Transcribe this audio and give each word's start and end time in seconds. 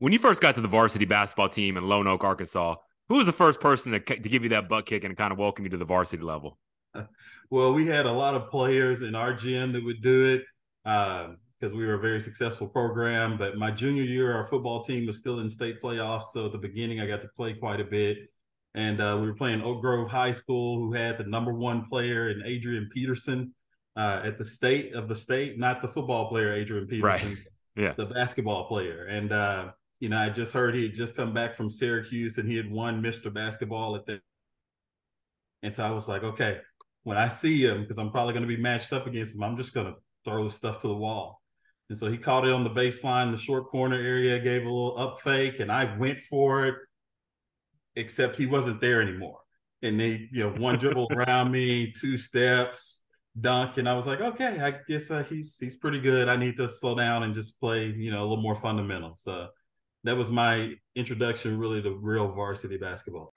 When 0.00 0.14
you 0.14 0.18
first 0.18 0.40
got 0.40 0.54
to 0.54 0.62
the 0.62 0.68
varsity 0.68 1.04
basketball 1.04 1.50
team 1.50 1.76
in 1.76 1.84
Lonoke, 1.84 2.24
Arkansas, 2.24 2.76
who 3.10 3.16
was 3.16 3.26
the 3.26 3.34
first 3.34 3.60
person 3.60 3.92
to, 3.92 4.00
to 4.00 4.28
give 4.30 4.42
you 4.42 4.48
that 4.48 4.66
butt 4.66 4.86
kick 4.86 5.04
and 5.04 5.14
kind 5.14 5.30
of 5.30 5.38
welcome 5.38 5.66
you 5.66 5.70
to 5.70 5.76
the 5.76 5.84
varsity 5.84 6.22
level? 6.22 6.58
Well, 7.52 7.72
we 7.72 7.84
had 7.84 8.06
a 8.06 8.12
lot 8.12 8.34
of 8.34 8.48
players 8.48 9.02
in 9.02 9.16
our 9.16 9.34
gym 9.34 9.72
that 9.72 9.84
would 9.84 10.00
do 10.02 10.24
it 10.26 10.44
because 10.84 11.72
um, 11.72 11.76
we 11.76 11.84
were 11.84 11.94
a 11.94 11.98
very 11.98 12.20
successful 12.20 12.68
program. 12.68 13.36
But 13.36 13.56
my 13.56 13.72
junior 13.72 14.04
year, 14.04 14.32
our 14.32 14.44
football 14.44 14.84
team 14.84 15.04
was 15.04 15.18
still 15.18 15.40
in 15.40 15.50
state 15.50 15.82
playoffs. 15.82 16.26
So 16.32 16.46
at 16.46 16.52
the 16.52 16.58
beginning, 16.58 17.00
I 17.00 17.08
got 17.08 17.22
to 17.22 17.28
play 17.36 17.54
quite 17.54 17.80
a 17.80 17.84
bit. 17.84 18.18
And 18.76 19.00
uh, 19.00 19.18
we 19.20 19.26
were 19.26 19.34
playing 19.34 19.62
Oak 19.62 19.80
Grove 19.80 20.08
High 20.08 20.30
School, 20.30 20.78
who 20.78 20.92
had 20.92 21.18
the 21.18 21.24
number 21.24 21.52
one 21.52 21.86
player 21.88 22.30
in 22.30 22.40
Adrian 22.46 22.88
Peterson 22.94 23.52
uh, 23.96 24.22
at 24.24 24.38
the 24.38 24.44
state 24.44 24.94
of 24.94 25.08
the 25.08 25.16
state, 25.16 25.58
not 25.58 25.82
the 25.82 25.88
football 25.88 26.28
player 26.28 26.54
Adrian 26.54 26.86
Peterson, 26.86 27.30
right. 27.30 27.38
yeah, 27.74 27.94
the 27.94 28.06
basketball 28.06 28.68
player. 28.68 29.06
And 29.06 29.32
uh, 29.32 29.70
you 30.00 30.08
know, 30.08 30.18
I 30.18 30.30
just 30.30 30.52
heard 30.52 30.74
he 30.74 30.84
had 30.84 30.94
just 30.94 31.14
come 31.14 31.32
back 31.32 31.54
from 31.54 31.70
Syracuse 31.70 32.38
and 32.38 32.48
he 32.48 32.56
had 32.56 32.70
won 32.70 33.02
Mr. 33.02 33.32
Basketball 33.32 33.94
at 33.96 34.06
that. 34.06 34.20
And 35.62 35.74
so 35.74 35.84
I 35.84 35.90
was 35.90 36.08
like, 36.08 36.22
okay, 36.22 36.58
when 37.02 37.18
I 37.18 37.28
see 37.28 37.64
him, 37.64 37.82
because 37.82 37.98
I'm 37.98 38.10
probably 38.10 38.32
going 38.32 38.48
to 38.48 38.48
be 38.48 38.60
matched 38.60 38.94
up 38.94 39.06
against 39.06 39.34
him, 39.34 39.42
I'm 39.42 39.58
just 39.58 39.74
going 39.74 39.86
to 39.86 39.94
throw 40.24 40.48
stuff 40.48 40.80
to 40.80 40.88
the 40.88 40.94
wall. 40.94 41.42
And 41.90 41.98
so 41.98 42.10
he 42.10 42.16
caught 42.16 42.46
it 42.46 42.52
on 42.52 42.64
the 42.64 42.70
baseline, 42.70 43.30
the 43.30 43.38
short 43.38 43.68
corner 43.68 43.96
area, 43.96 44.38
gave 44.38 44.62
a 44.62 44.70
little 44.70 44.98
up 44.98 45.20
fake, 45.20 45.60
and 45.60 45.70
I 45.70 45.96
went 45.98 46.20
for 46.20 46.66
it, 46.66 46.76
except 47.96 48.36
he 48.36 48.46
wasn't 48.46 48.80
there 48.80 49.02
anymore. 49.02 49.40
And 49.82 49.98
they, 49.98 50.28
you 50.32 50.44
know, 50.44 50.50
one 50.50 50.78
dribble 50.78 51.08
around 51.12 51.50
me, 51.50 51.92
two 51.92 52.16
steps, 52.16 53.02
dunk, 53.38 53.76
and 53.76 53.88
I 53.88 53.94
was 53.94 54.06
like, 54.06 54.20
okay, 54.20 54.60
I 54.60 54.74
guess 54.88 55.10
uh, 55.10 55.24
he's 55.24 55.56
he's 55.58 55.76
pretty 55.76 56.00
good. 56.00 56.28
I 56.28 56.36
need 56.36 56.56
to 56.58 56.70
slow 56.70 56.94
down 56.94 57.24
and 57.24 57.34
just 57.34 57.58
play, 57.58 57.86
you 57.86 58.12
know, 58.12 58.20
a 58.20 58.26
little 58.26 58.42
more 58.42 58.54
fundamental. 58.54 59.16
So 59.18 59.48
that 60.04 60.16
was 60.16 60.28
my 60.28 60.72
introduction 60.96 61.58
really 61.58 61.82
to 61.82 61.90
real 61.90 62.32
varsity 62.32 62.78
basketball. 62.78 63.32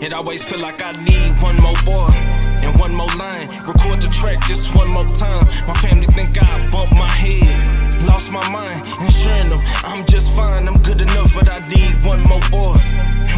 It 0.00 0.12
always 0.12 0.44
feel 0.44 0.60
like 0.60 0.80
I 0.80 0.92
need 0.92 1.42
one 1.42 1.56
more 1.56 1.74
boy 1.84 2.37
and 2.68 2.78
one 2.78 2.94
more 2.94 3.12
line. 3.16 3.48
Record 3.66 4.00
the 4.02 4.08
track 4.08 4.44
just 4.46 4.74
one 4.74 4.88
more 4.88 5.06
time. 5.06 5.46
My 5.66 5.74
family 5.74 6.06
think 6.06 6.40
I 6.40 6.70
bumped 6.70 6.94
my 6.94 7.08
head, 7.08 8.06
lost 8.06 8.30
my 8.30 8.46
mind, 8.50 8.86
ensuring 9.00 9.50
them 9.50 9.60
I'm 9.84 10.04
just 10.06 10.34
fine. 10.34 10.68
I'm 10.68 10.80
good 10.82 11.00
enough, 11.00 11.34
but 11.34 11.48
I 11.48 11.66
need 11.68 12.04
one 12.04 12.22
more 12.22 12.42
boy 12.50 12.76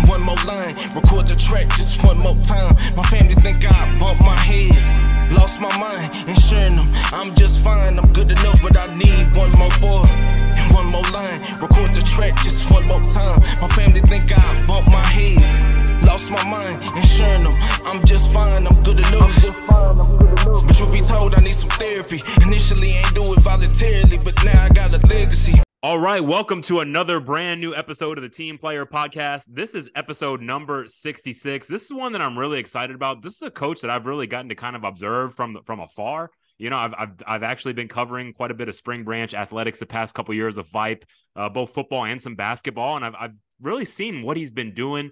one 0.08 0.24
more 0.24 0.42
line. 0.46 0.74
Record 0.94 1.28
the 1.28 1.36
track 1.36 1.68
just 1.76 2.02
one 2.04 2.18
more 2.18 2.34
time. 2.36 2.74
My 2.96 3.02
family 3.04 3.34
think 3.34 3.64
I 3.64 3.98
bumped 3.98 4.22
my 4.22 4.36
head. 4.36 5.30
Lost 5.32 5.60
my 5.60 5.70
mind, 5.78 6.10
ensuring 6.28 6.76
them 6.76 6.88
I'm 7.12 7.34
just 7.36 7.60
fine. 7.60 7.98
I'm 7.98 8.12
good 8.12 8.30
enough, 8.30 8.60
but 8.62 8.76
I 8.76 8.86
need 8.96 9.34
one 9.36 9.52
more 9.52 9.74
boy. 9.80 10.59
And 10.70 10.76
one 10.76 10.92
more 10.92 11.02
line. 11.12 11.40
Record 11.60 11.94
the 11.94 12.02
track 12.02 12.36
just 12.42 12.70
one 12.70 12.86
more 12.86 13.02
time. 13.02 13.40
My 13.60 13.68
family 13.68 14.00
think 14.00 14.30
I 14.32 14.66
bumped 14.66 14.90
my 14.90 15.04
head. 15.04 16.02
Lost 16.04 16.30
my 16.30 16.42
mind, 16.44 16.82
ensuring 16.96 17.44
them 17.44 17.54
I'm 17.84 18.04
just 18.04 18.32
fine. 18.32 18.66
I'm 18.66 18.82
good 18.82 19.00
enough. 19.00 19.34
But 19.66 20.78
you 20.78 20.90
be 20.90 21.00
told 21.00 21.34
I 21.34 21.40
need 21.40 21.54
some 21.54 21.70
therapy. 21.70 22.20
Initially, 22.46 22.90
ain't 22.90 23.14
do 23.14 23.32
it 23.32 23.40
voluntarily, 23.40 24.18
but 24.24 24.44
now 24.44 24.64
I 24.64 24.68
got 24.68 24.92
a 24.92 25.06
legacy. 25.06 25.60
All 25.82 25.98
right, 25.98 26.20
welcome 26.20 26.62
to 26.62 26.80
another 26.80 27.20
brand 27.20 27.60
new 27.60 27.74
episode 27.74 28.18
of 28.18 28.22
the 28.22 28.28
Team 28.28 28.58
Player 28.58 28.84
Podcast. 28.84 29.46
This 29.48 29.74
is 29.74 29.90
episode 29.94 30.40
number 30.40 30.86
66. 30.86 31.68
This 31.68 31.84
is 31.84 31.92
one 31.92 32.12
that 32.12 32.20
I'm 32.20 32.38
really 32.38 32.60
excited 32.60 32.94
about. 32.94 33.22
This 33.22 33.36
is 33.36 33.42
a 33.42 33.50
coach 33.50 33.80
that 33.80 33.90
I've 33.90 34.06
really 34.06 34.26
gotten 34.26 34.50
to 34.50 34.54
kind 34.54 34.76
of 34.76 34.84
observe 34.84 35.34
from 35.34 35.58
from 35.64 35.80
afar. 35.80 36.30
You 36.60 36.70
know, 36.70 36.78
I've 36.78 36.94
I've, 36.96 37.22
I've 37.26 37.42
actually 37.42 37.72
been 37.72 37.88
covering 37.88 38.32
quite 38.32 38.50
a 38.50 38.54
bit 38.54 38.68
of 38.68 38.74
Spring 38.74 39.04
Branch 39.04 39.32
athletics 39.34 39.78
the 39.78 39.86
past 39.86 40.14
couple 40.14 40.34
years 40.34 40.58
of 40.58 40.68
Vype, 40.68 41.02
uh, 41.36 41.48
both 41.48 41.74
football 41.74 42.04
and 42.04 42.20
some 42.20 42.34
basketball, 42.34 42.96
and 42.96 43.04
I've 43.04 43.14
I've 43.18 43.38
really 43.60 43.84
seen 43.84 44.22
what 44.22 44.36
he's 44.36 44.50
been 44.50 44.74
doing. 44.74 45.10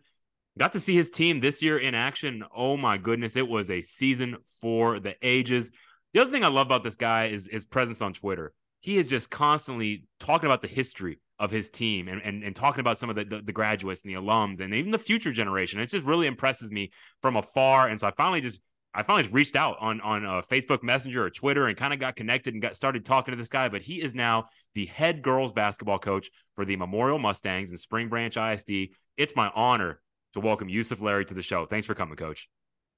Got 0.59 0.73
to 0.73 0.81
see 0.81 0.95
his 0.95 1.11
team 1.11 1.41
this 1.41 1.63
year 1.63 1.79
in 1.79 1.95
action. 1.95 2.45
Oh 2.55 2.77
my 2.77 2.99
goodness, 2.99 3.37
it 3.37 3.49
was 3.49 3.71
a 3.71 3.81
season 3.81 4.37
for 4.61 4.99
the 4.99 5.15
ages. 5.23 5.71
The 6.15 6.21
other 6.21 6.31
thing 6.31 6.45
I 6.45 6.49
love 6.49 6.67
about 6.67 6.83
this 6.83 6.97
guy 6.97 7.27
is 7.27 7.49
his 7.51 7.65
presence 7.65 8.03
on 8.03 8.13
Twitter 8.13 8.53
he 8.81 8.97
is 8.97 9.09
just 9.09 9.31
constantly 9.31 10.05
talking 10.21 10.47
about 10.47 10.63
the 10.63 10.69
history 10.69 11.21
of 11.39 11.51
his 11.51 11.69
team 11.69 12.09
and, 12.09 12.21
and, 12.23 12.43
and 12.43 12.55
talking 12.55 12.81
about 12.81 12.99
some 12.99 13.11
of 13.11 13.17
the, 13.17 13.25
the, 13.25 13.43
the 13.43 13.53
graduates 13.53 14.05
and 14.05 14.13
the 14.13 14.19
alums 14.19 14.61
and 14.61 14.75
even 14.75 14.91
the 14.91 14.99
future 14.99 15.33
generation. 15.33 15.81
It 15.81 15.91
just 15.91 16.05
really 16.07 16.27
impresses 16.27 16.71
me 16.71 16.91
from 17.23 17.37
afar. 17.37 17.89
And 17.89 18.01
so 18.01 18.09
I 18.09 18.13
finally 18.13 18.41
just 18.41 18.61
I 18.95 19.03
finally 19.03 19.29
reached 19.31 19.57
out 19.57 19.77
on 19.81 20.01
on 20.01 20.25
uh, 20.25 20.43
Facebook 20.43 20.83
Messenger 20.83 21.25
or 21.25 21.31
Twitter 21.31 21.67
and 21.67 21.77
kind 21.77 21.93
of 21.93 22.01
got 22.01 22.17
connected 22.17 22.55
and 22.55 22.63
got 22.63 22.75
started 22.77 23.05
talking 23.05 23.33
to 23.33 23.37
this 23.37 23.49
guy. 23.49 23.69
But 23.69 23.83
he 23.83 24.03
is 24.03 24.15
now 24.15 24.47
the 24.75 24.87
head 24.87 25.23
girls 25.23 25.53
basketball 25.53 25.99
coach 25.99 26.31
for 26.55 26.65
the 26.65 26.77
Memorial 26.77 27.19
Mustangs 27.19 27.71
in 27.71 27.79
Spring 27.79 28.09
Branch 28.09 28.37
ISD. 28.37 28.89
It's 29.17 29.37
my 29.37 29.51
honor 29.55 30.01
to 30.33 30.41
welcome 30.41 30.69
Jyusef 30.69 31.01
Larry 31.01 31.25
to 31.27 31.35
the 31.35 31.43
show. 31.43 31.67
Thanks 31.67 31.87
for 31.87 31.95
coming, 31.95 32.17
Coach. 32.17 32.49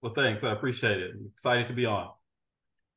Well, 0.02 0.14
thanks. 0.14 0.42
I 0.44 0.52
appreciate 0.52 1.00
it. 1.00 1.10
I'm 1.14 1.30
excited 1.32 1.66
to 1.68 1.72
be 1.74 1.86
on. 1.86 2.10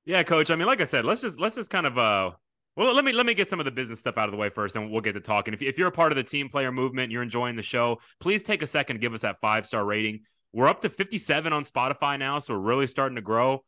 Yeah, 0.05 0.23
Coach. 0.23 0.51
I 0.51 0.55
mean, 0.55 0.67
like 0.67 0.81
I 0.81 0.85
said, 0.85 1.05
let's 1.05 1.21
just 1.21 1.39
let's 1.39 1.55
just 1.55 1.69
kind 1.69 1.85
of 1.85 1.97
uh 1.97 2.31
well, 2.75 2.93
let 2.93 3.05
me 3.05 3.13
let 3.13 3.25
me 3.25 3.35
get 3.35 3.49
some 3.49 3.59
of 3.59 3.65
the 3.65 3.71
business 3.71 3.99
stuff 3.99 4.17
out 4.17 4.27
of 4.27 4.31
the 4.31 4.37
way 4.37 4.49
first, 4.49 4.75
and 4.75 4.89
we'll 4.89 5.01
get 5.01 5.13
to 5.13 5.19
talking. 5.19 5.53
If, 5.53 5.61
if 5.61 5.77
you're 5.77 5.89
a 5.89 5.91
part 5.91 6.11
of 6.11 6.15
the 6.15 6.23
team 6.23 6.49
player 6.49 6.71
movement, 6.71 7.05
and 7.05 7.11
you're 7.11 7.21
enjoying 7.21 7.55
the 7.55 7.61
show, 7.63 7.99
please 8.19 8.41
take 8.41 8.63
a 8.63 8.67
second 8.67 8.95
to 8.95 8.99
give 8.99 9.13
us 9.13 9.21
that 9.21 9.39
five 9.41 9.65
star 9.65 9.85
rating. 9.85 10.21
We're 10.53 10.67
up 10.67 10.81
to 10.81 10.89
57 10.89 11.51
on 11.51 11.63
Spotify 11.63 12.17
now, 12.17 12.39
so 12.39 12.53
we're 12.53 12.59
really 12.61 12.87
starting 12.87 13.15
to 13.15 13.21
grow. 13.21 13.63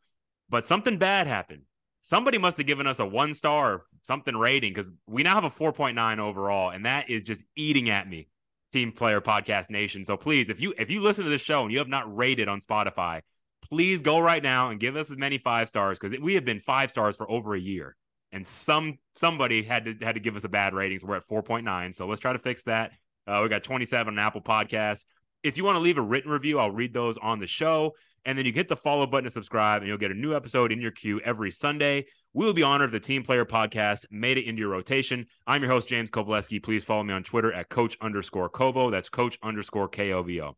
But 0.49 0.65
something 0.65 0.97
bad 0.97 1.27
happened. 1.27 1.63
Somebody 1.99 2.37
must 2.37 2.57
have 2.57 2.67
given 2.67 2.85
us 2.85 2.99
a 2.99 3.05
one 3.05 3.33
star 3.33 3.83
something 4.03 4.35
rating 4.35 4.71
because 4.71 4.89
we 5.07 5.23
now 5.23 5.33
have 5.33 5.43
a 5.43 5.49
4.9 5.49 6.19
overall, 6.19 6.69
and 6.69 6.85
that 6.85 7.09
is 7.09 7.23
just 7.23 7.43
eating 7.55 7.89
at 7.89 8.07
me, 8.07 8.27
Team 8.71 8.91
Player 8.91 9.21
Podcast 9.21 9.71
Nation. 9.71 10.05
So 10.05 10.15
please, 10.15 10.49
if 10.49 10.61
you 10.61 10.73
if 10.77 10.91
you 10.91 11.01
listen 11.01 11.23
to 11.23 11.29
this 11.29 11.41
show 11.41 11.63
and 11.63 11.71
you 11.71 11.79
have 11.79 11.87
not 11.87 12.15
rated 12.15 12.47
on 12.47 12.59
Spotify, 12.59 13.21
please 13.63 14.01
go 14.01 14.19
right 14.19 14.43
now 14.43 14.69
and 14.69 14.79
give 14.79 14.95
us 14.95 15.09
as 15.09 15.17
many 15.17 15.39
five 15.39 15.67
stars 15.67 15.97
because 15.97 16.17
we 16.19 16.35
have 16.35 16.45
been 16.45 16.59
five 16.59 16.91
stars 16.91 17.15
for 17.15 17.29
over 17.31 17.55
a 17.55 17.59
year 17.59 17.95
and 18.35 18.45
some 18.45 18.99
somebody 19.15 19.63
had 19.63 19.85
to 19.85 19.95
had 20.05 20.15
to 20.15 20.21
give 20.21 20.35
us 20.35 20.43
a 20.43 20.49
bad 20.49 20.73
rating. 20.73 20.99
So 20.99 21.07
we're 21.07 21.15
at 21.15 21.27
4.9. 21.27 21.93
So 21.95 22.05
let's 22.05 22.19
try 22.19 22.33
to 22.33 22.39
fix 22.39 22.65
that. 22.65 22.91
Uh, 23.25 23.39
we 23.41 23.49
got 23.49 23.63
27 23.63 24.13
on 24.13 24.19
Apple 24.19 24.41
Podcasts. 24.41 25.05
If 25.45 25.57
you 25.57 25.63
want 25.63 25.75
to 25.75 25.79
leave 25.79 25.99
a 25.99 26.01
written 26.01 26.31
review, 26.31 26.57
I'll 26.57 26.71
read 26.71 26.91
those 26.91 27.19
on 27.19 27.39
the 27.39 27.45
show. 27.45 27.93
And 28.25 28.35
then 28.35 28.47
you 28.47 28.51
hit 28.51 28.67
the 28.67 28.75
follow 28.75 29.05
button 29.05 29.25
to 29.25 29.29
subscribe, 29.29 29.83
and 29.83 29.87
you'll 29.87 29.99
get 29.99 30.09
a 30.09 30.15
new 30.15 30.35
episode 30.35 30.71
in 30.71 30.81
your 30.81 30.89
queue 30.89 31.21
every 31.23 31.51
Sunday. 31.51 32.07
We 32.33 32.43
will 32.43 32.53
be 32.53 32.63
honored 32.63 32.87
if 32.87 32.93
the 32.93 32.99
Team 32.99 33.21
Player 33.21 33.45
Podcast 33.45 34.05
made 34.09 34.39
it 34.39 34.45
into 34.45 34.61
your 34.61 34.71
rotation. 34.71 35.27
I'm 35.45 35.61
your 35.61 35.71
host, 35.71 35.87
James 35.87 36.09
Kovaleski. 36.09 36.63
Please 36.63 36.83
follow 36.83 37.03
me 37.03 37.13
on 37.13 37.21
Twitter 37.21 37.53
at 37.53 37.69
Coach 37.69 37.95
underscore 38.01 38.49
Kovo. 38.49 38.89
That's 38.89 39.09
Coach 39.09 39.37
underscore 39.43 39.87
K 39.87 40.13
O 40.13 40.23
V 40.23 40.41
O. 40.41 40.57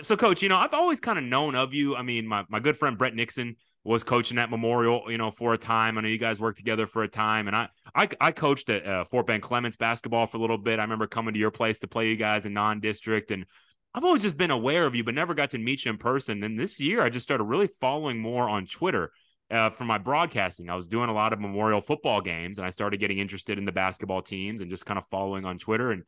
So, 0.00 0.16
Coach, 0.16 0.42
you 0.42 0.48
know, 0.48 0.56
I've 0.56 0.72
always 0.72 1.00
kind 1.00 1.18
of 1.18 1.24
known 1.24 1.54
of 1.54 1.74
you. 1.74 1.94
I 1.94 2.02
mean, 2.02 2.26
my, 2.26 2.46
my 2.48 2.60
good 2.60 2.78
friend 2.78 2.96
Brett 2.96 3.14
Nixon 3.14 3.56
was 3.84 4.02
coaching 4.02 4.38
at 4.38 4.48
Memorial, 4.48 5.02
you 5.08 5.18
know, 5.18 5.30
for 5.30 5.52
a 5.52 5.58
time. 5.58 5.98
I 5.98 6.00
know 6.00 6.08
you 6.08 6.16
guys 6.16 6.40
worked 6.40 6.56
together 6.56 6.86
for 6.86 7.02
a 7.02 7.08
time, 7.08 7.48
and 7.48 7.54
I 7.54 7.68
I, 7.94 8.08
I 8.18 8.32
coached 8.32 8.70
at 8.70 8.86
uh, 8.86 9.04
Fort 9.04 9.26
Bend 9.26 9.42
Clements 9.42 9.76
basketball 9.76 10.26
for 10.26 10.38
a 10.38 10.40
little 10.40 10.56
bit. 10.56 10.78
I 10.78 10.82
remember 10.82 11.06
coming 11.06 11.34
to 11.34 11.38
your 11.38 11.50
place 11.50 11.80
to 11.80 11.86
play 11.86 12.08
you 12.08 12.16
guys 12.16 12.46
in 12.46 12.54
non-district, 12.54 13.30
and 13.30 13.44
I've 13.94 14.04
always 14.04 14.22
just 14.22 14.36
been 14.36 14.50
aware 14.50 14.86
of 14.86 14.94
you, 14.94 15.04
but 15.04 15.14
never 15.14 15.34
got 15.34 15.50
to 15.50 15.58
meet 15.58 15.84
you 15.84 15.92
in 15.92 15.98
person. 15.98 16.42
And 16.42 16.58
this 16.58 16.80
year, 16.80 17.02
I 17.02 17.10
just 17.10 17.24
started 17.24 17.44
really 17.44 17.68
following 17.80 18.18
more 18.18 18.48
on 18.48 18.66
Twitter. 18.66 19.10
Uh, 19.50 19.70
for 19.70 19.84
my 19.84 19.98
broadcasting, 19.98 20.70
I 20.70 20.74
was 20.74 20.86
doing 20.86 21.10
a 21.10 21.12
lot 21.12 21.32
of 21.32 21.38
Memorial 21.38 21.80
football 21.80 22.20
games, 22.20 22.58
and 22.58 22.66
I 22.66 22.70
started 22.70 22.98
getting 22.98 23.18
interested 23.18 23.58
in 23.58 23.66
the 23.66 23.72
basketball 23.72 24.22
teams 24.22 24.62
and 24.62 24.70
just 24.70 24.86
kind 24.86 24.98
of 24.98 25.06
following 25.08 25.44
on 25.44 25.58
Twitter. 25.58 25.92
And 25.92 26.02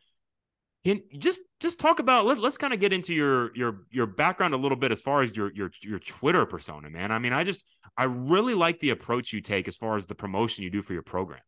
can 0.86 1.02
just 1.18 1.40
just 1.60 1.80
talk 1.80 1.98
about 1.98 2.24
let, 2.26 2.38
let's 2.38 2.56
kind 2.56 2.72
of 2.72 2.80
get 2.80 2.92
into 2.92 3.12
your 3.12 3.54
your 3.56 3.82
your 3.90 4.06
background 4.06 4.54
a 4.54 4.56
little 4.56 4.76
bit 4.76 4.90
as 4.90 5.02
far 5.02 5.20
as 5.22 5.36
your 5.36 5.52
your 5.52 5.70
your 5.82 5.98
Twitter 5.98 6.46
persona, 6.46 6.88
man. 6.88 7.12
I 7.12 7.18
mean, 7.18 7.32
I 7.32 7.44
just 7.44 7.64
I 7.96 8.04
really 8.04 8.54
like 8.54 8.78
the 8.80 8.90
approach 8.90 9.32
you 9.32 9.40
take 9.40 9.68
as 9.68 9.76
far 9.76 9.96
as 9.96 10.06
the 10.06 10.14
promotion 10.14 10.64
you 10.64 10.70
do 10.70 10.82
for 10.82 10.92
your 10.92 11.02
program. 11.02 11.40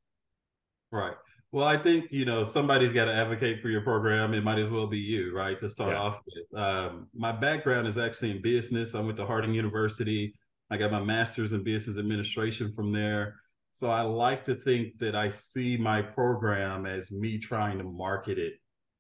Right. 0.91 1.15
Well, 1.51 1.67
I 1.67 1.79
think 1.79 2.07
you 2.11 2.25
know 2.25 2.45
somebody's 2.45 2.93
got 2.93 3.07
to 3.07 3.13
advocate 3.15 3.63
for 3.63 3.69
your 3.69 3.81
program. 3.81 4.35
It 4.35 4.45
might 4.45 4.59
as 4.59 4.71
well 4.71 4.87
be 4.87 4.99
you, 4.99 5.35
right? 5.35 5.59
To 5.59 5.71
start 5.71 5.93
yeah. 5.93 6.01
off 6.01 6.21
with, 6.27 6.61
um, 6.61 7.09
my 7.15 7.33
background 7.33 7.89
is 7.89 7.97
actually 7.97 8.33
in 8.33 8.43
business. 8.43 8.95
I 8.95 9.01
went 9.01 9.17
to 9.17 9.27
Harding 9.27 9.55
University. 9.55 10.35
I 10.71 10.77
got 10.77 10.93
my 10.93 11.01
master's 11.03 11.53
in 11.53 11.65
business 11.65 11.97
administration 11.97 12.73
from 12.73 12.93
there. 12.93 13.37
So 13.73 13.89
I 13.89 14.03
like 14.03 14.45
to 14.47 14.55
think 14.55 14.99
that 14.99 15.15
I 15.15 15.31
see 15.31 15.77
my 15.77 16.03
program 16.03 16.85
as 16.85 17.11
me 17.11 17.39
trying 17.39 17.79
to 17.79 17.85
market 17.85 18.39
it 18.39 18.55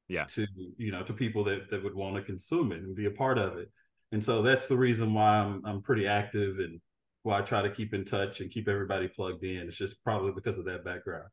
yeah 0.08 0.24
to 0.24 0.46
you 0.76 0.90
know 0.90 1.02
to 1.02 1.12
people 1.12 1.44
that 1.44 1.70
that 1.70 1.82
would 1.84 1.94
want 1.94 2.16
to 2.16 2.22
consume 2.22 2.72
it 2.72 2.78
and 2.78 2.96
be 2.96 3.06
a 3.06 3.10
part 3.10 3.38
of 3.38 3.58
it 3.58 3.70
and 4.12 4.24
so 4.24 4.42
that's 4.42 4.66
the 4.66 4.76
reason 4.76 5.14
why 5.14 5.38
i'm 5.38 5.62
i'm 5.64 5.82
pretty 5.82 6.06
active 6.06 6.58
and 6.58 6.80
why 7.22 7.38
i 7.38 7.42
try 7.42 7.62
to 7.62 7.70
keep 7.70 7.94
in 7.94 8.04
touch 8.04 8.40
and 8.40 8.50
keep 8.50 8.68
everybody 8.68 9.06
plugged 9.08 9.44
in 9.44 9.68
it's 9.68 9.76
just 9.76 10.02
probably 10.02 10.32
because 10.32 10.58
of 10.58 10.64
that 10.64 10.84
background 10.84 11.28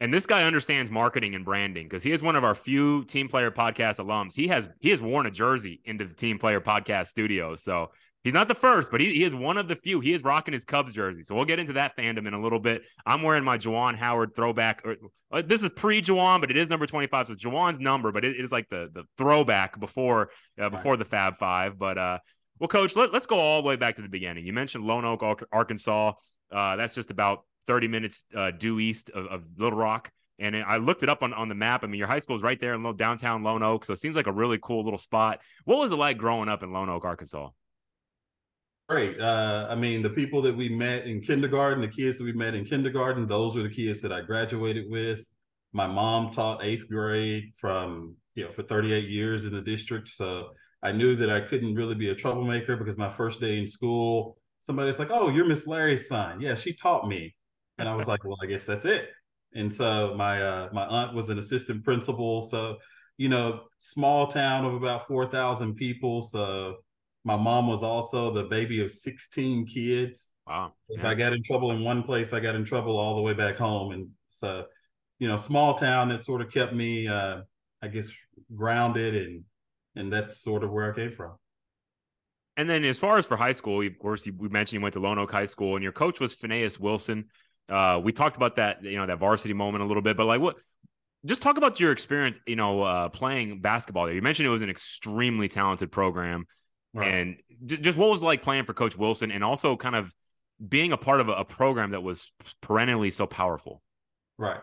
And 0.00 0.12
this 0.12 0.26
guy 0.26 0.44
understands 0.44 0.90
marketing 0.90 1.34
and 1.34 1.44
branding 1.44 1.86
because 1.86 2.02
he 2.02 2.12
is 2.12 2.22
one 2.22 2.36
of 2.36 2.44
our 2.44 2.54
few 2.54 3.04
team 3.04 3.28
player 3.28 3.50
podcast 3.50 3.98
alums. 3.98 4.34
He 4.34 4.46
has 4.48 4.68
he 4.78 4.90
has 4.90 5.00
worn 5.00 5.24
a 5.24 5.30
jersey 5.30 5.80
into 5.84 6.04
the 6.04 6.14
team 6.14 6.38
player 6.38 6.60
podcast 6.60 7.06
studio. 7.06 7.54
So 7.54 7.90
he's 8.22 8.34
not 8.34 8.46
the 8.46 8.54
first, 8.54 8.90
but 8.90 9.00
he, 9.00 9.10
he 9.14 9.24
is 9.24 9.34
one 9.34 9.56
of 9.56 9.68
the 9.68 9.76
few. 9.76 10.00
He 10.00 10.12
is 10.12 10.22
rocking 10.22 10.52
his 10.52 10.66
Cubs 10.66 10.92
jersey. 10.92 11.22
So 11.22 11.34
we'll 11.34 11.46
get 11.46 11.58
into 11.58 11.72
that 11.74 11.96
fandom 11.96 12.26
in 12.26 12.34
a 12.34 12.40
little 12.40 12.58
bit. 12.58 12.82
I'm 13.06 13.22
wearing 13.22 13.42
my 13.42 13.56
Juwan 13.56 13.96
Howard 13.96 14.36
throwback. 14.36 14.82
Or, 14.84 14.96
uh, 15.32 15.42
this 15.42 15.62
is 15.62 15.70
pre 15.70 16.02
Juwan, 16.02 16.42
but 16.42 16.50
it 16.50 16.58
is 16.58 16.68
number 16.68 16.86
25. 16.86 17.28
So 17.28 17.32
it's 17.32 17.42
Juwan's 17.42 17.80
number, 17.80 18.12
but 18.12 18.22
it 18.22 18.36
is 18.36 18.52
like 18.52 18.68
the 18.68 18.90
the 18.92 19.04
throwback 19.16 19.80
before 19.80 20.28
uh, 20.60 20.68
before 20.68 20.92
right. 20.92 20.98
the 20.98 21.06
Fab 21.06 21.38
Five. 21.38 21.78
But 21.78 21.96
uh, 21.96 22.18
well, 22.58 22.68
Coach, 22.68 22.96
let, 22.96 23.14
us 23.14 23.24
go 23.24 23.38
all 23.38 23.62
the 23.62 23.68
way 23.68 23.76
back 23.76 23.96
to 23.96 24.02
the 24.02 24.08
beginning. 24.08 24.44
You 24.44 24.52
mentioned 24.52 24.84
Lonoke, 24.84 25.42
Arkansas. 25.52 26.12
Uh, 26.50 26.76
that's 26.76 26.94
just 26.94 27.10
about 27.10 27.44
30 27.66 27.88
minutes 27.88 28.24
uh, 28.34 28.50
due 28.50 28.80
east 28.80 29.10
of, 29.10 29.26
of 29.26 29.46
Little 29.56 29.78
Rock. 29.78 30.10
And 30.38 30.54
I 30.54 30.76
looked 30.76 31.02
it 31.02 31.08
up 31.08 31.22
on, 31.22 31.32
on 31.32 31.48
the 31.48 31.54
map. 31.54 31.82
I 31.82 31.86
mean, 31.86 31.98
your 31.98 32.08
high 32.08 32.18
school 32.18 32.36
is 32.36 32.42
right 32.42 32.60
there 32.60 32.74
in 32.74 32.82
little 32.82 32.92
downtown 32.92 33.42
Lonoke. 33.42 33.86
So 33.86 33.94
it 33.94 33.98
seems 33.98 34.16
like 34.16 34.26
a 34.26 34.32
really 34.32 34.58
cool 34.60 34.84
little 34.84 34.98
spot. 34.98 35.40
What 35.64 35.78
was 35.78 35.92
it 35.92 35.96
like 35.96 36.18
growing 36.18 36.48
up 36.48 36.62
in 36.62 36.70
Lonoke, 36.70 37.04
Arkansas? 37.04 37.48
Great. 38.88 39.18
Uh, 39.18 39.66
I 39.68 39.74
mean, 39.74 40.02
the 40.02 40.10
people 40.10 40.42
that 40.42 40.56
we 40.56 40.68
met 40.68 41.06
in 41.06 41.20
kindergarten, 41.20 41.80
the 41.80 41.88
kids 41.88 42.18
that 42.18 42.24
we 42.24 42.32
met 42.32 42.54
in 42.54 42.64
kindergarten, 42.64 43.26
those 43.26 43.56
were 43.56 43.62
the 43.62 43.70
kids 43.70 44.00
that 44.02 44.12
I 44.12 44.20
graduated 44.20 44.84
with. 44.88 45.24
My 45.72 45.86
mom 45.86 46.30
taught 46.30 46.62
eighth 46.62 46.88
grade 46.88 47.52
from, 47.56 48.14
you 48.34 48.44
know, 48.44 48.52
for 48.52 48.62
38 48.62 49.08
years 49.08 49.44
in 49.44 49.52
the 49.52 49.60
district. 49.60 50.08
So 50.08 50.50
I 50.82 50.92
knew 50.92 51.16
that 51.16 51.30
I 51.30 51.40
couldn't 51.40 51.74
really 51.74 51.96
be 51.96 52.10
a 52.10 52.14
troublemaker 52.14 52.76
because 52.76 52.96
my 52.96 53.10
first 53.10 53.40
day 53.40 53.58
in 53.58 53.66
school, 53.66 54.36
somebody's 54.60 54.98
like, 54.98 55.10
Oh, 55.10 55.30
you're 55.30 55.46
Miss 55.46 55.66
Larry's 55.66 56.06
son. 56.06 56.40
Yeah, 56.40 56.54
she 56.54 56.72
taught 56.72 57.08
me. 57.08 57.34
And 57.78 57.88
I 57.88 57.94
was 57.94 58.06
like, 58.06 58.24
Well, 58.24 58.38
I 58.42 58.46
guess 58.46 58.64
that's 58.64 58.84
it. 58.84 59.10
And 59.54 59.72
so 59.72 60.14
my 60.16 60.42
uh, 60.42 60.68
my 60.72 60.84
aunt 60.86 61.14
was 61.14 61.28
an 61.28 61.38
assistant 61.38 61.84
principal. 61.84 62.42
So, 62.48 62.76
you 63.16 63.28
know, 63.28 63.62
small 63.78 64.26
town 64.26 64.64
of 64.64 64.74
about 64.74 65.06
four 65.06 65.26
thousand 65.26 65.74
people. 65.76 66.22
So 66.22 66.76
my 67.24 67.36
mom 67.36 67.66
was 67.66 67.82
also 67.82 68.32
the 68.32 68.44
baby 68.44 68.82
of 68.82 68.90
sixteen 68.90 69.66
kids. 69.66 70.30
Wow. 70.46 70.72
If 70.88 71.04
I 71.04 71.14
got 71.14 71.32
in 71.32 71.42
trouble 71.42 71.72
in 71.72 71.82
one 71.82 72.02
place, 72.02 72.32
I 72.32 72.40
got 72.40 72.54
in 72.54 72.64
trouble 72.64 72.96
all 72.96 73.16
the 73.16 73.22
way 73.22 73.34
back 73.34 73.56
home. 73.56 73.92
And 73.92 74.08
so, 74.30 74.66
you 75.18 75.26
know, 75.26 75.36
small 75.36 75.74
town 75.74 76.08
that 76.10 76.24
sort 76.24 76.40
of 76.40 76.52
kept 76.52 76.72
me 76.72 77.08
uh, 77.08 77.40
I 77.82 77.88
guess 77.88 78.10
grounded 78.54 79.16
and 79.16 79.44
and 79.96 80.12
that's 80.12 80.42
sort 80.42 80.62
of 80.62 80.70
where 80.70 80.92
I 80.92 80.94
came 80.94 81.12
from. 81.12 81.36
And 82.58 82.70
then, 82.70 82.84
as 82.84 82.98
far 82.98 83.18
as 83.18 83.26
for 83.26 83.36
high 83.36 83.52
school, 83.52 83.82
of 83.82 83.98
course, 83.98 84.26
we 84.26 84.48
mentioned 84.48 84.80
you 84.80 84.82
went 84.82 84.94
to 84.94 85.00
Lonoke 85.00 85.30
High 85.30 85.44
School, 85.44 85.76
and 85.76 85.82
your 85.82 85.92
coach 85.92 86.20
was 86.20 86.34
Phineas 86.34 86.80
Wilson. 86.80 87.26
Uh, 87.68 88.00
we 88.02 88.12
talked 88.12 88.36
about 88.36 88.56
that, 88.56 88.82
you 88.82 88.96
know, 88.96 89.06
that 89.06 89.18
varsity 89.18 89.54
moment 89.54 89.82
a 89.82 89.86
little 89.86 90.02
bit, 90.02 90.16
but 90.16 90.26
like 90.26 90.40
what 90.40 90.56
just 91.24 91.42
talk 91.42 91.56
about 91.56 91.80
your 91.80 91.92
experience, 91.92 92.38
you 92.46 92.56
know, 92.56 92.82
uh, 92.82 93.08
playing 93.08 93.60
basketball 93.60 94.06
there. 94.06 94.14
You 94.14 94.22
mentioned 94.22 94.46
it 94.46 94.50
was 94.50 94.62
an 94.62 94.70
extremely 94.70 95.48
talented 95.48 95.90
program. 95.90 96.46
Right. 96.94 97.08
And 97.08 97.36
j- 97.64 97.78
just 97.78 97.98
what 97.98 98.08
was 98.08 98.22
like 98.22 98.42
playing 98.42 98.64
for 98.64 98.72
Coach 98.72 98.96
Wilson 98.96 99.30
and 99.30 99.42
also 99.42 99.76
kind 99.76 99.96
of 99.96 100.14
being 100.66 100.92
a 100.92 100.96
part 100.96 101.20
of 101.20 101.28
a, 101.28 101.32
a, 101.32 101.44
program 101.44 101.90
that 101.90 102.02
was 102.02 102.32
perennially 102.62 103.10
so 103.10 103.26
powerful? 103.26 103.82
Right. 104.38 104.60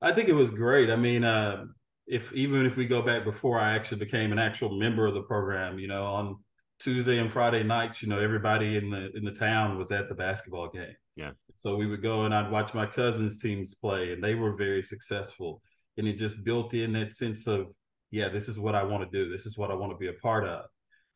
I 0.00 0.12
think 0.12 0.28
it 0.28 0.32
was 0.32 0.50
great. 0.50 0.90
I 0.90 0.96
mean, 0.96 1.24
uh, 1.24 1.66
if 2.06 2.32
even 2.32 2.64
if 2.64 2.76
we 2.76 2.86
go 2.86 3.02
back 3.02 3.24
before 3.24 3.60
I 3.60 3.74
actually 3.74 3.98
became 3.98 4.32
an 4.32 4.38
actual 4.38 4.78
member 4.78 5.06
of 5.06 5.14
the 5.14 5.22
program, 5.22 5.78
you 5.78 5.88
know, 5.88 6.04
on 6.04 6.36
Tuesday 6.80 7.18
and 7.18 7.30
Friday 7.30 7.62
nights, 7.62 8.02
you 8.02 8.08
know, 8.08 8.18
everybody 8.18 8.76
in 8.76 8.90
the 8.90 9.10
in 9.14 9.24
the 9.24 9.32
town 9.32 9.78
was 9.78 9.92
at 9.92 10.08
the 10.08 10.14
basketball 10.14 10.70
game. 10.70 10.94
Yeah. 11.18 11.32
So 11.56 11.74
we 11.74 11.86
would 11.86 12.00
go 12.00 12.24
and 12.24 12.32
I'd 12.32 12.50
watch 12.50 12.74
my 12.74 12.86
cousins' 12.86 13.38
teams 13.38 13.74
play, 13.74 14.12
and 14.12 14.22
they 14.22 14.36
were 14.36 14.54
very 14.54 14.84
successful. 14.84 15.60
And 15.96 16.06
it 16.06 16.16
just 16.16 16.44
built 16.44 16.74
in 16.74 16.92
that 16.92 17.12
sense 17.12 17.48
of, 17.48 17.66
yeah, 18.12 18.28
this 18.28 18.46
is 18.46 18.56
what 18.56 18.76
I 18.76 18.84
want 18.84 19.10
to 19.10 19.24
do. 19.24 19.28
This 19.28 19.44
is 19.44 19.58
what 19.58 19.72
I 19.72 19.74
want 19.74 19.92
to 19.92 19.98
be 19.98 20.06
a 20.06 20.12
part 20.12 20.46
of. 20.46 20.66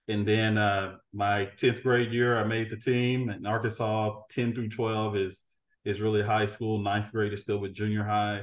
And 0.08 0.26
then 0.26 0.58
uh, 0.58 0.96
my 1.14 1.48
10th 1.56 1.84
grade 1.84 2.12
year, 2.12 2.36
I 2.36 2.42
made 2.42 2.68
the 2.68 2.76
team. 2.76 3.28
And 3.28 3.46
Arkansas, 3.46 4.16
10 4.30 4.54
through 4.54 4.70
12 4.70 5.16
is 5.16 5.42
is 5.84 6.00
really 6.00 6.22
high 6.22 6.46
school. 6.46 6.78
Ninth 6.78 7.12
grade 7.12 7.32
is 7.32 7.42
still 7.42 7.58
with 7.58 7.72
junior 7.72 8.04
high. 8.04 8.42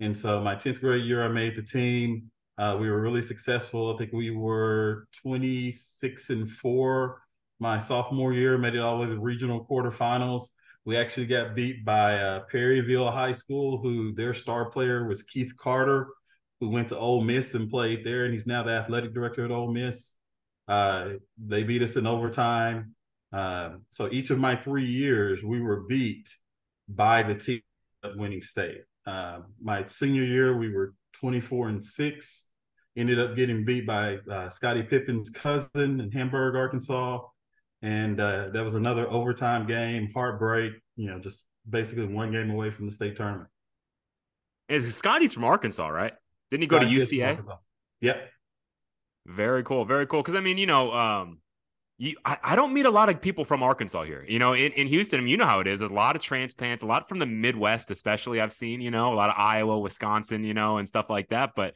And 0.00 0.14
so 0.16 0.40
my 0.40 0.54
10th 0.54 0.80
grade 0.80 1.06
year, 1.06 1.24
I 1.24 1.28
made 1.28 1.56
the 1.56 1.62
team. 1.62 2.30
Uh, 2.58 2.76
we 2.78 2.90
were 2.90 3.00
really 3.00 3.22
successful. 3.22 3.94
I 3.94 3.96
think 3.96 4.12
we 4.12 4.30
were 4.30 5.06
26 5.22 6.28
and 6.28 6.50
four 6.50 7.22
my 7.60 7.78
sophomore 7.78 8.32
year, 8.32 8.58
made 8.58 8.74
it 8.74 8.80
all 8.80 8.96
the 8.96 9.02
way 9.02 9.08
to 9.08 9.14
the 9.14 9.20
regional 9.20 9.64
quarterfinals. 9.70 10.44
We 10.86 10.96
actually 10.96 11.26
got 11.26 11.54
beat 11.54 11.84
by 11.84 12.18
uh, 12.18 12.40
Perryville 12.50 13.10
High 13.10 13.32
School, 13.32 13.78
who 13.78 14.14
their 14.14 14.32
star 14.32 14.70
player 14.70 15.06
was 15.06 15.22
Keith 15.22 15.52
Carter, 15.56 16.08
who 16.58 16.70
went 16.70 16.88
to 16.88 16.98
Ole 16.98 17.22
Miss 17.22 17.54
and 17.54 17.68
played 17.68 18.04
there, 18.04 18.24
and 18.24 18.32
he's 18.32 18.46
now 18.46 18.62
the 18.62 18.72
athletic 18.72 19.12
director 19.12 19.44
at 19.44 19.50
Ole 19.50 19.72
Miss. 19.72 20.14
Uh, 20.68 21.14
they 21.38 21.64
beat 21.64 21.82
us 21.82 21.96
in 21.96 22.06
overtime. 22.06 22.94
Um, 23.32 23.82
so 23.90 24.08
each 24.10 24.30
of 24.30 24.38
my 24.38 24.56
three 24.56 24.86
years, 24.86 25.42
we 25.42 25.60
were 25.60 25.82
beat 25.88 26.28
by 26.88 27.22
the 27.22 27.34
team 27.34 27.60
winning 28.16 28.42
state. 28.42 28.82
Uh, 29.06 29.40
my 29.60 29.86
senior 29.86 30.24
year, 30.24 30.56
we 30.56 30.72
were 30.72 30.94
24 31.14 31.68
and 31.68 31.84
six. 31.84 32.46
Ended 32.96 33.20
up 33.20 33.36
getting 33.36 33.64
beat 33.64 33.86
by 33.86 34.16
uh, 34.30 34.48
Scottie 34.48 34.82
Pippen's 34.82 35.30
cousin 35.30 36.00
in 36.00 36.10
Hamburg, 36.10 36.56
Arkansas 36.56 37.20
and 37.82 38.20
uh, 38.20 38.48
that 38.52 38.64
was 38.64 38.74
another 38.74 39.08
overtime 39.10 39.66
game, 39.66 40.10
heartbreak. 40.14 40.74
You 40.96 41.10
know, 41.10 41.18
just 41.18 41.42
basically 41.68 42.06
one 42.06 42.32
game 42.32 42.50
away 42.50 42.70
from 42.70 42.86
the 42.86 42.92
state 42.92 43.16
tournament. 43.16 43.48
Is 44.68 44.94
Scotty's 44.94 45.34
from 45.34 45.44
Arkansas, 45.44 45.88
right? 45.88 46.12
Didn't 46.50 46.62
he 46.62 46.66
go 46.68 46.78
Scotty 46.78 46.94
to 46.94 47.00
UCA? 47.00 47.58
Yep. 48.00 48.30
Very 49.26 49.62
cool. 49.62 49.84
Very 49.84 50.06
cool. 50.06 50.22
Because 50.22 50.34
I 50.34 50.40
mean, 50.40 50.58
you 50.58 50.66
know, 50.66 50.92
um, 50.92 51.38
you 51.98 52.16
I, 52.24 52.38
I, 52.42 52.56
don't 52.56 52.72
meet 52.72 52.86
a 52.86 52.90
lot 52.90 53.08
of 53.08 53.20
people 53.20 53.44
from 53.44 53.62
Arkansas 53.62 54.02
here. 54.04 54.24
You 54.26 54.38
know, 54.38 54.54
in, 54.54 54.72
in 54.72 54.86
Houston, 54.86 55.20
I 55.20 55.22
mean, 55.22 55.30
you 55.30 55.36
know 55.36 55.46
how 55.46 55.60
it 55.60 55.66
is. 55.66 55.80
There's 55.80 55.90
a 55.90 55.94
lot 55.94 56.16
of 56.16 56.22
transplants, 56.22 56.82
a 56.82 56.86
lot 56.86 57.08
from 57.08 57.18
the 57.18 57.26
Midwest, 57.26 57.90
especially. 57.90 58.40
I've 58.40 58.52
seen, 58.52 58.80
you 58.80 58.90
know, 58.90 59.12
a 59.12 59.16
lot 59.16 59.28
of 59.28 59.36
Iowa, 59.38 59.78
Wisconsin, 59.78 60.44
you 60.44 60.54
know, 60.54 60.78
and 60.78 60.88
stuff 60.88 61.10
like 61.10 61.28
that. 61.28 61.52
But 61.54 61.74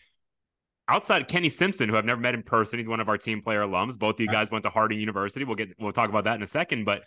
outside 0.89 1.23
of 1.23 1.29
Kenny 1.29 1.49
Simpson, 1.49 1.89
who 1.89 1.97
I've 1.97 2.05
never 2.05 2.21
met 2.21 2.35
in 2.35 2.43
person, 2.43 2.79
he's 2.79 2.89
one 2.89 3.01
of 3.01 3.09
our 3.09 3.19
team 3.19 3.41
player 3.41 3.61
alums. 3.61 3.99
Both 3.99 4.17
of 4.17 4.21
you 4.21 4.27
uh-huh. 4.29 4.41
guys 4.41 4.51
went 4.51 4.65
to 4.65 4.71
Harding 4.71 5.01
University. 5.01 5.45
We'll 5.45 5.57
get 5.57 5.75
we'll 5.79 5.93
talk 5.93 6.11
about 6.11 6.25
that 6.25 6.37
in 6.37 6.43
a 6.43 6.47
second. 6.47 6.85
But 6.85 7.05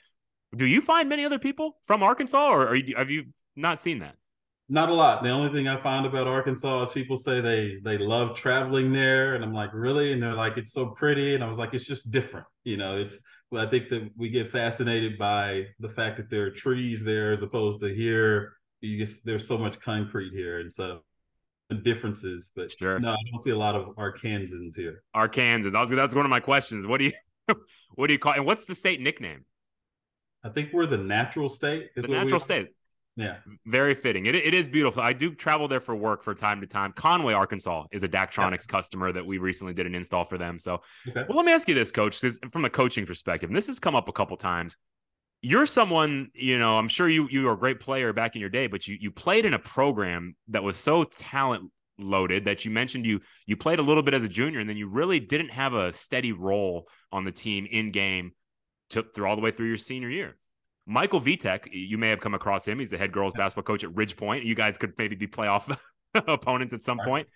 do 0.56 0.66
you 0.66 0.82
find 0.82 1.10
many 1.10 1.26
other 1.26 1.40
people 1.40 1.78
from 1.86 2.04
Arkansas, 2.04 2.50
or 2.50 2.68
are 2.68 2.76
you, 2.76 2.96
have 2.96 3.10
you 3.10 3.26
not 3.56 3.80
seen 3.80 4.00
that? 4.00 4.16
Not 4.70 4.90
a 4.90 4.94
lot. 4.94 5.24
The 5.24 5.30
only 5.30 5.52
thing 5.52 5.70
I 5.70 5.80
find 5.80 6.06
about 6.06 6.28
Arkansas 6.28 6.84
is 6.84 6.90
people 6.90 7.16
say 7.16 7.40
they 7.40 7.78
they 7.84 7.98
love 7.98 8.36
traveling 8.36 8.92
there, 8.92 9.36
and 9.36 9.44
I'm 9.44 9.54
like, 9.54 9.70
really? 9.74 10.12
And 10.12 10.22
they're 10.22 10.34
like, 10.34 10.58
it's 10.58 10.74
so 10.74 10.88
pretty, 10.88 11.36
and 11.36 11.44
I 11.44 11.48
was 11.48 11.58
like, 11.58 11.74
it's 11.74 11.86
just 11.86 12.12
different. 12.12 12.48
You 12.64 12.78
know, 12.78 12.98
it's. 12.98 13.20
Well, 13.50 13.66
I 13.66 13.70
think 13.70 13.88
that 13.90 14.10
we 14.18 14.28
get 14.28 14.52
fascinated 14.52 15.18
by 15.18 15.68
the 15.80 15.88
fact 15.88 16.18
that 16.18 16.30
there 16.30 16.48
are 16.48 16.50
trees 16.52 17.02
there 17.02 17.32
as 17.32 17.42
opposed 17.42 17.80
to 17.80 17.96
here. 17.96 18.58
You 18.82 18.98
just 18.98 19.24
there's 19.24 19.48
so 19.48 19.58
much 19.58 19.80
concrete 19.80 20.34
here, 20.34 20.60
and 20.60 20.72
so 20.72 21.00
differences, 21.76 22.52
but 22.56 22.72
sure. 22.72 23.00
no, 23.00 23.12
I 23.12 23.18
don't 23.32 23.42
see 23.42 23.50
a 23.50 23.58
lot 23.58 23.76
of 23.76 23.96
Arkansans 23.96 24.76
here. 24.76 25.04
Arkansans. 25.16 25.74
Was, 25.74 25.90
that's 25.90 26.16
one 26.16 26.26
of 26.26 26.30
my 26.30 26.40
questions. 26.40 26.88
What 26.88 27.00
do 27.00 27.06
you 27.06 27.12
what 27.96 28.08
do 28.08 28.14
you 28.14 28.20
call 28.20 28.34
and 28.34 28.46
what's 28.46 28.66
the 28.66 28.76
state 28.76 29.02
nickname? 29.02 29.46
I 30.44 30.50
think 30.50 30.72
we're 30.72 30.86
the 30.86 30.98
natural 30.98 31.50
state. 31.50 31.90
the 31.96 32.08
natural 32.08 32.40
state. 32.40 32.70
Yeah. 33.18 33.38
Very 33.66 33.96
fitting. 33.96 34.28
It, 34.28 34.36
it 34.36 34.54
is 34.54 34.70
beautiful. 34.70 35.02
I 35.02 35.12
do 35.12 35.34
travel 35.34 35.68
there 35.68 35.80
for 35.80 35.96
work 35.96 36.24
from 36.24 36.38
time 36.38 36.62
to 36.62 36.68
time. 36.68 36.94
Conway, 36.94 37.34
Arkansas 37.34 37.86
is 37.92 38.04
a 38.04 38.08
Daktronics 38.08 38.68
yeah. 38.68 38.72
customer 38.72 39.12
that 39.12 39.26
we 39.26 39.40
recently 39.40 39.74
did 39.74 39.88
an 39.88 39.96
install 39.96 40.24
for 40.24 40.38
them. 40.38 40.60
So, 40.60 40.82
okay. 41.10 41.24
well, 41.28 41.36
let 41.36 41.46
me 41.46 41.52
ask 41.52 41.68
you 41.68 41.74
this, 41.74 41.92
coach, 41.92 42.24
from 42.52 42.66
a 42.66 42.70
coaching 42.70 43.08
perspective, 43.08 43.50
and 43.50 43.58
this 43.58 43.66
has 43.68 43.80
come 43.80 43.96
up 43.96 44.08
a 44.08 44.12
couple 44.12 44.38
times 44.38 44.78
you're 45.42 45.66
someone, 45.66 46.30
you 46.34 46.58
know, 46.58 46.78
I'm 46.78 46.88
sure 46.88 47.08
you 47.08 47.28
you 47.30 47.44
were 47.44 47.54
a 47.54 47.58
great 47.58 47.80
player 47.80 48.14
back 48.14 48.36
in 48.36 48.42
your 48.42 48.50
day, 48.50 48.68
but 48.68 48.88
you 48.88 48.98
you 49.00 49.12
played 49.12 49.46
in 49.46 49.54
a 49.54 49.60
program 49.60 50.36
that 50.50 50.64
was 50.64 50.78
so 50.78 51.04
talent 51.04 51.72
loaded 52.00 52.46
that 52.46 52.64
you 52.64 52.70
mentioned 52.70 53.08
you 53.08 53.20
you 53.48 53.58
played 53.58 53.80
a 53.80 53.82
little 53.82 54.04
bit 54.04 54.14
as 54.14 54.24
a 54.24 54.28
junior 54.28 54.60
and 54.60 54.70
then 54.70 54.78
you 54.78 54.88
really 54.88 55.20
didn't 55.20 55.50
have 55.50 55.74
a 55.74 55.92
steady 55.92 56.32
role 56.32 56.88
on 57.12 57.24
the 57.24 57.32
team 57.32 57.68
in 57.70 57.92
game 57.92 58.32
to, 58.90 59.02
through 59.02 59.28
all 59.28 59.36
the 59.36 59.42
way 59.42 59.52
through 59.52 59.68
your 59.68 59.78
senior 59.78 60.10
year. 60.10 60.38
Michael 60.86 61.20
Vitek, 61.20 61.68
you 61.72 61.98
may 61.98 62.10
have 62.10 62.22
come 62.22 62.34
across 62.34 62.66
him. 62.66 62.80
He's 62.80 62.90
the 62.90 62.98
head 62.98 63.12
girls 63.12 63.34
basketball 63.34 63.64
coach 63.64 63.84
at 63.84 63.94
Ridge 63.94 64.16
Point. 64.16 64.46
You 64.46 64.56
guys 64.56 64.78
could 64.78 64.94
maybe 64.98 65.16
be 65.16 65.28
playoff 65.28 65.76
opponents 66.14 66.74
at 66.74 66.82
some 66.82 67.00
point. 67.04 67.28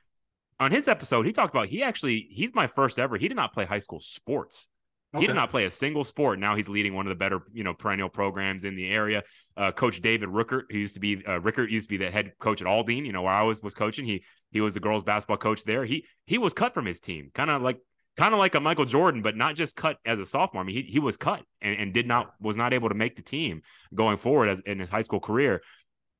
On 0.59 0.71
his 0.71 0.87
episode, 0.87 1.25
he 1.25 1.33
talked 1.33 1.53
about 1.53 1.67
he 1.67 1.83
actually 1.83 2.27
he's 2.31 2.55
my 2.55 2.67
first 2.67 2.97
ever. 2.97 3.17
He 3.17 3.27
did 3.27 3.35
not 3.35 3.53
play 3.53 3.65
high 3.65 3.79
school 3.79 3.99
sports. 3.99 4.69
Okay. 5.13 5.23
He 5.23 5.27
did 5.27 5.35
not 5.35 5.49
play 5.49 5.65
a 5.65 5.69
single 5.69 6.05
sport. 6.05 6.39
Now 6.39 6.55
he's 6.55 6.69
leading 6.69 6.93
one 6.93 7.05
of 7.05 7.09
the 7.09 7.15
better, 7.15 7.41
you 7.51 7.65
know, 7.65 7.73
perennial 7.73 8.07
programs 8.07 8.63
in 8.63 8.75
the 8.75 8.89
area. 8.89 9.23
Uh, 9.57 9.71
coach 9.71 10.01
David 10.01 10.29
Rickert, 10.29 10.67
who 10.71 10.77
used 10.77 10.93
to 10.93 11.01
be 11.01 11.21
uh, 11.27 11.41
Rickert, 11.41 11.69
used 11.69 11.89
to 11.89 11.97
be 11.97 11.97
the 11.97 12.09
head 12.09 12.31
coach 12.39 12.61
at 12.61 12.67
Aldine. 12.67 13.05
You 13.05 13.11
know 13.11 13.21
where 13.21 13.33
I 13.33 13.43
was 13.43 13.61
was 13.61 13.73
coaching. 13.73 14.05
He 14.05 14.23
he 14.51 14.61
was 14.61 14.73
the 14.73 14.79
girls 14.79 15.03
basketball 15.03 15.37
coach 15.37 15.65
there. 15.65 15.83
He 15.83 16.05
he 16.25 16.37
was 16.37 16.53
cut 16.53 16.73
from 16.73 16.85
his 16.85 17.01
team, 17.01 17.29
kind 17.33 17.49
of 17.49 17.61
like 17.61 17.79
kind 18.15 18.33
of 18.33 18.39
like 18.39 18.55
a 18.55 18.61
Michael 18.61 18.85
Jordan, 18.85 19.21
but 19.21 19.35
not 19.35 19.55
just 19.55 19.75
cut 19.75 19.97
as 20.05 20.17
a 20.17 20.25
sophomore. 20.25 20.63
I 20.63 20.65
mean, 20.65 20.75
he 20.75 20.83
he 20.83 20.99
was 20.99 21.17
cut 21.17 21.43
and, 21.61 21.77
and 21.77 21.93
did 21.93 22.07
not 22.07 22.33
was 22.39 22.55
not 22.55 22.73
able 22.73 22.87
to 22.87 22.95
make 22.95 23.17
the 23.17 23.21
team 23.21 23.63
going 23.93 24.15
forward 24.15 24.47
as 24.47 24.61
in 24.61 24.79
his 24.79 24.89
high 24.89 25.01
school 25.01 25.19
career. 25.19 25.61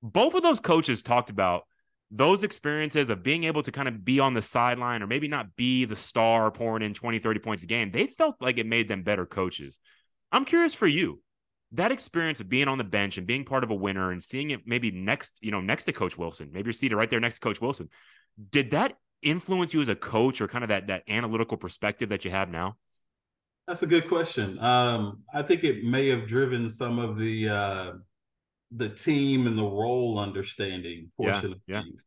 Both 0.04 0.34
of 0.34 0.44
those 0.44 0.60
coaches 0.60 1.02
talked 1.02 1.30
about 1.30 1.64
those 2.12 2.44
experiences 2.44 3.10
of 3.10 3.24
being 3.24 3.46
able 3.46 3.64
to 3.64 3.72
kind 3.72 3.88
of 3.88 4.04
be 4.04 4.20
on 4.20 4.34
the 4.34 4.42
sideline 4.42 5.02
or 5.02 5.08
maybe 5.08 5.30
not 5.30 5.56
be 5.56 5.86
the 5.86 5.96
star 5.96 6.52
pouring 6.52 6.84
in 6.84 6.94
20, 6.94 7.20
30 7.20 7.40
points 7.40 7.64
a 7.64 7.68
game, 7.68 7.90
they 7.90 8.06
felt 8.06 8.36
like 8.42 8.58
it 8.58 8.68
made 8.68 8.90
them 8.90 9.02
better 9.02 9.26
coaches. 9.26 9.80
I'm 10.32 10.44
curious 10.44 10.74
for 10.74 10.88
you. 10.88 11.22
That 11.72 11.94
experience 11.94 12.42
of 12.42 12.50
being 12.50 12.68
on 12.68 12.78
the 12.78 12.84
bench 12.84 13.18
and 13.18 13.26
being 13.26 13.46
part 13.46 13.64
of 13.64 13.72
a 13.72 13.76
winner 13.76 14.12
and 14.12 14.22
seeing 14.22 14.52
it 14.52 14.62
maybe 14.66 14.92
next, 14.92 15.38
you 15.42 15.52
know, 15.52 15.62
next 15.62 15.86
to 15.86 15.94
Coach 15.94 16.18
Wilson, 16.18 16.50
maybe 16.52 16.68
you're 16.68 16.74
seated 16.74 16.98
right 16.98 17.10
there 17.10 17.22
next 17.22 17.36
to 17.36 17.42
Coach 17.42 17.62
Wilson. 17.62 17.88
Did 18.50 18.72
that 18.72 18.98
influence 19.22 19.74
you 19.74 19.80
as 19.80 19.88
a 19.88 19.96
coach 19.96 20.42
or 20.42 20.50
kind 20.50 20.66
of 20.66 20.70
that 20.70 20.88
that 20.88 21.04
analytical 21.08 21.56
perspective 21.56 22.10
that 22.10 22.26
you 22.26 22.32
have 22.32 22.50
now? 22.50 22.76
That's 23.68 23.84
a 23.84 23.88
good 23.88 24.10
question. 24.10 24.60
Um, 24.60 25.24
I 25.34 25.44
think 25.44 25.64
it 25.64 25.86
may 25.86 26.10
have 26.10 26.28
driven 26.28 26.70
some 26.70 27.00
of 27.00 27.18
the 27.18 27.48
uh, 27.48 27.92
the 28.72 28.90
team 28.90 29.48
and 29.48 29.58
the 29.58 29.64
role 29.64 30.20
understanding 30.20 31.12
portion 31.18 31.50
yeah, 31.50 31.56
of 31.56 31.62
yeah. 31.68 31.82
things. 31.82 32.02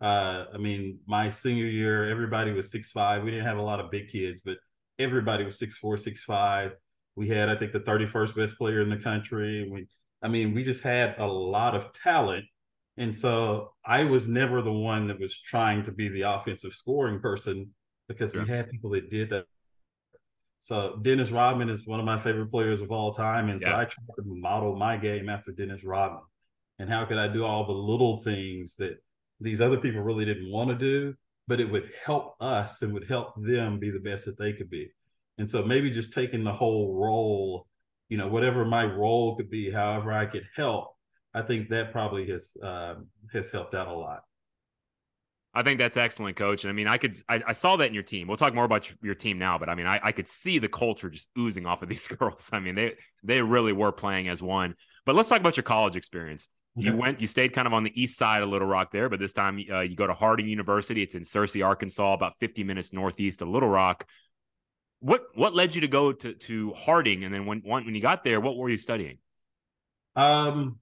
Uh, 0.00 0.44
I 0.54 0.58
mean, 0.58 1.00
my 1.06 1.28
senior 1.28 1.66
year, 1.66 2.08
everybody 2.08 2.52
was 2.52 2.70
six 2.70 2.90
five. 2.90 3.22
We 3.22 3.30
didn't 3.30 3.46
have 3.46 3.58
a 3.58 3.62
lot 3.62 3.80
of 3.80 3.90
big 3.90 4.08
kids, 4.08 4.42
but 4.44 4.58
everybody 4.98 5.44
was 5.44 5.58
six 5.58 5.76
four, 5.76 5.96
six 5.96 6.22
five. 6.22 6.72
We 7.16 7.28
had, 7.28 7.48
I 7.48 7.56
think, 7.56 7.72
the 7.72 7.80
thirty 7.80 8.06
first 8.06 8.36
best 8.36 8.56
player 8.56 8.80
in 8.80 8.90
the 8.90 8.96
country. 8.96 9.68
We, 9.70 9.86
I 10.22 10.28
mean, 10.28 10.54
we 10.54 10.62
just 10.62 10.82
had 10.82 11.16
a 11.18 11.26
lot 11.26 11.74
of 11.74 11.92
talent, 11.92 12.44
and 12.96 13.14
so 13.14 13.72
I 13.84 14.04
was 14.04 14.28
never 14.28 14.62
the 14.62 14.72
one 14.72 15.08
that 15.08 15.18
was 15.18 15.36
trying 15.36 15.84
to 15.84 15.92
be 15.92 16.08
the 16.08 16.22
offensive 16.22 16.72
scoring 16.74 17.20
person 17.20 17.70
because 18.08 18.32
we 18.32 18.46
had 18.46 18.70
people 18.70 18.90
that 18.90 19.10
did 19.10 19.30
that 19.30 19.44
so 20.60 20.98
Dennis 21.02 21.30
Rodman 21.30 21.68
is 21.68 21.86
one 21.86 22.00
of 22.00 22.06
my 22.06 22.18
favorite 22.18 22.50
players 22.50 22.80
of 22.80 22.90
all 22.90 23.12
time, 23.12 23.48
and 23.48 23.60
yeah. 23.60 23.70
so 23.70 23.76
I 23.76 23.84
try 23.84 24.04
to 24.16 24.22
model 24.24 24.76
my 24.76 24.96
game 24.96 25.28
after 25.28 25.52
Dennis 25.52 25.84
Rodman. 25.84 26.22
And 26.78 26.88
how 26.88 27.04
could 27.04 27.18
I 27.18 27.28
do 27.28 27.44
all 27.44 27.66
the 27.66 27.72
little 27.72 28.18
things 28.18 28.76
that 28.76 29.02
these 29.40 29.60
other 29.60 29.78
people 29.78 30.00
really 30.00 30.24
didn't 30.24 30.50
want 30.50 30.70
to 30.70 30.76
do, 30.76 31.14
but 31.46 31.60
it 31.60 31.70
would 31.70 31.90
help 32.04 32.36
us 32.40 32.82
and 32.82 32.92
would 32.92 33.08
help 33.08 33.34
them 33.36 33.78
be 33.78 33.90
the 33.90 33.98
best 33.98 34.24
that 34.26 34.38
they 34.38 34.52
could 34.52 34.70
be. 34.70 34.90
And 35.38 35.48
so 35.48 35.62
maybe 35.62 35.90
just 35.90 36.12
taking 36.12 36.44
the 36.44 36.52
whole 36.52 36.94
role, 36.94 37.66
you 38.08 38.18
know, 38.18 38.28
whatever 38.28 38.64
my 38.64 38.84
role 38.84 39.36
could 39.36 39.50
be, 39.50 39.70
however 39.70 40.12
I 40.12 40.26
could 40.26 40.46
help, 40.54 40.96
I 41.34 41.42
think 41.42 41.68
that 41.68 41.92
probably 41.92 42.28
has 42.30 42.56
uh, 42.62 42.94
has 43.32 43.50
helped 43.50 43.74
out 43.74 43.86
a 43.86 43.92
lot. 43.92 44.22
I 45.58 45.64
think 45.64 45.80
that's 45.80 45.96
excellent, 45.96 46.36
coach. 46.36 46.62
And 46.62 46.70
I 46.70 46.72
mean, 46.72 46.86
I 46.86 46.98
could, 46.98 47.16
I, 47.28 47.42
I, 47.48 47.52
saw 47.52 47.74
that 47.74 47.88
in 47.88 47.94
your 47.94 48.04
team. 48.04 48.28
We'll 48.28 48.36
talk 48.36 48.54
more 48.54 48.64
about 48.64 48.88
your, 48.88 48.96
your 49.02 49.14
team 49.16 49.40
now, 49.40 49.58
but 49.58 49.68
I 49.68 49.74
mean, 49.74 49.88
I, 49.88 49.98
I, 50.00 50.12
could 50.12 50.28
see 50.28 50.60
the 50.60 50.68
culture 50.68 51.10
just 51.10 51.28
oozing 51.36 51.66
off 51.66 51.82
of 51.82 51.88
these 51.88 52.06
girls. 52.18 52.48
I 52.52 52.60
mean, 52.60 52.76
they, 52.76 52.94
they 53.24 53.42
really 53.42 53.72
were 53.72 53.90
playing 53.90 54.28
as 54.28 54.40
one. 54.40 54.76
But 55.04 55.16
let's 55.16 55.28
talk 55.28 55.40
about 55.40 55.56
your 55.56 55.64
college 55.64 55.96
experience. 55.96 56.48
You 56.76 56.94
went, 56.94 57.20
you 57.20 57.26
stayed 57.26 57.54
kind 57.54 57.66
of 57.66 57.74
on 57.74 57.82
the 57.82 58.00
east 58.00 58.16
side 58.16 58.40
of 58.40 58.50
Little 58.50 58.68
Rock 58.68 58.92
there, 58.92 59.08
but 59.08 59.18
this 59.18 59.32
time 59.32 59.60
uh, 59.68 59.80
you 59.80 59.96
go 59.96 60.06
to 60.06 60.14
Harding 60.14 60.46
University. 60.46 61.02
It's 61.02 61.16
in 61.16 61.22
Searcy, 61.22 61.66
Arkansas, 61.66 62.12
about 62.12 62.38
50 62.38 62.62
minutes 62.62 62.92
northeast 62.92 63.42
of 63.42 63.48
Little 63.48 63.68
Rock. 63.68 64.06
What, 65.00 65.24
what 65.34 65.56
led 65.56 65.74
you 65.74 65.80
to 65.80 65.88
go 65.88 66.12
to, 66.12 66.34
to 66.34 66.72
Harding? 66.74 67.24
And 67.24 67.34
then 67.34 67.46
when, 67.46 67.62
when 67.64 67.92
you 67.96 68.00
got 68.00 68.22
there, 68.22 68.40
what 68.40 68.56
were 68.56 68.68
you 68.68 68.76
studying? 68.76 69.18
Um, 70.14 70.78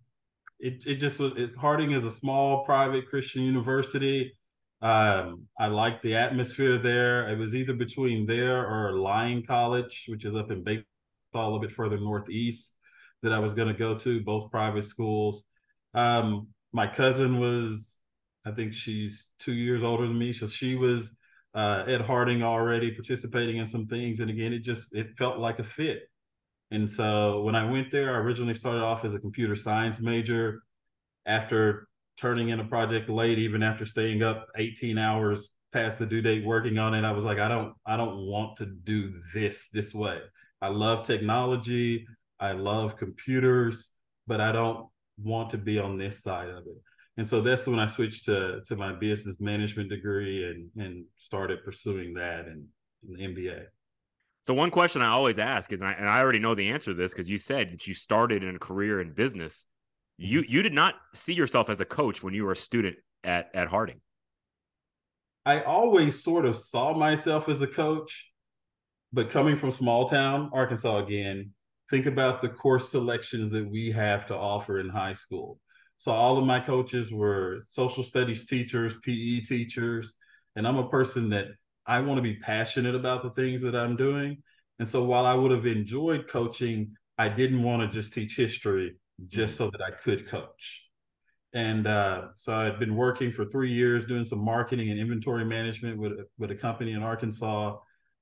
it, 0.58 0.84
it 0.86 0.96
just 0.96 1.18
was, 1.18 1.32
it, 1.36 1.52
Harding 1.58 1.92
is 1.92 2.04
a 2.04 2.10
small 2.10 2.66
private 2.66 3.08
Christian 3.08 3.40
university 3.40 4.34
um, 4.82 5.46
I 5.58 5.66
liked 5.68 6.02
the 6.02 6.16
atmosphere 6.16 6.78
there. 6.78 7.28
It 7.28 7.38
was 7.38 7.54
either 7.54 7.74
between 7.74 8.26
there 8.26 8.66
or 8.66 8.98
Lyon 8.98 9.42
College, 9.46 10.06
which 10.08 10.24
is 10.24 10.34
up 10.34 10.50
in 10.50 10.62
Batesville, 10.62 10.84
a 11.34 11.38
little 11.38 11.60
bit 11.60 11.72
further 11.72 11.98
northeast, 11.98 12.74
that 13.22 13.32
I 13.32 13.38
was 13.38 13.54
going 13.54 13.68
to 13.68 13.74
go 13.74 13.96
to, 13.98 14.20
both 14.20 14.50
private 14.50 14.84
schools. 14.84 15.44
Um, 15.94 16.48
my 16.72 16.86
cousin 16.86 17.40
was, 17.40 18.00
I 18.44 18.50
think 18.50 18.74
she's 18.74 19.28
two 19.38 19.54
years 19.54 19.82
older 19.82 20.06
than 20.06 20.18
me, 20.18 20.32
so 20.32 20.46
she 20.46 20.74
was 20.74 21.14
uh, 21.54 21.84
at 21.88 22.02
Harding 22.02 22.42
already 22.42 22.90
participating 22.90 23.56
in 23.56 23.66
some 23.66 23.86
things. 23.86 24.20
And 24.20 24.30
again, 24.30 24.52
it 24.52 24.60
just 24.60 24.94
it 24.94 25.16
felt 25.16 25.38
like 25.38 25.58
a 25.58 25.64
fit. 25.64 26.02
And 26.70 26.90
so 26.90 27.42
when 27.42 27.54
I 27.54 27.70
went 27.70 27.90
there, 27.90 28.14
I 28.14 28.18
originally 28.18 28.54
started 28.54 28.82
off 28.82 29.04
as 29.04 29.14
a 29.14 29.18
computer 29.18 29.56
science 29.56 30.00
major. 30.00 30.62
After 31.24 31.88
turning 32.16 32.50
in 32.50 32.60
a 32.60 32.64
project 32.64 33.08
late, 33.08 33.38
even 33.38 33.62
after 33.62 33.84
staying 33.84 34.22
up 34.22 34.46
18 34.56 34.98
hours 34.98 35.50
past 35.72 35.98
the 35.98 36.06
due 36.06 36.22
date 36.22 36.44
working 36.44 36.78
on 36.78 36.94
it. 36.94 37.04
I 37.04 37.12
was 37.12 37.24
like, 37.24 37.38
I 37.38 37.48
don't, 37.48 37.74
I 37.84 37.96
don't 37.96 38.26
want 38.26 38.56
to 38.58 38.66
do 38.66 39.20
this 39.34 39.68
this 39.72 39.92
way. 39.92 40.20
I 40.62 40.68
love 40.68 41.06
technology. 41.06 42.06
I 42.40 42.52
love 42.52 42.96
computers, 42.96 43.90
but 44.26 44.40
I 44.40 44.52
don't 44.52 44.86
want 45.22 45.50
to 45.50 45.58
be 45.58 45.78
on 45.78 45.98
this 45.98 46.22
side 46.22 46.48
of 46.48 46.66
it. 46.66 46.76
And 47.16 47.26
so 47.26 47.40
that's 47.40 47.66
when 47.66 47.78
I 47.78 47.86
switched 47.86 48.26
to 48.26 48.60
to 48.66 48.76
my 48.76 48.92
business 48.92 49.36
management 49.40 49.88
degree 49.88 50.44
and 50.44 50.70
and 50.76 51.04
started 51.16 51.64
pursuing 51.64 52.14
that 52.14 52.46
and, 52.46 52.66
the 53.08 53.22
MBA. 53.22 53.62
So 54.42 54.54
one 54.54 54.70
question 54.70 55.00
I 55.00 55.08
always 55.08 55.38
ask 55.38 55.72
is, 55.72 55.80
and 55.80 55.88
I, 55.88 55.92
and 55.92 56.08
I 56.08 56.18
already 56.18 56.40
know 56.40 56.56
the 56.56 56.70
answer 56.70 56.90
to 56.90 56.96
this 56.96 57.12
because 57.12 57.30
you 57.30 57.38
said 57.38 57.68
that 57.70 57.86
you 57.86 57.94
started 57.94 58.42
in 58.42 58.56
a 58.56 58.58
career 58.58 59.00
in 59.00 59.12
business 59.12 59.64
you 60.18 60.42
mm-hmm. 60.42 60.52
you 60.52 60.62
did 60.62 60.72
not 60.72 60.94
see 61.14 61.34
yourself 61.34 61.68
as 61.68 61.80
a 61.80 61.84
coach 61.84 62.22
when 62.22 62.34
you 62.34 62.44
were 62.44 62.52
a 62.52 62.56
student 62.56 62.96
at 63.24 63.50
at 63.54 63.68
Harding. 63.68 64.00
I 65.44 65.62
always 65.62 66.22
sort 66.22 66.44
of 66.44 66.56
saw 66.56 66.92
myself 66.94 67.48
as 67.48 67.60
a 67.60 67.66
coach, 67.66 68.32
but 69.12 69.30
coming 69.30 69.56
from 69.56 69.70
small 69.70 70.08
town 70.08 70.50
Arkansas 70.52 70.98
again, 71.04 71.52
think 71.88 72.06
about 72.06 72.42
the 72.42 72.48
course 72.48 72.90
selections 72.90 73.50
that 73.52 73.68
we 73.68 73.92
have 73.92 74.26
to 74.26 74.36
offer 74.36 74.80
in 74.80 74.88
high 74.88 75.12
school. 75.12 75.60
So 75.98 76.10
all 76.10 76.36
of 76.36 76.44
my 76.44 76.60
coaches 76.60 77.12
were 77.12 77.62
social 77.70 78.02
studies 78.02 78.46
teachers, 78.46 78.96
PE 79.02 79.40
teachers, 79.40 80.14
and 80.56 80.66
I'm 80.66 80.78
a 80.78 80.88
person 80.88 81.30
that 81.30 81.46
I 81.86 82.00
want 82.00 82.18
to 82.18 82.22
be 82.22 82.36
passionate 82.36 82.94
about 82.94 83.22
the 83.22 83.30
things 83.30 83.62
that 83.62 83.76
I'm 83.76 83.96
doing. 83.96 84.42
And 84.78 84.88
so 84.88 85.04
while 85.04 85.24
I 85.24 85.34
would 85.34 85.52
have 85.52 85.64
enjoyed 85.64 86.28
coaching, 86.28 86.96
I 87.16 87.28
didn't 87.28 87.62
want 87.62 87.80
to 87.80 87.88
just 87.88 88.12
teach 88.12 88.36
history 88.36 88.96
just 89.26 89.54
mm-hmm. 89.54 89.64
so 89.64 89.70
that 89.70 89.82
I 89.82 89.90
could 89.90 90.28
coach. 90.28 90.82
And 91.54 91.86
uh, 91.86 92.28
so 92.34 92.54
I'd 92.54 92.78
been 92.78 92.96
working 92.96 93.32
for 93.32 93.46
three 93.46 93.72
years 93.72 94.04
doing 94.04 94.24
some 94.24 94.44
marketing 94.44 94.90
and 94.90 95.00
inventory 95.00 95.44
management 95.44 95.98
with, 95.98 96.12
with 96.38 96.50
a 96.50 96.54
company 96.54 96.92
in 96.92 97.02
Arkansas. 97.02 97.76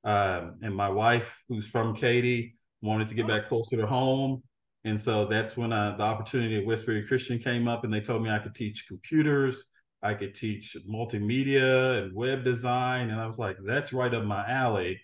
Um, 0.04 0.58
and 0.62 0.74
my 0.74 0.88
wife, 0.88 1.42
who's 1.48 1.66
from 1.66 1.96
Katy, 1.96 2.56
wanted 2.82 3.08
to 3.08 3.14
get 3.14 3.26
back 3.26 3.48
closer 3.48 3.76
to 3.76 3.86
home. 3.86 4.42
And 4.84 5.00
so 5.00 5.26
that's 5.26 5.56
when 5.56 5.72
I, 5.72 5.96
the 5.96 6.02
opportunity 6.02 6.58
at 6.58 6.66
Westbury 6.66 7.06
Christian 7.06 7.38
came 7.38 7.66
up, 7.66 7.84
and 7.84 7.92
they 7.92 8.00
told 8.00 8.22
me 8.22 8.30
I 8.30 8.38
could 8.38 8.54
teach 8.54 8.86
computers, 8.86 9.64
I 10.02 10.12
could 10.12 10.34
teach 10.34 10.76
multimedia 10.86 12.02
and 12.02 12.14
web 12.14 12.44
design, 12.44 13.08
and 13.08 13.18
I 13.18 13.26
was 13.26 13.38
like, 13.38 13.56
that's 13.64 13.94
right 13.94 14.12
up 14.12 14.24
my 14.24 14.46
alley. 14.46 15.00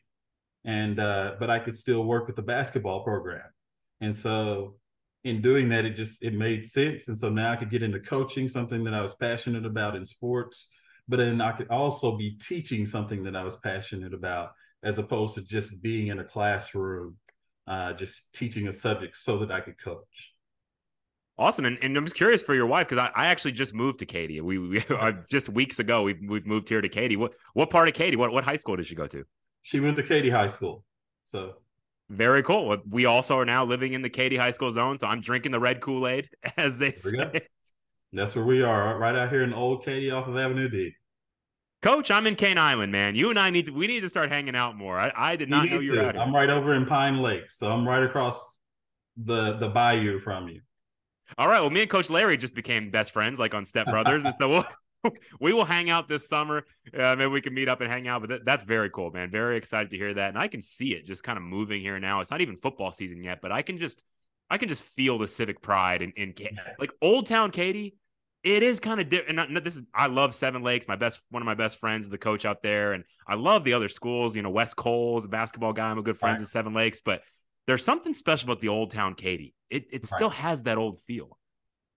And 0.66 1.00
uh, 1.00 1.36
but 1.40 1.48
I 1.48 1.58
could 1.58 1.78
still 1.78 2.04
work 2.04 2.26
with 2.26 2.36
the 2.36 2.42
basketball 2.42 3.02
program, 3.02 3.48
and 4.02 4.14
so 4.14 4.76
in 5.24 5.42
doing 5.42 5.68
that, 5.68 5.84
it 5.84 5.90
just 5.90 6.22
it 6.22 6.34
made 6.34 6.66
sense. 6.66 7.08
And 7.08 7.18
so 7.18 7.28
now 7.28 7.52
I 7.52 7.56
could 7.56 7.70
get 7.70 7.82
into 7.82 8.00
coaching, 8.00 8.48
something 8.48 8.84
that 8.84 8.94
I 8.94 9.02
was 9.02 9.14
passionate 9.14 9.66
about 9.66 9.96
in 9.96 10.06
sports, 10.06 10.68
but 11.08 11.18
then 11.18 11.40
I 11.40 11.52
could 11.52 11.68
also 11.68 12.16
be 12.16 12.38
teaching 12.38 12.86
something 12.86 13.24
that 13.24 13.36
I 13.36 13.44
was 13.44 13.56
passionate 13.56 14.14
about, 14.14 14.52
as 14.82 14.98
opposed 14.98 15.34
to 15.34 15.42
just 15.42 15.82
being 15.82 16.08
in 16.08 16.20
a 16.20 16.24
classroom, 16.24 17.16
uh, 17.66 17.92
just 17.92 18.24
teaching 18.32 18.68
a 18.68 18.72
subject 18.72 19.16
so 19.16 19.38
that 19.38 19.50
I 19.50 19.60
could 19.60 19.78
coach. 19.82 20.32
Awesome, 21.38 21.64
and, 21.64 21.78
and 21.82 21.96
I'm 21.96 22.04
just 22.04 22.16
curious 22.16 22.42
for 22.42 22.54
your 22.54 22.66
wife 22.66 22.86
because 22.88 22.98
I, 22.98 23.22
I 23.22 23.26
actually 23.26 23.52
just 23.52 23.72
moved 23.74 24.00
to 24.00 24.06
Katy. 24.06 24.40
We, 24.40 24.58
we 24.58 24.84
just 25.30 25.48
weeks 25.48 25.78
ago 25.78 26.02
we've 26.02 26.20
we've 26.26 26.46
moved 26.46 26.68
here 26.68 26.80
to 26.80 26.88
Katy. 26.88 27.16
What 27.16 27.34
what 27.54 27.70
part 27.70 27.88
of 27.88 27.94
Katy? 27.94 28.16
What 28.16 28.30
what 28.30 28.44
high 28.44 28.56
school 28.56 28.76
did 28.76 28.86
she 28.86 28.94
go 28.94 29.06
to? 29.06 29.24
She 29.62 29.80
went 29.80 29.96
to 29.96 30.02
Katy 30.02 30.30
High 30.30 30.48
School. 30.48 30.84
So 31.26 31.54
very 32.10 32.42
cool. 32.42 32.76
We 32.88 33.06
also 33.06 33.38
are 33.38 33.44
now 33.44 33.64
living 33.64 33.92
in 33.92 34.02
the 34.02 34.10
Katy 34.10 34.36
High 34.36 34.50
School 34.50 34.72
zone, 34.72 34.98
so 34.98 35.06
I'm 35.06 35.20
drinking 35.20 35.52
the 35.52 35.60
red 35.60 35.80
Kool 35.80 36.06
Aid, 36.06 36.28
as 36.56 36.78
they 36.78 36.92
say. 36.92 37.40
That's 38.12 38.34
where 38.34 38.44
we 38.44 38.62
are, 38.62 38.98
right 38.98 39.14
out 39.14 39.30
here 39.30 39.44
in 39.44 39.54
Old 39.54 39.84
Katy, 39.84 40.10
off 40.10 40.26
of 40.26 40.36
Avenue 40.36 40.68
D. 40.68 40.92
Coach, 41.82 42.10
I'm 42.10 42.26
in 42.26 42.34
Cane 42.34 42.58
Island, 42.58 42.92
man. 42.92 43.14
You 43.14 43.30
and 43.30 43.38
I 43.38 43.48
need 43.50 43.66
to 43.66 43.72
we 43.72 43.86
need 43.86 44.00
to 44.00 44.10
start 44.10 44.28
hanging 44.28 44.54
out 44.54 44.76
more. 44.76 44.98
I, 44.98 45.12
I 45.16 45.36
did 45.36 45.48
not 45.48 45.64
you 45.64 45.70
know 45.70 45.80
you 45.80 45.92
were 45.92 46.00
out 46.00 46.14
here. 46.14 46.22
I'm 46.22 46.34
right 46.34 46.50
over 46.50 46.74
in 46.74 46.84
Pine 46.84 47.18
Lake, 47.18 47.50
so 47.50 47.68
I'm 47.68 47.88
right 47.88 48.02
across 48.02 48.56
the 49.16 49.56
the 49.56 49.68
bayou 49.68 50.20
from 50.20 50.48
you. 50.48 50.60
All 51.38 51.48
right. 51.48 51.60
Well, 51.60 51.70
me 51.70 51.82
and 51.82 51.88
Coach 51.88 52.10
Larry 52.10 52.36
just 52.36 52.54
became 52.54 52.90
best 52.90 53.12
friends, 53.12 53.38
like 53.38 53.54
on 53.54 53.64
Step 53.64 53.86
Brothers, 53.86 54.24
and 54.24 54.34
so 54.34 54.48
we'll 54.50 54.64
we 55.40 55.52
will 55.52 55.64
hang 55.64 55.90
out 55.90 56.08
this 56.08 56.28
summer. 56.28 56.64
Uh, 56.96 57.14
maybe 57.16 57.26
we 57.26 57.40
can 57.40 57.54
meet 57.54 57.68
up 57.68 57.80
and 57.80 57.90
hang 57.90 58.08
out. 58.08 58.20
But 58.20 58.28
th- 58.28 58.42
that's 58.44 58.64
very 58.64 58.90
cool, 58.90 59.10
man. 59.10 59.30
Very 59.30 59.56
excited 59.56 59.90
to 59.90 59.96
hear 59.96 60.14
that, 60.14 60.30
and 60.30 60.38
I 60.38 60.48
can 60.48 60.60
see 60.60 60.94
it 60.94 61.06
just 61.06 61.22
kind 61.22 61.36
of 61.36 61.42
moving 61.42 61.80
here 61.80 61.98
now. 61.98 62.20
It's 62.20 62.30
not 62.30 62.40
even 62.40 62.56
football 62.56 62.92
season 62.92 63.22
yet, 63.22 63.40
but 63.40 63.52
I 63.52 63.62
can 63.62 63.76
just, 63.78 64.04
I 64.50 64.58
can 64.58 64.68
just 64.68 64.84
feel 64.84 65.18
the 65.18 65.28
civic 65.28 65.62
pride 65.62 66.02
in, 66.02 66.12
in 66.12 66.34
like 66.78 66.92
Old 67.00 67.26
Town 67.26 67.50
Katy. 67.50 67.96
It 68.42 68.62
is 68.62 68.80
kind 68.80 69.00
of 69.00 69.10
different. 69.10 69.38
And 69.38 69.56
this 69.58 69.76
is, 69.76 69.82
I 69.94 70.06
love 70.06 70.34
Seven 70.34 70.62
Lakes. 70.62 70.88
My 70.88 70.96
best, 70.96 71.20
one 71.30 71.42
of 71.42 71.46
my 71.46 71.54
best 71.54 71.78
friends, 71.78 72.06
is 72.06 72.10
the 72.10 72.18
coach 72.18 72.44
out 72.44 72.62
there, 72.62 72.92
and 72.92 73.04
I 73.26 73.34
love 73.34 73.64
the 73.64 73.74
other 73.74 73.88
schools. 73.88 74.34
You 74.34 74.42
know, 74.42 74.50
West 74.50 74.76
Cole's 74.76 75.24
a 75.24 75.28
basketball 75.28 75.72
guy. 75.72 75.90
I'm 75.90 75.98
a 75.98 76.02
good 76.02 76.16
friends 76.16 76.38
right. 76.38 76.44
at 76.44 76.48
Seven 76.48 76.72
Lakes, 76.72 77.00
but 77.04 77.22
there's 77.66 77.84
something 77.84 78.14
special 78.14 78.50
about 78.50 78.60
the 78.60 78.68
Old 78.68 78.90
Town 78.90 79.14
Katy. 79.14 79.54
It 79.68 79.84
it 79.92 80.02
right. 80.02 80.06
still 80.06 80.30
has 80.30 80.64
that 80.64 80.78
old 80.78 80.98
feel. 81.02 81.38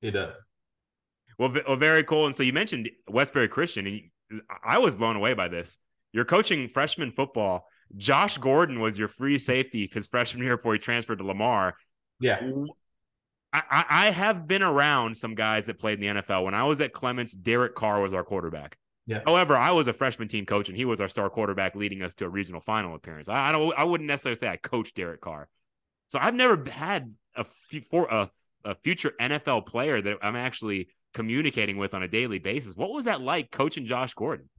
It 0.02 0.12
does. 0.12 0.34
Well, 1.44 1.62
well, 1.68 1.76
very 1.76 2.06
cool. 2.06 2.26
And 2.26 2.34
so 2.34 2.42
you 2.42 2.54
mentioned 2.54 2.90
Westbury 3.10 3.50
Christian, 3.50 3.86
and 4.32 4.42
I 4.64 4.78
was 4.78 4.96
blown 4.96 5.18
away 5.18 5.34
by 5.34 5.50
this. 5.50 5.78
You're 6.14 6.24
coaching 6.24 6.70
freshman 6.70 7.12
football. 7.12 7.68
Josh 7.98 8.38
Gordon 8.38 8.80
was 8.80 8.98
your 8.98 9.10
free 9.10 9.38
safety 9.38 9.90
his 9.92 10.08
freshman 10.08 10.44
year 10.46 10.56
before 10.56 10.72
he 10.72 10.80
transferred 10.80 11.18
to 11.18 11.26
Lamar. 11.26 11.76
Yeah. 12.22 12.40
I, 13.52 13.86
I 13.90 14.12
have 14.12 14.48
been 14.48 14.64
around 14.64 15.18
some 15.18 15.36
guys 15.36 15.66
that 15.66 15.80
played 15.80 16.02
in 16.02 16.16
the 16.16 16.22
NFL. 16.22 16.46
When 16.46 16.54
I 16.54 16.64
was 16.64 16.80
at 16.80 16.94
Clements, 16.94 17.34
Derek 17.34 17.76
Carr 17.76 18.00
was 18.00 18.14
our 18.14 18.24
quarterback. 18.24 18.78
Yeah. 19.06 19.20
However, 19.26 19.58
I 19.58 19.72
was 19.72 19.88
a 19.88 19.94
freshman 19.94 20.30
team 20.30 20.46
coach, 20.46 20.70
and 20.70 20.78
he 20.78 20.86
was 20.86 21.02
our 21.02 21.10
star 21.10 21.30
quarterback, 21.30 21.76
leading 21.76 22.04
us 22.04 22.14
to 22.16 22.26
a 22.26 22.30
regional 22.30 22.62
final 22.62 22.96
appearance. 22.96 23.28
I, 23.28 23.50
I 23.50 23.52
don't. 23.52 23.78
I 23.78 23.84
wouldn't 23.84 24.08
necessarily 24.08 24.38
say 24.38 24.48
I 24.48 24.56
coached 24.56 24.96
Derek 24.96 25.20
Carr, 25.20 25.50
so 26.08 26.20
I've 26.22 26.36
never 26.36 26.64
had 26.70 27.14
a 27.36 27.44
for 27.44 28.08
a, 28.10 28.30
a 28.64 28.76
future 28.76 29.12
NFL 29.20 29.66
player 29.66 30.02
that 30.02 30.20
I'm 30.22 30.38
actually 30.38 30.88
communicating 31.14 31.78
with 31.78 31.94
on 31.94 32.04
a 32.04 32.08
daily 32.08 32.40
basis. 32.40 32.76
What 32.76 32.92
was 32.92 33.06
that 33.06 33.22
like 33.22 33.52
coaching 33.52 33.86
Josh 33.86 34.14
Gordon? 34.14 34.50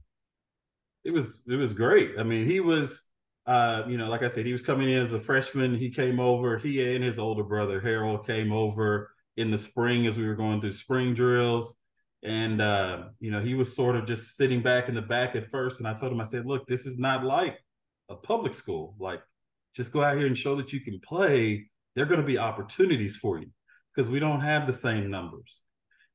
It 1.03 1.11
was 1.11 1.43
it 1.47 1.55
was 1.55 1.73
great. 1.73 2.11
I 2.17 2.23
mean, 2.23 2.45
he 2.45 2.59
was 2.59 3.05
uh, 3.45 3.83
you 3.87 3.97
know, 3.97 4.09
like 4.09 4.23
I 4.23 4.27
said, 4.27 4.45
he 4.45 4.51
was 4.51 4.61
coming 4.61 4.89
in 4.89 5.01
as 5.01 5.13
a 5.13 5.19
freshman. 5.19 5.75
He 5.75 5.91
came 5.91 6.19
over, 6.19 6.57
he 6.57 6.95
and 6.95 7.03
his 7.03 7.19
older 7.19 7.43
brother 7.43 7.79
Harold 7.79 8.25
came 8.25 8.51
over 8.51 9.11
in 9.37 9.51
the 9.51 9.57
spring 9.57 10.07
as 10.07 10.17
we 10.17 10.25
were 10.25 10.35
going 10.35 10.61
through 10.61 10.73
spring 10.73 11.13
drills. 11.13 11.75
And 12.23 12.59
uh, 12.59 13.03
you 13.19 13.29
know, 13.29 13.41
he 13.41 13.53
was 13.53 13.75
sort 13.75 13.95
of 13.95 14.07
just 14.07 14.35
sitting 14.35 14.63
back 14.63 14.89
in 14.89 14.95
the 14.95 15.01
back 15.01 15.35
at 15.35 15.49
first. 15.49 15.79
And 15.79 15.87
I 15.87 15.93
told 15.93 16.11
him, 16.11 16.21
I 16.21 16.25
said, 16.25 16.45
look, 16.47 16.65
this 16.65 16.87
is 16.87 16.97
not 16.97 17.23
like 17.23 17.59
a 18.09 18.15
public 18.15 18.55
school. 18.55 18.95
Like, 18.99 19.21
just 19.75 19.91
go 19.91 20.01
out 20.01 20.17
here 20.17 20.25
and 20.25 20.37
show 20.37 20.55
that 20.55 20.73
you 20.73 20.79
can 20.79 20.99
play. 21.01 21.69
There 21.93 22.03
are 22.03 22.07
going 22.07 22.21
to 22.21 22.25
be 22.25 22.39
opportunities 22.39 23.15
for 23.15 23.39
you 23.39 23.47
because 23.93 24.09
we 24.09 24.19
don't 24.19 24.41
have 24.41 24.65
the 24.65 24.73
same 24.73 25.11
numbers. 25.11 25.61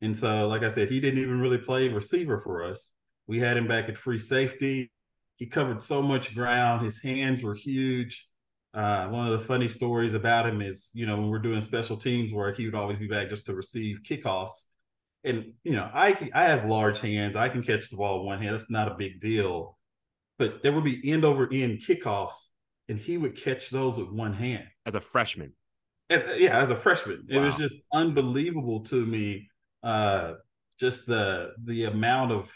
And 0.02 0.16
so, 0.16 0.48
like 0.48 0.62
I 0.62 0.70
said, 0.70 0.88
he 0.88 1.00
didn't 1.00 1.20
even 1.20 1.40
really 1.40 1.58
play 1.58 1.88
receiver 1.88 2.38
for 2.38 2.64
us. 2.64 2.92
We 3.26 3.38
had 3.38 3.56
him 3.56 3.68
back 3.68 3.88
at 3.88 3.98
free 3.98 4.18
safety 4.18 4.90
he 5.40 5.46
covered 5.46 5.82
so 5.82 6.02
much 6.02 6.34
ground. 6.34 6.84
His 6.84 7.00
hands 7.00 7.42
were 7.42 7.54
huge. 7.54 8.28
Uh, 8.74 9.08
one 9.08 9.26
of 9.26 9.36
the 9.40 9.44
funny 9.46 9.68
stories 9.68 10.12
about 10.12 10.46
him 10.46 10.60
is, 10.60 10.90
you 10.92 11.06
know, 11.06 11.16
when 11.16 11.30
we're 11.30 11.38
doing 11.38 11.62
special 11.62 11.96
teams 11.96 12.30
work, 12.30 12.58
he 12.58 12.66
would 12.66 12.74
always 12.74 12.98
be 12.98 13.08
back 13.08 13.30
just 13.30 13.46
to 13.46 13.54
receive 13.54 14.00
kickoffs. 14.08 14.66
And 15.24 15.54
you 15.64 15.72
know, 15.72 15.90
I 15.92 16.30
I 16.34 16.44
have 16.44 16.66
large 16.66 17.00
hands. 17.00 17.36
I 17.36 17.48
can 17.48 17.62
catch 17.62 17.88
the 17.88 17.96
ball 17.96 18.18
with 18.18 18.26
one 18.26 18.40
hand. 18.40 18.54
That's 18.54 18.70
not 18.70 18.92
a 18.92 18.94
big 18.94 19.20
deal. 19.20 19.78
But 20.38 20.62
there 20.62 20.72
would 20.72 20.84
be 20.84 21.10
end 21.10 21.24
over 21.24 21.48
end 21.50 21.82
kickoffs, 21.86 22.48
and 22.88 22.98
he 22.98 23.16
would 23.16 23.34
catch 23.34 23.70
those 23.70 23.96
with 23.96 24.10
one 24.10 24.34
hand 24.34 24.64
as 24.86 24.94
a 24.94 25.00
freshman. 25.00 25.54
As, 26.10 26.22
yeah, 26.38 26.58
as 26.58 26.70
a 26.70 26.76
freshman, 26.76 27.26
wow. 27.30 27.40
it 27.40 27.44
was 27.44 27.56
just 27.56 27.74
unbelievable 27.92 28.80
to 28.84 29.06
me. 29.06 29.49
Uh, 29.82 30.34
just 30.78 31.06
the 31.06 31.52
the 31.64 31.84
amount 31.84 32.32
of 32.32 32.50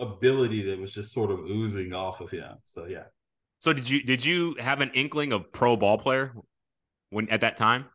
ability 0.00 0.62
that 0.70 0.78
was 0.78 0.92
just 0.92 1.12
sort 1.12 1.30
of 1.30 1.40
oozing 1.40 1.92
off 1.92 2.20
of 2.20 2.30
him. 2.30 2.54
So 2.64 2.86
yeah. 2.86 3.04
So 3.60 3.72
did 3.72 3.88
you 3.88 4.02
did 4.02 4.24
you 4.24 4.56
have 4.58 4.80
an 4.80 4.90
inkling 4.94 5.32
of 5.32 5.52
pro 5.52 5.76
ball 5.76 5.98
player 5.98 6.34
when 7.10 7.28
at 7.30 7.40
that 7.40 7.56
time? 7.56 7.86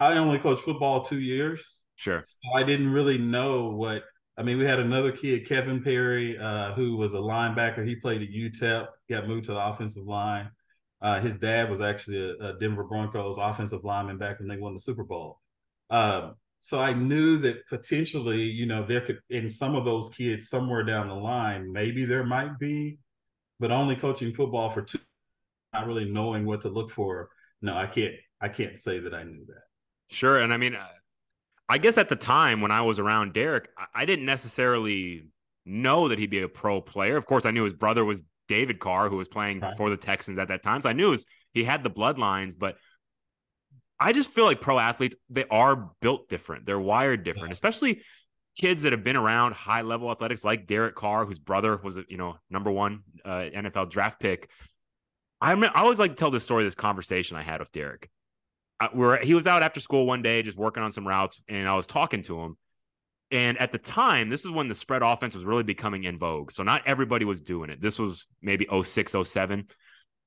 I 0.00 0.14
only 0.14 0.38
coached 0.38 0.62
football 0.62 1.04
two 1.04 1.18
years. 1.18 1.82
Sure. 1.96 2.22
So 2.22 2.38
I 2.54 2.62
didn't 2.62 2.92
really 2.92 3.18
know 3.18 3.70
what 3.70 4.04
I 4.38 4.44
mean, 4.44 4.58
we 4.58 4.64
had 4.64 4.78
another 4.78 5.10
kid, 5.10 5.48
Kevin 5.48 5.82
Perry, 5.82 6.38
uh, 6.38 6.72
who 6.74 6.96
was 6.96 7.12
a 7.12 7.16
linebacker. 7.16 7.84
He 7.84 7.96
played 7.96 8.22
at 8.22 8.28
UTEP, 8.28 8.86
got 9.10 9.26
moved 9.26 9.46
to 9.46 9.52
the 9.52 9.58
offensive 9.66 10.04
line. 10.04 10.48
Uh, 11.02 11.20
his 11.20 11.36
dad 11.36 11.68
was 11.68 11.80
actually 11.80 12.18
a, 12.18 12.50
a, 12.50 12.58
Denver 12.58 12.84
Broncos 12.84 13.36
offensive 13.38 13.82
lineman 13.82 14.16
back 14.16 14.38
when 14.38 14.46
they 14.46 14.56
won 14.56 14.74
the 14.74 14.80
Super 14.80 15.02
Bowl. 15.02 15.40
Um, 15.90 16.36
so 16.60 16.80
I 16.80 16.92
knew 16.92 17.38
that 17.38 17.66
potentially, 17.68 18.42
you 18.42 18.66
know, 18.66 18.84
there 18.84 19.00
could 19.00 19.20
in 19.30 19.48
some 19.48 19.74
of 19.74 19.84
those 19.84 20.10
kids 20.10 20.48
somewhere 20.48 20.82
down 20.82 21.08
the 21.08 21.14
line, 21.14 21.72
maybe 21.72 22.04
there 22.04 22.24
might 22.24 22.58
be, 22.58 22.98
but 23.60 23.70
only 23.70 23.96
coaching 23.96 24.32
football 24.32 24.70
for 24.70 24.82
two, 24.82 24.98
not 25.72 25.86
really 25.86 26.10
knowing 26.10 26.46
what 26.46 26.62
to 26.62 26.68
look 26.68 26.90
for. 26.90 27.30
No, 27.62 27.76
I 27.76 27.86
can't. 27.86 28.14
I 28.40 28.48
can't 28.48 28.78
say 28.78 29.00
that 29.00 29.14
I 29.14 29.24
knew 29.24 29.44
that. 29.46 30.14
Sure, 30.14 30.38
and 30.38 30.52
I 30.52 30.56
mean, 30.56 30.76
uh, 30.76 30.86
I 31.68 31.78
guess 31.78 31.98
at 31.98 32.08
the 32.08 32.16
time 32.16 32.60
when 32.60 32.70
I 32.70 32.82
was 32.82 32.98
around 32.98 33.34
Derek, 33.34 33.68
I 33.94 34.04
didn't 34.04 34.26
necessarily 34.26 35.26
know 35.66 36.08
that 36.08 36.18
he'd 36.18 36.30
be 36.30 36.42
a 36.42 36.48
pro 36.48 36.80
player. 36.80 37.16
Of 37.16 37.26
course, 37.26 37.44
I 37.44 37.50
knew 37.50 37.64
his 37.64 37.74
brother 37.74 38.04
was 38.04 38.22
David 38.48 38.78
Carr, 38.78 39.08
who 39.08 39.16
was 39.16 39.28
playing 39.28 39.60
right. 39.60 39.76
for 39.76 39.90
the 39.90 39.96
Texans 39.96 40.38
at 40.38 40.48
that 40.48 40.62
time. 40.62 40.80
So 40.80 40.88
I 40.88 40.94
knew 40.94 41.10
was, 41.10 41.26
he 41.52 41.64
had 41.64 41.84
the 41.84 41.90
bloodlines, 41.90 42.54
but 42.58 42.76
I 44.00 44.12
just 44.12 44.30
feel 44.30 44.44
like 44.44 44.60
pro 44.60 44.78
athletes, 44.78 45.16
they 45.28 45.44
are 45.50 45.90
built 46.00 46.28
different. 46.28 46.66
They're 46.66 46.78
wired 46.78 47.24
different, 47.24 47.48
yeah. 47.48 47.54
especially 47.54 48.02
kids 48.56 48.82
that 48.82 48.92
have 48.92 49.04
been 49.04 49.16
around 49.16 49.54
high 49.54 49.82
level 49.82 50.10
athletics 50.10 50.44
like 50.44 50.66
Derek 50.66 50.94
Carr, 50.94 51.24
whose 51.24 51.38
brother 51.38 51.80
was 51.82 51.96
a, 51.96 52.04
you 52.08 52.16
know, 52.16 52.36
number 52.50 52.70
one 52.70 53.02
uh, 53.24 53.48
NFL 53.54 53.90
draft 53.90 54.20
pick. 54.20 54.48
I, 55.40 55.52
I 55.52 55.80
always 55.80 55.98
like 55.98 56.12
to 56.12 56.16
tell 56.16 56.30
this 56.30 56.44
story, 56.44 56.64
this 56.64 56.74
conversation 56.74 57.36
I 57.36 57.42
had 57.42 57.60
with 57.60 57.72
Derek. 57.72 58.10
Uh, 58.80 58.88
where 58.92 59.20
he 59.20 59.34
was 59.34 59.48
out 59.48 59.62
after 59.62 59.80
school 59.80 60.06
one 60.06 60.22
day, 60.22 60.40
just 60.42 60.56
working 60.56 60.84
on 60.84 60.92
some 60.92 61.06
routes, 61.06 61.42
and 61.48 61.68
I 61.68 61.74
was 61.74 61.86
talking 61.86 62.22
to 62.22 62.40
him. 62.40 62.56
And 63.30 63.58
at 63.58 63.72
the 63.72 63.78
time, 63.78 64.28
this 64.28 64.44
is 64.44 64.50
when 64.52 64.68
the 64.68 64.74
spread 64.74 65.02
offense 65.02 65.34
was 65.34 65.44
really 65.44 65.64
becoming 65.64 66.04
in 66.04 66.16
vogue. 66.16 66.52
So 66.52 66.62
not 66.62 66.82
everybody 66.86 67.24
was 67.24 67.40
doing 67.40 67.70
it. 67.70 67.80
This 67.80 67.98
was 67.98 68.26
maybe 68.40 68.66
06, 68.82 69.14
07 69.24 69.66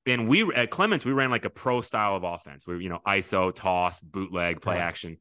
and 0.06 0.28
we 0.28 0.52
at 0.54 0.70
Clements 0.70 1.04
we 1.04 1.12
ran 1.12 1.30
like 1.30 1.44
a 1.44 1.50
pro 1.50 1.80
style 1.80 2.16
of 2.16 2.24
offense. 2.24 2.66
We 2.66 2.82
you 2.82 2.88
know 2.88 3.00
ISO, 3.06 3.54
toss, 3.54 4.00
bootleg, 4.00 4.60
play 4.60 4.78
action. 4.78 5.18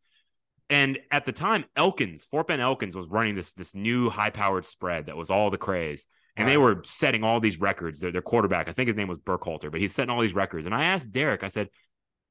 And 0.69 0.99
at 1.11 1.25
the 1.25 1.33
time, 1.33 1.65
Elkins, 1.75 2.23
Fort 2.23 2.47
Bend 2.47 2.61
Elkins 2.61 2.95
was 2.95 3.09
running 3.09 3.35
this 3.35 3.53
this 3.53 3.75
new 3.75 4.09
high 4.09 4.29
powered 4.29 4.65
spread 4.65 5.07
that 5.07 5.17
was 5.17 5.29
all 5.29 5.49
the 5.49 5.57
craze. 5.57 6.07
And 6.37 6.45
right. 6.45 6.53
they 6.53 6.57
were 6.57 6.81
setting 6.85 7.25
all 7.25 7.41
these 7.41 7.59
records. 7.59 7.99
Their, 7.99 8.11
their 8.13 8.21
quarterback, 8.21 8.69
I 8.69 8.71
think 8.71 8.87
his 8.87 8.95
name 8.95 9.09
was 9.09 9.17
Burkhalter, 9.19 9.69
but 9.69 9.81
he's 9.81 9.93
setting 9.93 10.09
all 10.09 10.21
these 10.21 10.33
records. 10.33 10.65
And 10.65 10.73
I 10.73 10.85
asked 10.85 11.11
Derek, 11.11 11.43
I 11.43 11.49
said, 11.49 11.67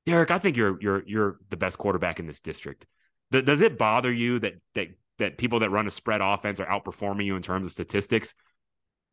Derek, 0.07 0.31
I 0.31 0.39
think 0.39 0.57
you're 0.57 0.81
you're 0.81 1.03
you're 1.07 1.37
the 1.51 1.59
best 1.59 1.79
quarterback 1.79 2.19
in 2.19 2.27
this 2.27 2.41
district. 2.41 2.87
D- 3.31 3.43
does 3.43 3.61
it 3.61 3.79
bother 3.79 4.11
you 4.11 4.39
that 4.39 4.55
that 4.75 4.89
that 5.19 5.37
people 5.37 5.59
that 5.61 5.71
run 5.71 5.87
a 5.87 5.91
spread 5.91 6.23
offense 6.23 6.61
are 6.61 6.67
outperforming 6.67 7.27
you 7.27 7.37
in 7.37 7.43
terms 7.43 7.67
of 7.67 7.73
statistics? 7.73 8.35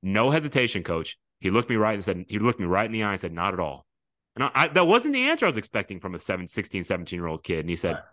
No 0.02 0.30
hesitation, 0.30 0.84
coach. 0.84 1.17
He 1.39 1.52
looked 1.52 1.69
me 1.69 1.76
right 1.76 1.93
and 1.93 2.04
said, 2.04 2.26
he 2.28 2.39
looked 2.39 2.60
me 2.60 2.65
right 2.65 2.86
in 2.86 2.91
the 2.91 3.04
eye 3.04 3.12
and 3.12 3.21
said, 3.21 3.34
not 3.34 3.54
at 3.54 3.60
all. 3.60 3.86
And 4.36 4.45
I, 4.45 4.52
I, 4.54 4.67
that 4.69 4.88
wasn't 4.88 5.13
the 5.13 5.30
answer 5.30 5.45
I 5.45 5.50
was 5.50 5.58
expecting 5.58 6.00
from 6.00 6.15
a 6.15 6.19
7, 6.19 6.47
16, 6.47 6.84
17 6.84 7.17
year 7.17 7.28
old 7.28 7.43
kid. 7.43 7.60
And 7.60 7.69
he 7.69 7.76
said, 7.76 7.95
right. 7.95 8.04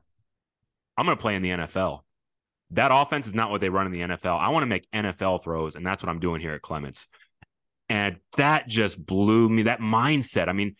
I'm 0.96 1.06
going 1.06 1.16
to 1.16 1.20
play 1.20 1.34
in 1.34 1.42
the 1.42 1.50
NFL. 1.50 2.00
That 2.70 2.90
offense 2.92 3.26
is 3.26 3.34
not 3.34 3.50
what 3.50 3.60
they 3.60 3.68
run 3.68 3.86
in 3.86 3.92
the 3.92 4.00
NFL. 4.00 4.38
I 4.38 4.48
want 4.48 4.62
to 4.62 4.68
make 4.68 4.90
NFL 4.90 5.42
throws. 5.44 5.76
And 5.76 5.86
that's 5.86 6.02
what 6.02 6.10
I'm 6.10 6.20
doing 6.20 6.40
here 6.40 6.54
at 6.54 6.62
Clements. 6.62 7.08
And 7.88 8.18
that 8.36 8.66
just 8.66 9.04
blew 9.04 9.48
me, 9.48 9.64
that 9.64 9.80
mindset. 9.80 10.48
I 10.48 10.52
mean, 10.52 10.74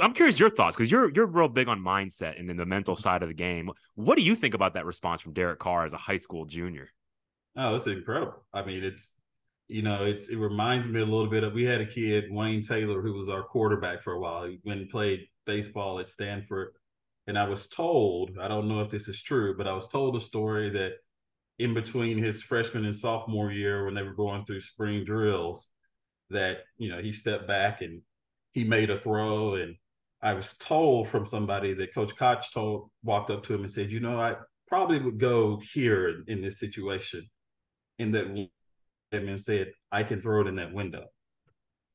I'm 0.00 0.12
curious 0.12 0.38
your 0.38 0.50
thoughts 0.50 0.76
because 0.76 0.90
you're 0.90 1.10
you're 1.10 1.26
real 1.26 1.48
big 1.48 1.68
on 1.68 1.80
mindset 1.80 2.38
and 2.38 2.48
then 2.48 2.56
the 2.56 2.66
mental 2.66 2.94
mm-hmm. 2.94 3.02
side 3.02 3.22
of 3.22 3.28
the 3.28 3.34
game. 3.34 3.70
What 3.94 4.16
do 4.16 4.22
you 4.22 4.34
think 4.34 4.54
about 4.54 4.74
that 4.74 4.86
response 4.86 5.22
from 5.22 5.32
Derek 5.32 5.60
Carr 5.60 5.86
as 5.86 5.92
a 5.92 5.96
high 5.96 6.16
school 6.16 6.44
junior? 6.44 6.90
Oh, 7.56 7.74
it's 7.74 7.86
incredible. 7.86 8.44
I 8.52 8.64
mean, 8.64 8.84
it's 8.84 9.14
you 9.68 9.82
know, 9.82 10.04
it's 10.04 10.28
it 10.28 10.36
reminds 10.36 10.86
me 10.86 11.00
a 11.00 11.04
little 11.04 11.28
bit 11.28 11.44
of 11.44 11.52
we 11.52 11.64
had 11.64 11.80
a 11.80 11.86
kid, 11.86 12.24
Wayne 12.30 12.62
Taylor, 12.62 13.02
who 13.02 13.12
was 13.12 13.28
our 13.28 13.42
quarterback 13.42 14.02
for 14.02 14.14
a 14.14 14.20
while. 14.20 14.44
He 14.44 14.58
went 14.64 14.80
and 14.80 14.90
played 14.90 15.28
baseball 15.46 16.00
at 16.00 16.08
Stanford. 16.08 16.72
And 17.26 17.38
I 17.38 17.46
was 17.46 17.66
told, 17.66 18.38
I 18.40 18.48
don't 18.48 18.68
know 18.68 18.80
if 18.80 18.90
this 18.90 19.06
is 19.06 19.22
true, 19.22 19.54
but 19.56 19.68
I 19.68 19.74
was 19.74 19.86
told 19.86 20.16
a 20.16 20.20
story 20.20 20.70
that 20.70 20.92
in 21.58 21.74
between 21.74 22.16
his 22.16 22.42
freshman 22.42 22.86
and 22.86 22.96
sophomore 22.96 23.52
year, 23.52 23.84
when 23.84 23.94
they 23.94 24.02
were 24.02 24.14
going 24.14 24.46
through 24.46 24.62
spring 24.62 25.04
drills, 25.04 25.68
that, 26.30 26.58
you 26.78 26.88
know, 26.88 27.02
he 27.02 27.12
stepped 27.12 27.46
back 27.46 27.82
and 27.82 28.00
he 28.52 28.64
made 28.64 28.88
a 28.88 28.98
throw. 28.98 29.56
And 29.56 29.76
I 30.22 30.32
was 30.32 30.54
told 30.58 31.08
from 31.08 31.26
somebody 31.26 31.74
that 31.74 31.94
Coach 31.94 32.16
Koch 32.16 32.50
told 32.54 32.90
walked 33.02 33.30
up 33.30 33.44
to 33.44 33.54
him 33.54 33.62
and 33.62 33.70
said, 33.70 33.92
you 33.92 34.00
know, 34.00 34.18
I 34.18 34.36
probably 34.66 34.98
would 34.98 35.18
go 35.18 35.60
here 35.74 36.08
in, 36.08 36.24
in 36.28 36.40
this 36.40 36.58
situation. 36.58 37.28
And 37.98 38.14
that 38.14 38.48
him 39.10 39.28
and 39.28 39.40
said, 39.40 39.72
I 39.90 40.02
can 40.02 40.20
throw 40.20 40.42
it 40.42 40.46
in 40.46 40.56
that 40.56 40.72
window. 40.72 41.06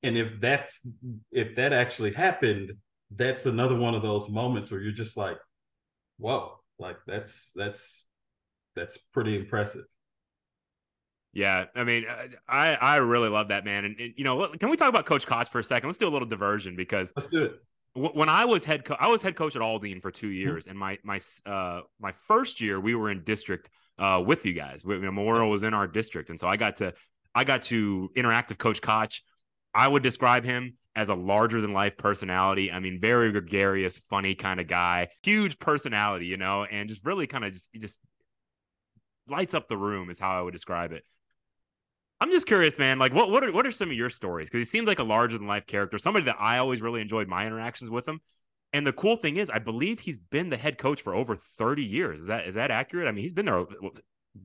And 0.02 0.17
if 0.17 0.39
that's 0.41 0.86
if 1.32 1.56
that 1.56 1.71
actually 1.71 2.13
happened, 2.13 2.73
that's 3.12 3.45
another 3.45 3.76
one 3.76 3.95
of 3.95 4.02
those 4.02 4.28
moments 4.28 4.69
where 4.69 4.82
you're 4.82 4.91
just 4.91 5.15
like, 5.15 5.38
whoa, 6.17 6.60
like 6.78 6.97
that's 7.08 7.52
that's 7.56 8.04
that's 8.76 8.97
pretty 9.13 9.38
impressive. 9.38 9.86
Yeah, 11.32 11.65
I 11.73 11.84
mean, 11.84 12.06
uh, 12.08 12.28
I 12.47 12.76
I 12.76 12.95
really 12.97 13.30
love 13.30 13.47
that 13.47 13.65
man, 13.65 13.86
and, 13.86 13.99
and, 13.99 14.13
you 14.17 14.23
know, 14.23 14.49
can 14.60 14.69
we 14.69 14.78
talk 14.78 14.89
about 14.89 15.06
Coach 15.06 15.26
Koch 15.26 15.47
for 15.47 15.60
a 15.60 15.63
second? 15.63 15.88
Let's 15.88 15.97
do 15.97 16.08
a 16.08 16.10
little 16.10 16.28
diversion 16.28 16.76
because 16.76 17.13
let's 17.15 17.30
do 17.30 17.43
it. 17.45 17.54
When 17.95 18.27
I 18.27 18.45
was 18.45 18.63
head 18.63 18.86
coach, 18.86 18.97
I 18.99 19.08
was 19.08 19.21
head 19.21 19.36
coach 19.36 19.56
at 19.56 19.62
Aldine 19.62 20.01
for 20.01 20.10
two 20.10 20.27
mm-hmm. 20.27 20.36
years, 20.36 20.67
and 20.67 20.77
my 20.77 20.97
my 21.03 21.19
uh 21.45 21.82
my 21.99 22.12
first 22.12 22.60
year 22.60 22.79
we 22.79 22.95
were 22.95 23.12
in 23.12 23.23
district 23.23 23.69
uh 23.99 24.23
with 24.25 24.45
you 24.45 24.53
guys. 24.53 24.84
We, 24.84 24.97
Memorial 24.97 25.49
was 25.49 25.63
in 25.63 25.73
our 25.73 25.88
district, 25.88 26.29
and 26.29 26.39
so 26.39 26.47
I 26.47 26.58
got 26.58 26.77
to 26.77 26.93
I 27.36 27.43
got 27.43 27.63
to 27.63 28.10
interact 28.15 28.49
with 28.49 28.58
Coach 28.58 28.82
Koch. 28.82 29.21
I 29.75 29.88
would 29.88 30.03
describe 30.03 30.43
him 30.43 30.77
as 30.95 31.10
a 31.10 31.15
larger 31.15 31.62
than 31.62 31.73
life 31.73 31.97
personality. 31.97 32.71
I 32.71 32.79
mean, 32.79 32.99
very 32.99 33.32
gregarious, 33.32 33.99
funny 33.99 34.36
kind 34.36 34.60
of 34.60 34.67
guy, 34.67 35.10
huge 35.23 35.58
personality, 35.60 36.27
you 36.27 36.38
know, 36.38 36.65
and 36.65 36.89
just 36.89 37.06
really 37.06 37.27
kind 37.27 37.45
of 37.45 37.53
just 37.53 37.73
just 37.73 37.99
lights 39.27 39.53
up 39.53 39.67
the 39.67 39.77
room 39.77 40.10
is 40.10 40.19
how 40.19 40.38
I 40.38 40.41
would 40.41 40.53
describe 40.53 40.91
it. 40.91 41.03
I'm 42.23 42.31
just 42.31 42.47
curious, 42.47 42.79
man. 42.79 42.99
Like, 42.99 43.13
what 43.13 43.29
what 43.29 43.43
are 43.43 43.51
what 43.51 43.67
are 43.67 43.71
some 43.73 43.89
of 43.89 43.97
your 43.97 44.09
stories? 44.09 44.49
Because 44.49 44.62
he 44.62 44.65
seems 44.65 44.88
like 44.88 44.99
a 44.99 45.03
larger 45.03 45.38
than 45.38 45.45
life 45.45 45.67
character, 45.67 45.97
somebody 45.97 46.23
that 46.23 46.38
I 46.39 46.57
always 46.57 46.81
really 46.81 47.01
enjoyed 47.01 47.27
my 47.27 47.45
interactions 47.45 47.91
with 47.91 48.07
him. 48.07 48.21
And 48.71 48.88
the 48.88 48.93
cool 48.93 49.17
thing 49.17 49.36
is, 49.36 49.49
I 49.49 49.59
believe 49.59 49.99
he's 49.99 50.19
been 50.19 50.49
the 50.49 50.55
head 50.55 50.77
coach 50.77 51.01
for 51.01 51.13
over 51.13 51.36
30 51.36 51.83
years. 51.83 52.21
Is 52.21 52.27
that 52.27 52.47
is 52.47 52.55
that 52.55 52.71
accurate? 52.71 53.09
I 53.09 53.12
mean, 53.12 53.23
he's 53.23 53.33
been 53.33 53.45
there 53.45 53.65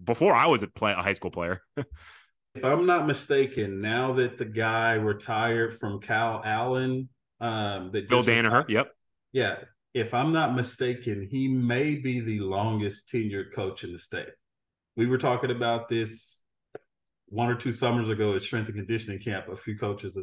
before 0.02 0.34
I 0.34 0.48
was 0.48 0.64
a, 0.64 0.66
play, 0.66 0.90
a 0.90 0.96
high 0.96 1.12
school 1.12 1.30
player. 1.30 1.62
if 1.76 2.64
I'm 2.64 2.84
not 2.84 3.06
mistaken, 3.06 3.80
now 3.80 4.12
that 4.14 4.38
the 4.38 4.44
guy 4.44 4.94
retired 4.94 5.78
from 5.78 6.00
Calallen, 6.00 7.08
um, 7.40 7.92
that 7.92 8.08
Bill 8.08 8.24
Danaher, 8.24 8.66
retired, 8.66 8.70
yep, 8.70 8.90
yeah. 9.30 9.56
If 9.94 10.14
I'm 10.14 10.32
not 10.32 10.56
mistaken, 10.56 11.28
he 11.30 11.46
may 11.46 11.94
be 11.94 12.18
the 12.18 12.40
longest 12.40 13.08
tenured 13.08 13.54
coach 13.54 13.84
in 13.84 13.92
the 13.92 14.00
state. 14.00 14.30
We 14.96 15.06
were 15.06 15.18
talking 15.18 15.52
about 15.52 15.88
this 15.88 16.42
one 17.30 17.48
or 17.48 17.54
two 17.54 17.72
summers 17.72 18.08
ago 18.08 18.34
at 18.34 18.42
strength 18.42 18.68
and 18.68 18.76
conditioning 18.76 19.18
camp. 19.18 19.48
A 19.48 19.56
few 19.56 19.78
coaches, 19.78 20.16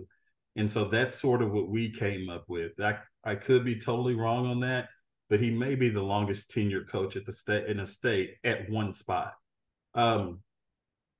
and 0.55 0.69
so 0.69 0.85
that's 0.85 1.19
sort 1.19 1.41
of 1.41 1.53
what 1.53 1.69
we 1.69 1.91
came 1.91 2.29
up 2.29 2.45
with. 2.47 2.71
I 2.79 2.97
I 3.23 3.35
could 3.35 3.65
be 3.65 3.79
totally 3.79 4.15
wrong 4.15 4.47
on 4.47 4.59
that, 4.61 4.89
but 5.29 5.39
he 5.39 5.49
may 5.49 5.75
be 5.75 5.89
the 5.89 6.01
longest 6.01 6.51
tenured 6.51 6.89
coach 6.89 7.15
at 7.15 7.25
the 7.25 7.33
state 7.33 7.67
in 7.67 7.79
a 7.79 7.87
state 7.87 8.35
at 8.43 8.69
one 8.69 8.93
spot. 8.93 9.33
Um, 9.93 10.41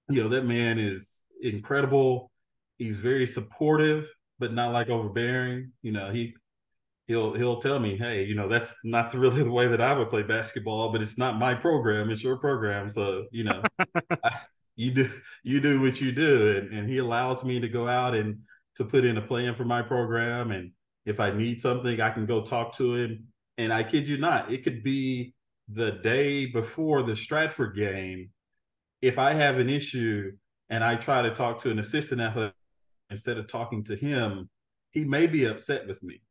you 0.10 0.22
know, 0.22 0.30
that 0.30 0.46
man 0.46 0.80
is 0.80 1.22
incredible. 1.42 2.32
He's 2.78 2.96
very 2.96 3.26
supportive, 3.26 4.06
but 4.40 4.54
not 4.54 4.72
like 4.72 4.90
overbearing. 4.90 5.72
You 5.82 5.94
know, 5.94 6.12
he 6.12 6.36
he'll 7.08 7.34
he'll 7.34 7.62
tell 7.62 7.80
me, 7.80 7.98
hey, 7.98 8.24
you 8.24 8.36
know, 8.36 8.48
that's 8.48 8.74
not 8.84 9.14
really 9.14 9.44
the 9.44 9.52
way 9.52 9.68
that 9.68 9.82
I 9.82 9.94
would 9.94 10.10
play 10.10 10.24
basketball, 10.24 10.92
but 10.92 11.02
it's 11.02 11.18
not 11.18 11.40
my 11.40 11.54
program, 11.54 12.10
it's 12.10 12.24
your 12.24 12.38
program. 12.38 12.92
So, 12.92 13.26
you 13.32 13.44
know, 13.44 13.62
I, 14.24 14.40
you 14.76 14.92
do 14.92 15.12
you 15.44 15.60
do 15.60 15.82
what 15.82 16.02
you 16.02 16.12
do. 16.12 16.58
And 16.58 16.78
and 16.78 16.90
he 16.90 16.98
allows 16.98 17.44
me 17.44 17.60
to 17.60 17.68
go 17.68 17.88
out 17.88 18.16
and 18.16 18.40
to 18.76 18.86
put 18.86 19.06
in 19.06 19.18
a 19.18 19.22
plan 19.22 19.56
for 19.56 19.66
my 19.66 19.82
program. 19.82 20.52
And 20.52 20.72
if 21.06 21.20
I 21.20 21.32
need 21.32 21.62
something, 21.62 22.02
I 22.02 22.10
can 22.10 22.26
go 22.26 22.42
talk 22.44 22.76
to 22.78 22.96
him. 22.96 23.28
And 23.58 23.72
I 23.72 23.84
kid 23.84 24.08
you 24.08 24.18
not, 24.18 24.52
it 24.52 24.64
could 24.64 24.84
be 24.84 25.34
the 25.70 25.92
day 26.04 26.46
before 26.46 27.04
the 27.04 27.16
Stratford 27.16 27.76
game 27.76 28.30
if 29.02 29.20
I 29.20 29.34
have 29.34 29.60
an 29.60 29.70
issue 29.70 30.32
and 30.70 30.84
I 30.84 30.96
try 30.96 31.22
to 31.22 31.30
talk 31.30 31.62
to 31.62 31.70
an 31.70 31.80
assistant 31.80 32.22
athlete 32.22 32.54
instead 33.12 33.38
of 33.38 33.48
talking 33.48 33.84
to 33.86 33.96
him, 33.96 34.50
he 34.92 35.04
may 35.04 35.28
be 35.28 35.46
upset 35.46 35.88
with 35.88 36.02
me 36.02 36.22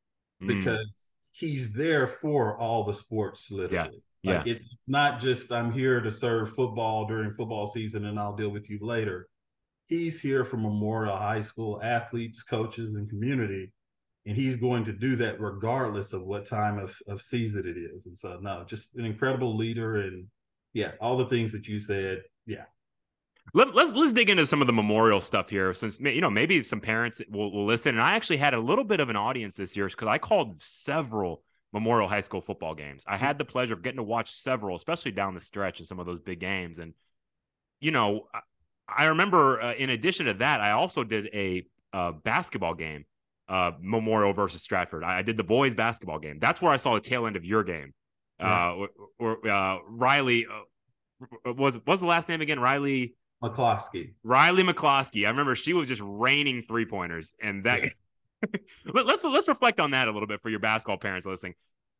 mm. 0.42 0.48
because 0.48 1.08
he's 1.30 1.72
there 1.72 2.08
for 2.08 2.58
all 2.58 2.84
the 2.84 2.94
sports, 2.94 3.48
literally. 3.50 4.02
Yeah. 4.24 4.38
Like 4.38 4.46
yeah. 4.46 4.52
It's 4.54 4.76
not 4.86 5.20
just 5.20 5.52
I'm 5.52 5.70
here 5.70 6.00
to 6.00 6.10
serve 6.10 6.54
football 6.54 7.06
during 7.06 7.30
football 7.30 7.68
season 7.68 8.06
and 8.06 8.18
I'll 8.18 8.34
deal 8.34 8.48
with 8.48 8.70
you 8.70 8.78
later. 8.80 9.28
He's 9.86 10.18
here 10.18 10.44
for 10.44 10.56
Memorial 10.56 11.16
High 11.16 11.42
School 11.42 11.80
athletes, 11.82 12.42
coaches, 12.42 12.94
and 12.94 13.08
community. 13.08 13.70
And 14.26 14.34
he's 14.34 14.56
going 14.56 14.84
to 14.86 14.92
do 14.92 15.16
that 15.16 15.38
regardless 15.38 16.14
of 16.14 16.22
what 16.22 16.48
time 16.48 16.78
of, 16.78 16.96
of 17.06 17.20
season 17.20 17.66
it 17.66 17.76
is. 17.76 18.06
And 18.06 18.18
so, 18.18 18.38
no, 18.40 18.64
just 18.66 18.94
an 18.96 19.04
incredible 19.04 19.54
leader. 19.54 19.96
And 19.96 20.26
yeah, 20.72 20.92
all 21.02 21.18
the 21.18 21.26
things 21.26 21.52
that 21.52 21.68
you 21.68 21.78
said, 21.78 22.22
yeah. 22.46 22.64
Let, 23.52 23.68
us 23.68 23.74
let's, 23.74 23.92
let's 23.92 24.12
dig 24.14 24.30
into 24.30 24.46
some 24.46 24.62
of 24.62 24.66
the 24.66 24.72
memorial 24.72 25.20
stuff 25.20 25.50
here, 25.50 25.74
since 25.74 26.00
you 26.00 26.22
know 26.22 26.30
maybe 26.30 26.62
some 26.62 26.80
parents 26.80 27.20
will, 27.28 27.52
will 27.52 27.66
listen. 27.66 27.94
And 27.94 28.00
I 28.00 28.14
actually 28.14 28.38
had 28.38 28.54
a 28.54 28.58
little 28.58 28.84
bit 28.84 29.00
of 29.00 29.10
an 29.10 29.16
audience 29.16 29.56
this 29.56 29.76
year 29.76 29.86
because 29.86 30.08
I 30.08 30.16
called 30.16 30.62
several 30.62 31.43
Memorial 31.74 32.08
High 32.08 32.20
School 32.20 32.40
football 32.40 32.74
games. 32.74 33.04
I 33.06 33.16
had 33.16 33.36
the 33.36 33.44
pleasure 33.44 33.74
of 33.74 33.82
getting 33.82 33.98
to 33.98 34.04
watch 34.04 34.30
several, 34.30 34.76
especially 34.76 35.10
down 35.10 35.34
the 35.34 35.40
stretch 35.40 35.80
in 35.80 35.86
some 35.86 35.98
of 35.98 36.06
those 36.06 36.20
big 36.20 36.38
games. 36.38 36.78
And 36.78 36.94
you 37.80 37.90
know, 37.90 38.28
I, 38.32 38.40
I 38.88 39.04
remember 39.06 39.60
uh, 39.60 39.74
in 39.74 39.90
addition 39.90 40.26
to 40.26 40.34
that, 40.34 40.60
I 40.60 40.70
also 40.70 41.02
did 41.02 41.28
a 41.34 41.66
uh, 41.92 42.12
basketball 42.12 42.74
game, 42.74 43.04
uh, 43.48 43.72
Memorial 43.80 44.32
versus 44.32 44.62
Stratford. 44.62 45.02
I, 45.02 45.18
I, 45.18 45.22
did 45.22 45.36
the 45.36 45.44
boys 45.44 45.74
basketball 45.74 46.20
game. 46.20 46.38
That's 46.38 46.62
where 46.62 46.70
I 46.70 46.76
saw 46.76 46.94
the 46.94 47.00
tail 47.00 47.26
end 47.26 47.34
of 47.34 47.44
your 47.44 47.64
game. 47.64 47.92
Yeah. 48.38 48.68
Uh, 48.68 48.86
or, 49.18 49.38
or 49.42 49.48
uh, 49.48 49.78
Riley 49.88 50.46
uh, 50.46 51.52
was 51.54 51.76
was 51.84 52.00
the 52.00 52.06
last 52.06 52.28
name 52.28 52.40
again? 52.40 52.60
Riley 52.60 53.16
McCloskey. 53.42 54.14
Riley 54.22 54.62
McCloskey. 54.62 55.26
I 55.26 55.30
remember 55.30 55.56
she 55.56 55.72
was 55.72 55.88
just 55.88 56.02
raining 56.04 56.62
three 56.62 56.86
pointers, 56.86 57.34
and 57.42 57.64
that. 57.64 57.82
let's 58.94 59.24
let's 59.24 59.48
reflect 59.48 59.80
on 59.80 59.90
that 59.92 60.08
a 60.08 60.10
little 60.10 60.26
bit 60.26 60.40
for 60.40 60.50
your 60.50 60.60
basketball 60.60 60.98
parents 60.98 61.26
listening. 61.26 61.54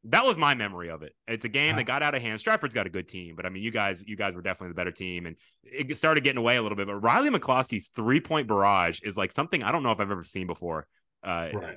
That 0.04 0.26
was 0.26 0.36
my 0.36 0.54
memory 0.54 0.90
of 0.90 1.02
it. 1.02 1.14
It's 1.26 1.46
a 1.46 1.48
game 1.48 1.76
that 1.76 1.84
got 1.84 2.02
out 2.02 2.14
of 2.14 2.20
hand. 2.20 2.38
Stratford's 2.38 2.74
got 2.74 2.86
a 2.86 2.90
good 2.90 3.08
team, 3.08 3.36
but 3.36 3.46
I 3.46 3.48
mean, 3.48 3.62
you 3.62 3.70
guys, 3.70 4.04
you 4.06 4.16
guys 4.16 4.34
were 4.34 4.42
definitely 4.42 4.68
the 4.68 4.74
better 4.74 4.90
team, 4.90 5.24
and 5.24 5.34
it 5.62 5.96
started 5.96 6.22
getting 6.22 6.38
away 6.38 6.56
a 6.56 6.62
little 6.62 6.76
bit. 6.76 6.86
But 6.86 6.96
Riley 6.96 7.30
McCloskey's 7.30 7.88
three 7.88 8.20
point 8.20 8.46
barrage 8.46 9.00
is 9.02 9.16
like 9.16 9.32
something 9.32 9.62
I 9.62 9.72
don't 9.72 9.82
know 9.82 9.92
if 9.92 10.00
I've 10.00 10.10
ever 10.10 10.22
seen 10.22 10.46
before 10.46 10.86
uh, 11.22 11.48
right. 11.54 11.76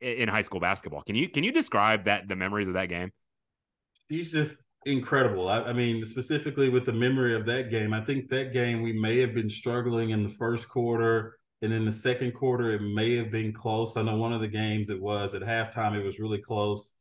in 0.00 0.28
high 0.28 0.42
school 0.42 0.60
basketball. 0.60 1.02
Can 1.02 1.16
you 1.16 1.28
can 1.28 1.42
you 1.42 1.50
describe 1.50 2.04
that 2.04 2.28
the 2.28 2.36
memories 2.36 2.68
of 2.68 2.74
that 2.74 2.88
game? 2.88 3.10
He's 4.08 4.30
just 4.30 4.58
incredible. 4.84 5.48
I, 5.48 5.62
I, 5.62 5.72
mean, 5.72 6.04
specifically 6.06 6.68
with 6.68 6.86
the 6.86 6.92
memory 6.92 7.34
of 7.34 7.44
that 7.46 7.70
game, 7.70 7.92
I 7.92 8.00
think 8.00 8.28
that 8.28 8.52
game 8.52 8.82
we 8.82 8.92
may 8.92 9.18
have 9.18 9.34
been 9.34 9.50
struggling 9.50 10.10
in 10.10 10.22
the 10.22 10.30
first 10.30 10.68
quarter. 10.68 11.35
And 11.62 11.72
in 11.72 11.84
the 11.84 11.92
second 11.92 12.32
quarter, 12.32 12.72
it 12.72 12.82
may 12.82 13.16
have 13.16 13.30
been 13.30 13.52
close. 13.52 13.96
I 13.96 14.02
know 14.02 14.16
one 14.16 14.32
of 14.32 14.40
the 14.40 14.48
games 14.48 14.90
it 14.90 15.00
was 15.00 15.34
at 15.34 15.42
halftime, 15.42 15.98
it 15.98 16.04
was 16.04 16.18
really 16.18 16.40
close. 16.40 16.92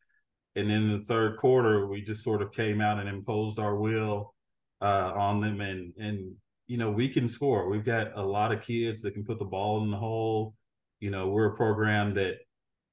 And 0.56 0.70
then 0.70 0.84
in 0.84 1.00
the 1.00 1.06
third 1.06 1.38
quarter, 1.38 1.88
we 1.88 2.02
just 2.02 2.24
sort 2.24 2.42
of 2.42 2.54
came 2.54 2.80
out 2.80 3.00
and 3.00 3.10
imposed 3.10 3.60
our 3.60 3.76
will 3.76 4.34
uh, 4.82 5.12
on 5.14 5.42
them. 5.42 5.60
And, 5.60 5.92
and, 5.98 6.36
you 6.68 6.78
know, 6.78 6.90
we 6.90 7.10
can 7.10 7.28
score. 7.28 7.70
We've 7.70 7.84
got 7.84 8.18
a 8.18 8.22
lot 8.22 8.54
of 8.54 8.62
kids 8.62 9.02
that 9.02 9.14
can 9.14 9.26
put 9.26 9.40
the 9.40 9.46
ball 9.46 9.84
in 9.84 9.92
the 9.92 9.98
hole. 9.98 10.56
You 11.02 11.12
know, 11.12 11.28
we're 11.28 11.48
a 11.48 11.56
program 11.56 12.14
that 12.14 12.38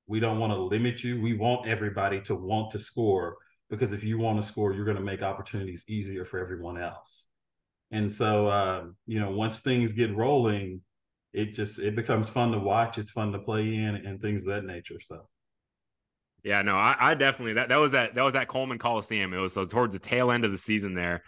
we 0.09 0.19
don't 0.19 0.41
want 0.41 0.53
to 0.53 0.61
limit 0.61 1.05
you. 1.05 1.23
We 1.23 1.35
want 1.35 1.69
everybody 1.69 2.21
to 2.23 2.35
want 2.35 2.73
to 2.73 2.81
score 2.81 3.37
because 3.71 3.93
if 3.93 4.03
you 4.03 4.19
want 4.19 4.41
to 4.41 4.47
score, 4.47 4.75
you're 4.75 4.85
going 4.85 4.97
to 4.97 5.03
make 5.03 5.23
opportunities 5.23 5.85
easier 5.89 6.25
for 6.25 6.41
everyone 6.41 6.79
else. 6.79 7.27
And 7.93 8.11
so, 8.11 8.49
uh, 8.49 8.85
you 9.07 9.21
know, 9.21 9.31
once 9.31 9.61
things 9.61 9.93
get 9.93 10.15
rolling, 10.17 10.81
it 11.33 11.55
just 11.55 11.79
it 11.79 11.97
becomes 11.97 12.29
fun 12.29 12.53
to 12.53 12.59
watch. 12.59 12.99
It's 12.99 13.11
fun 13.11 13.33
to 13.33 13.39
play 13.39 13.63
in 13.63 13.97
and 14.07 14.21
things 14.21 14.43
of 14.43 14.49
that 14.49 14.65
nature. 14.65 15.01
So. 15.01 15.29
Yeah, 16.45 16.63
no, 16.63 16.75
I, 16.75 16.97
I 16.99 17.15
definitely 17.15 17.55
that 17.55 17.69
that 17.69 17.77
was 17.77 17.93
that 17.93 18.15
that 18.15 18.23
was 18.23 18.35
at 18.35 18.49
Coleman 18.49 18.79
Coliseum. 18.79 19.33
It 19.33 19.39
was 19.39 19.53
so 19.53 19.65
towards 19.65 19.95
the 19.95 20.01
tail 20.01 20.33
end 20.33 20.45
of 20.45 20.51
the 20.51 20.59
season 20.59 20.95
there, 20.95 21.23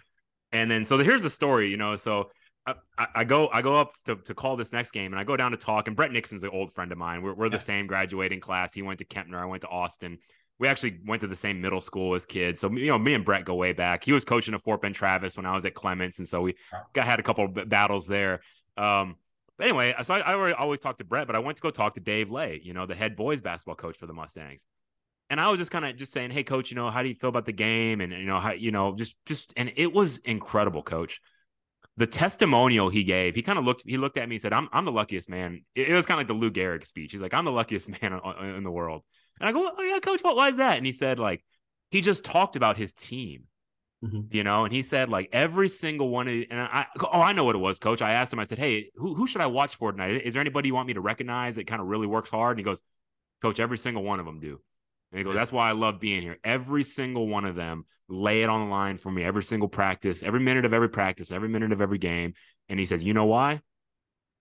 and 0.50 0.70
then 0.70 0.84
so 0.84 0.98
here's 0.98 1.22
the 1.22 1.30
story. 1.30 1.70
You 1.70 1.76
know, 1.76 1.94
so 1.94 2.30
I, 2.66 2.74
I, 3.14 3.24
go 3.24 3.48
I 3.52 3.62
go 3.62 3.78
up 3.78 3.92
to, 4.06 4.16
to 4.16 4.34
call 4.34 4.56
this 4.56 4.72
next 4.72 4.90
game 4.90 5.12
and 5.12 5.20
I 5.20 5.24
go 5.24 5.36
down 5.36 5.50
to 5.50 5.56
talk 5.58 5.86
and 5.86 5.94
Brett 5.94 6.10
Nixon's 6.10 6.42
an 6.42 6.50
old 6.50 6.72
friend 6.72 6.90
of 6.90 6.98
mine. 6.98 7.22
We're, 7.22 7.34
we're 7.34 7.46
yeah. 7.46 7.50
the 7.50 7.60
same 7.60 7.86
graduating 7.86 8.40
class. 8.40 8.72
He 8.72 8.80
went 8.80 8.98
to 9.00 9.04
Kempner. 9.04 9.36
I 9.36 9.44
went 9.44 9.60
to 9.62 9.68
Austin 9.68 10.18
we 10.58 10.68
actually 10.68 11.00
went 11.04 11.20
to 11.20 11.26
the 11.26 11.36
same 11.36 11.60
middle 11.60 11.80
school 11.80 12.14
as 12.14 12.24
kids. 12.24 12.60
So, 12.60 12.70
you 12.70 12.88
know, 12.88 12.98
me 12.98 13.14
and 13.14 13.24
Brett 13.24 13.44
go 13.44 13.54
way 13.54 13.72
back. 13.72 14.04
He 14.04 14.12
was 14.12 14.24
coaching 14.24 14.54
at 14.54 14.62
Fort 14.62 14.82
Bend 14.82 14.94
Travis 14.94 15.36
when 15.36 15.46
I 15.46 15.54
was 15.54 15.64
at 15.64 15.74
Clements. 15.74 16.18
And 16.18 16.28
so 16.28 16.42
we 16.42 16.54
got 16.92 17.06
had 17.06 17.18
a 17.18 17.22
couple 17.22 17.44
of 17.44 17.68
battles 17.68 18.06
there. 18.06 18.40
Um, 18.76 19.16
but 19.58 19.66
anyway, 19.66 19.94
so 20.02 20.14
I, 20.14 20.32
I 20.32 20.52
always 20.52 20.80
talk 20.80 20.98
to 20.98 21.04
Brett, 21.04 21.26
but 21.26 21.36
I 21.36 21.38
went 21.38 21.56
to 21.56 21.62
go 21.62 21.70
talk 21.70 21.94
to 21.94 22.00
Dave 22.00 22.30
Lay, 22.30 22.60
you 22.62 22.74
know, 22.74 22.86
the 22.86 22.94
head 22.94 23.16
boys 23.16 23.40
basketball 23.40 23.76
coach 23.76 23.98
for 23.98 24.06
the 24.06 24.12
Mustangs. 24.12 24.66
And 25.30 25.40
I 25.40 25.50
was 25.50 25.58
just 25.58 25.70
kind 25.70 25.84
of 25.84 25.96
just 25.96 26.12
saying, 26.12 26.30
Hey 26.30 26.44
coach, 26.44 26.70
you 26.70 26.74
know, 26.74 26.90
how 26.90 27.02
do 27.02 27.08
you 27.08 27.14
feel 27.14 27.30
about 27.30 27.46
the 27.46 27.52
game? 27.52 28.00
And, 28.00 28.12
you 28.12 28.26
know, 28.26 28.40
how, 28.40 28.52
you 28.52 28.70
know, 28.70 28.94
just, 28.94 29.16
just, 29.26 29.54
and 29.56 29.72
it 29.76 29.92
was 29.92 30.18
incredible, 30.18 30.82
coach 30.82 31.20
the 31.96 32.06
testimonial 32.06 32.88
he 32.88 33.04
gave, 33.04 33.34
he 33.34 33.42
kind 33.42 33.58
of 33.58 33.64
looked, 33.64 33.82
he 33.86 33.96
looked 33.96 34.16
at 34.16 34.28
me 34.28 34.36
and 34.36 34.42
said, 34.42 34.52
I'm, 34.52 34.68
I'm 34.72 34.84
the 34.84 34.92
luckiest 34.92 35.28
man. 35.28 35.64
It, 35.74 35.90
it 35.90 35.94
was 35.94 36.06
kind 36.06 36.20
of 36.20 36.20
like 36.20 36.28
the 36.28 36.40
Lou 36.40 36.50
Gehrig 36.50 36.84
speech. 36.84 37.12
He's 37.12 37.20
like, 37.20 37.34
I'm 37.34 37.44
the 37.44 37.52
luckiest 37.52 37.88
man 38.02 38.20
in 38.40 38.64
the 38.64 38.70
world. 38.70 39.02
And 39.40 39.48
I 39.48 39.52
go, 39.52 39.70
oh 39.76 39.82
yeah, 39.82 39.98
coach, 40.00 40.22
what, 40.22 40.36
why 40.36 40.48
is 40.48 40.56
that? 40.56 40.76
And 40.76 40.86
he 40.86 40.92
said, 40.92 41.18
like, 41.18 41.44
he 41.90 42.00
just 42.00 42.24
talked 42.24 42.56
about 42.56 42.76
his 42.76 42.92
team, 42.92 43.44
mm-hmm. 44.04 44.20
you 44.30 44.44
know, 44.44 44.64
and 44.64 44.72
he 44.72 44.82
said 44.82 45.08
like 45.08 45.28
every 45.32 45.68
single 45.68 46.08
one 46.08 46.28
of, 46.28 46.34
and 46.50 46.60
I, 46.60 46.86
oh, 47.00 47.20
I 47.20 47.32
know 47.32 47.44
what 47.44 47.54
it 47.54 47.58
was, 47.58 47.78
coach. 47.78 48.02
I 48.02 48.12
asked 48.12 48.32
him, 48.32 48.38
I 48.38 48.44
said, 48.44 48.58
Hey, 48.58 48.90
who, 48.94 49.14
who 49.14 49.26
should 49.26 49.40
I 49.40 49.46
watch 49.46 49.76
for 49.76 49.92
tonight? 49.92 50.22
Is 50.22 50.34
there 50.34 50.40
anybody 50.40 50.68
you 50.68 50.74
want 50.74 50.88
me 50.88 50.94
to 50.94 51.00
recognize 51.00 51.56
that 51.56 51.66
kind 51.66 51.80
of 51.80 51.88
really 51.88 52.06
works 52.06 52.30
hard? 52.30 52.56
And 52.56 52.60
he 52.60 52.64
goes, 52.64 52.80
coach, 53.44 53.60
every 53.60 53.78
single 53.78 54.02
one 54.02 54.20
of 54.20 54.26
them 54.26 54.40
do. 54.40 54.58
And 55.12 55.18
he 55.18 55.24
goes, 55.24 55.34
That's 55.34 55.52
why 55.52 55.68
I 55.68 55.72
love 55.72 56.00
being 56.00 56.22
here. 56.22 56.38
Every 56.42 56.82
single 56.82 57.28
one 57.28 57.44
of 57.44 57.54
them 57.54 57.84
lay 58.08 58.42
it 58.42 58.48
on 58.48 58.64
the 58.64 58.70
line 58.70 58.96
for 58.96 59.12
me 59.12 59.22
every 59.22 59.44
single 59.44 59.68
practice, 59.68 60.22
every 60.22 60.40
minute 60.40 60.64
of 60.64 60.72
every 60.72 60.88
practice, 60.88 61.30
every 61.30 61.48
minute 61.48 61.70
of 61.70 61.80
every 61.80 61.98
game. 61.98 62.34
And 62.68 62.80
he 62.80 62.86
says, 62.86 63.04
You 63.04 63.14
know 63.14 63.26
why? 63.26 63.60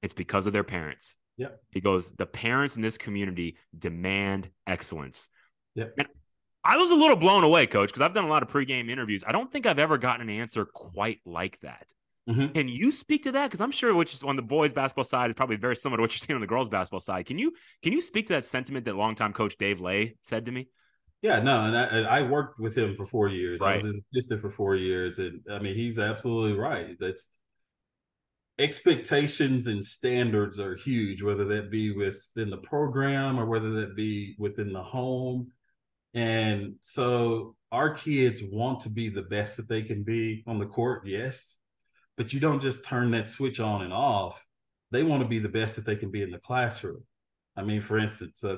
It's 0.01 0.13
because 0.13 0.47
of 0.47 0.53
their 0.53 0.63
parents. 0.63 1.17
Yeah. 1.37 1.49
He 1.71 1.81
goes, 1.81 2.11
The 2.13 2.25
parents 2.25 2.75
in 2.75 2.81
this 2.81 2.97
community 2.97 3.57
demand 3.77 4.49
excellence. 4.65 5.29
Yeah. 5.75 5.85
And 5.97 6.07
I 6.65 6.77
was 6.77 6.91
a 6.91 6.95
little 6.95 7.17
blown 7.17 7.43
away, 7.43 7.67
coach, 7.67 7.89
because 7.89 8.01
I've 8.01 8.13
done 8.13 8.25
a 8.25 8.29
lot 8.29 8.41
of 8.41 8.49
pregame 8.49 8.89
interviews. 8.89 9.23
I 9.27 9.31
don't 9.31 9.51
think 9.51 9.65
I've 9.65 9.79
ever 9.79 9.97
gotten 9.97 10.29
an 10.29 10.35
answer 10.35 10.65
quite 10.65 11.19
like 11.25 11.59
that. 11.59 11.91
Mm-hmm. 12.29 12.53
Can 12.53 12.69
you 12.69 12.91
speak 12.91 13.23
to 13.23 13.33
that? 13.33 13.47
Because 13.47 13.59
I'm 13.59 13.71
sure 13.71 14.01
is 14.01 14.23
on 14.23 14.37
the 14.37 14.41
boys 14.41 14.71
basketball 14.71 15.03
side 15.03 15.29
is 15.29 15.35
probably 15.35 15.57
very 15.57 15.75
similar 15.75 15.97
to 15.97 16.03
what 16.03 16.11
you're 16.11 16.19
seeing 16.19 16.35
on 16.35 16.41
the 16.41 16.47
girls 16.47 16.69
basketball 16.69 17.01
side. 17.01 17.25
Can 17.25 17.37
you 17.37 17.53
can 17.81 17.91
you 17.91 17.99
speak 17.99 18.27
to 18.27 18.33
that 18.33 18.45
sentiment 18.45 18.85
that 18.85 18.95
longtime 18.95 19.33
coach 19.33 19.57
Dave 19.57 19.81
Lay 19.81 20.15
said 20.25 20.45
to 20.45 20.51
me? 20.51 20.69
Yeah, 21.21 21.39
no, 21.41 21.65
and 21.65 21.77
I, 21.77 22.19
I 22.19 22.21
worked 22.21 22.59
with 22.59 22.77
him 22.77 22.95
for 22.95 23.05
four 23.05 23.29
years. 23.29 23.59
Right. 23.59 23.73
I 23.73 23.83
was 23.83 23.85
his 23.85 24.01
assistant 24.13 24.41
for 24.41 24.51
four 24.51 24.75
years, 24.75 25.19
and 25.19 25.41
I 25.49 25.59
mean, 25.59 25.75
he's 25.75 25.99
absolutely 25.99 26.57
right. 26.57 26.97
That's 26.99 27.29
expectations 28.59 29.67
and 29.67 29.83
standards 29.83 30.59
are 30.59 30.75
huge, 30.75 31.23
whether 31.23 31.45
that 31.45 31.71
be 31.71 31.91
within 31.91 32.49
the 32.49 32.57
program 32.57 33.39
or 33.39 33.45
whether 33.45 33.71
that 33.81 33.95
be 33.95 34.35
within 34.37 34.71
the 34.71 34.83
home. 34.83 35.51
And 36.13 36.75
so 36.81 37.55
our 37.71 37.93
kids 37.95 38.41
want 38.43 38.81
to 38.81 38.89
be 38.89 39.09
the 39.09 39.23
best 39.23 39.57
that 39.57 39.67
they 39.67 39.81
can 39.81 40.03
be 40.03 40.43
on 40.45 40.59
the 40.59 40.65
court, 40.65 41.07
yes, 41.07 41.57
but 42.17 42.31
you 42.33 42.39
don't 42.39 42.61
just 42.61 42.83
turn 42.83 43.11
that 43.11 43.27
switch 43.27 43.59
on 43.59 43.81
and 43.81 43.93
off. 43.93 44.43
They 44.91 45.01
want 45.01 45.23
to 45.23 45.27
be 45.27 45.39
the 45.39 45.49
best 45.49 45.75
that 45.75 45.85
they 45.85 45.95
can 45.95 46.11
be 46.11 46.21
in 46.21 46.29
the 46.29 46.37
classroom. 46.37 47.03
I 47.55 47.63
mean, 47.63 47.81
for 47.81 47.97
instance, 47.97 48.43
uh, 48.43 48.57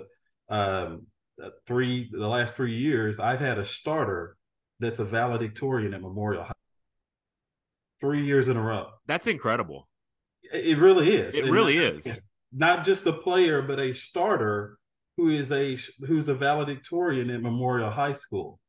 um, 0.54 1.08
uh, 1.42 1.50
three 1.66 2.10
the 2.12 2.28
last 2.28 2.56
three 2.56 2.76
years, 2.78 3.20
I've 3.20 3.40
had 3.40 3.58
a 3.58 3.64
starter 3.64 4.36
that's 4.80 5.00
a 5.00 5.06
valedictorian 5.06 5.94
at 5.94 6.02
Memorial 6.02 6.44
High. 6.44 6.52
Three 8.02 8.26
years 8.26 8.50
in 8.50 8.58
a 8.58 8.62
row. 8.62 8.90
That's 9.08 9.28
incredible. 9.28 9.88
It 10.44 10.78
really 10.78 11.16
is. 11.16 11.34
It 11.34 11.46
And 11.46 11.54
really 11.54 11.78
is. 11.78 12.08
Not 12.52 12.86
just 12.86 13.06
a 13.06 13.14
player, 13.14 13.62
but 13.62 13.80
a 13.80 13.94
starter 13.94 14.78
who 15.18 15.30
is 15.30 15.52
a 15.52 15.78
who's 16.06 16.28
a 16.28 16.34
valedictorian 16.34 17.30
at 17.30 17.42
Memorial 17.42 17.90
High 17.90 18.14
School. 18.14 18.60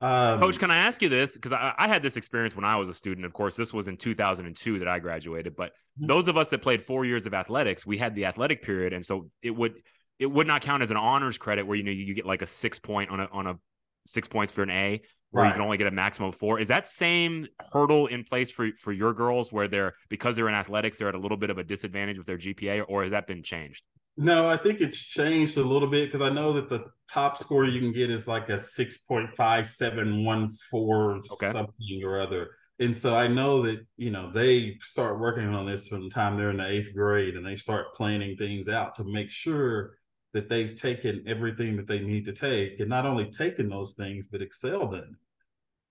Um, 0.00 0.40
Coach, 0.40 0.58
can 0.58 0.70
I 0.70 0.78
ask 0.78 1.00
you 1.00 1.08
this? 1.08 1.34
Because 1.34 1.52
I, 1.52 1.74
I 1.78 1.86
had 1.86 2.02
this 2.02 2.16
experience 2.16 2.56
when 2.56 2.64
I 2.64 2.76
was 2.76 2.88
a 2.88 2.94
student. 2.94 3.24
Of 3.24 3.32
course, 3.32 3.54
this 3.54 3.72
was 3.72 3.86
in 3.86 3.96
2002 3.96 4.80
that 4.80 4.88
I 4.88 4.98
graduated. 4.98 5.54
But 5.54 5.72
Mhm. 6.00 6.08
those 6.08 6.26
of 6.26 6.36
us 6.36 6.50
that 6.50 6.62
played 6.62 6.82
four 6.82 7.04
years 7.04 7.26
of 7.26 7.34
athletics, 7.34 7.86
we 7.86 7.98
had 7.98 8.14
the 8.14 8.24
athletic 8.24 8.62
period, 8.62 8.92
and 8.92 9.04
so 9.04 9.30
it 9.42 9.54
would 9.54 9.80
it 10.18 10.26
would 10.26 10.46
not 10.46 10.62
count 10.62 10.82
as 10.82 10.90
an 10.90 10.96
honors 10.96 11.38
credit 11.38 11.66
where 11.66 11.76
you 11.76 11.82
know 11.82 11.90
you 11.90 12.14
get 12.14 12.26
like 12.26 12.42
a 12.42 12.46
six 12.46 12.78
point 12.78 13.10
on 13.10 13.20
a 13.20 13.28
on 13.32 13.46
a 13.46 13.58
six 14.06 14.26
points 14.26 14.52
for 14.52 14.62
an 14.62 14.70
A, 14.70 15.00
where 15.30 15.46
you 15.46 15.52
can 15.52 15.62
only 15.62 15.76
get 15.76 15.86
a 15.86 15.90
maximum 15.90 16.30
of 16.30 16.34
four. 16.34 16.58
Is 16.58 16.68
that 16.68 16.88
same 16.88 17.46
hurdle 17.72 18.06
in 18.08 18.24
place 18.24 18.50
for 18.50 18.70
for 18.78 18.92
your 18.92 19.12
girls 19.14 19.52
where 19.52 19.68
they're 19.68 19.92
because 20.08 20.34
they're 20.34 20.48
in 20.48 20.54
athletics 20.54 20.98
they're 20.98 21.08
at 21.08 21.14
a 21.14 21.18
little 21.18 21.36
bit 21.36 21.50
of 21.50 21.58
a 21.58 21.64
disadvantage 21.64 22.18
with 22.18 22.26
their 22.26 22.38
GPA, 22.38 22.84
or 22.88 23.02
has 23.02 23.12
that 23.12 23.26
been 23.26 23.42
changed? 23.42 23.84
No, 24.16 24.46
I 24.46 24.58
think 24.58 24.80
it's 24.80 24.98
changed 24.98 25.56
a 25.56 25.62
little 25.64 25.88
bit 25.88 26.12
because 26.12 26.26
I 26.26 26.32
know 26.32 26.52
that 26.52 26.68
the 26.68 26.84
top 27.10 27.38
score 27.38 27.64
you 27.64 27.80
can 27.80 27.92
get 27.92 28.10
is 28.10 28.26
like 28.26 28.48
a 28.50 28.58
six 28.58 28.98
point 28.98 29.34
five 29.36 29.66
seven 29.66 30.24
one 30.24 30.50
four 30.70 31.22
Okay. 31.30 31.50
something 31.50 32.02
or 32.04 32.20
other. 32.20 32.50
And 32.78 32.96
so 32.96 33.14
I 33.14 33.26
know 33.28 33.62
that, 33.62 33.86
you 33.96 34.10
know, 34.10 34.30
they 34.32 34.78
start 34.82 35.18
working 35.18 35.46
on 35.48 35.66
this 35.66 35.86
from 35.86 36.04
the 36.04 36.10
time 36.10 36.36
they're 36.36 36.50
in 36.50 36.56
the 36.58 36.66
eighth 36.68 36.92
grade 36.94 37.36
and 37.36 37.46
they 37.46 37.56
start 37.56 37.94
planning 37.94 38.36
things 38.36 38.68
out 38.68 38.96
to 38.96 39.04
make 39.04 39.30
sure 39.30 39.96
that 40.34 40.48
they've 40.48 40.74
taken 40.74 41.24
everything 41.26 41.76
that 41.76 41.86
they 41.86 42.00
need 42.00 42.24
to 42.24 42.32
take 42.32 42.80
and 42.80 42.88
not 42.88 43.06
only 43.06 43.30
taken 43.30 43.68
those 43.68 43.94
things, 43.94 44.26
but 44.30 44.42
excelled 44.42 44.94
in. 44.94 45.16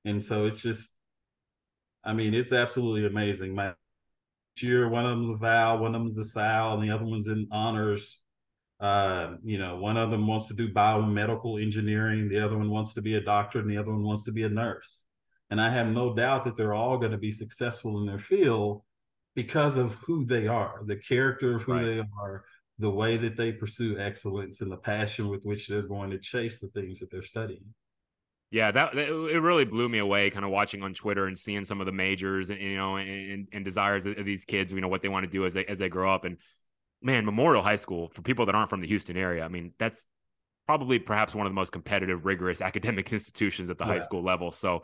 And 0.05 0.23
so 0.23 0.45
it's 0.45 0.61
just, 0.61 0.91
I 2.03 2.13
mean, 2.13 2.33
it's 2.33 2.51
absolutely 2.51 3.05
amazing. 3.05 3.53
My 3.53 3.73
year, 4.57 4.89
one 4.89 5.05
of 5.05 5.11
them's 5.17 5.35
a 5.35 5.37
Val, 5.37 5.79
one 5.79 5.95
of 5.95 6.01
them's 6.01 6.17
a 6.17 6.25
Sal, 6.25 6.73
and 6.73 6.83
the 6.83 6.93
other 6.93 7.05
one's 7.05 7.27
in 7.27 7.47
honors. 7.51 8.19
Uh, 8.79 9.35
you 9.43 9.59
know, 9.59 9.77
one 9.77 9.95
of 9.95 10.09
them 10.09 10.25
wants 10.25 10.47
to 10.47 10.55
do 10.55 10.73
biomedical 10.73 11.61
engineering, 11.61 12.27
the 12.27 12.43
other 12.43 12.57
one 12.57 12.69
wants 12.69 12.93
to 12.93 13.01
be 13.01 13.15
a 13.15 13.21
doctor, 13.21 13.59
and 13.59 13.69
the 13.69 13.77
other 13.77 13.91
one 13.91 14.03
wants 14.03 14.23
to 14.23 14.31
be 14.31 14.43
a 14.43 14.49
nurse. 14.49 15.05
And 15.51 15.61
I 15.61 15.69
have 15.69 15.87
no 15.87 16.15
doubt 16.15 16.45
that 16.45 16.57
they're 16.57 16.73
all 16.73 16.97
going 16.97 17.11
to 17.11 17.17
be 17.17 17.31
successful 17.31 17.99
in 17.99 18.05
their 18.07 18.19
field 18.19 18.81
because 19.35 19.77
of 19.77 19.93
who 20.05 20.25
they 20.25 20.47
are, 20.47 20.81
the 20.85 20.95
character 20.95 21.55
of 21.57 21.61
who 21.63 21.73
Right. 21.73 21.85
they 21.85 22.03
are, 22.21 22.43
the 22.79 22.89
way 22.89 23.17
that 23.17 23.37
they 23.37 23.51
pursue 23.51 23.99
excellence, 23.99 24.61
and 24.61 24.71
the 24.71 24.77
passion 24.77 25.27
with 25.27 25.43
which 25.43 25.67
they're 25.67 25.81
going 25.83 26.09
to 26.09 26.17
chase 26.17 26.59
the 26.59 26.67
things 26.69 26.99
that 26.99 27.11
they're 27.11 27.21
studying. 27.21 27.73
Yeah, 28.51 28.71
that, 28.71 28.93
that- 28.93 29.07
it 29.07 29.39
really 29.39 29.65
blew 29.65 29.89
me 29.89 29.99
away. 29.99 30.29
Kind 30.29 30.45
of 30.45 30.51
watching 30.51 30.83
on 30.83 30.93
Twitter 30.93 31.25
and 31.25 31.37
seeing 31.39 31.65
some 31.65 31.79
of 31.79 31.85
the 31.85 31.91
majors 31.93 32.49
and 32.49 32.59
you 32.59 32.75
know 32.75 32.97
and, 32.97 33.47
and 33.51 33.65
desires 33.65 34.05
of 34.05 34.25
these 34.25 34.45
kids. 34.45 34.71
You 34.71 34.81
know 34.81 34.89
what 34.89 35.01
they 35.01 35.09
want 35.09 35.23
to 35.23 35.29
do 35.29 35.45
as 35.45 35.53
they 35.53 35.65
as 35.65 35.79
they 35.79 35.89
grow 35.89 36.13
up. 36.13 36.25
And 36.25 36.37
man, 37.01 37.25
Memorial 37.25 37.63
High 37.63 37.77
School 37.77 38.09
for 38.13 38.21
people 38.21 38.45
that 38.45 38.55
aren't 38.55 38.69
from 38.69 38.81
the 38.81 38.87
Houston 38.87 39.17
area. 39.17 39.43
I 39.43 39.47
mean, 39.47 39.73
that's 39.79 40.05
probably 40.67 40.99
perhaps 40.99 41.33
one 41.33 41.45
of 41.47 41.51
the 41.51 41.55
most 41.55 41.71
competitive, 41.71 42.25
rigorous 42.25 42.61
academic 42.69 43.11
institutions 43.11 43.69
at 43.69 43.77
the 43.77 43.85
high 43.85 43.99
school 43.99 44.21
level. 44.21 44.51
So 44.51 44.83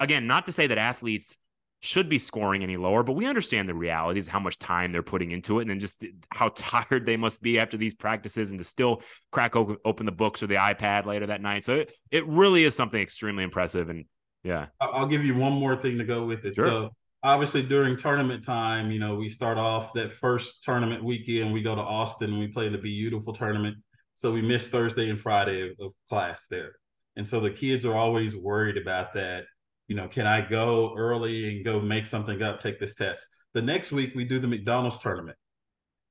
again, 0.00 0.26
not 0.26 0.46
to 0.46 0.52
say 0.52 0.66
that 0.66 0.78
athletes 0.78 1.36
should 1.80 2.08
be 2.08 2.18
scoring 2.18 2.62
any 2.62 2.76
lower, 2.76 3.02
but 3.02 3.12
we 3.12 3.26
understand 3.26 3.68
the 3.68 3.74
realities, 3.74 4.26
how 4.26 4.40
much 4.40 4.58
time 4.58 4.90
they're 4.90 5.02
putting 5.02 5.30
into 5.30 5.58
it, 5.58 5.62
and 5.62 5.70
then 5.70 5.78
just 5.78 6.04
how 6.30 6.48
tired 6.54 7.06
they 7.06 7.16
must 7.16 7.40
be 7.40 7.58
after 7.58 7.76
these 7.76 7.94
practices 7.94 8.50
and 8.50 8.58
to 8.58 8.64
still 8.64 9.02
crack 9.30 9.54
open, 9.56 9.76
open 9.84 10.06
the 10.06 10.12
books 10.12 10.42
or 10.42 10.48
the 10.48 10.56
iPad 10.56 11.06
later 11.06 11.26
that 11.26 11.40
night. 11.40 11.64
So 11.64 11.76
it, 11.76 11.92
it 12.10 12.26
really 12.26 12.64
is 12.64 12.74
something 12.74 13.00
extremely 13.00 13.44
impressive. 13.44 13.88
And 13.88 14.06
yeah, 14.42 14.66
I'll 14.80 15.06
give 15.06 15.24
you 15.24 15.36
one 15.36 15.52
more 15.52 15.76
thing 15.76 15.98
to 15.98 16.04
go 16.04 16.24
with 16.24 16.44
it. 16.44 16.54
Sure. 16.56 16.66
So 16.66 16.90
obviously 17.22 17.62
during 17.62 17.96
tournament 17.96 18.44
time, 18.44 18.90
you 18.90 18.98
know, 18.98 19.14
we 19.16 19.28
start 19.28 19.58
off 19.58 19.92
that 19.94 20.12
first 20.12 20.64
tournament 20.64 21.04
weekend, 21.04 21.52
we 21.52 21.62
go 21.62 21.74
to 21.74 21.80
Austin 21.80 22.30
and 22.30 22.38
we 22.38 22.48
play 22.48 22.68
the 22.68 22.78
beautiful 22.78 23.32
tournament. 23.32 23.76
So 24.16 24.32
we 24.32 24.42
miss 24.42 24.68
Thursday 24.68 25.10
and 25.10 25.20
Friday 25.20 25.62
of, 25.62 25.76
of 25.80 25.92
class 26.08 26.46
there. 26.50 26.72
And 27.16 27.26
so 27.26 27.40
the 27.40 27.50
kids 27.50 27.84
are 27.84 27.94
always 27.94 28.34
worried 28.34 28.76
about 28.76 29.14
that. 29.14 29.44
You 29.88 29.96
know, 29.96 30.06
can 30.06 30.26
I 30.26 30.46
go 30.46 30.94
early 30.96 31.56
and 31.56 31.64
go 31.64 31.80
make 31.80 32.06
something 32.06 32.42
up, 32.42 32.60
take 32.60 32.78
this 32.78 32.94
test? 32.94 33.26
The 33.54 33.62
next 33.62 33.90
week 33.90 34.14
we 34.14 34.24
do 34.24 34.38
the 34.38 34.46
McDonald's 34.46 34.98
tournament. 34.98 35.36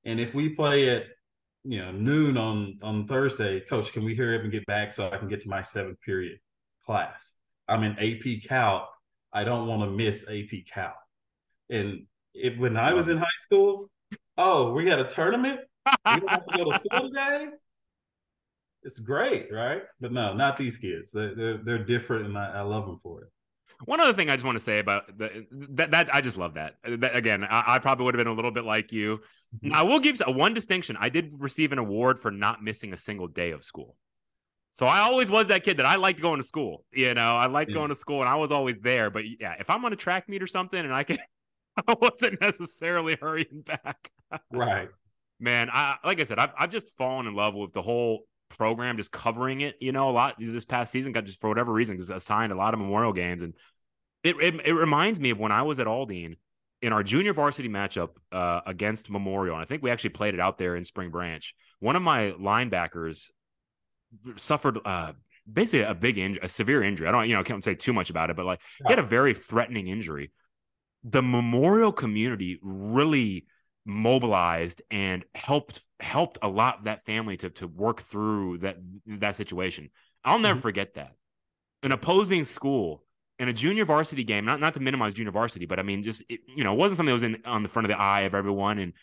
And 0.04 0.20
if 0.20 0.34
we 0.34 0.50
play 0.50 0.90
at 0.90 1.04
you 1.64 1.80
know 1.80 1.92
noon 1.92 2.38
on 2.38 2.80
on 2.82 3.08
Thursday, 3.08 3.62
coach, 3.62 3.94
can 3.94 4.04
we 4.04 4.16
hurry 4.16 4.38
up 4.38 4.44
and 4.44 4.52
get 4.52 4.66
back 4.66 4.94
so 4.94 5.10
I 5.12 5.18
can 5.18 5.28
get 5.28 5.42
to 5.42 5.50
my 5.50 5.62
seventh 5.62 6.02
period 6.02 6.40
class? 6.86 7.36
I'm 7.68 7.84
in 7.84 7.92
AP 8.00 8.48
Cal. 8.48 8.90
I 9.32 9.44
don't 9.44 9.68
want 9.68 9.84
to 9.84 9.92
miss 9.92 10.24
AP 10.24 10.66
Cal. 10.74 10.96
And 11.70 12.08
if 12.34 12.58
when 12.58 12.78
I 12.78 12.94
was 12.94 13.10
in 13.10 13.18
high 13.18 13.26
school, 13.38 13.90
oh, 14.38 14.72
we 14.72 14.88
had 14.88 15.00
a 15.00 15.10
tournament. 15.10 15.60
We 15.86 16.20
don't 16.20 16.30
have 16.30 16.46
to 16.48 16.58
go 16.58 16.72
to 16.72 16.80
school 16.80 17.10
today. 17.10 17.48
It's 18.84 19.00
great, 19.00 19.52
right? 19.52 19.84
But 20.00 20.14
no, 20.14 20.34
not 20.34 20.58
these 20.58 20.78
kids. 20.78 21.12
They're 21.12 21.36
they're, 21.36 21.58
they're 21.58 21.86
different, 21.86 22.26
and 22.26 22.38
I, 22.38 22.60
I 22.60 22.62
love 22.62 22.86
them 22.86 22.98
for 22.98 23.24
it. 23.24 23.30
One 23.86 24.00
other 24.00 24.14
thing 24.14 24.30
I 24.30 24.36
just 24.36 24.46
want 24.46 24.58
to 24.58 24.64
say 24.64 24.80
about 24.80 25.18
the, 25.18 25.46
that, 25.52 25.92
that 25.92 26.14
I 26.14 26.22
just 26.22 26.38
love 26.38 26.56
that. 26.56 26.76
That- 26.84 27.16
again, 27.16 27.44
I, 27.44 27.76
I 27.76 27.80
probably 27.80 28.06
would 28.06 28.16
have 28.16 28.20
been 28.24 28.32
a 28.32 28.36
little 28.36 28.52
bit 28.52 28.64
like 28.66 28.92
you. 28.92 29.22
Mm-hmm. 29.64 29.74
I 29.74 29.84
will 29.84 30.00
give 30.00 30.20
one 30.28 30.54
distinction. 30.54 30.98
I 31.00 31.10
did 31.10 31.32
receive 31.38 31.72
an 31.72 31.78
award 31.78 32.20
for 32.20 32.32
not 32.32 32.64
missing 32.64 32.94
a 32.94 32.98
single 32.98 33.28
day 33.28 33.52
of 33.52 33.64
school. 33.64 33.96
So 34.72 34.86
I 34.86 35.00
always 35.00 35.32
was 35.32 35.48
that 35.48 35.64
kid 35.64 35.78
that 35.78 35.86
I 35.86 35.96
liked 35.96 36.22
going 36.22 36.40
to 36.40 36.44
school. 36.44 36.84
You 36.92 37.14
know, 37.14 37.36
I 37.38 37.48
liked 37.48 37.72
Yeah. 37.72 37.78
going 37.78 37.90
to 37.90 37.96
school 37.96 38.20
and 38.22 38.30
I 38.30 38.36
was 38.36 38.52
always 38.52 38.78
there. 38.80 39.10
But 39.10 39.24
yeah, 39.40 39.56
if 39.60 39.70
I'm 39.70 39.84
on 39.86 39.94
a 39.94 39.96
track 39.96 40.28
meet 40.28 40.44
or 40.44 40.48
something 40.48 40.80
and 40.80 40.94
I 40.94 41.04
can, 41.04 41.18
I 41.88 41.96
wasn't 42.00 42.42
necessarily 42.42 43.18
hurrying 43.20 43.62
back. 43.66 44.12
Right. 44.52 44.90
Man, 45.40 45.70
I 45.72 45.98
like 46.04 46.20
I 46.20 46.24
said, 46.24 46.40
I've 46.40 46.52
I've 46.58 46.72
just 46.72 46.90
fallen 46.98 47.28
in 47.28 47.36
love 47.36 47.54
with 47.54 47.72
the 47.74 47.82
whole 47.82 48.24
program, 48.50 48.98
just 48.98 49.12
covering 49.12 49.62
it. 49.62 49.76
You 49.80 49.92
know, 49.92 50.10
a 50.10 50.12
lot 50.12 50.36
this 50.40 50.66
past 50.66 50.92
season 50.92 51.12
got 51.12 51.26
just 51.26 51.42
for 51.42 51.50
whatever 51.50 51.72
reason 51.72 51.98
just 51.98 52.10
assigned 52.10 52.52
a 52.52 52.56
lot 52.56 52.74
of 52.74 52.80
Memorial 52.80 53.14
games, 53.14 53.42
and 53.42 53.54
it 54.24 54.36
it, 54.40 54.56
it 54.66 54.74
reminds 54.74 55.20
me 55.20 55.32
of 55.32 55.40
when 55.40 55.52
I 55.52 55.64
was 55.64 55.80
at 55.80 55.88
Aldine 55.88 56.36
in 56.82 56.94
our 56.94 57.04
junior 57.04 57.34
varsity 57.34 57.70
matchup 57.70 58.10
uh, 58.32 58.62
against 58.66 59.10
Memorial, 59.10 59.56
and 59.56 59.62
I 59.62 59.66
think 59.66 59.82
we 59.82 59.92
actually 59.92 60.12
played 60.12 60.34
it 60.34 60.40
out 60.40 60.58
there 60.58 60.76
in 60.76 60.86
Spring 60.86 61.10
Branch. 61.10 61.56
One 61.80 61.96
of 61.96 62.02
my 62.02 62.34
linebackers 62.40 63.30
suffered 64.36 64.80
uh, 64.86 65.14
basically 65.52 65.82
a 65.82 65.96
big 65.96 66.18
injury, 66.18 66.42
a 66.44 66.50
severe 66.50 66.84
injury. 66.84 67.08
I 67.08 67.12
don't, 67.12 67.28
you 67.28 67.34
know, 67.34 67.42
I 67.42 67.44
can't 67.44 67.64
say 67.64 67.76
too 67.76 67.94
much 67.94 68.10
about 68.10 68.30
it, 68.30 68.36
but 68.36 68.46
like 68.46 68.62
he 68.86 68.92
had 68.92 69.00
a 69.00 69.04
very 69.04 69.34
threatening 69.34 69.88
injury. 69.88 70.32
The 71.04 71.22
Memorial 71.22 71.92
community 71.92 72.60
really 72.62 73.46
mobilized 73.88 74.84
and 74.92 75.26
helped 75.36 75.82
helped 76.00 76.40
a 76.44 76.50
lot 76.50 76.84
that 76.86 77.04
family 77.06 77.38
to 77.38 77.50
to 77.52 77.68
work 77.68 78.02
through 78.02 78.60
that 78.60 78.78
that 79.08 79.36
situation. 79.36 79.90
I'll 80.26 80.40
never 80.40 80.60
Mhm. 80.60 80.62
forget 80.62 80.96
that. 80.96 81.16
An 81.84 81.92
opposing 81.92 82.46
school 82.46 83.04
in 83.40 83.50
a 83.50 83.54
junior 83.54 83.86
varsity 83.86 84.24
game, 84.24 84.46
not 84.46 84.60
not 84.60 84.74
to 84.76 84.80
minimize 84.80 85.14
junior 85.14 85.32
varsity, 85.32 85.66
but 85.66 85.80
I 85.80 85.84
mean 85.84 86.04
just 86.04 86.24
it, 86.30 86.42
you 86.48 86.64
know, 86.64 86.74
it 86.74 86.78
wasn't 86.78 86.98
something 86.98 87.12
that 87.12 87.14
was 87.14 87.24
in 87.24 87.42
on 87.46 87.64
the 87.64 87.70
front 87.70 87.86
of 87.86 87.90
the 87.90 88.00
eye 88.00 88.22
of 88.22 88.36
everyone 88.36 88.80
and 88.80 88.94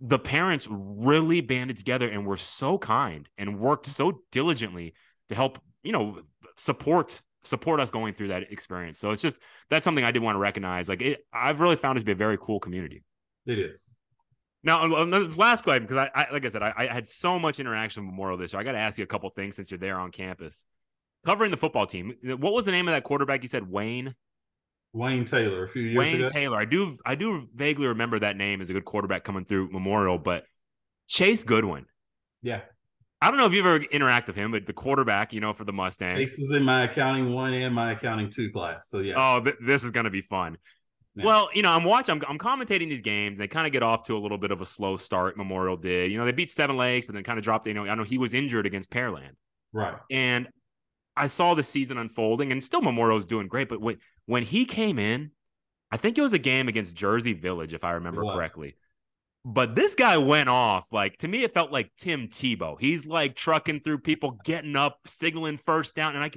the 0.00 0.18
parents 0.18 0.66
really 0.70 1.40
banded 1.40 1.76
together 1.76 2.08
and 2.08 2.26
were 2.26 2.36
so 2.36 2.78
kind 2.78 3.28
and 3.38 3.60
worked 3.60 3.86
so 3.86 4.22
diligently 4.32 4.94
to 5.28 5.34
help, 5.34 5.58
you 5.82 5.92
know, 5.92 6.20
support 6.56 7.22
support 7.42 7.80
us 7.80 7.90
going 7.90 8.14
through 8.14 8.28
that 8.28 8.50
experience. 8.52 8.98
So 8.98 9.10
it's 9.12 9.22
just 9.22 9.38
that's 9.70 9.84
something 9.84 10.04
I 10.04 10.10
did 10.12 10.22
want 10.22 10.34
to 10.36 10.40
recognize. 10.40 10.88
Like 10.88 11.02
it, 11.02 11.26
I've 11.32 11.60
really 11.60 11.76
found 11.76 11.98
it 11.98 12.00
to 12.00 12.06
be 12.06 12.12
a 12.12 12.16
very 12.16 12.38
cool 12.40 12.60
community. 12.60 13.04
It 13.46 13.58
is. 13.58 13.93
Now, 14.64 14.94
on 14.94 15.10
this 15.10 15.36
last 15.36 15.62
question, 15.62 15.82
because 15.82 15.98
I, 15.98 16.10
I, 16.14 16.32
like 16.32 16.46
I 16.46 16.48
said, 16.48 16.62
I, 16.62 16.72
I 16.74 16.86
had 16.86 17.06
so 17.06 17.38
much 17.38 17.60
interaction 17.60 18.02
with 18.02 18.12
Memorial 18.12 18.38
this 18.38 18.54
year. 18.54 18.60
I 18.60 18.64
got 18.64 18.72
to 18.72 18.78
ask 18.78 18.96
you 18.96 19.04
a 19.04 19.06
couple 19.06 19.28
things 19.28 19.56
since 19.56 19.70
you're 19.70 19.78
there 19.78 19.98
on 19.98 20.10
campus. 20.10 20.64
Covering 21.26 21.50
the 21.50 21.56
football 21.58 21.86
team, 21.86 22.14
what 22.22 22.54
was 22.54 22.64
the 22.64 22.72
name 22.72 22.88
of 22.88 22.92
that 22.92 23.04
quarterback? 23.04 23.42
You 23.42 23.48
said 23.48 23.70
Wayne. 23.70 24.14
Wayne 24.94 25.26
Taylor 25.26 25.64
a 25.64 25.68
few 25.68 25.82
years 25.82 25.96
Wayne 25.96 26.16
ago. 26.16 26.30
Taylor. 26.30 26.58
I 26.58 26.64
do, 26.64 26.96
I 27.04 27.14
do 27.14 27.46
vaguely 27.54 27.88
remember 27.88 28.18
that 28.20 28.36
name 28.36 28.62
as 28.62 28.70
a 28.70 28.72
good 28.72 28.84
quarterback 28.84 29.22
coming 29.22 29.44
through 29.44 29.70
Memorial, 29.70 30.18
but 30.18 30.44
Chase 31.08 31.42
Goodwin. 31.42 31.84
Yeah. 32.42 32.60
I 33.20 33.28
don't 33.28 33.36
know 33.36 33.46
if 33.46 33.52
you've 33.52 33.66
ever 33.66 33.80
interacted 33.80 34.28
with 34.28 34.36
him, 34.36 34.52
but 34.52 34.66
the 34.66 34.72
quarterback, 34.72 35.32
you 35.32 35.40
know, 35.40 35.52
for 35.52 35.64
the 35.64 35.72
Mustangs. 35.72 36.18
Chase 36.18 36.38
was 36.38 36.54
in 36.56 36.62
my 36.62 36.84
accounting 36.84 37.32
one 37.32 37.54
and 37.54 37.74
my 37.74 37.92
accounting 37.92 38.30
two 38.30 38.50
class. 38.50 38.88
So 38.88 39.00
yeah. 39.00 39.14
Oh, 39.16 39.40
th- 39.40 39.56
this 39.60 39.82
is 39.82 39.90
going 39.90 40.04
to 40.04 40.10
be 40.10 40.20
fun. 40.20 40.58
Well, 41.22 41.48
you 41.54 41.62
know, 41.62 41.70
I'm 41.70 41.84
watching, 41.84 42.16
I'm, 42.16 42.22
I'm 42.28 42.38
commentating 42.38 42.88
these 42.88 43.02
games. 43.02 43.38
They 43.38 43.46
kind 43.46 43.66
of 43.66 43.72
get 43.72 43.84
off 43.84 44.02
to 44.04 44.16
a 44.16 44.18
little 44.18 44.38
bit 44.38 44.50
of 44.50 44.60
a 44.60 44.66
slow 44.66 44.96
start. 44.96 45.36
Memorial 45.36 45.76
did, 45.76 46.10
you 46.10 46.18
know, 46.18 46.24
they 46.24 46.32
beat 46.32 46.50
Seven 46.50 46.76
Lakes, 46.76 47.06
but 47.06 47.14
then 47.14 47.22
kind 47.22 47.38
of 47.38 47.44
dropped. 47.44 47.66
You 47.68 47.74
know, 47.74 47.86
I 47.86 47.94
know 47.94 48.02
he 48.02 48.18
was 48.18 48.34
injured 48.34 48.66
against 48.66 48.90
Pearland, 48.90 49.32
right? 49.72 49.94
And 50.10 50.48
I 51.16 51.28
saw 51.28 51.54
the 51.54 51.62
season 51.62 51.98
unfolding, 51.98 52.50
and 52.50 52.62
still 52.62 52.80
Memorial's 52.82 53.24
doing 53.24 53.46
great. 53.46 53.68
But 53.68 53.80
when 53.80 53.98
when 54.26 54.42
he 54.42 54.64
came 54.64 54.98
in, 54.98 55.30
I 55.92 55.96
think 55.96 56.18
it 56.18 56.22
was 56.22 56.32
a 56.32 56.38
game 56.38 56.66
against 56.66 56.96
Jersey 56.96 57.34
Village, 57.34 57.72
if 57.74 57.84
I 57.84 57.92
remember 57.92 58.22
correctly. 58.34 58.76
But 59.44 59.76
this 59.76 59.94
guy 59.94 60.16
went 60.16 60.48
off. 60.48 60.92
Like 60.92 61.18
to 61.18 61.28
me, 61.28 61.44
it 61.44 61.52
felt 61.54 61.70
like 61.70 61.92
Tim 61.96 62.28
Tebow. 62.28 62.76
He's 62.80 63.06
like 63.06 63.36
trucking 63.36 63.80
through 63.80 63.98
people, 63.98 64.38
getting 64.44 64.74
up, 64.74 64.98
signaling 65.06 65.58
first 65.58 65.94
down, 65.94 66.16
and 66.16 66.24
I 66.24 66.30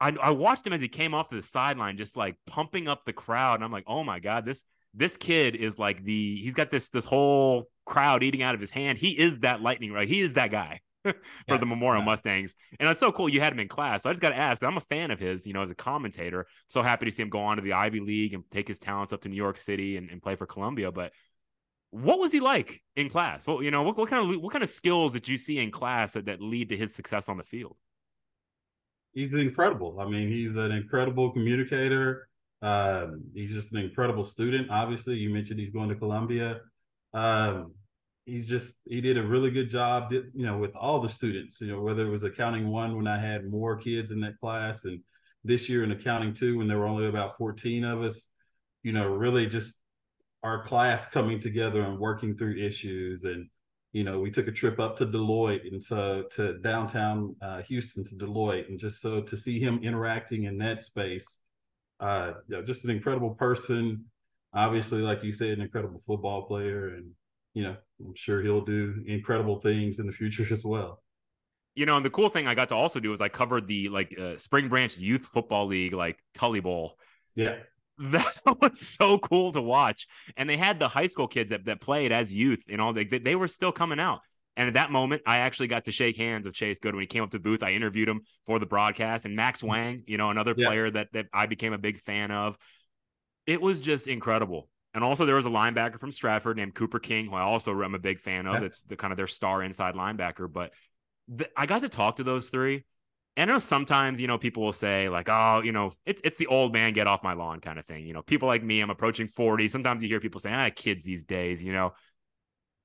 I, 0.00 0.16
I 0.20 0.30
watched 0.30 0.66
him 0.66 0.72
as 0.72 0.80
he 0.80 0.88
came 0.88 1.14
off 1.14 1.28
to 1.28 1.36
the 1.36 1.42
sideline, 1.42 1.96
just 1.96 2.16
like 2.16 2.36
pumping 2.46 2.88
up 2.88 3.04
the 3.04 3.12
crowd. 3.12 3.56
And 3.56 3.64
I'm 3.64 3.72
like, 3.72 3.84
oh 3.86 4.02
my 4.02 4.18
God, 4.18 4.46
this 4.46 4.64
this 4.94 5.16
kid 5.16 5.54
is 5.54 5.78
like 5.78 6.02
the 6.02 6.36
he's 6.36 6.54
got 6.54 6.70
this 6.70 6.90
this 6.90 7.04
whole 7.04 7.68
crowd 7.84 8.22
eating 8.22 8.42
out 8.42 8.54
of 8.54 8.60
his 8.60 8.70
hand. 8.70 8.98
He 8.98 9.18
is 9.18 9.40
that 9.40 9.60
lightning, 9.60 9.92
right? 9.92 10.08
He 10.08 10.20
is 10.20 10.32
that 10.34 10.50
guy 10.50 10.80
for 11.02 11.14
yeah, 11.48 11.58
the 11.58 11.66
Memorial 11.66 12.02
yeah. 12.02 12.06
Mustangs. 12.06 12.54
And 12.78 12.88
it's 12.88 13.00
so 13.00 13.12
cool 13.12 13.28
you 13.28 13.40
had 13.40 13.52
him 13.52 13.60
in 13.60 13.68
class. 13.68 14.02
So 14.02 14.10
I 14.10 14.12
just 14.12 14.22
got 14.22 14.30
to 14.30 14.36
ask, 14.36 14.62
I'm 14.62 14.76
a 14.76 14.80
fan 14.80 15.10
of 15.10 15.20
his, 15.20 15.46
you 15.46 15.52
know, 15.52 15.62
as 15.62 15.70
a 15.70 15.74
commentator. 15.74 16.46
so 16.68 16.82
happy 16.82 17.06
to 17.06 17.12
see 17.12 17.22
him 17.22 17.30
go 17.30 17.40
on 17.40 17.56
to 17.56 17.62
the 17.62 17.74
Ivy 17.74 18.00
League 18.00 18.34
and 18.34 18.44
take 18.50 18.68
his 18.68 18.78
talents 18.78 19.12
up 19.12 19.22
to 19.22 19.28
New 19.28 19.36
York 19.36 19.58
City 19.58 19.96
and, 19.96 20.10
and 20.10 20.22
play 20.22 20.34
for 20.34 20.46
Columbia. 20.46 20.90
But 20.90 21.12
what 21.90 22.18
was 22.18 22.32
he 22.32 22.40
like 22.40 22.82
in 22.96 23.08
class? 23.10 23.46
Well, 23.46 23.62
you 23.62 23.70
know, 23.70 23.82
what, 23.82 23.96
what 23.96 24.08
kind 24.08 24.34
of 24.34 24.40
what 24.40 24.52
kind 24.52 24.62
of 24.62 24.70
skills 24.70 25.12
did 25.12 25.28
you 25.28 25.36
see 25.36 25.58
in 25.58 25.70
class 25.70 26.12
that, 26.12 26.26
that 26.26 26.40
lead 26.40 26.68
to 26.70 26.76
his 26.76 26.94
success 26.94 27.28
on 27.28 27.36
the 27.36 27.44
field? 27.44 27.76
He's 29.12 29.32
incredible. 29.34 29.98
I 30.00 30.08
mean, 30.08 30.28
he's 30.28 30.56
an 30.56 30.72
incredible 30.72 31.32
communicator. 31.32 32.28
Um, 32.62 33.24
he's 33.34 33.52
just 33.52 33.72
an 33.72 33.78
incredible 33.78 34.24
student. 34.24 34.70
Obviously, 34.70 35.14
you 35.14 35.30
mentioned 35.30 35.58
he's 35.58 35.70
going 35.70 35.88
to 35.88 35.94
Columbia. 35.94 36.60
Um, 37.14 37.74
he's 38.26 38.46
just 38.46 38.74
he 38.84 39.00
did 39.00 39.18
a 39.18 39.22
really 39.22 39.50
good 39.50 39.70
job, 39.70 40.12
you 40.12 40.46
know, 40.46 40.58
with 40.58 40.74
all 40.76 41.00
the 41.00 41.08
students. 41.08 41.60
You 41.60 41.68
know, 41.68 41.80
whether 41.80 42.06
it 42.06 42.10
was 42.10 42.22
accounting 42.22 42.68
one 42.68 42.96
when 42.96 43.06
I 43.06 43.18
had 43.18 43.50
more 43.50 43.76
kids 43.76 44.10
in 44.10 44.20
that 44.20 44.38
class, 44.38 44.84
and 44.84 45.00
this 45.42 45.68
year 45.68 45.84
in 45.84 45.92
accounting 45.92 46.34
two 46.34 46.58
when 46.58 46.68
there 46.68 46.78
were 46.78 46.86
only 46.86 47.08
about 47.08 47.36
fourteen 47.36 47.84
of 47.84 48.02
us. 48.02 48.26
You 48.82 48.92
know, 48.92 49.08
really 49.08 49.46
just 49.46 49.74
our 50.42 50.62
class 50.62 51.06
coming 51.06 51.40
together 51.40 51.82
and 51.82 51.98
working 51.98 52.36
through 52.36 52.56
issues 52.56 53.24
and 53.24 53.48
you 53.92 54.04
know, 54.04 54.20
we 54.20 54.30
took 54.30 54.46
a 54.46 54.52
trip 54.52 54.78
up 54.78 54.96
to 54.98 55.06
Deloitte 55.06 55.66
and 55.70 55.82
so 55.82 56.24
to 56.32 56.58
downtown 56.58 57.34
uh, 57.42 57.62
Houston 57.62 58.04
to 58.04 58.14
Deloitte, 58.14 58.68
and 58.68 58.78
just 58.78 59.00
so 59.00 59.20
to 59.20 59.36
see 59.36 59.58
him 59.58 59.80
interacting 59.82 60.44
in 60.44 60.58
that 60.58 60.82
space, 60.82 61.40
uh, 61.98 62.32
you 62.48 62.56
know, 62.56 62.62
just 62.62 62.84
an 62.84 62.90
incredible 62.90 63.30
person. 63.30 64.04
Obviously, 64.54 65.00
like 65.00 65.22
you 65.22 65.32
said, 65.32 65.50
an 65.50 65.60
incredible 65.60 65.98
football 65.98 66.42
player, 66.42 66.94
and 66.94 67.10
you 67.54 67.64
know, 67.64 67.76
I'm 68.00 68.14
sure 68.14 68.42
he'll 68.42 68.64
do 68.64 69.02
incredible 69.06 69.60
things 69.60 69.98
in 69.98 70.06
the 70.06 70.12
future 70.12 70.46
as 70.52 70.64
well. 70.64 71.02
You 71.74 71.86
know, 71.86 71.96
and 71.96 72.04
the 72.04 72.10
cool 72.10 72.28
thing 72.28 72.46
I 72.46 72.54
got 72.54 72.68
to 72.70 72.74
also 72.74 73.00
do 73.00 73.12
is 73.12 73.20
I 73.20 73.28
covered 73.28 73.66
the 73.66 73.88
like 73.88 74.16
uh, 74.18 74.36
Spring 74.36 74.68
Branch 74.68 74.96
Youth 74.98 75.22
Football 75.22 75.66
League, 75.66 75.92
like 75.92 76.18
Tully 76.34 76.60
Bowl. 76.60 76.96
Yeah 77.34 77.56
that 78.00 78.40
was 78.60 78.80
so 78.80 79.18
cool 79.18 79.52
to 79.52 79.62
watch. 79.62 80.06
And 80.36 80.48
they 80.48 80.56
had 80.56 80.78
the 80.78 80.88
high 80.88 81.06
school 81.06 81.28
kids 81.28 81.50
that, 81.50 81.66
that 81.66 81.80
played 81.80 82.12
as 82.12 82.32
youth 82.32 82.64
and 82.68 82.80
all 82.80 82.92
they, 82.92 83.04
they 83.04 83.36
were 83.36 83.48
still 83.48 83.72
coming 83.72 84.00
out. 84.00 84.20
And 84.56 84.66
at 84.66 84.74
that 84.74 84.90
moment, 84.90 85.22
I 85.26 85.38
actually 85.38 85.68
got 85.68 85.84
to 85.84 85.92
shake 85.92 86.16
hands 86.16 86.44
with 86.44 86.54
Chase 86.54 86.80
Good 86.80 86.94
when 86.94 87.02
he 87.02 87.06
came 87.06 87.22
up 87.22 87.30
to 87.30 87.38
the 87.38 87.42
booth. 87.42 87.62
I 87.62 87.70
interviewed 87.70 88.08
him 88.08 88.22
for 88.46 88.58
the 88.58 88.66
broadcast 88.66 89.24
and 89.24 89.36
Max 89.36 89.60
mm-hmm. 89.60 89.68
Wang, 89.68 90.02
you 90.06 90.18
know, 90.18 90.30
another 90.30 90.54
yeah. 90.56 90.66
player 90.66 90.90
that, 90.90 91.12
that 91.12 91.26
I 91.32 91.46
became 91.46 91.72
a 91.72 91.78
big 91.78 91.98
fan 91.98 92.30
of. 92.30 92.58
It 93.46 93.60
was 93.62 93.80
just 93.80 94.08
incredible. 94.08 94.68
And 94.92 95.04
also 95.04 95.24
there 95.24 95.36
was 95.36 95.46
a 95.46 95.50
linebacker 95.50 96.00
from 96.00 96.10
Stratford 96.10 96.56
named 96.56 96.74
Cooper 96.74 96.98
King, 96.98 97.26
who 97.26 97.36
I 97.36 97.42
also 97.42 97.80
am 97.82 97.94
a 97.94 97.98
big 97.98 98.18
fan 98.18 98.46
of. 98.46 98.54
Yeah. 98.54 98.60
That's 98.60 98.82
the 98.82 98.96
kind 98.96 99.12
of 99.12 99.16
their 99.16 99.28
star 99.28 99.62
inside 99.62 99.94
linebacker. 99.94 100.52
But 100.52 100.72
the, 101.28 101.48
I 101.56 101.66
got 101.66 101.82
to 101.82 101.88
talk 101.88 102.16
to 102.16 102.24
those 102.24 102.50
three 102.50 102.84
and 103.36 103.50
I 103.50 103.54
know 103.54 103.58
sometimes, 103.58 104.20
you 104.20 104.26
know, 104.26 104.38
people 104.38 104.62
will 104.62 104.72
say 104.72 105.08
like, 105.08 105.28
oh, 105.28 105.62
you 105.64 105.72
know, 105.72 105.92
it's 106.04 106.20
it's 106.24 106.36
the 106.36 106.46
old 106.46 106.72
man 106.72 106.92
get 106.92 107.06
off 107.06 107.22
my 107.22 107.32
lawn 107.32 107.60
kind 107.60 107.78
of 107.78 107.86
thing. 107.86 108.06
You 108.06 108.12
know, 108.12 108.22
people 108.22 108.48
like 108.48 108.62
me, 108.62 108.80
I'm 108.80 108.90
approaching 108.90 109.28
40. 109.28 109.68
Sometimes 109.68 110.02
you 110.02 110.08
hear 110.08 110.20
people 110.20 110.40
say, 110.40 110.52
ah, 110.52 110.70
kids 110.74 111.04
these 111.04 111.24
days, 111.24 111.62
you 111.62 111.72
know. 111.72 111.92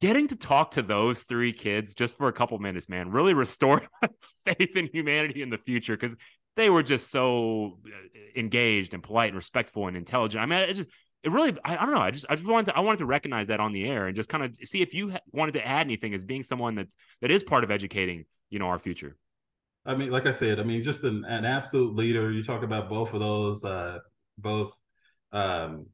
Getting 0.01 0.27
to 0.27 0.35
talk 0.35 0.71
to 0.71 0.81
those 0.81 1.23
three 1.23 1.53
kids 1.53 1.95
just 1.95 2.17
for 2.17 2.27
a 2.27 2.33
couple 2.33 2.59
minutes, 2.59 2.89
man, 2.89 3.09
really 3.09 3.33
restored 3.33 3.87
my 4.01 4.09
faith 4.45 4.75
in 4.75 4.87
humanity 4.93 5.41
in 5.41 5.49
the 5.49 5.57
future 5.57 5.95
because 5.97 6.15
they 6.55 6.69
were 6.69 6.83
just 6.83 7.09
so 7.09 7.79
uh, 7.87 8.39
engaged 8.39 8.93
and 8.93 9.01
polite 9.01 9.29
and 9.29 9.37
respectful 9.37 9.87
and 9.87 9.97
intelligent. 9.97 10.43
I 10.43 10.45
mean, 10.45 10.59
it 10.69 10.73
just 10.73 10.89
it 11.23 11.31
really 11.31 11.57
I, 11.65 11.75
I, 11.75 11.85
don't 11.85 11.95
know 11.95 12.01
i 12.01 12.11
just 12.11 12.27
i 12.29 12.35
just 12.35 12.47
wanted 12.47 12.67
to 12.67 12.77
i 12.77 12.81
wanted 12.81 12.99
to 12.99 13.07
recognize 13.07 13.47
that 13.47 13.59
on 13.59 13.71
the 13.71 13.83
air 13.85 14.05
and 14.05 14.15
just 14.15 14.29
kind 14.29 14.43
of 14.43 14.55
see 14.63 14.83
if 14.83 14.93
you 14.93 15.09
ha- 15.09 15.19
wanted 15.31 15.53
to 15.53 15.67
add 15.67 15.87
anything 15.87 16.13
as 16.13 16.23
being 16.23 16.43
someone 16.43 16.75
that 16.75 16.87
that 17.21 17.31
is 17.31 17.43
part 17.43 17.63
of 17.63 17.71
educating 17.71 18.25
you 18.51 18.59
know 18.59 18.67
our 18.67 18.77
future 18.77 19.17
I 19.85 19.95
mean, 19.95 20.09
like 20.09 20.25
I 20.25 20.31
said, 20.31 20.59
I 20.59 20.63
mean, 20.63 20.81
just 20.81 21.03
an, 21.03 21.25
an 21.25 21.45
absolute 21.45 21.95
leader. 21.95 22.31
You 22.31 22.43
talk 22.43 22.63
about 22.63 22.89
both 22.89 23.13
of 23.13 23.19
those, 23.19 23.63
uh, 23.63 23.99
both, 24.37 24.75
um, 25.31 25.87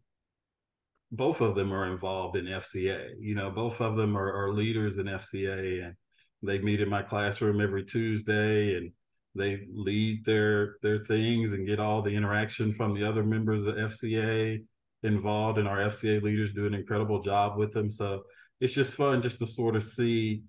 both 1.12 1.41
of 1.41 1.56
them 1.56 1.73
are 1.73 1.91
involved 1.91 2.38
in 2.38 2.45
FCA. 2.45 3.10
You 3.19 3.36
know, 3.36 3.49
both 3.51 3.82
of 3.82 3.97
them 3.97 4.17
are, 4.17 4.32
are 4.32 4.54
leaders 4.54 4.97
in 4.97 5.08
FCA, 5.08 5.86
and 5.86 5.95
they 6.41 6.60
meet 6.60 6.80
in 6.80 6.88
my 6.88 7.01
classroom 7.01 7.60
every 7.60 7.84
Tuesday, 7.84 8.75
and 8.75 8.91
they 9.36 9.65
lead 9.73 10.23
their 10.25 10.75
their 10.82 10.99
things 10.99 11.54
and 11.54 11.67
get 11.67 11.80
all 11.80 12.01
the 12.01 12.15
interaction 12.15 12.73
from 12.73 12.93
the 12.93 13.08
other 13.08 13.23
members 13.23 13.65
of 13.67 13.75
FCA 13.75 14.63
involved, 15.04 15.58
and 15.58 15.67
our 15.67 15.80
FCA 15.80 16.21
leaders 16.21 16.54
do 16.54 16.65
an 16.65 16.73
incredible 16.73 17.21
job 17.21 17.58
with 17.58 17.73
them. 17.73 17.91
So 17.91 18.23
it's 18.62 18.73
just 18.73 18.95
fun 18.95 19.21
just 19.21 19.39
to 19.39 19.47
sort 19.47 19.75
of 19.75 19.84
see. 19.84 20.43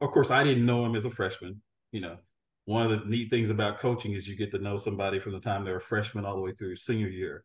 Of 0.00 0.10
course, 0.10 0.30
I 0.30 0.44
didn't 0.44 0.66
know 0.66 0.84
him 0.84 0.94
as 0.94 1.04
a 1.04 1.10
freshman. 1.10 1.60
You 1.90 2.02
know, 2.02 2.16
one 2.64 2.90
of 2.90 3.00
the 3.00 3.06
neat 3.06 3.30
things 3.30 3.50
about 3.50 3.80
coaching 3.80 4.12
is 4.14 4.26
you 4.26 4.36
get 4.36 4.50
to 4.52 4.58
know 4.58 4.76
somebody 4.76 5.18
from 5.18 5.32
the 5.32 5.40
time 5.40 5.64
they're 5.64 5.76
a 5.76 5.80
freshman 5.80 6.24
all 6.24 6.36
the 6.36 6.42
way 6.42 6.52
through 6.52 6.76
senior 6.76 7.08
year. 7.08 7.44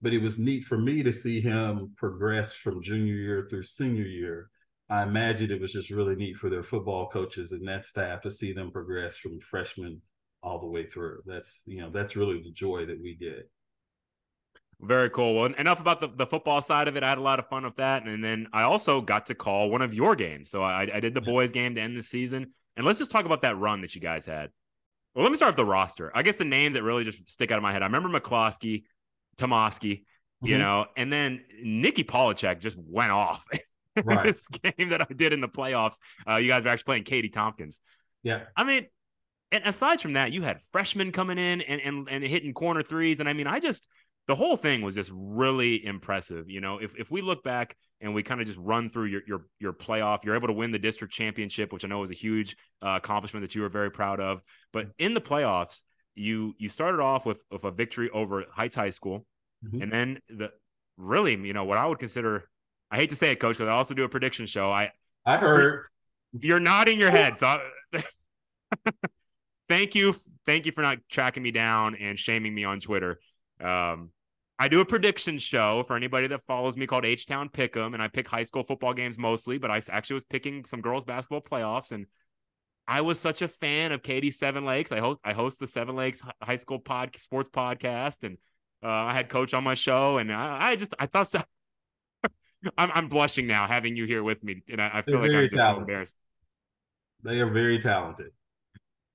But 0.00 0.12
it 0.12 0.18
was 0.18 0.38
neat 0.38 0.64
for 0.64 0.78
me 0.78 1.02
to 1.02 1.12
see 1.12 1.40
him 1.40 1.92
progress 1.96 2.54
from 2.54 2.82
junior 2.82 3.14
year 3.14 3.46
through 3.48 3.64
senior 3.64 4.04
year. 4.04 4.50
I 4.88 5.04
imagine 5.04 5.50
it 5.50 5.60
was 5.60 5.72
just 5.72 5.90
really 5.90 6.16
neat 6.16 6.36
for 6.36 6.50
their 6.50 6.62
football 6.62 7.08
coaches 7.08 7.52
and 7.52 7.66
that 7.68 7.84
staff 7.84 8.20
to 8.22 8.30
see 8.30 8.52
them 8.52 8.70
progress 8.70 9.16
from 9.16 9.40
freshman 9.40 10.02
all 10.42 10.58
the 10.58 10.66
way 10.66 10.86
through. 10.86 11.22
That's 11.24 11.62
you 11.66 11.80
know 11.80 11.90
that's 11.90 12.16
really 12.16 12.42
the 12.42 12.50
joy 12.50 12.84
that 12.86 13.00
we 13.00 13.14
get. 13.14 13.48
Very 14.80 15.10
cool. 15.10 15.36
Well, 15.36 15.54
enough 15.54 15.80
about 15.80 16.00
the, 16.00 16.08
the 16.08 16.26
football 16.26 16.60
side 16.60 16.88
of 16.88 16.96
it. 16.96 17.04
I 17.04 17.08
had 17.08 17.18
a 17.18 17.22
lot 17.22 17.38
of 17.38 17.48
fun 17.48 17.62
with 17.64 17.76
that. 17.76 18.04
And 18.04 18.22
then 18.22 18.48
I 18.52 18.62
also 18.62 19.00
got 19.00 19.26
to 19.26 19.34
call 19.34 19.70
one 19.70 19.80
of 19.80 19.94
your 19.94 20.16
games. 20.16 20.50
So 20.50 20.62
I, 20.62 20.88
I 20.92 20.98
did 20.98 21.14
the 21.14 21.20
boys 21.20 21.52
game 21.52 21.76
to 21.76 21.80
end 21.80 21.96
the 21.96 22.02
season. 22.02 22.52
And 22.76 22.86
let's 22.86 22.98
just 22.98 23.10
talk 23.10 23.24
about 23.24 23.42
that 23.42 23.58
run 23.58 23.82
that 23.82 23.94
you 23.94 24.00
guys 24.00 24.26
had. 24.26 24.50
Well, 25.14 25.24
let 25.24 25.30
me 25.30 25.36
start 25.36 25.50
with 25.50 25.56
the 25.56 25.66
roster. 25.66 26.10
I 26.14 26.22
guess 26.22 26.38
the 26.38 26.44
names 26.44 26.74
that 26.74 26.82
really 26.82 27.04
just 27.04 27.28
stick 27.28 27.50
out 27.50 27.58
of 27.58 27.62
my 27.62 27.72
head. 27.72 27.82
I 27.82 27.86
remember 27.86 28.08
McCloskey, 28.08 28.84
Tomoski, 29.36 29.98
mm-hmm. 29.98 30.46
you 30.46 30.58
know, 30.58 30.86
and 30.96 31.12
then 31.12 31.42
Nikki 31.62 32.04
Polachek 32.04 32.60
just 32.60 32.78
went 32.78 33.12
off. 33.12 33.44
Right. 34.04 34.24
this 34.24 34.48
game 34.48 34.88
that 34.88 35.02
I 35.02 35.06
did 35.14 35.34
in 35.34 35.42
the 35.42 35.50
playoffs. 35.50 35.98
Uh, 36.26 36.36
you 36.36 36.48
guys 36.48 36.64
were 36.64 36.70
actually 36.70 36.84
playing 36.84 37.04
Katy 37.04 37.28
Tompkins. 37.28 37.78
Yeah. 38.22 38.44
I 38.56 38.64
mean, 38.64 38.86
and 39.50 39.64
aside 39.64 40.00
from 40.00 40.14
that, 40.14 40.32
you 40.32 40.40
had 40.40 40.62
freshmen 40.72 41.12
coming 41.12 41.36
in 41.36 41.60
and, 41.60 41.80
and 41.82 42.08
and 42.10 42.24
hitting 42.24 42.54
corner 42.54 42.82
threes. 42.82 43.20
And 43.20 43.28
I 43.28 43.34
mean, 43.34 43.46
I 43.46 43.60
just 43.60 43.86
the 44.28 44.34
whole 44.34 44.56
thing 44.56 44.82
was 44.82 44.94
just 44.94 45.10
really 45.14 45.84
impressive. 45.84 46.48
You 46.48 46.60
know, 46.60 46.78
if, 46.78 46.94
if 46.96 47.10
we 47.10 47.22
look 47.22 47.42
back 47.42 47.76
and 48.00 48.14
we 48.14 48.22
kind 48.22 48.40
of 48.40 48.46
just 48.46 48.58
run 48.58 48.88
through 48.88 49.06
your, 49.06 49.22
your, 49.26 49.46
your 49.58 49.72
playoff, 49.72 50.24
you're 50.24 50.34
able 50.34 50.48
to 50.48 50.52
win 50.52 50.70
the 50.70 50.78
district 50.78 51.12
championship, 51.12 51.72
which 51.72 51.84
I 51.84 51.88
know 51.88 51.98
was 51.98 52.10
a 52.10 52.14
huge 52.14 52.56
uh, 52.80 53.00
accomplishment 53.02 53.42
that 53.42 53.54
you 53.54 53.62
were 53.62 53.68
very 53.68 53.90
proud 53.90 54.20
of. 54.20 54.40
But 54.72 54.88
in 54.98 55.14
the 55.14 55.20
playoffs, 55.20 55.82
you, 56.14 56.54
you 56.58 56.68
started 56.68 57.00
off 57.00 57.26
with, 57.26 57.42
with 57.50 57.64
a 57.64 57.70
victory 57.70 58.10
over 58.10 58.44
Heights 58.52 58.76
High 58.76 58.90
School. 58.90 59.26
Mm-hmm. 59.64 59.82
And 59.82 59.92
then 59.92 60.18
the 60.28 60.50
really, 60.96 61.36
you 61.36 61.52
know, 61.52 61.64
what 61.64 61.78
I 61.78 61.86
would 61.86 61.98
consider, 61.98 62.48
I 62.90 62.96
hate 62.96 63.10
to 63.10 63.16
say 63.16 63.32
it, 63.32 63.40
coach, 63.40 63.56
because 63.56 63.68
I 63.68 63.72
also 63.72 63.94
do 63.94 64.04
a 64.04 64.08
prediction 64.08 64.46
show. 64.46 64.70
I, 64.70 64.90
I 65.26 65.36
heard 65.36 65.86
you're 66.32 66.60
nodding 66.60 66.98
your 66.98 67.10
head. 67.10 67.38
So 67.38 67.46
I, 67.46 67.60
thank 69.68 69.94
you. 69.94 70.14
Thank 70.46 70.66
you 70.66 70.72
for 70.72 70.82
not 70.82 70.98
tracking 71.10 71.42
me 71.42 71.50
down 71.50 71.94
and 71.96 72.18
shaming 72.18 72.54
me 72.54 72.64
on 72.64 72.80
Twitter. 72.80 73.18
Um, 73.62 74.10
I 74.58 74.68
do 74.68 74.80
a 74.80 74.84
prediction 74.84 75.38
show 75.38 75.82
for 75.82 75.96
anybody 75.96 76.26
that 76.28 76.42
follows 76.42 76.76
me 76.76 76.86
called 76.86 77.04
H 77.04 77.26
Town 77.26 77.48
Pick'em, 77.48 77.94
and 77.94 78.02
I 78.02 78.08
pick 78.08 78.28
high 78.28 78.44
school 78.44 78.62
football 78.62 78.94
games 78.94 79.18
mostly, 79.18 79.58
but 79.58 79.70
I 79.70 79.80
actually 79.90 80.14
was 80.14 80.24
picking 80.24 80.64
some 80.64 80.80
girls 80.80 81.04
basketball 81.04 81.40
playoffs, 81.40 81.90
and 81.90 82.06
I 82.86 83.00
was 83.00 83.18
such 83.18 83.42
a 83.42 83.48
fan 83.48 83.92
of 83.92 84.02
Katy 84.02 84.30
Seven 84.30 84.64
Lakes. 84.64 84.92
I 84.92 85.00
host 85.00 85.20
I 85.24 85.32
host 85.32 85.58
the 85.58 85.66
Seven 85.66 85.96
Lakes 85.96 86.22
High 86.42 86.56
School 86.56 86.78
Pod 86.78 87.16
Sports 87.16 87.48
Podcast, 87.48 88.24
and 88.24 88.38
uh, 88.84 88.88
I 88.88 89.14
had 89.14 89.28
Coach 89.28 89.54
on 89.54 89.64
my 89.64 89.74
show, 89.74 90.18
and 90.18 90.32
I, 90.32 90.70
I 90.70 90.76
just 90.76 90.94
I 90.98 91.06
thought 91.06 91.28
so. 91.28 91.40
I'm 92.78 92.90
I'm 92.92 93.08
blushing 93.08 93.46
now 93.46 93.66
having 93.66 93.96
you 93.96 94.04
here 94.04 94.22
with 94.22 94.44
me, 94.44 94.62
and 94.70 94.80
I, 94.80 94.90
I 94.94 95.02
feel 95.02 95.18
like 95.18 95.32
I'm 95.32 95.48
just 95.48 95.66
so 95.66 95.78
embarrassed. 95.78 96.16
They 97.24 97.40
are 97.40 97.50
very 97.50 97.80
talented. 97.80 98.30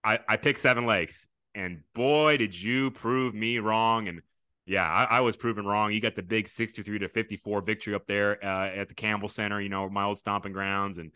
I, 0.04 0.20
I 0.28 0.38
picked 0.38 0.60
Seven 0.60 0.86
Lakes, 0.86 1.28
and 1.56 1.84
boy, 1.94 2.38
did 2.38 2.60
you 2.60 2.92
prove 2.92 3.34
me 3.34 3.60
wrong. 3.60 4.08
And 4.08 4.22
yeah, 4.68 4.86
I, 4.86 5.18
I 5.18 5.20
was 5.22 5.38
proven 5.38 5.66
wrong. 5.66 5.94
You 5.94 6.02
got 6.02 6.16
the 6.16 6.22
big 6.22 6.48
63 6.48 7.00
to 7.00 7.08
54 7.08 7.62
victory 7.62 7.96
up 7.96 8.06
there 8.06 8.44
uh, 8.44 8.68
at 8.68 8.90
the 8.90 8.94
Campbell 8.94 9.30
Center, 9.30 9.62
you 9.62 9.70
know, 9.70 9.90
my 9.90 10.04
old 10.04 10.18
stomping 10.18 10.52
grounds. 10.52 10.98
And 10.98 11.14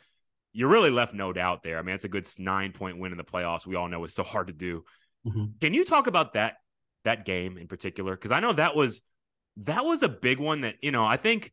you 0.54 0.68
really 0.68 0.90
left 0.90 1.14
no 1.14 1.34
doubt 1.34 1.62
there. 1.62 1.78
I 1.78 1.82
mean, 1.82 1.94
it's 1.94 2.06
a 2.06 2.10
good 2.10 2.28
nine 2.40 2.72
point 2.72 2.98
win 2.98 3.12
in 3.12 3.18
the 3.18 3.26
playoffs. 3.26 3.68
We 3.68 3.76
all 3.76 3.90
know 3.90 4.06
it's 4.06 4.14
so 4.14 4.24
hard 4.24 4.48
to 4.48 4.54
do. 4.54 4.86
Mm-hmm. 5.28 5.46
Can 5.60 5.74
you 5.74 5.84
talk 5.84 6.08
about 6.08 6.34
that 6.34 6.56
that 7.04 7.26
game 7.26 7.58
in 7.58 7.68
particular? 7.68 8.16
Because 8.16 8.32
I 8.32 8.40
know 8.40 8.54
that 8.54 8.74
was 8.74 9.02
that 9.58 9.84
was 9.84 10.02
a 10.02 10.10
big 10.10 10.40
one 10.40 10.62
that 10.62 10.76
you 10.82 10.92
know 10.92 11.06
I 11.06 11.18
think 11.18 11.52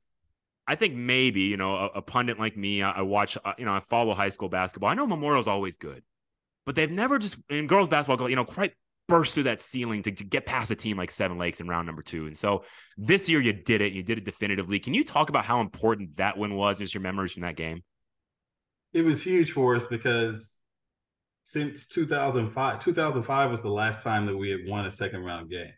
I 0.69 0.77
think 0.77 0.95
maybe 0.95 1.43
you 1.43 1.57
know 1.57 1.75
a, 1.75 1.87
a 1.97 2.03
pundit 2.03 2.39
like 2.39 2.57
me 2.57 2.83
I, 2.83 2.93
I 2.93 3.03
watch 3.03 3.37
uh, 3.45 3.55
you 3.59 3.65
know 3.65 3.75
I 3.75 3.81
follow 3.81 4.15
high 4.15 4.29
school 4.29 4.49
basketball. 4.49 4.89
I 4.89 4.95
know 4.95 5.07
Memorial's 5.07 5.49
always 5.49 5.77
good, 5.77 6.05
but 6.65 6.77
they've 6.77 6.91
never 6.91 7.19
just 7.19 7.37
in 7.51 7.67
girls 7.67 7.89
basketball 7.89 8.31
you 8.31 8.37
know 8.37 8.45
quite 8.45 8.73
burst 9.09 9.35
through 9.35 9.45
that 9.45 9.61
ceiling 9.61 10.03
to, 10.03 10.13
to, 10.13 10.25
get 10.25 10.45
past 10.47 10.71
a 10.71 10.75
team 10.75 10.99
like 10.99 11.11
Seven 11.11 11.39
Lakes 11.39 11.61
in 11.61 11.67
round 11.67 11.87
number 11.87 12.03
two. 12.03 12.27
And 12.27 12.37
so 12.37 12.65
this 12.97 13.29
year 13.29 13.41
you 13.41 13.55
did 13.55 13.81
it. 13.81 13.95
You 13.95 14.03
did 14.03 14.19
it 14.19 14.25
definitively. 14.25 14.79
Can 14.79 14.95
you 14.95 15.03
talk 15.03 15.31
about 15.31 15.45
how 15.45 15.61
important 15.61 16.17
that 16.19 16.37
win 16.37 16.55
was? 16.55 16.79
Just 16.79 16.95
your 16.95 17.01
memories 17.01 17.33
from 17.33 17.43
that 17.43 17.57
game. 17.57 17.83
It 18.93 19.03
was 19.03 19.23
huge 19.23 19.53
for 19.53 19.77
us 19.77 19.85
because 19.89 20.59
since 21.45 21.87
2005, 21.87 22.79
2005 22.85 23.51
was 23.51 23.63
the 23.63 23.71
last 23.71 24.03
time 24.03 24.27
that 24.27 24.37
we 24.37 24.51
had 24.51 24.61
won 24.67 24.87
a 24.87 24.91
second 24.91 25.25
round 25.25 25.51
game. 25.51 25.73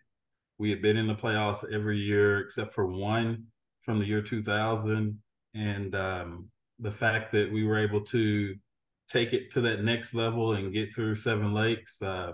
We 0.59 0.71
had 0.71 0.83
been 0.83 0.97
in 0.97 1.07
the 1.07 1.15
playoffs 1.15 1.65
every 1.73 1.99
year 1.99 2.41
except 2.41 2.73
for 2.73 2.87
one 2.87 3.47
from 3.83 3.99
the 3.99 4.05
year 4.05 4.23
2000. 4.23 5.19
And 5.55 5.95
um, 5.95 6.49
the 6.81 6.91
fact 6.91 7.33
that 7.33 7.51
we 7.53 7.65
were 7.65 7.79
able 7.79 8.01
to 8.07 8.55
take 9.09 9.33
it 9.33 9.51
to 9.53 9.61
that 9.63 9.83
next 9.83 10.15
level 10.15 10.55
and 10.55 10.73
get 10.73 10.95
through 10.95 11.17
Seven 11.17 11.53
Lakes, 11.53 12.01
uh, 12.03 12.33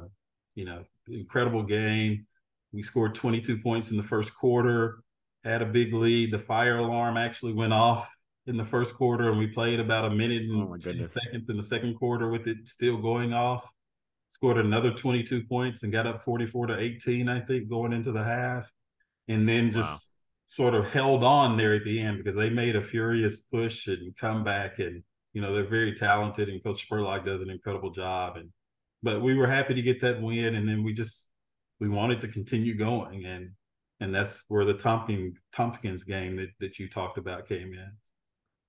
you 0.56 0.64
know, 0.64 0.82
incredible 1.06 1.62
game. 1.62 2.26
We 2.72 2.82
scored 2.82 3.14
22 3.14 3.58
points 3.58 3.90
in 3.90 3.96
the 3.96 4.02
first 4.02 4.34
quarter, 4.34 4.98
had 5.44 5.62
a 5.62 5.66
big 5.66 5.94
lead. 5.94 6.32
The 6.32 6.40
fire 6.40 6.78
alarm 6.78 7.16
actually 7.16 7.52
went 7.52 7.72
off 7.72 8.10
in 8.48 8.56
the 8.56 8.64
first 8.64 8.94
quarter, 8.94 9.30
and 9.30 9.38
we 9.38 9.46
played 9.46 9.78
about 9.78 10.06
a 10.06 10.10
minute 10.10 10.42
and 10.42 10.60
oh 10.60 10.76
10 10.76 11.08
seconds 11.08 11.48
in 11.48 11.56
the 11.56 11.62
second 11.62 11.94
quarter 11.94 12.28
with 12.28 12.48
it 12.48 12.68
still 12.68 12.96
going 12.96 13.32
off 13.32 13.70
scored 14.28 14.58
another 14.58 14.92
22 14.92 15.44
points 15.44 15.82
and 15.82 15.92
got 15.92 16.06
up 16.06 16.20
44 16.20 16.68
to 16.68 16.78
18, 16.78 17.28
I 17.28 17.40
think, 17.40 17.68
going 17.68 17.92
into 17.92 18.12
the 18.12 18.22
half. 18.22 18.70
And 19.28 19.48
then 19.48 19.72
just 19.72 19.88
wow. 19.88 19.98
sort 20.46 20.74
of 20.74 20.90
held 20.90 21.24
on 21.24 21.56
there 21.56 21.74
at 21.74 21.84
the 21.84 22.00
end 22.00 22.18
because 22.18 22.36
they 22.36 22.50
made 22.50 22.76
a 22.76 22.82
furious 22.82 23.40
push 23.40 23.86
and 23.86 24.16
comeback. 24.16 24.78
And, 24.78 25.02
you 25.32 25.40
know, 25.40 25.54
they're 25.54 25.66
very 25.66 25.94
talented 25.94 26.48
and 26.48 26.62
Coach 26.62 26.86
Spurlock 26.88 27.24
does 27.24 27.40
an 27.40 27.50
incredible 27.50 27.90
job. 27.90 28.36
And, 28.36 28.50
but 29.06 29.22
we 29.22 29.36
were 29.36 29.46
happy 29.46 29.72
to 29.72 29.82
get 29.82 30.00
that 30.00 30.20
win. 30.20 30.56
And 30.56 30.68
then 30.68 30.82
we 30.82 30.92
just, 30.92 31.28
we 31.78 31.88
wanted 31.88 32.20
to 32.22 32.28
continue 32.28 32.76
going. 32.76 33.24
And, 33.24 33.52
and 34.00 34.12
that's 34.12 34.42
where 34.48 34.64
the 34.64 34.74
Tompkins, 34.74 35.38
Tompkins 35.54 36.02
game 36.02 36.34
that, 36.38 36.48
that 36.58 36.80
you 36.80 36.88
talked 36.88 37.16
about 37.16 37.48
came 37.48 37.72
in. 37.72 37.88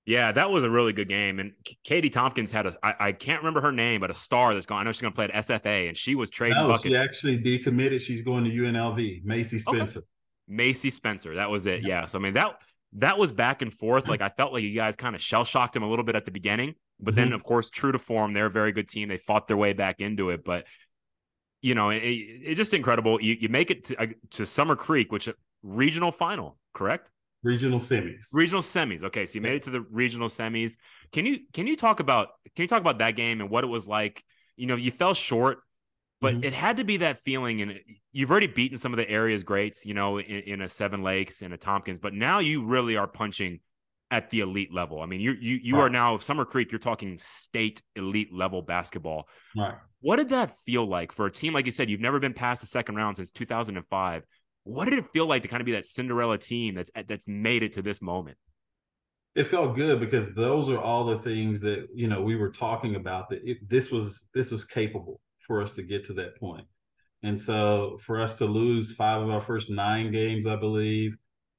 Yeah, 0.06 0.30
that 0.30 0.48
was 0.48 0.62
a 0.62 0.70
really 0.70 0.92
good 0.92 1.08
game. 1.08 1.40
And 1.40 1.54
Katy 1.82 2.08
Tompkins 2.08 2.52
had 2.52 2.66
a 2.66 2.74
I, 2.84 2.94
I 3.00 3.12
can't 3.12 3.40
remember 3.40 3.60
her 3.62 3.72
name, 3.72 4.00
but 4.00 4.12
a 4.12 4.14
star 4.14 4.54
that's 4.54 4.64
gone. 4.64 4.80
I 4.80 4.84
know 4.84 4.92
she's 4.92 5.02
going 5.02 5.12
to 5.12 5.16
play 5.16 5.24
at 5.26 5.34
SFA, 5.44 5.88
and 5.88 5.96
she 5.96 6.14
was 6.14 6.30
trading 6.30 6.56
no, 6.56 6.68
buckets. 6.68 6.96
She 6.96 7.02
actually 7.02 7.38
decommitted. 7.38 8.00
She's 8.00 8.22
going 8.22 8.44
to 8.44 8.50
UNLV. 8.50 9.24
Macy 9.24 9.58
Spencer. 9.58 9.98
Okay. 9.98 10.06
Macy 10.46 10.88
Spencer. 10.88 11.34
That 11.34 11.50
was 11.50 11.66
it. 11.66 11.82
Yeah. 11.82 12.06
So 12.06 12.18
I 12.18 12.22
mean 12.22 12.34
that 12.34 12.58
that 12.94 13.18
was 13.18 13.32
back 13.32 13.62
and 13.62 13.72
forth. 13.72 14.08
Like 14.08 14.22
I 14.22 14.28
felt 14.28 14.52
like 14.52 14.62
you 14.62 14.74
guys 14.74 14.96
kind 14.96 15.14
of 15.14 15.22
shell 15.22 15.44
shocked 15.44 15.76
him 15.76 15.82
a 15.82 15.88
little 15.88 16.04
bit 16.04 16.16
at 16.16 16.24
the 16.24 16.30
beginning, 16.30 16.74
but 16.98 17.14
mm-hmm. 17.14 17.24
then 17.24 17.32
of 17.32 17.42
course, 17.44 17.70
true 17.70 17.92
to 17.92 17.98
form, 17.98 18.32
they're 18.32 18.46
a 18.46 18.50
very 18.50 18.72
good 18.72 18.88
team. 18.88 19.08
They 19.08 19.18
fought 19.18 19.48
their 19.48 19.56
way 19.56 19.72
back 19.72 20.00
into 20.00 20.30
it, 20.30 20.44
but 20.44 20.66
you 21.60 21.74
know, 21.74 21.90
it, 21.90 21.98
it's 21.98 22.56
just 22.56 22.74
incredible. 22.74 23.20
You 23.20 23.36
you 23.38 23.48
make 23.48 23.70
it 23.70 23.84
to, 23.86 24.02
uh, 24.02 24.06
to 24.32 24.46
Summer 24.46 24.76
Creek, 24.76 25.12
which 25.12 25.28
regional 25.62 26.12
final, 26.12 26.58
correct? 26.72 27.10
Regional 27.42 27.78
semis. 27.78 28.24
Regional 28.32 28.62
semis. 28.62 29.02
Okay, 29.04 29.26
so 29.26 29.34
you 29.34 29.40
made 29.40 29.54
it 29.54 29.62
to 29.62 29.70
the 29.70 29.82
regional 29.90 30.28
semis. 30.28 30.76
Can 31.12 31.26
you 31.26 31.40
can 31.52 31.66
you 31.66 31.76
talk 31.76 32.00
about 32.00 32.28
can 32.56 32.62
you 32.62 32.68
talk 32.68 32.80
about 32.80 32.98
that 32.98 33.16
game 33.16 33.40
and 33.40 33.50
what 33.50 33.64
it 33.64 33.68
was 33.68 33.86
like? 33.86 34.24
You 34.56 34.66
know, 34.66 34.76
you 34.76 34.90
fell 34.90 35.14
short, 35.14 35.58
but 36.20 36.34
mm-hmm. 36.34 36.44
it 36.44 36.52
had 36.52 36.76
to 36.78 36.84
be 36.84 36.98
that 36.98 37.18
feeling. 37.18 37.62
And 37.62 37.80
you've 38.12 38.30
already 38.30 38.46
beaten 38.46 38.78
some 38.78 38.92
of 38.92 38.96
the 38.96 39.08
area's 39.08 39.42
greats, 39.42 39.84
you 39.84 39.94
know, 39.94 40.18
in, 40.18 40.40
in, 40.42 40.60
a 40.62 40.68
Seven 40.68 41.02
Lakes 41.02 41.42
and 41.42 41.52
a 41.54 41.56
Tompkins, 41.56 42.00
but 42.00 42.14
now 42.14 42.38
you 42.38 42.64
really 42.64 42.96
are 42.96 43.06
punching 43.06 43.60
at 44.10 44.30
the 44.30 44.40
elite 44.40 44.72
level. 44.72 45.02
I 45.02 45.06
mean, 45.06 45.20
you 45.20 45.32
you 45.32 45.58
you 45.62 45.74
right. 45.74 45.82
are 45.82 45.90
now 45.90 46.16
Summer 46.18 46.44
Creek. 46.44 46.72
You're 46.72 46.78
talking 46.78 47.18
state 47.18 47.82
elite 47.94 48.32
level 48.32 48.62
basketball. 48.62 49.28
Right. 49.56 49.74
What 50.00 50.16
did 50.16 50.30
that 50.30 50.56
feel 50.64 50.86
like 50.86 51.12
for 51.12 51.26
a 51.26 51.30
team 51.30 51.52
like 51.52 51.66
you 51.66 51.72
said? 51.72 51.90
You've 51.90 52.00
never 52.00 52.18
been 52.18 52.32
past 52.32 52.62
the 52.62 52.66
second 52.66 52.96
round 52.96 53.16
since 53.16 53.30
2005 53.30 54.24
what 54.68 54.84
did 54.84 54.98
it 54.98 55.08
feel 55.08 55.26
like 55.26 55.42
to 55.42 55.48
kind 55.48 55.62
of 55.62 55.66
be 55.66 55.72
that 55.72 55.86
Cinderella 55.86 56.36
team 56.36 56.74
that's 56.74 56.90
that's 57.06 57.26
made 57.26 57.62
it 57.62 57.72
to 57.72 57.82
this 57.82 58.02
moment? 58.02 58.36
It 59.34 59.44
felt 59.44 59.76
good 59.76 59.98
because 59.98 60.34
those 60.34 60.68
are 60.68 60.78
all 60.78 61.04
the 61.04 61.18
things 61.18 61.60
that 61.62 61.86
you 61.94 62.06
know 62.06 62.20
we 62.20 62.36
were 62.36 62.50
talking 62.50 62.94
about 62.96 63.30
that 63.30 63.40
it, 63.44 63.58
this 63.66 63.90
was 63.90 64.24
this 64.34 64.50
was 64.50 64.64
capable 64.64 65.20
for 65.48 65.60
us 65.60 65.72
to 65.72 65.82
get 65.82 66.04
to 66.06 66.12
that 66.14 66.38
point. 66.38 66.66
And 67.24 67.40
so 67.40 67.98
for 68.00 68.22
us 68.22 68.36
to 68.36 68.44
lose 68.44 68.92
five 68.92 69.20
of 69.20 69.30
our 69.30 69.40
first 69.40 69.70
nine 69.70 70.12
games, 70.12 70.46
I 70.46 70.54
believe, 70.54 71.16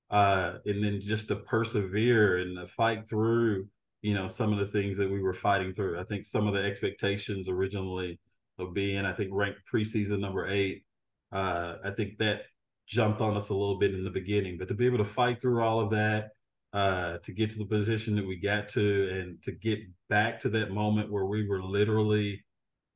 uh, 0.10 0.54
and 0.66 0.82
then 0.82 1.02
just 1.02 1.28
to 1.28 1.36
persevere 1.36 2.38
and 2.38 2.58
to 2.58 2.68
fight 2.68 3.10
through, 3.10 3.68
you 4.02 4.14
know, 4.14 4.28
some 4.28 4.54
of 4.54 4.60
the 4.60 4.72
things 4.72 4.98
that 4.98 5.12
we 5.12 5.22
were 5.22 5.34
fighting 5.34 5.74
through. 5.74 6.00
I 6.00 6.06
think 6.06 6.26
some 6.26 6.48
of 6.48 6.54
the 6.54 6.62
expectations 6.62 7.50
originally 7.50 8.20
of 8.58 8.74
being, 8.74 9.06
I 9.06 9.14
think, 9.14 9.32
ranked 9.34 9.60
preseason 9.72 10.20
number 10.20 10.48
eight. 10.48 10.86
Uh, 11.32 11.76
I 11.84 11.92
think 11.92 12.18
that 12.20 12.44
jumped 12.88 13.22
on 13.22 13.36
us 13.36 13.50
a 13.50 13.54
little 13.54 13.78
bit 13.78 13.94
in 13.94 14.04
the 14.04 14.10
beginning, 14.10 14.58
but 14.58 14.68
to 14.70 14.74
be 14.74 14.86
able 14.86 14.98
to 15.00 15.06
fight 15.06 15.42
through 15.42 15.62
all 15.62 15.80
of 15.80 15.92
that, 15.92 16.30
uh, 16.74 17.18
to 17.24 17.32
get 17.34 17.50
to 17.50 17.58
the 17.58 17.66
position 17.66 18.16
that 18.16 18.26
we 18.26 18.38
got 18.38 18.70
to, 18.70 19.10
and 19.12 19.44
to 19.44 19.52
get 19.52 19.80
back 20.08 20.40
to 20.40 20.50
that 20.50 20.72
moment 20.72 21.12
where 21.12 21.26
we 21.26 21.48
were 21.48 21.62
literally 21.62 22.44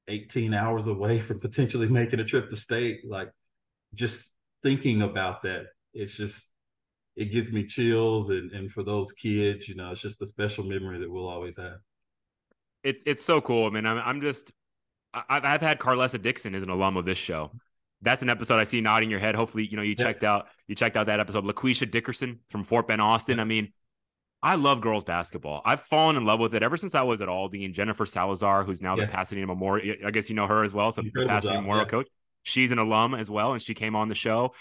18 0.08 0.54
hours 0.54 0.88
away 0.88 1.20
from 1.20 1.40
potentially 1.40 1.88
making 1.88 2.20
a 2.20 2.26
trip 2.26 2.50
to 2.50 2.56
state, 2.56 3.02
like 3.08 3.30
just 3.94 4.30
thinking 4.64 5.02
about 5.02 5.44
that, 5.44 5.68
it's 5.94 6.16
just 6.16 6.50
it 7.16 7.26
gives 7.26 7.52
me 7.52 7.66
chills, 7.66 8.30
and 8.30 8.52
and 8.52 8.72
for 8.72 8.84
those 8.84 9.12
kids, 9.12 9.68
you 9.68 9.76
know, 9.76 9.92
it's 9.92 10.02
just 10.02 10.22
a 10.22 10.28
special 10.28 10.64
memory 10.64 11.00
that 11.00 11.12
we'll 11.12 11.28
always 11.28 11.58
have. 11.58 11.78
It's 12.84 13.04
it's 13.06 13.24
so 13.24 13.42
cool. 13.42 13.68
I 13.68 13.70
mean, 13.70 13.86
I'm 13.86 13.98
I'm 13.98 14.22
just 14.22 14.52
I've, 15.14 15.46
I've 15.46 15.62
had 15.62 15.80
Carlesa 15.80 16.22
Dixon 16.22 16.56
as 16.56 16.64
an 16.64 16.70
alum 16.70 16.98
of 16.98 17.06
this 17.06 17.18
show 17.18 17.52
that's 18.04 18.22
an 18.22 18.30
episode 18.30 18.60
I 18.60 18.66
see 18.66 18.82
nodding 18.82 19.10
your 19.10 19.20
head. 19.20 19.34
Hopefully, 19.34 19.66
you 19.66 19.78
know, 19.78 19.84
you 19.84 19.96
yeah. 19.98 20.06
checked 20.06 20.24
out 20.24 20.48
you 20.68 20.76
checked 20.76 20.98
out 20.98 21.08
that 21.08 21.20
episode. 21.20 21.46
LaQuisha 21.46 21.90
Dickerson 21.90 22.40
from 22.50 22.64
Fort 22.64 22.88
Bend 22.88 23.02
Austin. 23.02 23.40
I 23.40 23.46
mean, 23.46 23.72
I 24.44 24.56
love 24.56 24.82
girls 24.82 25.06
basketball. 25.06 25.62
I've 25.64 25.82
fallen 25.82 26.18
in 26.18 26.26
love 26.26 26.42
with 26.42 26.54
it 26.54 26.64
ever 26.64 26.76
since 26.76 26.94
I 26.94 27.02
was 27.02 27.22
at 27.22 27.30
Aldi 27.30 27.64
and 27.64 27.74
Jennifer 27.74 28.06
Salazar, 28.06 28.66
who's 28.66 28.82
now 28.82 28.98
yes. 28.98 29.08
the 29.08 29.16
Pasadena 29.16 29.48
Memorial, 29.48 29.96
I 30.06 30.12
guess 30.12 30.30
you 30.30 30.36
know 30.36 30.48
her 30.48 30.66
as 30.66 30.74
well. 30.74 30.92
So 30.92 31.02
Incredible 31.02 31.30
the 31.30 31.34
Pasadena 31.34 31.58
job, 31.58 31.64
Memorial 31.64 31.86
yeah. 31.86 31.90
coach. 31.90 32.08
She's 32.44 32.74
an 32.74 32.78
alum 32.78 33.16
as 33.16 33.30
well, 33.30 33.54
and 33.54 33.62
she 33.62 33.74
came 33.74 33.96
on 33.96 34.10
the 34.10 34.16
show. 34.16 34.54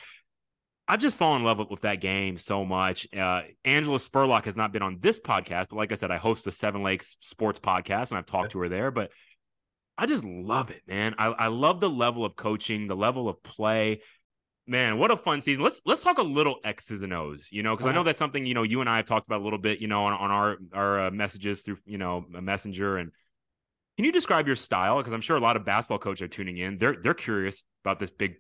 I've 0.87 1.01
just 1.01 1.16
fallen 1.16 1.43
in 1.43 1.47
love 1.47 1.59
with, 1.59 1.70
with 1.70 1.80
that 1.80 2.01
game 2.01 2.39
so 2.39 2.64
much. 2.64 3.09
Uh, 3.12 3.43
Angela 3.64 3.99
Spurlock 3.99 4.45
has 4.45 4.57
not 4.57 4.72
been 4.72 4.83
on 4.83 4.99
this 5.01 5.18
podcast, 5.18 5.66
but 5.70 5.76
like 5.76 5.91
I 5.91 5.97
said, 5.97 6.12
I 6.12 6.16
host 6.16 6.45
the 6.45 6.53
Seven 6.53 6.85
Lakes 6.85 7.16
Sports 7.18 7.59
Podcast, 7.59 8.11
and 8.11 8.18
I've 8.18 8.26
talked 8.26 8.53
to 8.53 8.61
her 8.61 8.68
there. 8.68 8.93
But 8.93 9.11
I 9.99 10.07
just 10.07 10.24
love 10.24 10.70
it, 10.70 10.83
man. 10.87 11.16
I, 11.18 11.26
I 11.26 11.47
love 11.49 11.80
the 11.80 11.91
level 11.91 12.24
of 12.24 12.37
coaching, 12.37 12.87
the 12.87 12.97
level 12.97 13.28
of 13.28 13.43
play. 13.43 14.01
Man, 14.67 14.99
what 14.99 15.11
a 15.11 15.17
fun 15.17 15.41
season. 15.41 15.65
Let's 15.65 15.83
let's 15.85 16.03
talk 16.03 16.19
a 16.19 16.23
little 16.23 16.57
X's 16.63 17.03
and 17.03 17.13
O's, 17.13 17.49
you 17.51 17.63
know, 17.63 17.75
because 17.75 17.87
I 17.87 17.93
know 17.93 18.05
that's 18.05 18.19
something 18.19 18.47
you 18.47 18.55
know 18.55 18.63
you 18.63 18.81
and 18.81 18.89
I 18.89 18.99
have 18.99 19.07
talked 19.07 19.27
about 19.27 19.41
a 19.41 19.45
little 19.45 19.59
bit, 19.59 19.81
you 19.81 19.89
know, 19.89 20.05
on, 20.05 20.13
on 20.13 20.31
our 20.31 20.59
our 20.73 21.01
uh, 21.01 21.11
messages 21.11 21.63
through 21.63 21.79
you 21.85 21.99
know 21.99 22.25
a 22.35 22.41
messenger. 22.41 22.97
And 22.97 23.11
can 23.97 24.05
you 24.05 24.13
describe 24.13 24.47
your 24.47 24.57
style? 24.57 24.99
Because 24.99 25.13
I'm 25.13 25.21
sure 25.21 25.37
a 25.37 25.41
lot 25.41 25.57
of 25.57 25.65
basketball 25.65 25.99
coaches 25.99 26.23
are 26.23 26.29
tuning 26.29 26.59
in. 26.59 26.79
They're 26.79 26.97
they're 27.03 27.15
curious 27.15 27.65
about 27.85 27.99
this 27.99 28.13
big. 28.13 28.37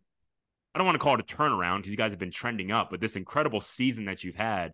I 0.74 0.78
don't 0.78 0.86
want 0.86 0.94
to 0.94 1.00
call 1.00 1.14
it 1.16 1.20
a 1.20 1.24
turnaround 1.24 1.78
because 1.78 1.90
you 1.90 1.96
guys 1.96 2.12
have 2.12 2.20
been 2.20 2.30
trending 2.30 2.70
up, 2.70 2.90
but 2.90 3.00
this 3.00 3.16
incredible 3.16 3.60
season 3.60 4.04
that 4.04 4.22
you've 4.22 4.36
had 4.36 4.72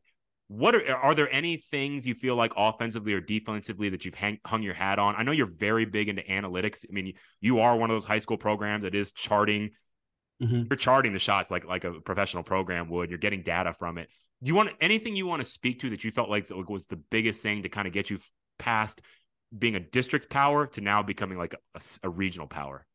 what 0.48 0.74
are 0.74 0.96
are 0.96 1.14
there 1.14 1.28
any 1.30 1.58
things 1.58 2.06
you 2.06 2.14
feel 2.14 2.34
like 2.34 2.52
offensively 2.56 3.12
or 3.12 3.20
defensively 3.20 3.90
that 3.90 4.04
you've 4.04 4.14
hang, 4.14 4.38
hung 4.46 4.62
your 4.62 4.74
hat 4.74 4.98
on? 4.98 5.14
I 5.14 5.22
know 5.22 5.32
you're 5.32 5.46
very 5.58 5.84
big 5.84 6.08
into 6.08 6.22
analytics. 6.22 6.84
I 6.88 6.92
mean, 6.92 7.12
you 7.40 7.60
are 7.60 7.76
one 7.76 7.90
of 7.90 7.94
those 7.94 8.06
high 8.06 8.18
school 8.18 8.38
programs 8.38 8.82
that 8.84 8.94
is 8.94 9.12
charting. 9.12 9.70
Mm-hmm. 10.42 10.64
You're 10.70 10.76
charting 10.76 11.12
the 11.12 11.18
shots 11.18 11.50
like 11.50 11.64
like 11.64 11.84
a 11.84 12.00
professional 12.00 12.42
program 12.42 12.88
would. 12.90 13.10
You're 13.10 13.18
getting 13.18 13.42
data 13.42 13.72
from 13.72 13.98
it. 13.98 14.08
Do 14.42 14.48
you 14.48 14.54
want 14.54 14.70
anything 14.80 15.16
you 15.16 15.26
want 15.26 15.40
to 15.40 15.48
speak 15.48 15.80
to 15.80 15.90
that 15.90 16.04
you 16.04 16.10
felt 16.10 16.30
like 16.30 16.48
was 16.50 16.86
the 16.86 16.96
biggest 16.96 17.42
thing 17.42 17.62
to 17.62 17.68
kind 17.68 17.88
of 17.88 17.92
get 17.92 18.08
you 18.08 18.18
past 18.58 19.02
being 19.56 19.74
a 19.74 19.80
district 19.80 20.30
power 20.30 20.66
to 20.68 20.80
now 20.80 21.02
becoming 21.02 21.38
like 21.38 21.54
a, 21.74 21.80
a 22.04 22.08
regional 22.08 22.46
power? 22.46 22.86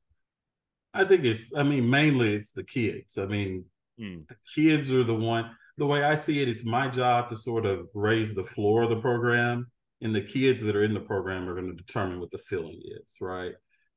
I 0.93 1.03
think 1.05 1.25
it's. 1.25 1.51
I 1.55 1.63
mean, 1.63 1.89
mainly 1.89 2.35
it's 2.35 2.51
the 2.51 2.63
kids. 2.63 3.17
I 3.17 3.25
mean, 3.25 3.65
mm. 3.99 4.27
the 4.27 4.35
kids 4.55 4.93
are 4.93 5.03
the 5.03 5.13
one 5.13 5.51
the 5.77 5.85
way 5.85 6.03
I 6.03 6.15
see 6.15 6.41
it, 6.41 6.49
it's 6.49 6.63
my 6.63 6.87
job 6.87 7.29
to 7.29 7.37
sort 7.37 7.65
of 7.65 7.87
raise 7.93 8.33
the 8.33 8.43
floor 8.43 8.83
of 8.83 8.89
the 8.89 8.97
program 8.97 9.67
and 10.01 10.13
the 10.13 10.21
kids 10.21 10.61
that 10.61 10.75
are 10.75 10.83
in 10.83 10.93
the 10.93 10.99
program 10.99 11.49
are 11.49 11.55
going 11.55 11.69
to 11.69 11.83
determine 11.83 12.19
what 12.19 12.31
the 12.31 12.37
ceiling 12.37 12.81
is, 12.83 13.15
right? 13.19 13.53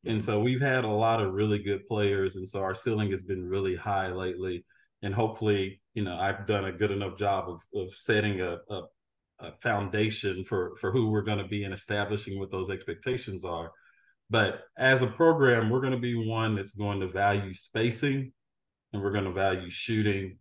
And 0.07 0.23
so 0.23 0.41
we've 0.41 0.61
had 0.61 0.85
a 0.85 0.89
lot 0.89 1.21
of 1.21 1.35
really 1.35 1.59
good 1.59 1.87
players, 1.87 2.37
and 2.37 2.49
so 2.49 2.61
our 2.61 2.75
ceiling 2.75 3.11
has 3.11 3.23
been 3.23 3.49
really 3.49 3.75
high 3.77 4.09
lately. 4.13 4.65
And 5.03 5.15
hopefully, 5.15 5.81
you 5.95 6.05
know, 6.05 6.17
I've 6.17 6.47
done 6.47 6.67
a 6.67 6.73
good 6.73 6.91
enough 6.91 7.19
job 7.19 7.49
of 7.49 7.61
of 7.75 7.95
setting 7.95 8.41
a, 8.41 8.59
a, 8.71 8.83
a 9.41 9.53
foundation 9.61 10.45
for 10.45 10.77
for 10.77 10.93
who 10.93 11.11
we're 11.11 11.23
going 11.23 11.39
to 11.39 11.49
be 11.49 11.65
and 11.65 11.75
establishing 11.75 12.39
what 12.39 12.51
those 12.51 12.71
expectations 12.71 13.45
are. 13.45 13.71
But 14.31 14.63
as 14.77 15.03
a 15.03 15.07
program, 15.07 15.71
we're 15.71 15.81
going 15.81 15.93
to 15.93 15.99
be 15.99 16.29
one 16.29 16.57
that's 16.57 16.73
going 16.73 17.01
to 17.01 17.09
value 17.09 17.55
spacing, 17.55 18.33
and 18.93 19.03
we're 19.03 19.13
going 19.13 19.25
to 19.25 19.33
value 19.33 19.71
shooting, 19.71 20.39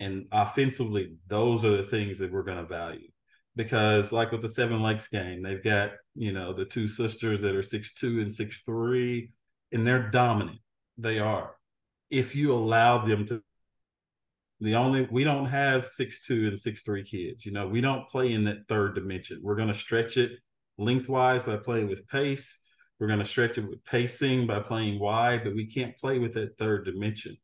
and 0.00 0.26
offensively, 0.32 1.16
those 1.28 1.64
are 1.64 1.76
the 1.76 1.82
things 1.82 2.18
that 2.18 2.32
we're 2.32 2.42
going 2.42 2.58
to 2.58 2.66
value 2.66 3.11
because 3.56 4.12
like 4.12 4.32
with 4.32 4.42
the 4.42 4.48
Seven 4.48 4.82
Lakes 4.82 5.08
game, 5.08 5.42
they've 5.42 5.62
got 5.62 5.92
you 6.14 6.32
know 6.32 6.52
the 6.52 6.64
two 6.64 6.88
sisters 6.88 7.40
that 7.42 7.54
are 7.54 7.62
six 7.62 7.94
two 7.94 8.20
and 8.20 8.32
six 8.32 8.62
three, 8.62 9.30
and 9.72 9.86
they're 9.86 10.10
dominant. 10.10 10.58
They 10.98 11.18
are. 11.18 11.54
If 12.10 12.34
you 12.34 12.52
allow 12.52 13.06
them 13.06 13.26
to, 13.26 13.42
the 14.60 14.76
only 14.76 15.08
we 15.10 15.24
don't 15.24 15.46
have 15.46 15.88
six 15.88 16.24
two 16.24 16.48
and 16.48 16.58
six 16.58 16.82
three 16.82 17.04
kids. 17.04 17.44
You 17.44 17.52
know, 17.52 17.66
we 17.66 17.80
don't 17.80 18.08
play 18.08 18.32
in 18.32 18.44
that 18.44 18.68
third 18.68 18.94
dimension. 18.94 19.40
We're 19.42 19.56
going 19.56 19.68
to 19.68 19.74
stretch 19.74 20.16
it 20.16 20.32
lengthwise 20.78 21.44
by 21.44 21.56
playing 21.56 21.88
with 21.88 22.06
pace. 22.08 22.58
We're 22.98 23.08
going 23.08 23.18
to 23.18 23.24
stretch 23.24 23.58
it 23.58 23.68
with 23.68 23.84
pacing 23.84 24.46
by 24.46 24.60
playing 24.60 25.00
wide, 25.00 25.42
but 25.44 25.54
we 25.54 25.66
can't 25.66 25.96
play 25.98 26.18
with 26.18 26.34
that 26.34 26.56
third 26.56 26.84
dimension. 26.84 27.36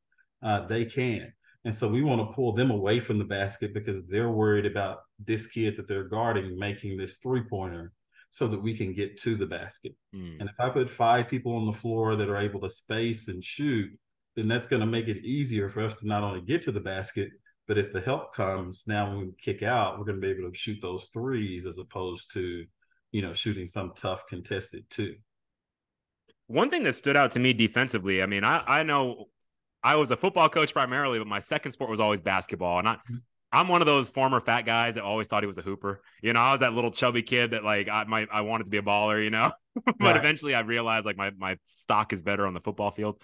Uh, 0.42 0.66
they 0.66 0.84
can. 0.84 1.32
And 1.64 1.74
so 1.74 1.88
we 1.88 2.02
want 2.02 2.20
to 2.20 2.34
pull 2.34 2.52
them 2.52 2.70
away 2.70 3.00
from 3.00 3.18
the 3.18 3.24
basket 3.24 3.74
because 3.74 4.06
they're 4.06 4.30
worried 4.30 4.66
about 4.66 5.00
this 5.18 5.46
kid 5.46 5.76
that 5.76 5.88
they're 5.88 6.04
guarding 6.04 6.58
making 6.58 6.96
this 6.96 7.16
three 7.16 7.42
pointer 7.42 7.92
so 8.30 8.46
that 8.48 8.62
we 8.62 8.76
can 8.76 8.94
get 8.94 9.20
to 9.22 9.36
the 9.36 9.46
basket. 9.46 9.94
Mm. 10.14 10.40
And 10.40 10.48
if 10.48 10.54
I 10.60 10.68
put 10.70 10.90
five 10.90 11.28
people 11.28 11.56
on 11.56 11.66
the 11.66 11.72
floor 11.72 12.16
that 12.16 12.28
are 12.28 12.38
able 12.38 12.60
to 12.60 12.70
space 12.70 13.28
and 13.28 13.42
shoot, 13.42 13.90
then 14.36 14.48
that's 14.48 14.68
going 14.68 14.80
to 14.80 14.86
make 14.86 15.08
it 15.08 15.24
easier 15.24 15.68
for 15.68 15.84
us 15.84 15.96
to 15.96 16.06
not 16.06 16.22
only 16.22 16.40
get 16.40 16.62
to 16.62 16.72
the 16.72 16.80
basket, 16.80 17.30
but 17.66 17.76
if 17.76 17.92
the 17.92 18.00
help 18.00 18.34
comes 18.34 18.84
now 18.86 19.10
when 19.10 19.18
we 19.18 19.32
kick 19.42 19.62
out, 19.62 19.98
we're 19.98 20.04
going 20.04 20.20
to 20.20 20.26
be 20.26 20.30
able 20.30 20.50
to 20.50 20.56
shoot 20.56 20.78
those 20.80 21.10
threes 21.12 21.66
as 21.66 21.78
opposed 21.78 22.32
to, 22.34 22.64
you 23.12 23.22
know, 23.22 23.32
shooting 23.32 23.66
some 23.66 23.92
tough 23.96 24.26
contested 24.28 24.84
two. 24.90 25.16
One 26.46 26.70
thing 26.70 26.84
that 26.84 26.94
stood 26.94 27.16
out 27.16 27.32
to 27.32 27.40
me 27.40 27.52
defensively, 27.52 28.22
I 28.22 28.26
mean, 28.26 28.44
I, 28.44 28.62
I 28.66 28.82
know 28.84 29.26
I 29.82 29.96
was 29.96 30.10
a 30.10 30.16
football 30.16 30.48
coach 30.48 30.72
primarily, 30.72 31.18
but 31.18 31.28
my 31.28 31.40
second 31.40 31.72
sport 31.72 31.90
was 31.90 32.00
always 32.00 32.20
basketball. 32.20 32.78
And 32.78 32.88
I, 32.88 32.94
mm-hmm. 32.94 33.16
I'm 33.52 33.68
one 33.68 33.80
of 33.80 33.86
those 33.86 34.08
former 34.08 34.40
fat 34.40 34.62
guys 34.62 34.96
that 34.96 35.04
always 35.04 35.28
thought 35.28 35.42
he 35.42 35.46
was 35.46 35.58
a 35.58 35.62
hooper. 35.62 36.02
You 36.22 36.32
know, 36.32 36.40
I 36.40 36.52
was 36.52 36.60
that 36.60 36.74
little 36.74 36.90
chubby 36.90 37.22
kid 37.22 37.52
that 37.52 37.64
like 37.64 37.88
I 37.88 38.04
my 38.04 38.26
I 38.30 38.42
wanted 38.42 38.64
to 38.64 38.70
be 38.70 38.78
a 38.78 38.82
baller, 38.82 39.22
you 39.22 39.30
know. 39.30 39.52
but 39.84 39.94
right. 40.00 40.16
eventually 40.16 40.54
I 40.54 40.60
realized 40.60 41.06
like 41.06 41.16
my 41.16 41.32
my 41.36 41.56
stock 41.68 42.12
is 42.12 42.22
better 42.22 42.46
on 42.46 42.54
the 42.54 42.60
football 42.60 42.90
field. 42.90 43.22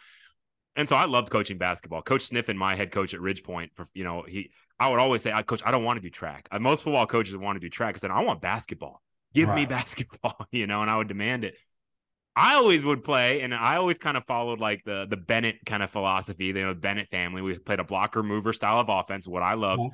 And 0.77 0.89
so 0.89 0.97
I 0.97 1.05
loved 1.05 1.31
coaching 1.31 1.59
basketball. 1.59 2.03
Coach 2.03 2.29
Sniffen, 2.29 2.57
my 2.57 2.75
head 2.75 2.91
coach 2.91 3.15
at 3.15 3.21
Ridgepoint, 3.21 3.71
for 3.75 3.87
you 3.95 4.05
know, 4.05 4.23
he 4.23 4.51
I 4.81 4.89
would 4.89 4.99
always 4.99 5.23
say, 5.23 5.33
I 5.33 5.43
coach, 5.43 5.63
I 5.65 5.71
don't 5.71 5.85
want 5.85 5.99
to 5.99 6.03
do 6.03 6.11
track. 6.11 6.49
Most 6.61 6.83
football 6.83 7.07
coaches 7.07 7.37
want 7.37 7.57
to 7.57 7.61
do 7.61 7.69
track. 7.69 7.95
I 7.95 7.99
said, 7.99 8.11
I 8.11 8.23
want 8.23 8.41
basketball. 8.41 9.03
Give 9.35 9.49
right. 9.49 9.57
me 9.57 9.67
basketball, 9.67 10.47
you 10.53 10.67
know, 10.67 10.83
and 10.83 10.91
I 10.91 10.97
would 10.97 11.09
demand 11.09 11.45
it. 11.45 11.57
I 12.37 12.55
always 12.55 12.85
would 12.85 13.05
play, 13.05 13.43
and 13.43 13.55
I 13.55 13.77
always 13.77 13.99
kind 13.99 14.17
of 14.17 14.25
followed 14.25 14.59
like 14.59 14.83
the 14.85 15.07
the 15.09 15.17
Bennett 15.17 15.65
kind 15.65 15.83
of 15.83 15.91
philosophy. 15.91 16.47
You 16.47 16.55
know, 16.55 16.69
the 16.69 16.81
Bennett 16.81 17.09
family. 17.09 17.43
We 17.43 17.59
played 17.59 17.81
a 17.81 17.85
blocker 17.85 18.23
mover 18.23 18.53
style 18.53 18.81
of 18.81 18.89
offense, 18.89 19.29
what 19.29 19.43
I 19.43 19.55
loved. 19.55 19.87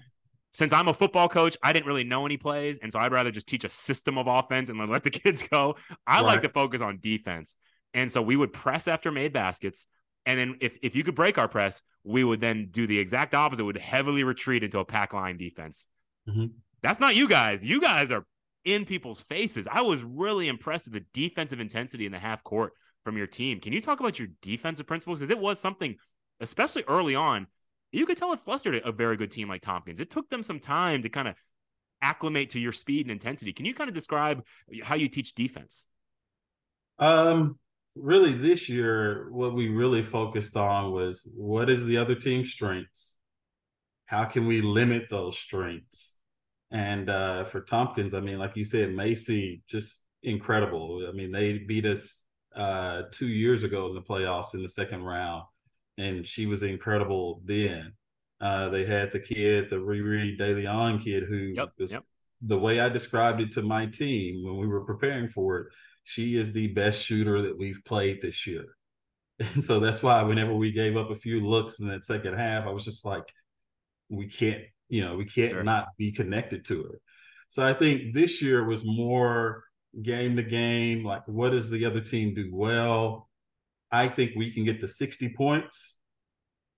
Since 0.52 0.72
I'm 0.72 0.88
a 0.88 0.94
football 0.94 1.28
coach, 1.28 1.56
I 1.62 1.72
didn't 1.72 1.86
really 1.86 2.02
know 2.02 2.26
any 2.26 2.36
plays, 2.36 2.78
and 2.82 2.90
so 2.90 2.98
I'd 2.98 3.12
rather 3.12 3.30
just 3.30 3.46
teach 3.46 3.64
a 3.64 3.70
system 3.70 4.18
of 4.18 4.26
offense 4.26 4.68
and 4.68 4.80
then 4.80 4.90
let 4.90 5.04
the 5.04 5.10
kids 5.10 5.44
go. 5.48 5.76
I 6.06 6.16
right. 6.16 6.22
like 6.22 6.42
to 6.42 6.48
focus 6.48 6.80
on 6.80 6.98
defense, 7.00 7.56
and 7.94 8.10
so 8.10 8.22
we 8.22 8.36
would 8.36 8.52
press 8.52 8.88
after 8.88 9.12
made 9.12 9.32
baskets, 9.32 9.86
and 10.24 10.38
then 10.38 10.56
if 10.60 10.78
if 10.82 10.96
you 10.96 11.04
could 11.04 11.14
break 11.14 11.36
our 11.36 11.48
press, 11.48 11.82
we 12.04 12.24
would 12.24 12.40
then 12.40 12.68
do 12.70 12.86
the 12.86 12.98
exact 12.98 13.34
opposite. 13.34 13.64
Would 13.64 13.76
heavily 13.76 14.24
retreat 14.24 14.64
into 14.64 14.78
a 14.78 14.84
pack 14.84 15.12
line 15.12 15.36
defense. 15.36 15.86
Mm-hmm. 16.26 16.46
That's 16.82 17.00
not 17.00 17.14
you 17.14 17.28
guys. 17.28 17.64
You 17.64 17.80
guys 17.80 18.10
are 18.10 18.24
in 18.64 18.84
people's 18.84 19.20
faces. 19.20 19.66
I 19.70 19.82
was 19.82 20.02
really 20.02 20.48
impressed 20.48 20.86
with 20.86 20.94
the 20.94 21.06
defensive 21.12 21.60
intensity 21.60 22.06
in 22.06 22.12
the 22.12 22.18
half 22.18 22.44
court 22.44 22.72
from 23.04 23.16
your 23.16 23.26
team. 23.26 23.60
Can 23.60 23.72
you 23.72 23.80
talk 23.80 24.00
about 24.00 24.18
your 24.18 24.28
defensive 24.42 24.86
principles? 24.86 25.18
Because 25.18 25.30
it 25.30 25.38
was 25.38 25.58
something, 25.58 25.96
especially 26.40 26.84
early 26.86 27.14
on, 27.14 27.46
you 27.92 28.06
could 28.06 28.16
tell 28.16 28.32
it 28.32 28.40
flustered 28.40 28.80
a 28.84 28.92
very 28.92 29.16
good 29.16 29.30
team 29.30 29.48
like 29.48 29.62
Tompkins. 29.62 30.00
It 30.00 30.10
took 30.10 30.28
them 30.30 30.42
some 30.42 30.60
time 30.60 31.02
to 31.02 31.08
kind 31.08 31.28
of 31.28 31.34
acclimate 32.02 32.50
to 32.50 32.60
your 32.60 32.72
speed 32.72 33.06
and 33.06 33.10
intensity. 33.10 33.52
Can 33.52 33.66
you 33.66 33.74
kind 33.74 33.88
of 33.88 33.94
describe 33.94 34.44
how 34.82 34.94
you 34.94 35.08
teach 35.08 35.34
defense? 35.34 35.86
Um, 36.98 37.58
really, 37.96 38.36
this 38.36 38.68
year, 38.68 39.28
what 39.30 39.54
we 39.54 39.68
really 39.68 40.02
focused 40.02 40.56
on 40.56 40.92
was 40.92 41.22
what 41.24 41.68
is 41.68 41.84
the 41.84 41.96
other 41.96 42.14
team's 42.14 42.50
strengths? 42.50 43.18
How 44.06 44.24
can 44.24 44.46
we 44.46 44.60
limit 44.60 45.08
those 45.10 45.38
strengths? 45.38 46.09
And 46.70 47.10
uh, 47.10 47.44
for 47.44 47.62
Tompkins, 47.62 48.14
I 48.14 48.20
mean, 48.20 48.38
like 48.38 48.56
you 48.56 48.64
said, 48.64 48.94
Macy 48.94 49.62
just 49.68 50.00
incredible. 50.22 51.06
I 51.08 51.12
mean, 51.12 51.32
they 51.32 51.58
beat 51.58 51.84
us 51.84 52.22
uh, 52.54 53.02
two 53.10 53.28
years 53.28 53.62
ago 53.64 53.88
in 53.88 53.94
the 53.94 54.02
playoffs 54.02 54.54
in 54.54 54.62
the 54.62 54.68
second 54.68 55.02
round, 55.02 55.44
and 55.98 56.26
she 56.26 56.46
was 56.46 56.62
incredible 56.62 57.42
then. 57.44 57.92
Uh, 58.40 58.68
they 58.70 58.86
had 58.86 59.12
the 59.12 59.20
kid, 59.20 59.68
the 59.68 59.76
Riri 59.76 60.38
De 60.38 60.54
Leon 60.54 61.00
kid, 61.00 61.24
who 61.24 61.52
yep, 61.54 61.70
was 61.78 61.92
yep. 61.92 62.04
the 62.40 62.58
way 62.58 62.80
I 62.80 62.88
described 62.88 63.40
it 63.40 63.52
to 63.52 63.62
my 63.62 63.86
team 63.86 64.44
when 64.44 64.56
we 64.56 64.66
were 64.66 64.84
preparing 64.84 65.28
for 65.28 65.58
it. 65.58 65.66
She 66.04 66.36
is 66.36 66.52
the 66.52 66.68
best 66.68 67.02
shooter 67.02 67.42
that 67.42 67.58
we've 67.58 67.82
played 67.84 68.20
this 68.22 68.46
year. 68.46 68.64
And 69.54 69.64
so 69.64 69.80
that's 69.80 70.02
why 70.02 70.22
whenever 70.22 70.54
we 70.54 70.70
gave 70.70 70.98
up 70.98 71.10
a 71.10 71.16
few 71.16 71.40
looks 71.40 71.80
in 71.80 71.88
that 71.88 72.04
second 72.04 72.36
half, 72.36 72.66
I 72.66 72.70
was 72.72 72.84
just 72.84 73.06
like, 73.06 73.24
we 74.10 74.26
can't 74.26 74.64
you 74.90 75.04
know, 75.04 75.16
we 75.16 75.24
can't 75.24 75.52
sure. 75.52 75.62
not 75.62 75.88
be 75.96 76.12
connected 76.12 76.64
to 76.66 76.84
it. 76.92 77.00
So 77.48 77.62
I 77.62 77.72
think 77.72 78.14
this 78.14 78.42
year 78.42 78.64
was 78.64 78.84
more 78.84 79.64
game 80.02 80.36
to 80.36 80.42
game, 80.42 81.04
like 81.04 81.26
what 81.26 81.50
does 81.50 81.70
the 81.70 81.84
other 81.84 82.00
team 82.00 82.34
do 82.34 82.50
well? 82.52 83.28
I 83.90 84.08
think 84.08 84.32
we 84.36 84.52
can 84.52 84.64
get 84.64 84.80
to 84.80 84.88
60 84.88 85.30
points. 85.30 85.98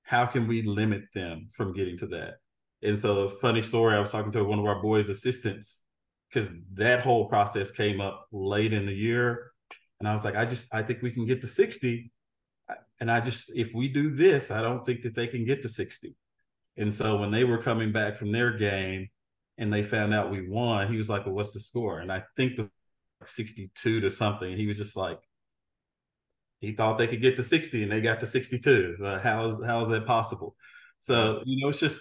How 0.02 0.26
can 0.26 0.46
we 0.46 0.62
limit 0.62 1.02
them 1.14 1.48
from 1.54 1.74
getting 1.74 1.98
to 1.98 2.06
that? 2.08 2.36
And 2.82 2.98
so, 2.98 3.28
funny 3.28 3.60
story, 3.60 3.94
I 3.94 4.00
was 4.00 4.10
talking 4.10 4.32
to 4.32 4.44
one 4.44 4.58
of 4.58 4.64
our 4.64 4.82
boys' 4.82 5.08
assistants 5.08 5.82
because 6.28 6.48
that 6.74 7.00
whole 7.00 7.28
process 7.28 7.70
came 7.70 8.00
up 8.00 8.26
late 8.32 8.72
in 8.72 8.86
the 8.86 8.92
year. 8.92 9.52
And 10.00 10.08
I 10.08 10.12
was 10.12 10.24
like, 10.24 10.34
I 10.34 10.44
just, 10.44 10.66
I 10.72 10.82
think 10.82 11.00
we 11.02 11.12
can 11.12 11.26
get 11.26 11.42
to 11.42 11.46
60. 11.46 12.10
And 12.98 13.10
I 13.10 13.20
just, 13.20 13.52
if 13.54 13.72
we 13.74 13.88
do 13.88 14.14
this, 14.14 14.50
I 14.50 14.62
don't 14.62 14.84
think 14.84 15.02
that 15.02 15.14
they 15.14 15.28
can 15.28 15.44
get 15.44 15.62
to 15.62 15.68
60. 15.68 16.16
And 16.76 16.94
so 16.94 17.16
when 17.16 17.30
they 17.30 17.44
were 17.44 17.58
coming 17.58 17.92
back 17.92 18.16
from 18.16 18.32
their 18.32 18.52
game 18.56 19.08
and 19.58 19.72
they 19.72 19.82
found 19.82 20.14
out 20.14 20.30
we 20.30 20.48
won, 20.48 20.90
he 20.90 20.96
was 20.96 21.08
like, 21.08 21.26
Well, 21.26 21.34
what's 21.34 21.52
the 21.52 21.60
score? 21.60 22.00
And 22.00 22.10
I 22.12 22.22
think 22.36 22.56
the 22.56 22.70
62 23.26 24.00
to 24.00 24.10
something. 24.10 24.50
And 24.50 24.60
he 24.60 24.66
was 24.66 24.78
just 24.78 24.96
like, 24.96 25.18
he 26.60 26.72
thought 26.72 26.96
they 26.96 27.08
could 27.08 27.20
get 27.20 27.36
to 27.36 27.44
60 27.44 27.82
and 27.82 27.90
they 27.90 28.00
got 28.00 28.20
to 28.20 28.26
62. 28.26 28.96
Uh, 29.04 29.18
how 29.18 29.48
is 29.48 29.56
how 29.66 29.82
is 29.82 29.88
that 29.88 30.06
possible? 30.06 30.56
So, 31.00 31.42
you 31.44 31.60
know, 31.60 31.68
it's 31.68 31.80
just 31.80 32.00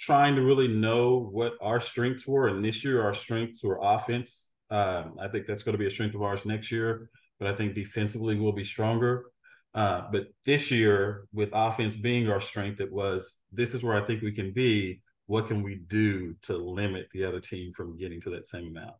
trying 0.00 0.34
to 0.34 0.42
really 0.42 0.68
know 0.68 1.28
what 1.32 1.52
our 1.60 1.80
strengths 1.80 2.26
were. 2.26 2.48
And 2.48 2.64
this 2.64 2.84
year 2.84 3.02
our 3.02 3.14
strengths 3.14 3.62
were 3.62 3.78
offense. 3.80 4.50
Um, 4.70 5.16
I 5.20 5.28
think 5.28 5.46
that's 5.46 5.62
going 5.62 5.74
to 5.74 5.78
be 5.78 5.86
a 5.86 5.90
strength 5.90 6.14
of 6.16 6.22
ours 6.22 6.44
next 6.44 6.72
year. 6.72 7.10
But 7.38 7.48
I 7.48 7.54
think 7.54 7.74
defensively 7.74 8.36
we'll 8.36 8.52
be 8.52 8.64
stronger. 8.64 9.26
Uh, 9.74 10.02
but 10.12 10.28
this 10.44 10.70
year, 10.70 11.26
with 11.32 11.50
offense 11.52 11.96
being 11.96 12.28
our 12.28 12.40
strength, 12.40 12.80
it 12.80 12.92
was 12.92 13.36
this 13.52 13.74
is 13.74 13.82
where 13.82 14.00
I 14.00 14.06
think 14.06 14.22
we 14.22 14.32
can 14.32 14.52
be. 14.52 15.00
What 15.26 15.48
can 15.48 15.62
we 15.62 15.76
do 15.76 16.34
to 16.42 16.56
limit 16.56 17.08
the 17.12 17.24
other 17.24 17.40
team 17.40 17.72
from 17.72 17.98
getting 17.98 18.20
to 18.22 18.30
that 18.30 18.46
same 18.46 18.68
amount? 18.68 18.94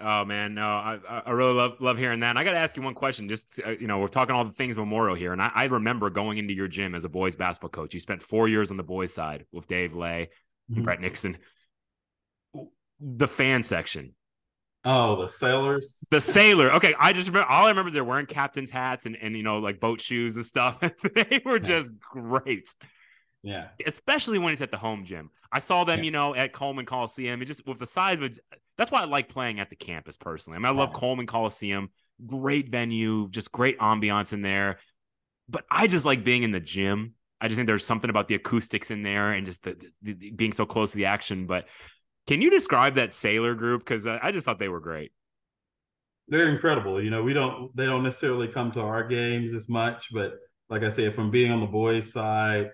Oh 0.00 0.24
man, 0.24 0.54
no, 0.54 0.66
I, 0.66 0.98
I 1.08 1.30
really 1.30 1.54
love 1.54 1.76
love 1.80 1.96
hearing 1.96 2.20
that. 2.20 2.30
And 2.30 2.38
I 2.38 2.44
got 2.44 2.50
to 2.50 2.58
ask 2.58 2.76
you 2.76 2.82
one 2.82 2.94
question. 2.94 3.28
Just 3.28 3.60
uh, 3.64 3.70
you 3.70 3.86
know, 3.86 3.98
we're 3.98 4.08
talking 4.08 4.34
all 4.34 4.44
the 4.44 4.52
things 4.52 4.76
Memorial 4.76 5.16
here, 5.16 5.32
and 5.32 5.40
I, 5.40 5.50
I, 5.54 5.64
remember 5.66 6.10
going 6.10 6.38
into 6.38 6.52
your 6.52 6.68
gym 6.68 6.94
as 6.94 7.04
a 7.04 7.08
boys 7.08 7.36
basketball 7.36 7.70
coach. 7.70 7.94
You 7.94 8.00
spent 8.00 8.22
four 8.22 8.48
years 8.48 8.70
on 8.70 8.76
the 8.76 8.82
boys 8.82 9.14
side 9.14 9.46
with 9.52 9.68
Dave 9.68 9.94
Lay, 9.94 10.28
mm-hmm. 10.70 10.82
Brett 10.82 11.00
Nixon. 11.00 11.38
The 13.00 13.28
fan 13.28 13.62
section, 13.62 14.14
Oh, 14.86 15.20
the 15.20 15.28
sailors. 15.28 15.98
The 16.10 16.20
sailor. 16.20 16.72
Okay, 16.74 16.94
I 16.98 17.12
just 17.12 17.26
remember 17.28 17.50
all 17.50 17.66
I 17.66 17.70
remember 17.70 17.88
is 17.88 17.94
they're 17.94 18.04
wearing 18.04 18.26
captain's 18.26 18.70
hats 18.70 19.04
and 19.04 19.16
and 19.20 19.36
you 19.36 19.42
know 19.42 19.58
like 19.58 19.80
boat 19.80 20.00
shoes 20.00 20.36
and 20.36 20.46
stuff. 20.46 20.78
they 21.14 21.42
were 21.44 21.58
just 21.58 21.92
great. 21.98 22.68
Yeah. 23.42 23.68
Especially 23.84 24.38
when 24.38 24.52
it's 24.52 24.62
at 24.62 24.70
the 24.70 24.76
home 24.76 25.04
gym. 25.04 25.30
I 25.52 25.58
saw 25.58 25.84
them, 25.84 26.00
yeah. 26.00 26.04
you 26.04 26.10
know, 26.10 26.34
at 26.34 26.52
Coleman 26.52 26.86
Coliseum. 26.86 27.42
It 27.42 27.44
just 27.46 27.66
with 27.66 27.78
the 27.78 27.86
size 27.86 28.18
of 28.18 28.24
it, 28.24 28.38
that's 28.78 28.90
why 28.90 29.02
I 29.02 29.04
like 29.04 29.28
playing 29.28 29.60
at 29.60 29.70
the 29.70 29.76
campus 29.76 30.16
personally. 30.16 30.56
I 30.56 30.58
mean, 30.58 30.66
I 30.66 30.70
love 30.70 30.90
yeah. 30.92 30.98
Coleman 31.00 31.26
Coliseum. 31.26 31.90
Great 32.26 32.68
venue, 32.68 33.28
just 33.28 33.52
great 33.52 33.78
ambiance 33.78 34.32
in 34.32 34.42
there. 34.42 34.78
But 35.48 35.64
I 35.70 35.86
just 35.86 36.06
like 36.06 36.24
being 36.24 36.42
in 36.42 36.50
the 36.50 36.60
gym. 36.60 37.14
I 37.40 37.48
just 37.48 37.56
think 37.56 37.66
there's 37.66 37.84
something 37.84 38.10
about 38.10 38.28
the 38.28 38.34
acoustics 38.34 38.90
in 38.90 39.02
there 39.02 39.32
and 39.32 39.44
just 39.44 39.62
the, 39.62 39.76
the, 40.02 40.14
the 40.14 40.30
being 40.30 40.52
so 40.52 40.64
close 40.64 40.92
to 40.92 40.96
the 40.96 41.04
action. 41.04 41.46
But 41.46 41.68
Can 42.26 42.42
you 42.42 42.50
describe 42.50 42.94
that 42.94 43.12
sailor 43.12 43.54
group? 43.54 43.82
Because 43.82 44.06
I 44.06 44.32
just 44.32 44.44
thought 44.44 44.58
they 44.58 44.68
were 44.68 44.80
great. 44.80 45.12
They're 46.28 46.48
incredible. 46.48 47.02
You 47.02 47.10
know, 47.10 47.22
we 47.22 47.32
don't 47.32 47.74
they 47.76 47.86
don't 47.86 48.02
necessarily 48.02 48.48
come 48.48 48.72
to 48.72 48.80
our 48.80 49.06
games 49.06 49.54
as 49.54 49.68
much, 49.68 50.08
but 50.12 50.34
like 50.68 50.82
I 50.82 50.88
said, 50.88 51.14
from 51.14 51.30
being 51.30 51.52
on 51.52 51.60
the 51.60 51.66
boys' 51.66 52.12
side, 52.12 52.70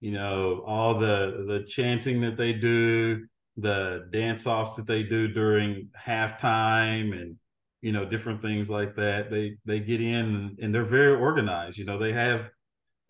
you 0.00 0.12
know, 0.12 0.62
all 0.66 0.98
the 0.98 1.44
the 1.46 1.64
chanting 1.68 2.22
that 2.22 2.38
they 2.38 2.54
do, 2.54 3.26
the 3.56 4.08
dance 4.10 4.46
offs 4.46 4.74
that 4.74 4.86
they 4.86 5.02
do 5.02 5.28
during 5.28 5.88
halftime 6.06 7.12
and 7.12 7.36
you 7.82 7.92
know 7.92 8.04
different 8.04 8.40
things 8.42 8.68
like 8.68 8.96
that 8.96 9.30
they 9.30 9.56
they 9.64 9.78
get 9.78 10.00
in 10.00 10.56
and 10.60 10.74
they're 10.74 10.84
very 10.84 11.14
organized 11.14 11.78
you 11.78 11.84
know 11.84 11.98
they 11.98 12.12
have 12.12 12.50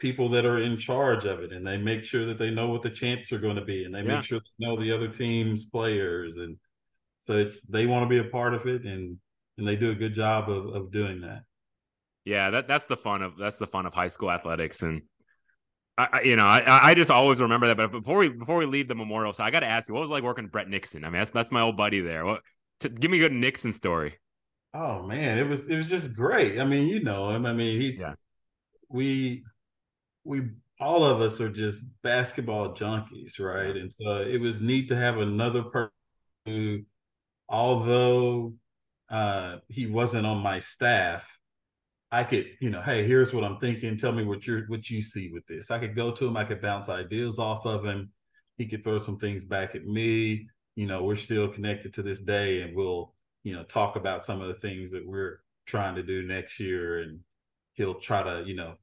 people 0.05 0.29
that 0.29 0.45
are 0.45 0.59
in 0.59 0.77
charge 0.77 1.25
of 1.25 1.41
it 1.41 1.51
and 1.51 1.67
they 1.67 1.79
make 1.79 2.05
sure 2.05 2.27
that 2.27 2.37
they 2.37 2.51
know 2.51 2.69
what 2.69 2.83
the 2.83 2.91
champs 2.91 3.33
are 3.33 3.39
going 3.39 3.57
to 3.57 3.65
be 3.65 3.85
and 3.85 3.95
they 3.95 4.03
yeah. 4.03 4.17
make 4.17 4.23
sure 4.23 4.39
they 4.39 4.67
know 4.67 4.79
the 4.79 4.93
other 4.93 5.09
team's 5.09 5.65
players 5.65 6.37
and 6.37 6.59
so 7.21 7.39
it's 7.39 7.63
they 7.63 7.87
want 7.87 8.03
to 8.03 8.07
be 8.07 8.19
a 8.19 8.31
part 8.31 8.53
of 8.53 8.67
it 8.67 8.85
and 8.85 9.17
and 9.57 9.67
they 9.67 9.77
do 9.77 9.93
a 9.93 9.95
good 9.95 10.15
job 10.15 10.51
of, 10.51 10.67
of 10.75 10.93
doing 10.93 11.23
that 11.23 11.41
yeah 12.27 12.51
that 12.51 12.69
that's 12.69 12.85
the 12.85 12.99
fun 12.99 13.23
of 13.23 13.39
that's 13.39 13.57
the 13.57 13.67
fun 13.67 13.87
of 13.87 13.95
high 13.95 14.09
school 14.09 14.31
athletics 14.31 14.83
and 14.83 15.01
I, 15.97 16.23
you 16.23 16.35
know, 16.35 16.45
I, 16.45 16.91
I 16.91 16.95
just 16.95 17.09
always 17.09 17.41
remember 17.41 17.69
that. 17.69 17.77
But 17.77 17.93
before 17.93 18.19
we 18.19 18.29
before 18.29 18.57
we 18.57 18.67
leave 18.67 18.89
the 18.89 18.97
memorial, 18.97 19.33
so 19.33 19.45
I 19.45 19.53
got 19.53 19.61
to 19.61 19.69
ask 19.69 19.87
you, 19.87 19.95
what 19.95 20.01
was 20.01 20.11
like 20.11 20.25
working 20.25 20.43
with 20.43 20.51
Brett 20.51 20.69
Nixon? 20.69 21.05
I 21.05 21.07
mean, 21.07 21.21
that's 21.21 21.31
that's 21.31 21.53
my 21.53 21.61
old 21.61 21.77
buddy 21.77 22.01
there. 22.01 22.25
What? 22.25 22.41
To, 22.81 22.89
give 22.89 23.13
me 23.13 23.19
a 23.19 23.21
good 23.21 23.33
Nixon 23.33 23.73
story. 23.73 24.19
Oh 24.75 25.05
man, 25.05 25.39
it 25.39 25.45
was 25.45 25.69
it 25.69 25.77
was 25.77 25.89
just 25.89 26.13
great. 26.13 26.59
I 26.59 26.65
mean, 26.65 26.89
you 26.89 27.01
know 27.01 27.31
him. 27.31 27.47
I 27.47 27.53
mean, 27.53 27.81
he's 27.81 28.01
yeah. 28.01 28.15
we 28.89 29.45
we 30.25 30.43
all 30.81 31.05
of 31.05 31.21
us 31.21 31.41
are 31.41 31.49
just 31.51 31.85
basketball 32.03 32.75
junkies, 32.75 33.39
right? 33.39 33.77
And 33.77 33.93
so 33.93 34.19
it 34.19 34.41
was 34.41 34.61
neat 34.61 34.89
to 34.89 34.97
have 34.97 35.19
another 35.19 35.63
person 35.63 35.91
who, 36.47 36.81
although 37.49 38.55
uh, 39.11 39.59
he 39.69 39.87
wasn't 39.87 40.27
on 40.27 40.39
my 40.39 40.59
staff, 40.59 41.29
I 42.11 42.25
could, 42.25 42.47
you 42.61 42.71
know, 42.71 42.83
hey, 42.83 43.07
here's 43.07 43.33
what 43.33 43.45
I'm 43.45 43.59
thinking. 43.59 43.97
Tell 43.97 44.13
me 44.13 44.25
what 44.25 44.47
you're 44.47 44.67
what 44.67 44.89
you 44.89 45.03
see 45.03 45.31
with 45.33 45.47
this. 45.47 45.71
I 45.71 45.79
could 45.79 45.97
go 45.97 46.13
to 46.13 46.27
him. 46.27 46.37
I 46.37 46.45
could 46.45 46.63
bounce 46.63 46.89
ideas 46.89 47.39
off 47.39 47.67
of 47.67 47.85
him. 47.85 48.11
He 48.57 48.67
could 48.67 48.85
throw 48.85 48.99
some 48.99 49.19
things 49.19 49.45
back 49.45 49.75
at 49.75 49.85
me. 49.85 50.47
You 50.77 50.87
know, 50.87 51.03
we're 51.03 51.17
still 51.17 51.49
connected 51.49 51.95
to 51.95 52.03
this 52.03 52.21
day, 52.21 52.63
and 52.63 52.75
we'll, 52.77 53.15
you 53.43 53.55
know, 53.55 53.65
talk 53.65 53.97
about 53.97 54.25
some 54.25 54.41
of 54.41 54.49
the 54.49 54.61
things 54.61 54.93
that 54.93 55.07
we're 55.07 55.39
trying 55.67 55.97
to 55.97 56.03
do 56.03 56.23
next 56.23 56.61
year. 56.61 57.01
And 57.01 57.21
he'll 57.73 57.95
try 57.95 58.23
to, 58.23 58.45
you 58.47 58.55
know, 58.55 58.75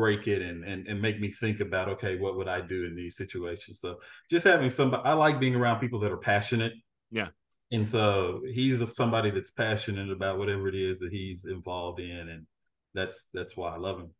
break 0.00 0.26
it 0.26 0.40
and 0.40 0.64
and 0.64 0.86
and 0.86 1.02
make 1.02 1.20
me 1.20 1.30
think 1.30 1.60
about, 1.60 1.88
okay, 1.90 2.16
what 2.16 2.36
would 2.36 2.48
I 2.48 2.62
do 2.62 2.86
in 2.86 2.96
these 2.96 3.16
situations? 3.16 3.80
So 3.80 3.96
just 4.30 4.46
having 4.46 4.70
somebody, 4.70 5.02
I 5.04 5.12
like 5.12 5.38
being 5.38 5.54
around 5.54 5.80
people 5.80 6.00
that 6.00 6.10
are 6.10 6.16
passionate. 6.34 6.72
Yeah. 7.10 7.28
And 7.70 7.86
so 7.86 8.40
he's 8.50 8.80
somebody 8.94 9.30
that's 9.30 9.50
passionate 9.50 10.10
about 10.10 10.38
whatever 10.38 10.68
it 10.68 10.74
is 10.74 11.00
that 11.00 11.12
he's 11.12 11.44
involved 11.44 12.00
in, 12.00 12.28
and 12.28 12.46
that's 12.94 13.26
that's 13.34 13.56
why 13.56 13.74
I 13.74 13.76
love 13.76 13.98
him. 14.00 14.10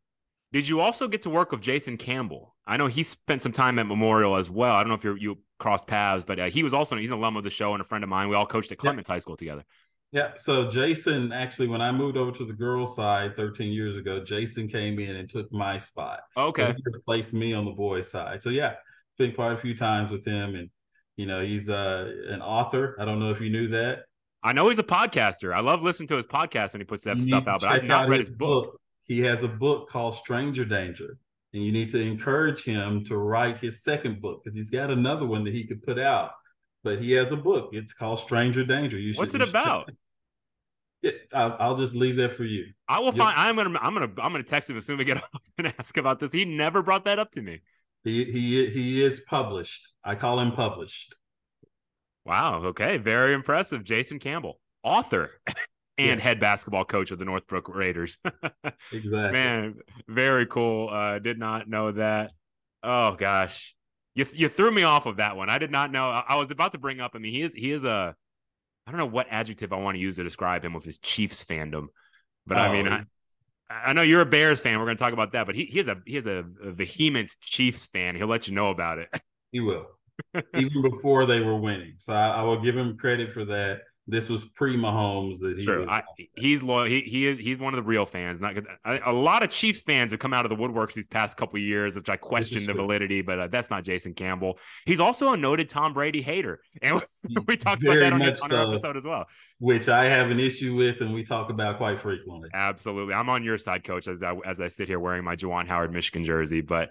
Did 0.52 0.68
you 0.68 0.80
also 0.80 1.08
get 1.08 1.22
to 1.22 1.30
work 1.30 1.50
with 1.50 1.62
Jason 1.62 1.96
Campbell? 1.96 2.54
I 2.66 2.76
know 2.76 2.88
he 2.88 3.02
spent 3.04 3.40
some 3.40 3.52
time 3.52 3.78
at 3.78 3.86
Memorial 3.86 4.36
as 4.36 4.50
well. 4.50 4.74
I 4.74 4.80
don't 4.82 4.88
know 4.88 4.94
if 4.94 5.04
you 5.04 5.14
you 5.14 5.38
crossed 5.58 5.86
paths, 5.86 6.24
but 6.24 6.38
uh, 6.38 6.50
he 6.50 6.62
was 6.62 6.74
also 6.74 6.96
he's 6.96 7.10
an 7.10 7.16
alum 7.16 7.36
of 7.36 7.44
the 7.44 7.50
show 7.50 7.72
and 7.72 7.80
a 7.80 7.84
friend 7.84 8.04
of 8.04 8.10
mine. 8.10 8.28
We 8.28 8.36
all 8.36 8.46
coached 8.46 8.70
at 8.70 8.78
Clements 8.78 9.08
yeah. 9.08 9.14
High 9.14 9.20
School 9.20 9.36
together. 9.36 9.64
Yeah. 10.12 10.32
So 10.36 10.68
Jason, 10.68 11.32
actually, 11.32 11.68
when 11.68 11.80
I 11.80 11.92
moved 11.92 12.16
over 12.16 12.32
to 12.32 12.44
the 12.44 12.52
girls' 12.52 12.96
side 12.96 13.36
13 13.36 13.72
years 13.72 13.96
ago, 13.96 14.24
Jason 14.24 14.68
came 14.68 14.98
in 14.98 15.16
and 15.16 15.30
took 15.30 15.52
my 15.52 15.78
spot. 15.78 16.20
Okay. 16.36 16.66
So 16.66 16.72
he 16.72 16.82
replaced 16.92 17.32
me 17.32 17.52
on 17.52 17.64
the 17.64 17.70
boys' 17.70 18.10
side. 18.10 18.42
So 18.42 18.50
yeah, 18.50 18.74
been 19.20 19.32
quite 19.32 19.52
a 19.52 19.56
few 19.56 19.76
times 19.76 20.10
with 20.10 20.24
him, 20.24 20.56
and 20.56 20.68
you 21.16 21.26
know 21.26 21.44
he's 21.44 21.68
uh, 21.68 22.12
an 22.28 22.42
author. 22.42 22.96
I 22.98 23.04
don't 23.04 23.20
know 23.20 23.30
if 23.30 23.40
you 23.40 23.50
knew 23.50 23.68
that. 23.68 24.00
I 24.42 24.52
know 24.52 24.68
he's 24.68 24.78
a 24.78 24.84
podcaster. 24.84 25.54
I 25.54 25.60
love 25.60 25.82
listening 25.82 26.08
to 26.08 26.16
his 26.16 26.26
podcast 26.26 26.72
when 26.72 26.80
he 26.80 26.86
puts 26.86 27.04
that 27.04 27.18
you 27.18 27.22
stuff 27.22 27.46
out, 27.46 27.60
but 27.60 27.68
I've 27.68 27.84
not 27.84 28.08
read 28.08 28.20
his, 28.20 28.30
book. 28.30 28.72
book. 28.72 28.80
He 29.04 29.20
has 29.20 29.42
a 29.42 29.48
book 29.48 29.90
called 29.90 30.14
Stranger 30.16 30.64
Danger, 30.64 31.18
and 31.52 31.62
you 31.62 31.70
need 31.70 31.90
to 31.90 32.00
encourage 32.00 32.64
him 32.64 33.04
to 33.04 33.18
write 33.18 33.58
his 33.58 33.84
second 33.84 34.22
book 34.22 34.42
because 34.42 34.56
he's 34.56 34.70
got 34.70 34.90
another 34.90 35.26
one 35.26 35.44
that 35.44 35.52
he 35.52 35.64
could 35.64 35.82
put 35.82 35.98
out. 35.98 36.32
But 36.82 37.00
he 37.00 37.12
has 37.12 37.30
a 37.32 37.36
book. 37.36 37.70
It's 37.72 37.92
called 37.92 38.18
Stranger 38.18 38.64
Danger. 38.64 38.98
You 38.98 39.14
What's 39.14 39.34
it 39.34 39.42
about? 39.42 39.90
Yeah, 41.02 41.12
I'll, 41.32 41.56
I'll, 41.58 41.76
just 41.78 41.94
leave 41.94 42.16
that 42.16 42.36
for 42.36 42.44
you. 42.44 42.66
I 42.86 42.98
will 42.98 43.12
find. 43.12 43.34
I'm 43.34 43.56
gonna. 43.56 43.78
I'm 43.80 43.94
gonna. 43.94 44.12
I'm 44.18 44.32
gonna 44.32 44.42
text 44.42 44.68
him 44.68 44.76
as 44.76 44.84
soon 44.84 44.96
as 44.96 44.98
we 44.98 45.04
get 45.06 45.16
off 45.34 45.40
and 45.56 45.72
ask 45.78 45.96
about 45.96 46.20
this. 46.20 46.30
He 46.30 46.44
never 46.44 46.82
brought 46.82 47.06
that 47.06 47.18
up 47.18 47.30
to 47.32 47.40
me. 47.40 47.60
He 48.04 48.24
he 48.24 48.68
he 48.68 49.02
is 49.02 49.20
published. 49.20 49.88
I 50.04 50.14
call 50.14 50.38
him 50.40 50.52
published. 50.52 51.14
Wow. 52.26 52.64
Okay. 52.64 52.98
Very 52.98 53.32
impressive. 53.32 53.82
Jason 53.82 54.18
Campbell, 54.18 54.60
author 54.82 55.30
and 55.98 56.18
yeah. 56.18 56.22
head 56.22 56.38
basketball 56.38 56.84
coach 56.84 57.10
of 57.10 57.18
the 57.18 57.24
Northbrook 57.24 57.68
Raiders. 57.68 58.18
exactly. 58.92 59.32
Man, 59.32 59.76
very 60.06 60.44
cool. 60.44 60.90
Uh, 60.90 61.18
did 61.18 61.38
not 61.38 61.66
know 61.66 61.92
that. 61.92 62.32
Oh 62.82 63.12
gosh. 63.12 63.74
You 64.20 64.26
you 64.34 64.48
threw 64.50 64.70
me 64.70 64.82
off 64.82 65.06
of 65.06 65.16
that 65.16 65.34
one. 65.34 65.48
I 65.48 65.56
did 65.56 65.70
not 65.70 65.90
know. 65.90 66.04
I, 66.04 66.24
I 66.28 66.36
was 66.36 66.50
about 66.50 66.72
to 66.72 66.78
bring 66.78 67.00
up. 67.00 67.12
I 67.14 67.18
mean, 67.18 67.32
he 67.32 67.40
is 67.40 67.54
he 67.54 67.72
is 67.72 67.84
a 67.84 68.14
I 68.86 68.90
don't 68.90 68.98
know 68.98 69.06
what 69.06 69.28
adjective 69.30 69.72
I 69.72 69.76
want 69.76 69.94
to 69.94 70.00
use 70.00 70.16
to 70.16 70.24
describe 70.24 70.62
him 70.62 70.74
with 70.74 70.84
his 70.84 70.98
Chiefs 70.98 71.42
fandom. 71.42 71.86
But 72.46 72.58
oh. 72.58 72.60
I 72.60 72.72
mean, 72.72 72.88
oh. 72.88 73.02
I, 73.70 73.82
I 73.86 73.92
know 73.94 74.02
you're 74.02 74.20
a 74.20 74.26
Bears 74.26 74.60
fan. 74.60 74.78
We're 74.78 74.84
going 74.84 74.98
to 74.98 75.02
talk 75.02 75.14
about 75.14 75.32
that. 75.32 75.46
But 75.46 75.54
he, 75.54 75.64
he 75.64 75.78
is 75.78 75.88
a 75.88 75.96
he 76.04 76.16
is 76.16 76.26
a, 76.26 76.44
a 76.62 76.70
vehement 76.70 77.34
Chiefs 77.40 77.86
fan. 77.86 78.14
He'll 78.14 78.26
let 78.26 78.46
you 78.46 78.54
know 78.54 78.68
about 78.68 78.98
it. 78.98 79.08
He 79.52 79.60
will 79.60 79.86
even 80.54 80.82
before 80.82 81.24
they 81.24 81.40
were 81.40 81.56
winning. 81.56 81.94
So 81.96 82.12
I, 82.12 82.28
I, 82.28 82.42
will 82.42 82.60
give 82.60 82.76
him 82.76 82.98
credit 82.98 83.32
for 83.32 83.46
that. 83.46 83.80
This 84.10 84.28
was 84.28 84.44
pre 84.44 84.76
Mahomes 84.76 85.38
that 85.40 85.56
he 85.56 85.64
sure. 85.64 85.80
was. 85.80 85.88
I, 85.88 86.02
he's 86.36 86.62
loyal. 86.62 86.86
He, 86.86 87.00
he 87.02 87.26
is. 87.26 87.38
He's 87.38 87.58
one 87.58 87.72
of 87.72 87.76
the 87.76 87.88
real 87.88 88.04
fans. 88.04 88.40
Not 88.40 88.56
I, 88.84 88.98
a 88.98 89.12
lot 89.12 89.42
of 89.42 89.50
Chiefs 89.50 89.80
fans 89.80 90.10
have 90.10 90.20
come 90.20 90.32
out 90.32 90.44
of 90.44 90.50
the 90.50 90.56
woodworks 90.56 90.94
these 90.94 91.06
past 91.06 91.36
couple 91.36 91.58
years, 91.58 91.96
which 91.96 92.08
I 92.08 92.16
question 92.16 92.66
the 92.66 92.74
validity. 92.74 93.22
But 93.22 93.38
uh, 93.38 93.46
that's 93.48 93.70
not 93.70 93.84
Jason 93.84 94.14
Campbell. 94.14 94.58
He's 94.84 95.00
also 95.00 95.32
a 95.32 95.36
noted 95.36 95.68
Tom 95.68 95.92
Brady 95.92 96.20
hater, 96.22 96.60
and 96.82 97.00
we 97.46 97.56
talked 97.56 97.84
about 97.84 98.00
that 98.00 98.12
on, 98.12 98.20
his, 98.20 98.40
on 98.40 98.52
our 98.52 98.68
episode 98.68 98.96
as 98.96 99.04
well. 99.04 99.26
Which 99.58 99.88
I 99.88 100.06
have 100.06 100.30
an 100.30 100.40
issue 100.40 100.74
with, 100.74 101.00
and 101.00 101.12
we 101.12 101.24
talk 101.24 101.50
about 101.50 101.76
quite 101.76 102.00
frequently. 102.00 102.48
Absolutely, 102.52 103.14
I'm 103.14 103.28
on 103.28 103.44
your 103.44 103.58
side, 103.58 103.84
Coach, 103.84 104.08
as 104.08 104.22
I 104.22 104.34
as 104.44 104.60
I 104.60 104.68
sit 104.68 104.88
here 104.88 104.98
wearing 104.98 105.24
my 105.24 105.36
Juwan 105.36 105.66
Howard 105.68 105.92
Michigan 105.92 106.24
jersey. 106.24 106.60
But 106.60 106.90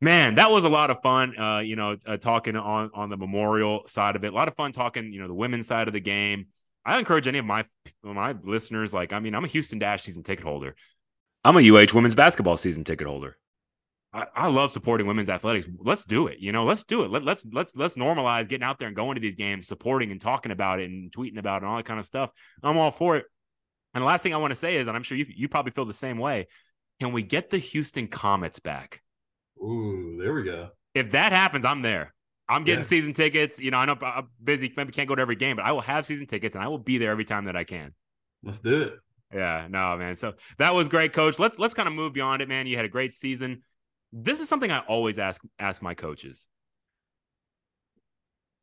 man, 0.00 0.36
that 0.36 0.50
was 0.50 0.64
a 0.64 0.68
lot 0.68 0.90
of 0.90 1.00
fun. 1.02 1.38
Uh, 1.38 1.60
you 1.60 1.76
know, 1.76 1.96
uh, 2.06 2.16
talking 2.16 2.56
on 2.56 2.90
on 2.94 3.10
the 3.10 3.16
memorial 3.16 3.86
side 3.86 4.16
of 4.16 4.24
it, 4.24 4.32
a 4.32 4.36
lot 4.36 4.48
of 4.48 4.54
fun 4.54 4.72
talking. 4.72 5.12
You 5.12 5.20
know, 5.20 5.28
the 5.28 5.34
women's 5.34 5.66
side 5.66 5.88
of 5.88 5.94
the 5.94 6.00
game. 6.00 6.46
I 6.84 6.98
encourage 6.98 7.26
any 7.26 7.38
of 7.38 7.44
my 7.44 7.64
my 8.02 8.34
listeners. 8.42 8.94
Like, 8.94 9.12
I 9.12 9.20
mean, 9.20 9.34
I'm 9.34 9.44
a 9.44 9.48
Houston 9.48 9.78
Dash 9.78 10.02
season 10.02 10.22
ticket 10.22 10.44
holder. 10.44 10.74
I'm 11.44 11.56
a 11.56 11.60
UH 11.60 11.94
women's 11.94 12.14
basketball 12.14 12.56
season 12.56 12.84
ticket 12.84 13.06
holder. 13.06 13.36
I, 14.12 14.26
I 14.34 14.48
love 14.48 14.72
supporting 14.72 15.06
women's 15.06 15.28
athletics. 15.28 15.68
Let's 15.78 16.04
do 16.04 16.28
it. 16.28 16.38
You 16.40 16.52
know, 16.52 16.64
let's 16.64 16.84
do 16.84 17.04
it. 17.04 17.10
Let, 17.10 17.24
let's 17.24 17.46
let's 17.52 17.76
let's 17.76 17.94
normalize 17.94 18.48
getting 18.48 18.64
out 18.64 18.78
there 18.78 18.88
and 18.88 18.96
going 18.96 19.16
to 19.16 19.20
these 19.20 19.34
games, 19.34 19.68
supporting 19.68 20.10
and 20.10 20.20
talking 20.20 20.52
about 20.52 20.80
it 20.80 20.90
and 20.90 21.12
tweeting 21.12 21.38
about 21.38 21.56
it 21.56 21.64
and 21.64 21.70
all 21.70 21.76
that 21.76 21.84
kind 21.84 22.00
of 22.00 22.06
stuff. 22.06 22.30
I'm 22.62 22.78
all 22.78 22.90
for 22.90 23.16
it. 23.16 23.26
And 23.94 24.02
the 24.02 24.06
last 24.06 24.22
thing 24.22 24.34
I 24.34 24.38
want 24.38 24.52
to 24.52 24.56
say 24.56 24.76
is, 24.76 24.88
and 24.88 24.96
I'm 24.96 25.02
sure 25.02 25.18
you 25.18 25.26
you 25.28 25.48
probably 25.48 25.72
feel 25.72 25.84
the 25.84 25.92
same 25.92 26.18
way. 26.18 26.46
Can 27.00 27.12
we 27.12 27.22
get 27.22 27.50
the 27.50 27.58
Houston 27.58 28.08
Comets 28.08 28.60
back? 28.60 29.02
Ooh, 29.62 30.18
there 30.20 30.32
we 30.32 30.44
go. 30.44 30.70
If 30.94 31.10
that 31.10 31.32
happens, 31.32 31.64
I'm 31.64 31.82
there. 31.82 32.14
I'm 32.48 32.64
getting 32.64 32.80
yeah. 32.80 32.86
season 32.86 33.12
tickets. 33.12 33.60
You 33.60 33.70
know, 33.70 33.78
I 33.78 33.84
know 33.84 33.96
I'm 34.00 34.28
busy, 34.42 34.72
maybe 34.76 34.92
can't 34.92 35.08
go 35.08 35.14
to 35.14 35.22
every 35.22 35.36
game, 35.36 35.56
but 35.56 35.64
I 35.64 35.72
will 35.72 35.82
have 35.82 36.06
season 36.06 36.26
tickets 36.26 36.56
and 36.56 36.64
I 36.64 36.68
will 36.68 36.78
be 36.78 36.98
there 36.98 37.10
every 37.10 37.24
time 37.24 37.44
that 37.44 37.56
I 37.56 37.64
can. 37.64 37.92
Let's 38.42 38.60
do 38.60 38.82
it. 38.82 38.94
Yeah, 39.32 39.66
no, 39.68 39.96
man. 39.98 40.16
So 40.16 40.34
that 40.56 40.74
was 40.74 40.88
great, 40.88 41.12
coach. 41.12 41.38
Let's 41.38 41.58
let's 41.58 41.74
kind 41.74 41.86
of 41.86 41.94
move 41.94 42.14
beyond 42.14 42.40
it, 42.40 42.48
man. 42.48 42.66
You 42.66 42.76
had 42.76 42.86
a 42.86 42.88
great 42.88 43.12
season. 43.12 43.62
This 44.12 44.40
is 44.40 44.48
something 44.48 44.70
I 44.70 44.78
always 44.80 45.18
ask 45.18 45.42
ask 45.58 45.82
my 45.82 45.92
coaches 45.92 46.48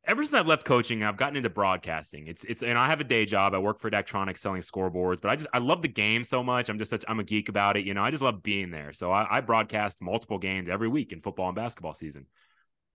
ever 0.06 0.22
since 0.22 0.34
I've 0.34 0.46
left 0.46 0.64
coaching, 0.64 1.02
I've 1.02 1.16
gotten 1.16 1.36
into 1.36 1.50
broadcasting. 1.50 2.26
It's 2.26 2.44
it's 2.44 2.62
and 2.62 2.78
I 2.78 2.86
have 2.86 3.00
a 3.00 3.04
day 3.04 3.26
job. 3.26 3.54
I 3.54 3.58
work 3.58 3.80
for 3.80 3.90
Daktronics 3.90 4.38
selling 4.38 4.62
scoreboards, 4.62 5.20
but 5.20 5.30
I 5.30 5.36
just 5.36 5.48
I 5.52 5.58
love 5.58 5.82
the 5.82 5.88
game 5.88 6.24
so 6.24 6.42
much. 6.42 6.68
I'm 6.68 6.78
just 6.78 6.90
such 6.90 7.04
I'm 7.08 7.20
a 7.20 7.24
geek 7.24 7.48
about 7.48 7.76
it. 7.76 7.84
You 7.84 7.94
know, 7.94 8.02
I 8.02 8.10
just 8.10 8.22
love 8.22 8.42
being 8.42 8.70
there. 8.70 8.92
So 8.92 9.10
I, 9.10 9.38
I 9.38 9.40
broadcast 9.40 10.00
multiple 10.00 10.38
games 10.38 10.68
every 10.68 10.88
week 10.88 11.12
in 11.12 11.20
football 11.20 11.48
and 11.48 11.56
basketball 11.56 11.94
season. 11.94 12.26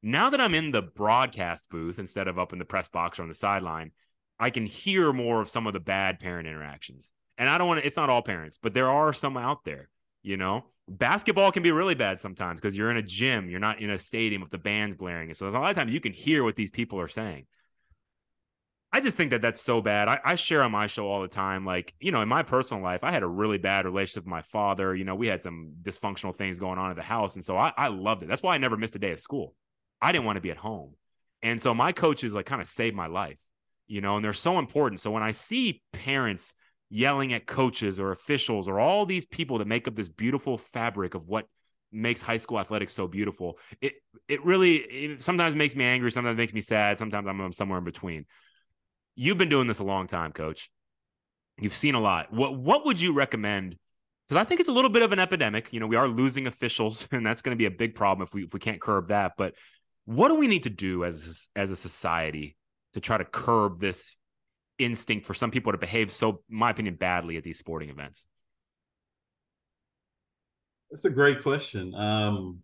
Now 0.03 0.31
that 0.31 0.41
I'm 0.41 0.55
in 0.55 0.71
the 0.71 0.81
broadcast 0.81 1.69
booth 1.69 1.99
instead 1.99 2.27
of 2.27 2.39
up 2.39 2.53
in 2.53 2.59
the 2.59 2.65
press 2.65 2.89
box 2.89 3.19
or 3.19 3.23
on 3.23 3.29
the 3.29 3.35
sideline, 3.35 3.91
I 4.39 4.49
can 4.49 4.65
hear 4.65 5.13
more 5.13 5.41
of 5.41 5.49
some 5.49 5.67
of 5.67 5.73
the 5.73 5.79
bad 5.79 6.19
parent 6.19 6.47
interactions. 6.47 7.13
And 7.37 7.47
I 7.47 7.57
don't 7.57 7.67
want 7.67 7.81
to, 7.81 7.85
it's 7.85 7.97
not 7.97 8.09
all 8.09 8.23
parents, 8.23 8.57
but 8.61 8.73
there 8.73 8.89
are 8.89 9.13
some 9.13 9.37
out 9.37 9.63
there, 9.63 9.89
you 10.23 10.37
know, 10.37 10.65
basketball 10.97 11.51
can 11.51 11.63
be 11.63 11.71
really 11.71 11.95
bad 11.95 12.19
sometimes 12.19 12.59
because 12.59 12.75
you're 12.75 12.91
in 12.91 12.97
a 12.97 13.03
gym, 13.03 13.49
you're 13.49 13.59
not 13.59 13.79
in 13.79 13.89
a 13.89 13.97
stadium 13.97 14.41
with 14.41 14.51
the 14.51 14.57
bands 14.57 14.95
blaring. 14.95 15.33
So 15.33 15.45
there's 15.45 15.55
a 15.55 15.59
lot 15.59 15.71
of 15.71 15.75
times 15.75 15.93
you 15.93 15.99
can 15.99 16.13
hear 16.13 16.43
what 16.43 16.55
these 16.55 16.71
people 16.71 16.99
are 16.99 17.07
saying. 17.07 17.45
I 18.93 18.99
just 18.99 19.15
think 19.15 19.31
that 19.31 19.41
that's 19.41 19.61
so 19.61 19.81
bad. 19.81 20.09
I, 20.09 20.19
I, 20.23 20.35
share 20.35 20.63
on 20.63 20.71
my 20.73 20.85
show 20.87 21.07
all 21.07 21.21
the 21.21 21.29
time. 21.29 21.65
Like, 21.65 21.93
you 22.01 22.11
know, 22.11 22.21
in 22.21 22.27
my 22.27 22.43
personal 22.43 22.83
life, 22.83 23.05
I 23.05 23.11
had 23.11 23.23
a 23.23 23.27
really 23.27 23.57
bad 23.57 23.85
relationship 23.85 24.25
with 24.25 24.29
my 24.31 24.41
father. 24.41 24.93
You 24.93 25.05
know, 25.05 25.15
we 25.15 25.27
had 25.27 25.41
some 25.41 25.71
dysfunctional 25.81 26.35
things 26.35 26.59
going 26.59 26.77
on 26.77 26.89
at 26.89 26.97
the 26.97 27.01
house. 27.01 27.35
And 27.35 27.45
so 27.45 27.55
I, 27.55 27.71
I 27.77 27.87
loved 27.87 28.23
it. 28.23 28.27
That's 28.27 28.43
why 28.43 28.53
I 28.53 28.57
never 28.57 28.75
missed 28.75 28.95
a 28.97 28.99
day 28.99 29.11
of 29.11 29.19
school. 29.19 29.55
I 30.01 30.11
didn't 30.11 30.25
want 30.25 30.35
to 30.37 30.41
be 30.41 30.51
at 30.51 30.57
home. 30.57 30.95
And 31.41 31.61
so 31.61 31.73
my 31.73 31.93
coaches 31.93 32.33
like 32.33 32.45
kind 32.45 32.61
of 32.61 32.67
saved 32.67 32.95
my 32.95 33.07
life, 33.07 33.39
you 33.87 34.01
know, 34.01 34.17
and 34.17 34.25
they're 34.25 34.33
so 34.33 34.59
important. 34.59 34.99
So 34.99 35.11
when 35.11 35.23
I 35.23 35.31
see 35.31 35.81
parents 35.93 36.53
yelling 36.91 37.31
at 37.31 37.47
coaches 37.47 37.99
or 37.99 38.11
officials 38.11 38.67
or 38.67 38.79
all 38.79 39.05
these 39.05 39.25
people 39.25 39.57
that 39.57 39.67
make 39.67 39.87
up 39.87 39.95
this 39.95 40.09
beautiful 40.09 40.57
fabric 40.57 41.15
of 41.15 41.29
what 41.29 41.47
makes 41.91 42.21
high 42.21 42.37
school 42.37 42.59
athletics 42.59 42.93
so 42.93 43.07
beautiful, 43.07 43.57
it 43.81 43.93
it 44.27 44.43
really 44.43 44.75
it 44.75 45.23
sometimes 45.23 45.55
makes 45.55 45.75
me 45.75 45.85
angry, 45.85 46.11
sometimes 46.11 46.37
makes 46.37 46.53
me 46.53 46.61
sad, 46.61 46.97
sometimes 46.97 47.27
I'm 47.27 47.53
somewhere 47.53 47.79
in 47.79 47.85
between. 47.85 48.25
You've 49.15 49.37
been 49.37 49.49
doing 49.49 49.67
this 49.67 49.79
a 49.79 49.83
long 49.83 50.07
time, 50.07 50.33
coach. 50.33 50.69
You've 51.59 51.73
seen 51.73 51.95
a 51.95 51.99
lot. 51.99 52.31
What 52.31 52.57
what 52.57 52.85
would 52.85 52.99
you 52.99 53.13
recommend 53.13 53.77
because 54.27 54.39
I 54.39 54.43
think 54.45 54.59
it's 54.59 54.69
a 54.69 54.73
little 54.73 54.89
bit 54.89 55.03
of 55.03 55.11
an 55.11 55.19
epidemic. 55.19 55.67
You 55.71 55.79
know, 55.79 55.87
we 55.87 55.97
are 55.97 56.07
losing 56.07 56.47
officials, 56.47 57.07
and 57.11 57.25
that's 57.25 57.41
going 57.41 57.55
to 57.55 57.57
be 57.57 57.65
a 57.65 57.71
big 57.71 57.95
problem 57.95 58.25
if 58.25 58.33
we 58.33 58.43
if 58.43 58.53
we 58.53 58.59
can't 58.59 58.81
curb 58.81 59.07
that. 59.07 59.33
But 59.37 59.55
what 60.05 60.29
do 60.29 60.35
we 60.35 60.47
need 60.47 60.63
to 60.63 60.69
do 60.69 61.05
as 61.05 61.49
as 61.55 61.71
a 61.71 61.75
society 61.75 62.57
to 62.93 62.99
try 62.99 63.17
to 63.17 63.25
curb 63.25 63.79
this 63.79 64.13
instinct 64.77 65.25
for 65.25 65.33
some 65.33 65.51
people 65.51 65.71
to 65.71 65.77
behave 65.77 66.11
so, 66.11 66.41
my 66.49 66.69
opinion, 66.69 66.95
badly 66.95 67.37
at 67.37 67.43
these 67.43 67.59
sporting 67.59 67.89
events? 67.89 68.25
That's 70.89 71.05
a 71.05 71.09
great 71.09 71.41
question. 71.41 71.95
Um, 71.95 72.59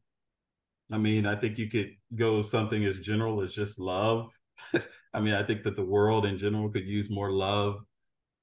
I 0.92 0.98
mean, 0.98 1.26
I 1.26 1.36
think 1.36 1.58
you 1.58 1.70
could 1.70 1.92
go 2.16 2.42
something 2.42 2.84
as 2.86 3.00
general 3.00 3.42
as 3.42 3.54
just 3.54 3.80
love. 3.80 4.32
I 5.14 5.20
mean, 5.20 5.34
I 5.34 5.44
think 5.44 5.64
that 5.64 5.76
the 5.76 5.86
world 5.86 6.26
in 6.26 6.38
general 6.38 6.70
could 6.70 6.86
use 6.86 7.10
more 7.10 7.32
love. 7.32 7.80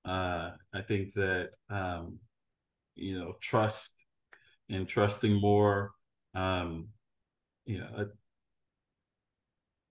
Uh, 0.04 0.52
I 0.72 0.82
think 0.86 1.14
that 1.14 1.50
um, 1.70 2.18
you 2.96 3.18
know 3.18 3.34
trust 3.40 3.92
and 4.68 4.88
trusting 4.88 5.40
more 5.40 5.92
um 6.34 6.88
you 7.66 7.78
know 7.78 7.88
I, 7.96 8.02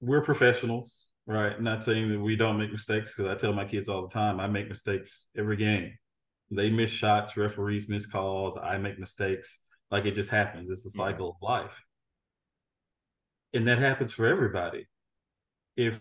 we're 0.01 0.21
professionals 0.21 1.09
right 1.25 1.53
I'm 1.55 1.63
not 1.63 1.83
saying 1.83 2.09
that 2.09 2.19
we 2.19 2.35
don't 2.35 2.57
make 2.57 2.71
mistakes 2.71 3.13
because 3.15 3.31
i 3.31 3.35
tell 3.35 3.53
my 3.53 3.65
kids 3.65 3.89
all 3.89 4.07
the 4.07 4.13
time 4.13 4.39
i 4.39 4.47
make 4.47 4.69
mistakes 4.69 5.27
every 5.37 5.57
game 5.57 5.93
they 6.51 6.69
miss 6.69 6.91
shots 6.91 7.37
referees 7.37 7.89
miss 7.89 8.05
calls 8.05 8.57
i 8.61 8.77
make 8.77 8.99
mistakes 8.99 9.59
like 9.91 10.05
it 10.05 10.15
just 10.15 10.29
happens 10.29 10.69
it's 10.69 10.85
a 10.85 10.89
cycle 10.89 11.29
of 11.29 11.35
life 11.41 11.83
and 13.53 13.67
that 13.67 13.79
happens 13.79 14.11
for 14.11 14.27
everybody 14.27 14.87
if 15.77 15.99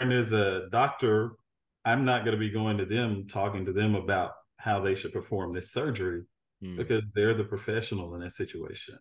there's 0.00 0.32
a 0.32 0.68
doctor 0.70 1.32
i'm 1.84 2.04
not 2.04 2.24
going 2.24 2.36
to 2.36 2.40
be 2.40 2.50
going 2.50 2.78
to 2.78 2.86
them 2.86 3.26
talking 3.28 3.64
to 3.64 3.72
them 3.72 3.94
about 3.94 4.32
how 4.58 4.80
they 4.80 4.94
should 4.94 5.12
perform 5.12 5.54
this 5.54 5.72
surgery 5.72 6.22
mm. 6.62 6.76
because 6.76 7.04
they're 7.14 7.34
the 7.34 7.44
professional 7.44 8.14
in 8.14 8.20
that 8.20 8.32
situation. 8.32 8.98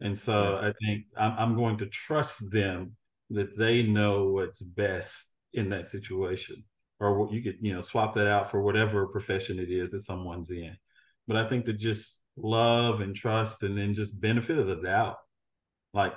And 0.00 0.18
so 0.18 0.60
yeah. 0.60 0.68
I 0.68 0.72
think 0.84 1.04
I'm, 1.16 1.32
I'm 1.38 1.56
going 1.56 1.78
to 1.78 1.86
trust 1.86 2.50
them 2.50 2.96
that 3.30 3.56
they 3.56 3.82
know 3.82 4.28
what's 4.28 4.60
best 4.60 5.26
in 5.52 5.70
that 5.70 5.88
situation. 5.88 6.64
Or 7.00 7.18
what 7.18 7.32
you 7.32 7.42
could, 7.42 7.56
you 7.60 7.74
know, 7.74 7.80
swap 7.80 8.14
that 8.14 8.28
out 8.28 8.50
for 8.50 8.62
whatever 8.62 9.06
profession 9.08 9.58
it 9.58 9.70
is 9.70 9.90
that 9.90 10.02
someone's 10.02 10.50
in. 10.50 10.76
But 11.26 11.36
I 11.36 11.48
think 11.48 11.64
that 11.64 11.78
just 11.78 12.20
love 12.36 13.00
and 13.00 13.14
trust 13.14 13.62
and 13.64 13.76
then 13.76 13.92
just 13.92 14.20
benefit 14.20 14.58
of 14.58 14.68
the 14.68 14.76
doubt. 14.76 15.16
Like 15.92 16.14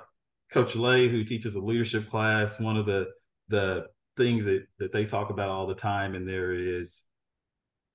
Coach 0.53 0.75
Lay, 0.75 1.07
who 1.09 1.23
teaches 1.23 1.55
a 1.55 1.59
leadership 1.59 2.09
class, 2.09 2.59
one 2.59 2.77
of 2.77 2.85
the 2.85 3.07
the 3.47 3.85
things 4.17 4.45
that, 4.45 4.65
that 4.79 4.91
they 4.91 5.05
talk 5.05 5.29
about 5.29 5.49
all 5.49 5.67
the 5.67 5.75
time 5.75 6.15
in 6.15 6.25
there 6.25 6.53
is 6.53 7.03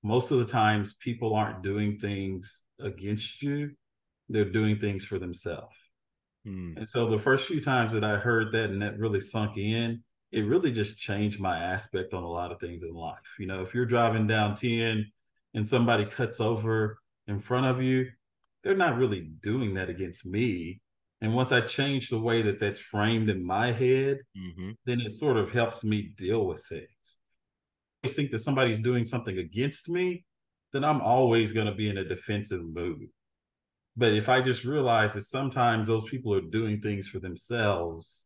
most 0.03 0.31
of 0.31 0.39
the 0.39 0.45
times 0.45 0.95
people 0.99 1.35
aren't 1.35 1.63
doing 1.63 1.97
things 1.97 2.61
against 2.79 3.41
you 3.41 3.71
they're 4.29 4.45
doing 4.45 4.77
things 4.79 5.03
for 5.03 5.19
themselves 5.19 5.75
hmm. 6.45 6.73
and 6.77 6.87
so 6.87 7.09
the 7.09 7.19
first 7.19 7.47
few 7.47 7.61
times 7.61 7.93
that 7.93 8.03
i 8.03 8.17
heard 8.17 8.51
that 8.51 8.69
and 8.69 8.81
that 8.81 8.97
really 8.97 9.21
sunk 9.21 9.57
in 9.57 10.01
it 10.31 10.41
really 10.41 10.71
just 10.71 10.97
changed 10.97 11.39
my 11.39 11.57
aspect 11.57 12.13
on 12.13 12.23
a 12.23 12.27
lot 12.27 12.51
of 12.51 12.59
things 12.59 12.83
in 12.83 12.93
life 12.93 13.17
you 13.39 13.47
know 13.47 13.61
if 13.61 13.73
you're 13.73 13.85
driving 13.85 14.27
down 14.27 14.55
10 14.55 15.05
and 15.53 15.67
somebody 15.67 16.05
cuts 16.05 16.39
over 16.39 16.97
in 17.27 17.39
front 17.39 17.65
of 17.65 17.81
you 17.81 18.07
they're 18.63 18.75
not 18.75 18.97
really 18.97 19.31
doing 19.41 19.73
that 19.73 19.89
against 19.89 20.25
me 20.25 20.79
and 21.21 21.33
once 21.33 21.51
i 21.51 21.61
change 21.61 22.09
the 22.09 22.19
way 22.19 22.41
that 22.41 22.59
that's 22.59 22.79
framed 22.79 23.29
in 23.29 23.43
my 23.43 23.71
head 23.71 24.19
mm-hmm. 24.37 24.71
then 24.85 25.01
it 25.01 25.11
sort 25.11 25.37
of 25.37 25.51
helps 25.51 25.83
me 25.83 26.13
deal 26.17 26.45
with 26.45 26.65
things 26.65 27.17
I 28.03 28.07
think 28.07 28.31
that 28.31 28.41
somebody's 28.41 28.79
doing 28.79 29.05
something 29.05 29.37
against 29.37 29.89
me, 29.89 30.25
then 30.73 30.83
I'm 30.83 31.01
always 31.01 31.51
going 31.51 31.67
to 31.67 31.73
be 31.73 31.89
in 31.89 31.97
a 31.97 32.03
defensive 32.03 32.63
mood. 32.63 33.07
But 33.97 34.13
if 34.13 34.29
I 34.29 34.41
just 34.41 34.63
realize 34.63 35.13
that 35.13 35.25
sometimes 35.25 35.87
those 35.87 36.05
people 36.05 36.33
are 36.33 36.41
doing 36.41 36.79
things 36.79 37.07
for 37.07 37.19
themselves, 37.19 38.25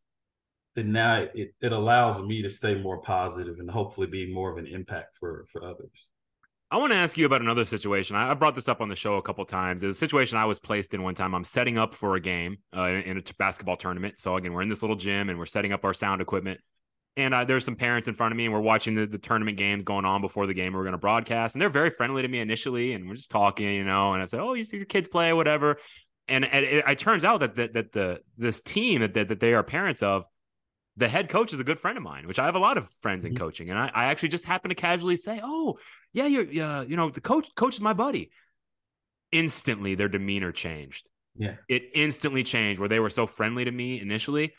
then 0.76 0.91
now 0.91 1.26
it, 1.34 1.53
it 1.61 1.72
allows 1.72 2.22
me 2.22 2.41
to 2.43 2.49
stay 2.49 2.76
more 2.76 3.01
positive 3.01 3.59
and 3.59 3.70
hopefully 3.70 4.07
be 4.07 4.32
more 4.32 4.51
of 4.51 4.57
an 4.57 4.68
impact 4.68 5.18
for 5.18 5.45
for 5.51 5.63
others. 5.63 6.07
I 6.72 6.78
want 6.78 6.91
to 6.91 6.97
ask 6.97 7.18
you 7.18 7.26
about 7.26 7.41
another 7.41 7.63
situation. 7.63 8.16
I 8.16 8.34
brought 8.34 8.55
this 8.55 8.68
up 8.68 8.82
on 8.82 8.89
the 8.89 8.95
show 8.95 9.16
a 9.16 9.22
couple 9.22 9.45
times. 9.45 9.84
It's 9.84 9.97
a 9.97 9.99
situation 9.99 10.38
I 10.38 10.45
was 10.45 10.59
placed 10.59 10.93
in 10.93 11.03
one 11.03 11.13
time. 11.13 11.36
I'm 11.36 11.43
setting 11.43 11.78
up 11.78 11.93
for 11.93 12.16
a 12.16 12.20
game 12.20 12.57
uh, 12.76 12.88
in 12.88 13.18
a 13.18 13.22
basketball 13.38 13.78
tournament. 13.78 14.20
So 14.20 14.36
again, 14.36 14.51
we're 14.51 14.63
in 14.63 14.70
this 14.70 14.82
little 14.82 14.95
gym 14.95 15.30
and 15.30 15.38
we're 15.38 15.45
setting 15.45 15.74
up 15.74 15.86
our 15.86 15.93
sound 15.93 16.22
equipment 16.22 16.59
and 17.18 17.34
uh, 17.34 17.45
there's 17.45 17.63
some 17.63 17.76
parents 17.76 18.07
in 18.07 18.13
front 18.13 18.34
of 18.34 18.38
me 18.38 18.45
and 18.45 18.53
we're 18.53 18.59
watching 18.59 18.95
the, 18.95 19.05
the 19.05 19.18
tournament 19.18 19.57
games 19.57 19.86
going 19.86 20.05
on 20.05 20.22
before 20.22 20.47
the 20.47 20.53
game 20.53 20.74
we're 20.74 20.84
going 20.84 20.93
to 20.93 20.97
broadcast. 20.97 21.55
And 21.55 21.61
they're 21.61 21.70
very 21.70 21.89
friendly 21.89 22.22
to 22.22 22.28
me 22.28 22.39
initially 22.39 22.93
and 22.93 23.07
we're 23.07 23.16
just 23.16 23.32
talking 23.32 23.72
you 23.72 23.86
know 23.86 24.13
and 24.13 24.22
i 24.22 24.26
said 24.26 24.39
oh 24.39 24.53
you 24.53 24.66
see 24.66 24.78
your 24.78 24.86
kids 24.86 25.07
play 25.07 25.32
whatever. 25.34 25.78
And, 26.28 26.43
and 26.43 26.66
it, 26.66 26.84
it, 26.88 26.97
turns 26.97 27.24
out 27.24 27.41
that, 27.41 27.55
that 27.55 27.74
that 27.74 27.91
the 27.91 28.20
this 28.36 28.59
team 28.59 29.01
that, 29.01 29.13
that 29.13 29.28
that 29.28 29.39
they 29.39 29.53
are 29.53 29.63
parents 29.63 30.01
of 30.01 30.26
the 30.97 31.07
head 31.07 31.30
coach 31.30 31.53
is 31.53 31.59
a 31.59 31.63
good 31.63 31.78
friend 31.78 31.97
of 31.97 32.03
mine 32.03 32.26
which 32.26 32.39
i 32.39 32.45
have 32.45 32.55
a 32.55 32.59
lot 32.59 32.78
of 32.78 32.89
friends 33.01 33.26
in 33.26 33.34
mm-hmm. 33.34 33.43
coaching. 33.43 33.70
And 33.70 33.78
I, 33.78 33.91
I 33.93 34.05
actually 34.05 34.30
just 34.30 34.45
happen 34.45 34.70
to 34.70 34.76
casually 34.76 35.18
say 35.18 35.39
oh 35.43 35.78
yeah 36.13 36.26
you're 36.26 36.63
uh, 36.63 36.84
you 36.84 36.97
know 36.97 37.09
the 37.09 37.22
coach 37.22 37.47
coach 37.55 37.76
is 37.76 37.82
my 37.82 37.93
buddy. 37.93 38.32
Instantly 39.32 39.95
their 39.95 40.09
demeanor 40.09 40.51
changed. 40.51 41.09
Yeah. 41.38 41.55
It 41.70 41.91
instantly 41.93 42.43
changed 42.43 42.80
where 42.80 42.89
they 42.89 42.99
were 42.99 43.09
so 43.09 43.28
friendly 43.28 43.66
to 43.66 43.72
me 43.72 44.01
initially 44.01 44.53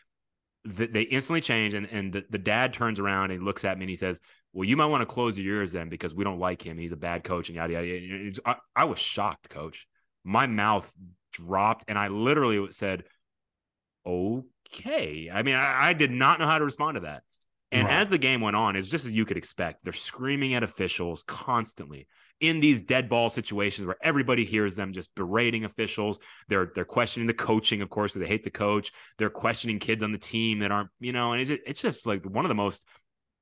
they 0.66 1.02
instantly 1.02 1.40
change 1.40 1.74
and, 1.74 1.86
and 1.90 2.12
the, 2.12 2.24
the 2.30 2.38
dad 2.38 2.72
turns 2.72 3.00
around 3.00 3.30
and 3.30 3.44
looks 3.44 3.64
at 3.64 3.78
me 3.78 3.84
and 3.84 3.90
he 3.90 3.96
says 3.96 4.20
well 4.52 4.64
you 4.64 4.76
might 4.76 4.86
want 4.86 5.02
to 5.02 5.06
close 5.06 5.38
your 5.38 5.56
ears 5.56 5.72
then 5.72 5.88
because 5.88 6.14
we 6.14 6.24
don't 6.24 6.38
like 6.38 6.64
him. 6.64 6.78
He's 6.78 6.92
a 6.92 6.96
bad 6.96 7.24
coach 7.24 7.48
and 7.48 7.56
yada 7.56 7.72
yada 7.72 8.40
I, 8.44 8.56
I 8.74 8.84
was 8.84 8.98
shocked 8.98 9.48
coach. 9.48 9.86
My 10.24 10.46
mouth 10.46 10.92
dropped 11.32 11.84
and 11.88 11.98
i 11.98 12.08
literally 12.08 12.70
said 12.72 13.04
okay. 14.06 15.30
I 15.32 15.42
mean 15.42 15.54
i, 15.54 15.88
I 15.88 15.92
did 15.92 16.10
not 16.10 16.38
know 16.38 16.46
how 16.46 16.58
to 16.58 16.64
respond 16.64 16.96
to 16.96 17.00
that. 17.00 17.22
And 17.72 17.86
right. 17.86 17.94
as 17.94 18.10
the 18.10 18.18
game 18.18 18.40
went 18.40 18.56
on 18.56 18.76
it's 18.76 18.88
just 18.88 19.06
as 19.06 19.12
you 19.12 19.24
could 19.24 19.36
expect. 19.36 19.84
They're 19.84 19.92
screaming 19.92 20.54
at 20.54 20.62
officials 20.62 21.22
constantly 21.22 22.06
in 22.40 22.60
these 22.60 22.82
dead 22.82 23.08
ball 23.08 23.30
situations 23.30 23.86
where 23.86 23.96
everybody 24.02 24.44
hears 24.44 24.74
them 24.74 24.92
just 24.92 25.14
berating 25.14 25.64
officials. 25.64 26.18
They're 26.48 26.70
they're 26.74 26.84
questioning 26.84 27.26
the 27.26 27.34
coaching, 27.34 27.82
of 27.82 27.90
course, 27.90 28.14
they 28.14 28.26
hate 28.26 28.44
the 28.44 28.50
coach. 28.50 28.92
They're 29.18 29.30
questioning 29.30 29.78
kids 29.78 30.02
on 30.02 30.12
the 30.12 30.18
team 30.18 30.58
that 30.60 30.70
aren't, 30.70 30.90
you 31.00 31.12
know, 31.12 31.32
and 31.32 31.40
it's 31.40 31.62
it's 31.66 31.82
just 31.82 32.06
like 32.06 32.24
one 32.24 32.44
of 32.44 32.48
the 32.48 32.54
most 32.54 32.84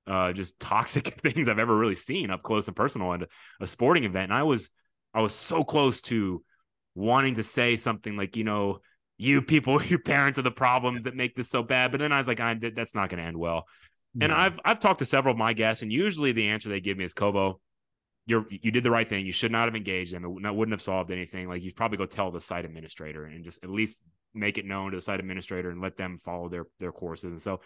uh, 0.06 0.32
just 0.32 0.58
toxic 0.60 1.20
things 1.22 1.48
I've 1.48 1.58
ever 1.58 1.76
really 1.76 1.96
seen 1.96 2.30
up 2.30 2.42
close 2.42 2.68
and 2.68 2.76
personal 2.76 3.12
at 3.14 3.28
a 3.60 3.66
sporting 3.66 4.04
event. 4.04 4.30
And 4.30 4.38
I 4.38 4.44
was 4.44 4.70
I 5.12 5.22
was 5.22 5.34
so 5.34 5.64
close 5.64 6.00
to 6.02 6.42
wanting 6.94 7.34
to 7.34 7.42
say 7.42 7.76
something 7.76 8.16
like, 8.16 8.36
you 8.36 8.44
know, 8.44 8.78
you 9.16 9.42
people, 9.42 9.82
your 9.84 9.98
parents 9.98 10.38
are 10.38 10.42
the 10.42 10.50
problems 10.50 11.04
that 11.04 11.16
make 11.16 11.34
this 11.34 11.50
so 11.50 11.62
bad. 11.62 11.90
But 11.90 12.00
then 12.00 12.12
I 12.12 12.18
was 12.18 12.28
like, 12.28 12.40
I, 12.40 12.54
that's 12.54 12.94
not 12.94 13.08
going 13.08 13.18
to 13.18 13.26
end 13.26 13.36
well. 13.36 13.66
And 14.20 14.30
I've 14.30 14.60
I've 14.64 14.78
talked 14.78 15.00
to 15.00 15.04
several 15.06 15.32
of 15.32 15.38
my 15.38 15.52
guests, 15.54 15.82
and 15.82 15.92
usually 15.92 16.30
the 16.30 16.46
answer 16.46 16.68
they 16.68 16.80
give 16.80 16.96
me 16.96 17.04
is 17.04 17.14
Kovo 17.14 17.60
you're 18.26 18.44
you 18.48 18.70
did 18.70 18.84
the 18.84 18.90
right 18.90 19.08
thing. 19.08 19.26
You 19.26 19.32
should 19.32 19.52
not 19.52 19.66
have 19.66 19.76
engaged 19.76 20.14
them. 20.14 20.24
It 20.24 20.54
wouldn't 20.54 20.72
have 20.72 20.80
solved 20.80 21.10
anything. 21.10 21.48
Like 21.48 21.62
you 21.62 21.72
probably 21.72 21.98
go 21.98 22.06
tell 22.06 22.30
the 22.30 22.40
site 22.40 22.64
administrator 22.64 23.24
and 23.24 23.44
just 23.44 23.62
at 23.62 23.70
least 23.70 24.02
make 24.32 24.58
it 24.58 24.64
known 24.64 24.90
to 24.90 24.96
the 24.96 25.02
site 25.02 25.20
administrator 25.20 25.70
and 25.70 25.80
let 25.80 25.96
them 25.96 26.18
follow 26.18 26.48
their 26.48 26.66
their 26.80 26.92
courses. 26.92 27.32
And 27.32 27.42
so 27.42 27.60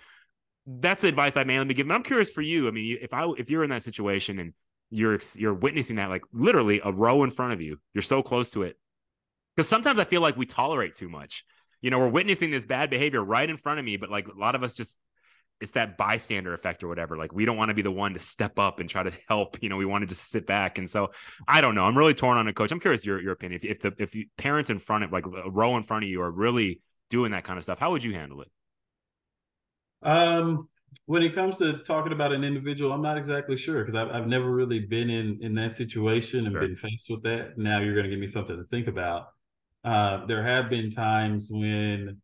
that's 0.66 1.02
the 1.02 1.08
advice 1.08 1.36
I 1.36 1.44
mainly 1.44 1.74
give. 1.74 1.86
But 1.88 1.94
I'm 1.94 2.02
curious 2.02 2.30
for 2.30 2.42
you. 2.42 2.68
I 2.68 2.72
mean, 2.72 2.98
if 3.00 3.14
I 3.14 3.30
if 3.38 3.50
you're 3.50 3.64
in 3.64 3.70
that 3.70 3.82
situation 3.82 4.38
and 4.38 4.52
you're 4.90 5.18
you're 5.36 5.54
witnessing 5.54 5.96
that 5.96 6.10
like 6.10 6.22
literally 6.32 6.80
a 6.84 6.92
row 6.92 7.22
in 7.22 7.30
front 7.30 7.52
of 7.52 7.60
you, 7.60 7.78
you're 7.94 8.02
so 8.02 8.22
close 8.22 8.50
to 8.50 8.62
it. 8.62 8.76
Because 9.54 9.68
sometimes 9.68 9.98
I 9.98 10.04
feel 10.04 10.20
like 10.20 10.36
we 10.36 10.46
tolerate 10.46 10.94
too 10.94 11.08
much. 11.08 11.44
You 11.82 11.90
know, 11.90 11.98
we're 11.98 12.08
witnessing 12.08 12.50
this 12.50 12.66
bad 12.66 12.90
behavior 12.90 13.22
right 13.22 13.48
in 13.48 13.56
front 13.56 13.78
of 13.78 13.84
me, 13.84 13.96
but 13.96 14.10
like 14.10 14.28
a 14.28 14.38
lot 14.38 14.54
of 14.54 14.62
us 14.62 14.74
just 14.74 14.98
it's 15.60 15.72
that 15.72 15.96
bystander 15.96 16.54
effect 16.54 16.82
or 16.82 16.88
whatever. 16.88 17.16
Like 17.16 17.32
we 17.32 17.44
don't 17.44 17.56
want 17.56 17.70
to 17.70 17.74
be 17.74 17.82
the 17.82 17.90
one 17.90 18.12
to 18.14 18.18
step 18.18 18.58
up 18.58 18.80
and 18.80 18.88
try 18.88 19.02
to 19.02 19.12
help. 19.28 19.62
You 19.62 19.68
know, 19.68 19.76
we 19.76 19.84
want 19.84 20.02
to 20.02 20.06
just 20.06 20.30
sit 20.30 20.46
back. 20.46 20.78
And 20.78 20.88
so 20.88 21.10
I 21.46 21.60
don't 21.60 21.74
know. 21.74 21.84
I'm 21.84 21.96
really 21.96 22.14
torn 22.14 22.38
on 22.38 22.46
a 22.48 22.52
coach. 22.52 22.72
I'm 22.72 22.80
curious 22.80 23.04
your 23.04 23.20
your 23.20 23.32
opinion. 23.32 23.60
If, 23.62 23.70
if 23.70 23.80
the 23.80 24.02
if 24.02 24.14
you, 24.14 24.26
parents 24.36 24.70
in 24.70 24.78
front 24.78 25.04
of 25.04 25.12
like 25.12 25.26
a 25.26 25.50
row 25.50 25.76
in 25.76 25.82
front 25.82 26.04
of 26.04 26.10
you 26.10 26.22
are 26.22 26.30
really 26.30 26.80
doing 27.10 27.32
that 27.32 27.44
kind 27.44 27.58
of 27.58 27.64
stuff, 27.64 27.78
how 27.78 27.90
would 27.90 28.04
you 28.04 28.14
handle 28.14 28.42
it? 28.42 28.48
Um, 30.02 30.68
when 31.06 31.22
it 31.22 31.34
comes 31.34 31.58
to 31.58 31.78
talking 31.78 32.12
about 32.12 32.32
an 32.32 32.44
individual, 32.44 32.92
I'm 32.92 33.02
not 33.02 33.18
exactly 33.18 33.56
sure 33.56 33.84
because 33.84 33.98
I've, 33.98 34.14
I've 34.14 34.26
never 34.28 34.50
really 34.50 34.80
been 34.80 35.10
in 35.10 35.38
in 35.42 35.54
that 35.56 35.74
situation 35.74 36.46
and 36.46 36.52
sure. 36.52 36.60
been 36.60 36.76
faced 36.76 37.10
with 37.10 37.22
that. 37.24 37.58
Now 37.58 37.80
you're 37.80 37.94
going 37.94 38.04
to 38.04 38.10
give 38.10 38.20
me 38.20 38.26
something 38.26 38.56
to 38.56 38.64
think 38.64 38.86
about. 38.86 39.28
Uh, 39.84 40.26
there 40.26 40.44
have 40.44 40.68
been 40.68 40.90
times 40.90 41.48
when 41.50 42.20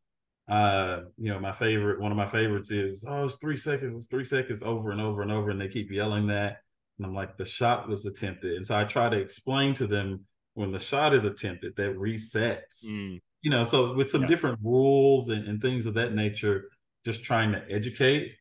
Uh, 0.48 1.00
you 1.16 1.30
know, 1.30 1.40
my 1.40 1.52
favorite, 1.52 2.00
one 2.00 2.10
of 2.10 2.18
my 2.18 2.26
favorites 2.26 2.70
is, 2.70 3.04
oh, 3.08 3.24
it's 3.24 3.36
three 3.36 3.56
seconds, 3.56 3.94
it's 3.96 4.06
three 4.06 4.24
seconds 4.24 4.62
over 4.62 4.90
and 4.90 5.00
over 5.00 5.22
and 5.22 5.32
over. 5.32 5.50
And 5.50 5.60
they 5.60 5.68
keep 5.68 5.90
yelling 5.90 6.26
that. 6.26 6.58
And 6.98 7.06
I'm 7.06 7.14
like, 7.14 7.36
the 7.36 7.44
shot 7.44 7.88
was 7.88 8.06
attempted. 8.06 8.56
And 8.56 8.66
so 8.66 8.76
I 8.76 8.84
try 8.84 9.08
to 9.08 9.16
explain 9.16 9.74
to 9.76 9.86
them 9.86 10.24
when 10.54 10.70
the 10.70 10.78
shot 10.78 11.14
is 11.14 11.24
attempted, 11.24 11.74
that 11.76 11.96
resets. 11.96 12.84
Mm. 12.86 13.20
You 13.42 13.50
know, 13.50 13.64
so 13.64 13.94
with 13.94 14.10
some 14.10 14.22
yeah. 14.22 14.28
different 14.28 14.58
rules 14.62 15.28
and, 15.28 15.46
and 15.48 15.60
things 15.60 15.86
of 15.86 15.94
that 15.94 16.14
nature, 16.14 16.68
just 17.04 17.22
trying 17.22 17.52
to 17.52 17.62
educate 17.70 18.32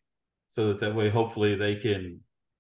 so 0.50 0.68
that 0.68 0.80
that 0.82 0.96
way, 0.96 1.10
hopefully, 1.10 1.56
they 1.56 1.76
can, 1.76 2.20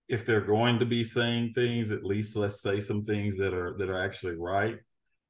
if 0.10 0.26
they're 0.26 0.41
going 0.41 0.80
to 0.80 0.86
be 0.86 1.04
saying 1.04 1.54
things, 1.54 1.91
at 1.91 2.04
least 2.04 2.36
let's 2.36 2.62
say 2.62 2.80
some 2.80 3.04
things 3.04 3.38
that 3.38 3.54
are 3.54 3.76
that 3.78 3.89
are 3.89 4.04
actually 4.04 4.36
right. 4.36 4.78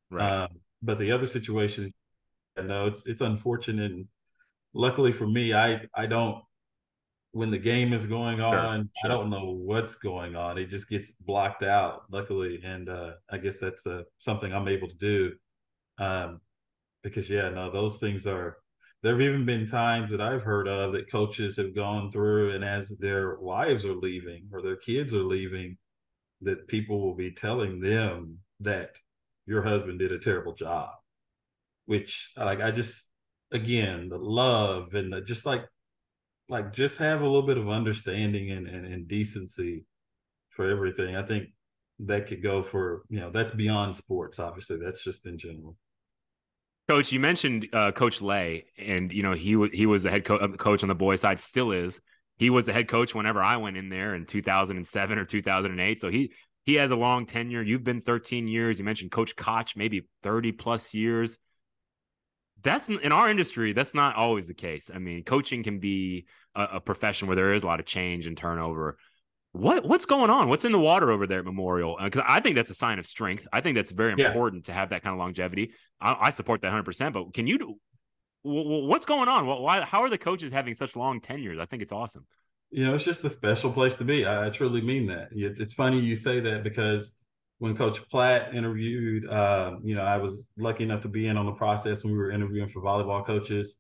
Right. 0.10 0.44
Um, 0.44 0.48
but 0.82 0.98
the 0.98 1.12
other 1.12 1.26
situation, 1.26 1.94
know, 2.62 2.88
it's 2.88 3.06
it's 3.06 3.22
unfortunate. 3.22 3.92
And 3.92 4.08
luckily 4.74 5.12
for 5.12 5.28
me, 5.28 5.54
I 5.54 5.82
I 5.96 6.06
don't 6.06 6.44
when 7.34 7.50
the 7.50 7.58
game 7.58 7.94
is 7.94 8.06
going 8.06 8.38
sure, 8.38 8.58
on, 8.58 8.90
sure. 9.02 9.12
I 9.12 9.14
don't 9.14 9.32
know 9.32 9.50
what's 9.50 9.96
going 9.96 10.36
on. 10.36 10.60
It 10.60 10.68
just 10.68 10.88
gets 10.88 11.12
blocked 11.12 11.64
out, 11.64 12.04
luckily, 12.12 12.62
and 12.64 12.88
uh, 12.90 13.14
I 13.30 13.40
guess 13.40 13.58
that's 13.58 13.88
uh, 13.88 14.04
something 14.20 14.54
I'm 14.54 14.68
able 14.68 14.88
to 14.88 14.96
do. 14.96 15.34
Um, 15.98 16.42
because 17.04 17.30
yeah, 17.30 17.50
no, 17.50 17.72
those 17.72 17.98
things 17.98 18.26
are. 18.28 18.58
There 19.02 19.12
have 19.12 19.22
even 19.22 19.46
been 19.46 19.68
times 19.68 20.12
that 20.12 20.22
I've 20.22 20.44
heard 20.44 20.66
of 20.70 20.94
that 20.94 21.12
coaches 21.12 21.58
have 21.58 21.76
gone 21.76 22.10
through, 22.10 22.52
and 22.52 22.64
as 22.64 22.90
their 23.00 23.38
wives 23.40 23.84
are 23.84 23.96
leaving 23.96 24.48
or 24.54 24.62
their 24.62 24.78
kids 24.78 25.14
are 25.14 25.24
leaving, 25.24 25.78
that 26.42 26.68
people 26.68 27.02
will 27.02 27.16
be 27.16 27.32
telling 27.32 27.82
them 27.82 28.38
that 28.62 28.96
your 29.46 29.62
husband 29.62 30.00
did 30.00 30.14
a 30.14 30.20
terrible 30.20 30.54
job. 30.54 30.92
Which, 31.86 32.32
like, 32.38 32.62
I 32.62 32.72
just 32.72 33.10
again 33.54 34.10
the 34.10 34.18
love 34.18 34.94
and 34.96 35.14
the, 35.14 35.22
just 35.22 35.46
like 35.46 35.66
like 36.50 36.74
just 36.74 36.98
have 36.98 37.22
a 37.22 37.26
little 37.26 37.44
bit 37.44 37.58
of 37.58 37.70
understanding 37.70 38.52
and, 38.52 38.68
and, 38.68 38.86
and 38.86 39.08
decency 39.08 39.86
for 40.50 40.70
everything. 40.70 41.16
I 41.16 41.24
think 41.24 41.50
that 42.00 42.28
could 42.28 42.44
go 42.44 42.62
for 42.62 43.04
you 43.10 43.20
know 43.20 43.32
that's 43.32 43.52
beyond 43.52 43.96
sports. 43.96 44.40
Obviously, 44.40 44.78
that's 44.78 45.04
just 45.04 45.26
in 45.26 45.38
general. 45.38 45.78
Coach, 46.90 47.14
you 47.14 47.20
mentioned 47.20 47.68
uh, 47.72 47.94
Coach 47.94 48.22
Lay, 48.22 48.66
and 48.78 49.14
you 49.14 49.24
know 49.24 49.34
he 49.34 49.56
was 49.56 49.72
he 49.72 49.86
was 49.86 50.04
the 50.04 50.10
head 50.10 50.26
co- 50.26 50.36
uh, 50.36 50.50
coach 50.50 50.84
on 50.84 50.90
the 50.90 50.96
boys' 50.96 51.22
side, 51.22 51.40
still 51.40 51.72
is. 51.72 52.02
He 52.38 52.50
was 52.50 52.66
the 52.66 52.74
head 52.74 52.88
coach 52.88 53.16
whenever 53.16 53.42
I 53.42 53.58
went 53.58 53.78
in 53.78 53.90
there 53.90 54.16
in 54.16 54.26
2007 54.26 55.18
or 55.18 55.24
2008. 55.24 56.02
So 56.02 56.10
he 56.10 56.34
he 56.66 56.76
has 56.76 56.92
a 56.92 56.96
long 56.96 57.26
tenure. 57.26 57.62
You've 57.62 57.84
been 57.84 58.02
13 58.02 58.48
years. 58.48 58.80
You 58.80 58.86
mentioned 58.86 59.12
Coach 59.12 59.36
Koch, 59.36 59.76
maybe 59.78 60.08
30 60.24 60.52
plus 60.54 60.94
years 60.94 61.38
that's 62.64 62.90
in 62.90 63.12
our 63.12 63.30
industry 63.30 63.74
that's 63.74 63.94
not 63.94 64.16
always 64.16 64.48
the 64.48 64.54
case. 64.54 64.90
I 64.94 65.00
mean 65.00 65.24
coaching 65.24 65.64
can 65.64 65.80
be 65.80 66.26
a, 66.56 66.70
a, 66.74 66.82
profession 66.82 67.28
where 67.28 67.36
there 67.36 67.54
is 67.54 67.64
a 67.64 67.68
lot 67.68 67.80
of 67.80 67.86
change 67.86 68.26
and 68.28 68.38
turnover. 68.38 68.98
What 69.52 69.86
what's 69.86 70.06
going 70.06 70.30
on? 70.30 70.50
What's 70.50 70.66
in 70.66 70.72
the 70.72 70.80
water 70.80 71.12
over 71.12 71.28
there 71.28 71.40
at 71.40 71.46
memorial? 71.46 71.98
Because 72.02 72.22
uh, 72.22 72.26
i 72.28 72.40
think 72.40 72.56
that's 72.56 72.72
a 72.72 72.76
sign 72.76 73.00
of 73.00 73.06
strength. 73.06 73.48
I 73.54 73.62
think 73.62 73.76
that's 73.76 73.92
very 73.92 74.16
yeah. 74.18 74.28
important 74.28 74.66
to 74.66 74.74
have 74.74 74.90
that 74.90 75.04
kind 75.04 75.14
of 75.14 75.20
longevity. 75.20 75.74
I, 76.02 76.18
I, 76.28 76.32
support 76.32 76.62
that 76.62 76.72
100% 76.72 77.14
but 77.14 77.34
can 77.34 77.48
you 77.48 77.58
do 77.58 77.76
what's 78.44 79.06
going 79.06 79.30
on? 79.30 79.46
Why 79.46 79.82
how 79.82 80.02
are 80.02 80.10
the 80.10 80.18
coaches 80.18 80.52
having 80.52 80.74
such 80.74 80.96
long 80.96 81.22
tenures? 81.22 81.60
I 81.60 81.66
think 81.66 81.82
it's 81.82 81.94
awesome. 81.94 82.26
You 82.72 82.88
know 82.88 82.96
it's 82.96 83.04
just 83.04 83.24
a 83.24 83.30
special 83.30 83.72
place 83.72 83.96
to 83.98 84.04
be. 84.04 84.26
I, 84.26 84.48
I 84.48 84.50
truly 84.50 84.82
mean 84.82 85.08
that. 85.08 85.30
It's 85.32 85.74
funny 85.74 86.00
you 86.00 86.16
say 86.16 86.40
that 86.40 86.64
because 86.64 87.14
when 87.60 87.78
Coach 87.78 88.02
Platt 88.10 88.54
interviewed, 88.54 89.30
uh, 89.30 89.78
you 89.84 89.96
know, 89.96 90.02
I 90.02 90.18
was 90.18 90.46
lucky 90.58 90.84
enough 90.84 91.02
to 91.02 91.08
be 91.08 91.28
in 91.28 91.38
on 91.38 91.46
the 91.46 91.54
process 91.54 92.04
when 92.04 92.14
we 92.14 92.20
were 92.20 92.32
interviewing 92.32 92.68
for 92.68 92.82
volleyball 92.82 93.26
coaches. 93.26 93.78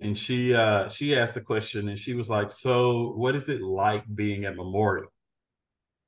And 0.00 0.16
she 0.16 0.54
uh, 0.54 0.88
she 0.88 1.16
asked 1.16 1.34
the 1.34 1.40
question 1.40 1.88
and 1.88 1.98
she 1.98 2.14
was 2.14 2.28
like, 2.28 2.52
So 2.52 3.14
what 3.16 3.34
is 3.34 3.48
it 3.48 3.62
like 3.62 4.04
being 4.14 4.44
at 4.44 4.56
Memorial? 4.56 5.12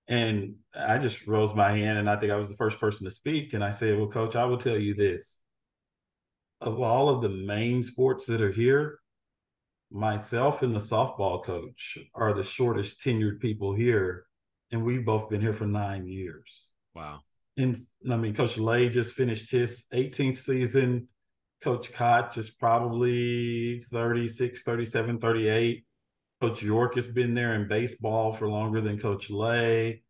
And 0.09 0.57
I 0.74 0.99
just 0.99 1.26
rose 1.26 1.55
my 1.55 1.72
hand 1.72 1.99
and 1.99 2.11
I 2.11 2.16
think 2.16 2.32
I 2.32 2.36
was 2.36 2.49
the 2.49 2.55
first 2.55 2.78
person 2.78 3.05
to 3.05 3.11
speak. 3.11 3.55
And 3.55 3.64
I 3.64 3.70
said, 3.70 3.97
Well, 3.99 4.09
coach, 4.09 4.36
I 4.36 4.45
will 4.45 4.59
tell 4.59 4.78
you 4.78 4.95
this. 4.95 5.41
Of 6.61 6.80
all 6.80 7.09
of 7.09 7.22
the 7.22 7.30
main 7.30 7.82
sports 7.82 8.26
that 8.26 8.43
are 8.43 8.53
here, 8.53 8.99
myself 9.91 10.62
and 10.62 10.74
the 10.74 10.80
softball 10.80 11.43
coach 11.43 11.99
are 12.14 12.34
the 12.34 12.45
shortest 12.45 13.01
tenured 13.01 13.41
people 13.41 13.74
here. 13.74 14.26
And 14.70 14.84
we've 14.84 15.05
both 15.05 15.30
been 15.30 15.41
here 15.41 15.53
for 15.55 15.66
nine 15.66 16.07
years. 16.07 16.69
Wow. 16.95 17.20
And 17.57 17.76
I 18.11 18.16
mean, 18.16 18.34
Coach 18.34 18.57
Lay 18.57 18.88
just 18.88 19.12
finished 19.12 19.51
his 19.51 19.86
18th 19.93 20.38
season. 20.38 21.09
Coach 21.62 21.93
Koch 21.93 22.38
is 22.38 22.51
probably 22.51 23.82
36, 23.91 24.62
37, 24.62 25.18
38. 25.18 25.84
Coach 26.41 26.62
York 26.62 26.95
has 26.95 27.07
been 27.07 27.34
there 27.34 27.55
in 27.55 27.68
baseball 27.68 28.32
for 28.32 28.49
longer 28.49 28.80
than 28.80 28.99
Coach 28.99 29.28
Lay. 29.28 30.03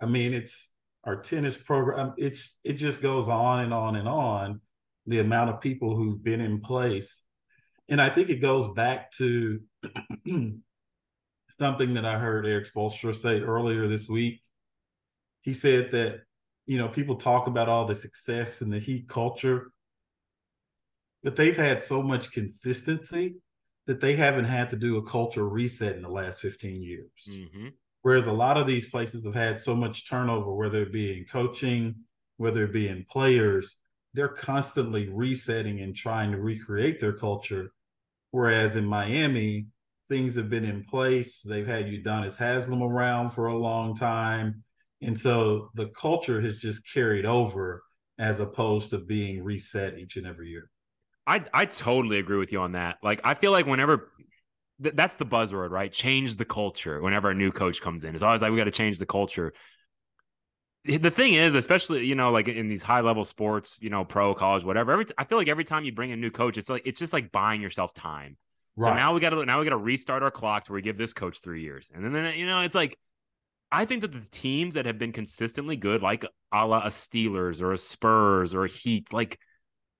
I 0.00 0.06
mean, 0.06 0.34
it's 0.34 0.68
our 1.04 1.16
tennis 1.16 1.56
program. 1.56 2.08
Um, 2.08 2.14
it's 2.18 2.54
it 2.62 2.74
just 2.74 3.00
goes 3.00 3.28
on 3.28 3.60
and 3.60 3.72
on 3.72 3.96
and 3.96 4.08
on. 4.08 4.60
The 5.06 5.20
amount 5.20 5.48
of 5.48 5.62
people 5.62 5.96
who've 5.96 6.22
been 6.22 6.42
in 6.42 6.60
place, 6.60 7.24
and 7.88 7.98
I 7.98 8.10
think 8.10 8.28
it 8.28 8.42
goes 8.42 8.74
back 8.74 9.10
to 9.12 9.60
something 11.58 11.94
that 11.94 12.04
I 12.04 12.18
heard 12.18 12.44
Erik 12.44 12.70
Spoelstra 12.70 13.14
say 13.14 13.40
earlier 13.40 13.88
this 13.88 14.06
week. 14.06 14.42
He 15.40 15.54
said 15.54 15.92
that 15.92 16.20
you 16.68 16.76
know, 16.76 16.86
people 16.86 17.16
talk 17.16 17.46
about 17.46 17.68
all 17.68 17.86
the 17.86 17.94
success 17.94 18.60
and 18.60 18.70
the 18.70 18.78
heat 18.78 19.08
culture, 19.08 19.72
but 21.24 21.34
they've 21.34 21.56
had 21.56 21.82
so 21.82 22.02
much 22.02 22.30
consistency 22.30 23.36
that 23.86 24.02
they 24.02 24.14
haven't 24.14 24.44
had 24.44 24.68
to 24.68 24.76
do 24.76 24.98
a 24.98 25.10
culture 25.10 25.48
reset 25.48 25.96
in 25.96 26.02
the 26.02 26.10
last 26.10 26.42
15 26.42 26.82
years. 26.82 27.10
Mm-hmm. 27.26 27.68
Whereas 28.02 28.26
a 28.26 28.32
lot 28.32 28.58
of 28.58 28.66
these 28.66 28.86
places 28.86 29.24
have 29.24 29.34
had 29.34 29.62
so 29.62 29.74
much 29.74 30.10
turnover, 30.10 30.54
whether 30.54 30.82
it 30.82 30.92
be 30.92 31.16
in 31.16 31.24
coaching, 31.24 31.94
whether 32.36 32.64
it 32.64 32.72
be 32.74 32.88
in 32.88 33.06
players, 33.10 33.76
they're 34.12 34.28
constantly 34.28 35.08
resetting 35.08 35.80
and 35.80 35.96
trying 35.96 36.32
to 36.32 36.38
recreate 36.38 37.00
their 37.00 37.14
culture. 37.14 37.72
Whereas 38.30 38.76
in 38.76 38.84
Miami, 38.84 39.68
things 40.06 40.36
have 40.36 40.50
been 40.50 40.66
in 40.66 40.84
place. 40.84 41.40
They've 41.40 41.66
had 41.66 41.86
Udonis 41.86 42.36
Haslem 42.36 42.82
around 42.82 43.30
for 43.30 43.46
a 43.46 43.56
long 43.56 43.96
time. 43.96 44.64
And 45.00 45.18
so 45.18 45.70
the 45.74 45.86
culture 45.88 46.40
has 46.40 46.58
just 46.58 46.82
carried 46.92 47.24
over 47.24 47.82
as 48.18 48.40
opposed 48.40 48.90
to 48.90 48.98
being 48.98 49.42
reset 49.42 49.98
each 49.98 50.16
and 50.16 50.26
every 50.26 50.48
year. 50.48 50.70
I 51.26 51.44
I 51.52 51.66
totally 51.66 52.18
agree 52.18 52.38
with 52.38 52.52
you 52.52 52.60
on 52.60 52.72
that. 52.72 52.98
Like 53.02 53.20
I 53.22 53.34
feel 53.34 53.52
like 53.52 53.66
whenever 53.66 54.10
th- 54.82 54.94
that's 54.94 55.16
the 55.16 55.26
buzzword, 55.26 55.70
right? 55.70 55.92
Change 55.92 56.36
the 56.36 56.44
culture. 56.44 57.00
Whenever 57.00 57.30
a 57.30 57.34
new 57.34 57.52
coach 57.52 57.80
comes 57.80 58.04
in, 58.04 58.14
it's 58.14 58.24
always 58.24 58.42
like 58.42 58.50
we 58.50 58.56
got 58.56 58.64
to 58.64 58.70
change 58.70 58.98
the 58.98 59.06
culture. 59.06 59.52
The 60.84 61.10
thing 61.10 61.34
is, 61.34 61.54
especially 61.54 62.06
you 62.06 62.14
know, 62.14 62.32
like 62.32 62.48
in 62.48 62.66
these 62.66 62.82
high 62.82 63.02
level 63.02 63.24
sports, 63.24 63.78
you 63.80 63.90
know, 63.90 64.04
pro, 64.04 64.34
college, 64.34 64.64
whatever. 64.64 64.92
Every 64.92 65.04
t- 65.04 65.14
I 65.18 65.24
feel 65.24 65.36
like 65.36 65.48
every 65.48 65.64
time 65.64 65.84
you 65.84 65.92
bring 65.92 66.12
a 66.12 66.16
new 66.16 66.30
coach, 66.30 66.56
it's 66.56 66.70
like 66.70 66.82
it's 66.86 66.98
just 66.98 67.12
like 67.12 67.30
buying 67.30 67.60
yourself 67.60 67.92
time. 67.92 68.36
Right. 68.76 68.90
So 68.90 68.94
now 68.94 69.12
we 69.12 69.20
got 69.20 69.30
to 69.30 69.44
now 69.44 69.58
we 69.58 69.64
got 69.64 69.70
to 69.70 69.76
restart 69.76 70.22
our 70.22 70.30
clock 70.30 70.64
to 70.64 70.72
where 70.72 70.78
we 70.78 70.82
give 70.82 70.96
this 70.96 71.12
coach 71.12 71.40
three 71.40 71.62
years, 71.62 71.90
and 71.94 72.04
then, 72.04 72.12
then 72.12 72.38
you 72.38 72.46
know 72.46 72.62
it's 72.62 72.74
like 72.74 72.96
I 73.70 73.84
think 73.84 74.02
that 74.02 74.12
the 74.12 74.26
teams 74.30 74.74
that 74.74 74.86
have 74.86 74.98
been 74.98 75.12
consistently 75.12 75.76
good, 75.76 76.02
like 76.02 76.24
a 76.52 76.66
la 76.66 76.78
a 76.78 76.88
Steelers 76.88 77.60
or 77.60 77.72
a 77.72 77.78
Spurs 77.78 78.54
or 78.54 78.64
a 78.64 78.68
Heat, 78.68 79.12
like 79.12 79.38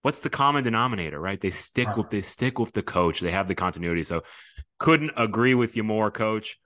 what's 0.03 0.23
the 0.23 0.31
common 0.31 0.65
denominator, 0.65 1.21
right? 1.21 1.41
They 1.41 1.51
stick 1.51 1.97
with 1.97 2.11
they 2.11 2.21
stick 2.21 2.59
with 2.59 2.73
the 2.73 2.83
coach. 2.83 3.21
They 3.21 3.33
have 3.33 3.49
the 3.49 3.55
continuity. 3.55 4.05
So 4.05 4.23
couldn't 4.79 5.13
agree 5.17 5.55
with 5.55 5.77
you 5.77 5.85
more, 5.85 6.11
coach. 6.11 6.59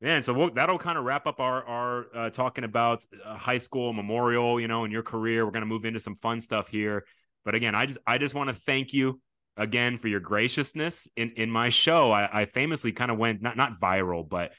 Man, 0.00 0.24
so 0.24 0.34
we'll, 0.34 0.50
that'll 0.50 0.78
kind 0.78 0.98
of 0.98 1.04
wrap 1.04 1.28
up 1.28 1.38
our 1.38 1.64
our 1.64 2.06
uh, 2.14 2.30
talking 2.30 2.64
about 2.64 3.04
uh, 3.24 3.36
high 3.36 3.58
school 3.58 3.92
memorial, 3.92 4.60
you 4.60 4.66
know, 4.66 4.84
in 4.84 4.90
your 4.90 5.04
career. 5.04 5.44
We're 5.44 5.52
gonna 5.52 5.66
move 5.66 5.84
into 5.84 6.00
some 6.00 6.16
fun 6.16 6.40
stuff 6.40 6.66
here, 6.66 7.04
but 7.44 7.54
again, 7.54 7.76
I 7.76 7.86
just 7.86 7.98
I 8.04 8.18
just 8.18 8.34
want 8.34 8.50
to 8.50 8.54
thank 8.56 8.92
you 8.92 9.20
again 9.56 9.98
for 9.98 10.08
your 10.08 10.18
graciousness 10.18 11.08
in 11.14 11.30
in 11.36 11.50
my 11.50 11.68
show. 11.68 12.10
I, 12.10 12.40
I 12.40 12.44
famously 12.46 12.90
kind 12.90 13.12
of 13.12 13.18
went 13.18 13.42
not 13.42 13.56
not 13.56 13.78
viral, 13.80 14.28
but 14.28 14.52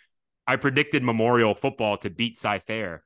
I 0.48 0.56
predicted 0.56 1.04
Memorial 1.04 1.56
football 1.56 1.98
to 1.98 2.10
beat 2.10 2.36
Cy-Fair. 2.36 3.04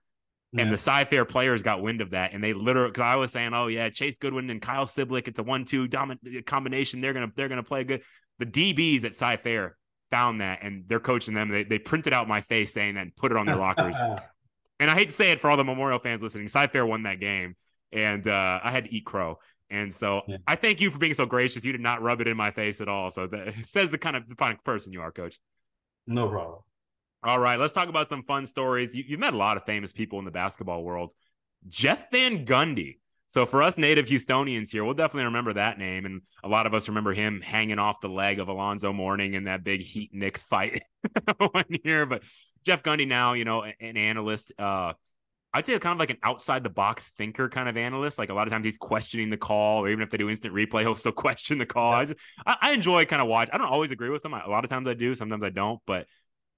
Yeah. 0.54 0.62
And 0.62 0.72
the 0.72 0.78
Cy-Fair 0.78 1.26
players 1.26 1.62
got 1.62 1.82
wind 1.82 2.02
of 2.02 2.12
that, 2.12 2.34
and 2.34 2.44
they 2.44 2.54
literally 2.54 2.90
because 2.90 3.04
I 3.04 3.16
was 3.16 3.32
saying, 3.32 3.54
"Oh 3.54 3.68
yeah, 3.68 3.90
Chase 3.90 4.18
Goodwin 4.18 4.50
and 4.50 4.62
Kyle 4.62 4.86
Siblick, 4.86 5.28
it's 5.28 5.40
a 5.40 5.44
one-two 5.44 5.88
dominant 5.90 6.46
combination. 6.46 7.02
They're 7.02 7.14
gonna 7.14 7.32
they're 7.36 7.50
gonna 7.50 7.64
play 7.64 7.84
good." 7.84 8.02
The 8.40 8.46
DBs 8.46 9.04
at 9.04 9.14
Cy-Fair 9.14 9.78
found 10.10 10.40
that, 10.42 10.60
and 10.62 10.86
they're 10.88 11.02
coaching 11.02 11.34
them. 11.34 11.50
They 11.50 11.64
they 11.64 11.80
printed 11.80 12.14
out 12.14 12.30
my 12.30 12.40
face 12.42 12.74
saying 12.74 12.96
that, 12.96 13.02
and 13.02 13.16
put 13.16 13.32
it 13.32 13.38
on 13.38 13.46
their 13.46 13.58
lockers. 13.58 13.98
and 14.80 14.90
I 14.90 14.96
hate 14.96 15.10
to 15.10 15.14
say 15.14 15.32
it 15.34 15.42
for 15.42 15.50
all 15.50 15.58
the 15.58 15.66
Memorial 15.66 16.00
fans 16.00 16.24
listening, 16.24 16.48
Cy-Fair 16.48 16.86
won 16.86 17.04
that 17.04 17.20
game, 17.20 17.56
and 17.92 18.26
uh, 18.26 18.62
I 18.64 18.72
had 18.72 18.86
to 18.86 18.94
eat 18.94 19.06
crow. 19.06 19.40
And 19.70 19.94
so 19.94 20.22
yeah. 20.28 20.38
I 20.48 20.56
thank 20.56 20.80
you 20.80 20.90
for 20.90 20.98
being 20.98 21.14
so 21.14 21.26
gracious. 21.26 21.66
You 21.66 21.74
did 21.74 21.82
not 21.82 22.02
rub 22.02 22.22
it 22.22 22.28
in 22.28 22.38
my 22.38 22.52
face 22.52 22.80
at 22.80 22.88
all. 22.88 23.12
So 23.12 23.28
that 23.28 23.54
says 23.64 23.92
the 23.92 23.98
kind 23.98 24.16
of 24.16 24.28
the 24.28 24.36
kind 24.36 24.54
of 24.58 24.64
person 24.64 24.94
you 24.94 25.02
are, 25.02 25.12
Coach. 25.12 25.40
No 26.06 26.30
problem. 26.30 26.60
All 27.28 27.40
right, 27.40 27.60
let's 27.60 27.74
talk 27.74 27.90
about 27.90 28.08
some 28.08 28.24
fun 28.24 28.46
stories. 28.46 28.96
You, 28.96 29.04
have 29.10 29.20
met 29.20 29.34
a 29.34 29.38
lot 29.38 29.58
of 29.58 29.66
famous 29.66 29.92
people 29.92 30.18
in 30.18 30.24
the 30.24 30.32
basketball 30.32 30.82
world. 30.82 31.12
Jeff 31.68 32.10
Van 32.10 32.46
Gundy 32.46 33.00
So 33.28 33.46
for 33.46 33.62
us 33.62 33.78
native 33.78 34.06
Houstonians 34.06 34.70
here, 34.72 34.86
we'll 34.86 34.94
definitely 34.94 35.26
remember 35.26 35.52
that 35.52 35.78
name, 35.78 36.06
and 36.06 36.22
a 36.42 36.48
lot 36.48 36.68
of 36.68 36.74
us 36.74 36.88
remember 36.88 37.12
him 37.12 37.42
hanging 37.42 37.80
off 37.80 38.00
the 38.00 38.08
leg 38.08 38.40
of 38.40 38.48
Alonzo 38.48 38.94
Mourning 38.94 39.34
in 39.34 39.44
that 39.44 39.66
big 39.66 39.82
Heat 39.82 40.12
Knicks 40.14 40.46
fight 40.46 40.84
one 41.38 41.66
year. 41.84 42.06
But 42.06 42.24
Jeff 42.66 42.82
Gundy 42.82 43.06
now, 43.06 43.34
you 43.34 43.44
know, 43.44 43.66
an 43.66 43.98
analyst. 43.98 44.54
Uh, 44.58 44.94
I'd 45.54 45.66
say 45.66 45.78
kind 45.80 45.92
of 45.92 46.00
like 46.00 46.12
an 46.12 46.20
outside 46.24 46.64
the 46.64 46.70
box 46.70 47.12
thinker 47.18 47.50
kind 47.50 47.68
of 47.68 47.76
analyst. 47.76 48.20
Like 48.20 48.30
a 48.30 48.34
lot 48.34 48.48
of 48.48 48.54
times 48.54 48.64
he's 48.64 48.78
questioning 48.78 49.30
the 49.30 49.38
call, 49.38 49.84
or 49.84 49.90
even 49.90 50.02
if 50.02 50.10
they 50.10 50.18
do 50.18 50.30
instant 50.30 50.54
replay, 50.54 50.84
he'll 50.84 50.96
still 50.96 51.12
question 51.12 51.58
the 51.58 51.66
call. 51.66 51.92
Yeah. 51.92 51.98
I, 51.98 52.06
just, 52.06 52.20
I, 52.46 52.58
I, 52.62 52.72
enjoy 52.72 53.04
kind 53.04 53.22
of 53.22 53.28
watch. 53.28 53.50
I 53.52 53.58
don't 53.58 53.68
always 53.68 53.92
agree 53.92 54.12
with 54.12 54.24
him. 54.24 54.34
A 54.34 54.48
lot 54.48 54.64
of 54.64 54.70
times 54.70 54.88
I 54.88 54.94
do, 54.94 55.14
sometimes 55.14 55.44
I 55.44 55.50
don't. 55.50 55.82
But 55.86 56.08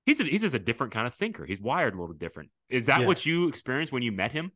he's 0.09 0.19
a, 0.19 0.23
he's 0.23 0.41
just 0.41 0.55
a 0.55 0.59
different 0.59 0.91
kind 0.91 1.05
of 1.07 1.13
thinker. 1.13 1.45
He's 1.45 1.61
wired 1.61 1.93
a 1.93 1.99
little 1.99 2.15
different. 2.15 2.49
Is 2.67 2.87
that 2.87 3.01
yeah. 3.01 3.07
what 3.07 3.25
you 3.25 3.47
experienced 3.47 3.93
when 3.93 4.01
you 4.01 4.11
met 4.11 4.31
him? 4.31 4.51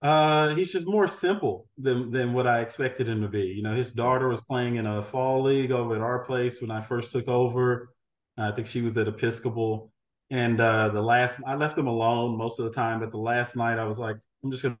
Uh, 0.00 0.54
he's 0.54 0.72
just 0.72 0.86
more 0.86 1.06
simple 1.06 1.68
than 1.78 2.10
than 2.10 2.32
what 2.32 2.46
I 2.46 2.60
expected 2.60 3.08
him 3.08 3.22
to 3.22 3.28
be. 3.28 3.42
You 3.42 3.62
know, 3.62 3.74
his 3.74 3.90
daughter 3.90 4.28
was 4.28 4.40
playing 4.40 4.76
in 4.76 4.86
a 4.86 5.02
fall 5.02 5.42
league 5.42 5.70
over 5.70 5.94
at 5.94 6.00
our 6.00 6.24
place 6.24 6.60
when 6.60 6.70
I 6.70 6.80
first 6.80 7.12
took 7.12 7.28
over. 7.28 7.90
I 8.36 8.50
think 8.52 8.66
she 8.66 8.82
was 8.82 8.96
at 8.96 9.06
Episcopal, 9.06 9.92
and 10.30 10.60
uh, 10.60 10.88
the 10.88 11.02
last 11.02 11.40
I 11.46 11.54
left 11.54 11.78
him 11.78 11.86
alone 11.86 12.36
most 12.36 12.58
of 12.58 12.64
the 12.64 12.72
time. 12.72 13.00
But 13.00 13.10
the 13.12 13.18
last 13.18 13.54
night 13.54 13.78
I 13.78 13.84
was 13.84 13.98
like, 13.98 14.16
I'm 14.42 14.50
just 14.50 14.62
gonna 14.62 14.78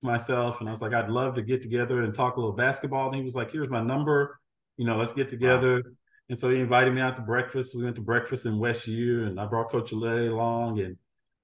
myself, 0.00 0.60
and 0.60 0.68
I 0.68 0.72
was 0.72 0.80
like, 0.80 0.94
I'd 0.94 1.10
love 1.10 1.34
to 1.34 1.42
get 1.42 1.60
together 1.60 2.02
and 2.02 2.14
talk 2.14 2.36
a 2.36 2.40
little 2.40 2.54
basketball. 2.54 3.08
And 3.08 3.16
he 3.16 3.22
was 3.22 3.34
like, 3.34 3.50
Here's 3.50 3.68
my 3.68 3.82
number. 3.82 4.38
You 4.78 4.86
know, 4.86 4.96
let's 4.96 5.12
get 5.12 5.28
together. 5.28 5.82
Wow. 5.84 5.92
And 6.30 6.38
so 6.38 6.50
he 6.50 6.60
invited 6.60 6.94
me 6.94 7.00
out 7.00 7.16
to 7.16 7.22
breakfast. 7.22 7.74
We 7.74 7.84
went 7.84 7.96
to 7.96 8.02
breakfast 8.02 8.44
in 8.44 8.58
West 8.58 8.86
U, 8.86 9.24
and 9.24 9.40
I 9.40 9.46
brought 9.46 9.70
Coach 9.70 9.92
Ale 9.92 10.32
along, 10.32 10.80
and 10.80 10.96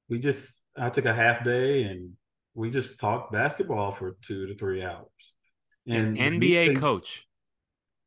we 0.08 0.18
just 0.18 0.54
I 0.76 0.90
took 0.90 1.06
a 1.06 1.14
half 1.14 1.44
day 1.44 1.84
and 1.84 2.12
we 2.54 2.70
just 2.70 2.98
talked 2.98 3.32
basketball 3.32 3.92
for 3.92 4.16
two 4.22 4.46
to 4.46 4.54
three 4.54 4.82
hours. 4.82 5.06
And 5.86 6.16
An 6.16 6.40
NBA 6.40 6.66
thing, 6.68 6.76
coach. 6.76 7.26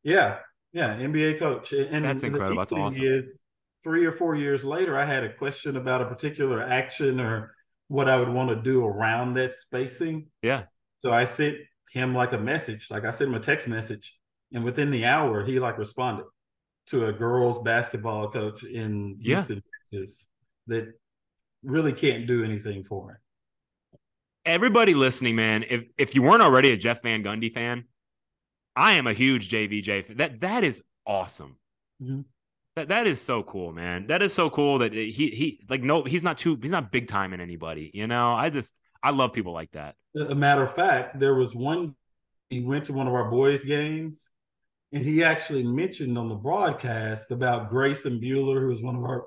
Yeah, 0.03 0.37
yeah, 0.73 0.95
NBA 0.95 1.39
coach. 1.39 1.73
And 1.73 2.05
that's 2.05 2.23
incredible. 2.23 2.61
That's 2.61 2.71
awesome. 2.71 3.03
Is 3.03 3.39
three 3.83 4.05
or 4.05 4.11
four 4.11 4.35
years 4.35 4.63
later, 4.63 4.97
I 4.97 5.05
had 5.05 5.23
a 5.23 5.33
question 5.33 5.77
about 5.77 6.01
a 6.01 6.05
particular 6.05 6.61
action 6.61 7.19
or 7.19 7.53
what 7.87 8.09
I 8.09 8.17
would 8.17 8.29
want 8.29 8.49
to 8.49 8.55
do 8.55 8.85
around 8.85 9.35
that 9.35 9.55
spacing. 9.55 10.27
Yeah. 10.41 10.63
So 10.99 11.13
I 11.13 11.25
sent 11.25 11.57
him 11.91 12.13
like 12.13 12.33
a 12.33 12.37
message, 12.37 12.87
like 12.89 13.05
I 13.05 13.11
sent 13.11 13.29
him 13.29 13.35
a 13.35 13.39
text 13.39 13.67
message, 13.67 14.17
and 14.53 14.63
within 14.63 14.91
the 14.91 15.05
hour, 15.05 15.45
he 15.45 15.59
like 15.59 15.77
responded 15.77 16.25
to 16.87 17.07
a 17.07 17.13
girls 17.13 17.59
basketball 17.59 18.29
coach 18.29 18.63
in 18.63 19.17
Houston, 19.21 19.63
yeah. 19.91 19.99
Texas, 20.01 20.27
that 20.67 20.93
really 21.63 21.93
can't 21.93 22.27
do 22.27 22.43
anything 22.43 22.83
for 22.83 23.11
him 23.11 23.17
everybody 24.47 24.93
listening, 24.95 25.35
man, 25.35 25.63
if 25.69 25.85
if 25.97 26.15
you 26.15 26.23
weren't 26.23 26.41
already 26.41 26.71
a 26.71 26.77
Jeff 26.77 27.03
Van 27.03 27.23
Gundy 27.23 27.51
fan, 27.51 27.85
I 28.75 28.93
am 28.93 29.05
a 29.05 29.13
huge 29.13 29.49
JVG 29.49 30.05
fan. 30.05 30.17
That 30.17 30.39
that 30.41 30.63
is 30.63 30.81
awesome. 31.05 31.57
Mm-hmm. 32.01 32.21
That 32.75 32.87
that 32.87 33.07
is 33.07 33.21
so 33.21 33.43
cool, 33.43 33.73
man. 33.73 34.07
That 34.07 34.23
is 34.23 34.33
so 34.33 34.49
cool 34.49 34.79
that 34.79 34.93
he 34.93 35.11
he 35.11 35.59
like 35.69 35.83
no, 35.83 36.03
he's 36.03 36.23
not 36.23 36.37
too 36.37 36.57
he's 36.59 36.71
not 36.71 36.91
big 36.91 37.07
time 37.07 37.33
in 37.33 37.41
anybody. 37.41 37.91
You 37.93 38.07
know, 38.07 38.33
I 38.33 38.49
just 38.49 38.73
I 39.03 39.11
love 39.11 39.33
people 39.33 39.53
like 39.53 39.71
that. 39.71 39.95
A 40.15 40.33
matter 40.33 40.63
of 40.63 40.73
fact, 40.73 41.19
there 41.19 41.35
was 41.35 41.53
one 41.53 41.95
he 42.49 42.61
went 42.61 42.85
to 42.85 42.93
one 42.93 43.07
of 43.07 43.13
our 43.13 43.29
boys' 43.29 43.63
games, 43.63 44.31
and 44.93 45.03
he 45.03 45.23
actually 45.23 45.63
mentioned 45.63 46.17
on 46.17 46.29
the 46.29 46.35
broadcast 46.35 47.31
about 47.31 47.69
Grayson 47.69 48.19
Bueller, 48.19 48.61
who 48.61 48.67
was 48.67 48.81
one 48.81 48.95
of 48.95 49.03
our 49.03 49.25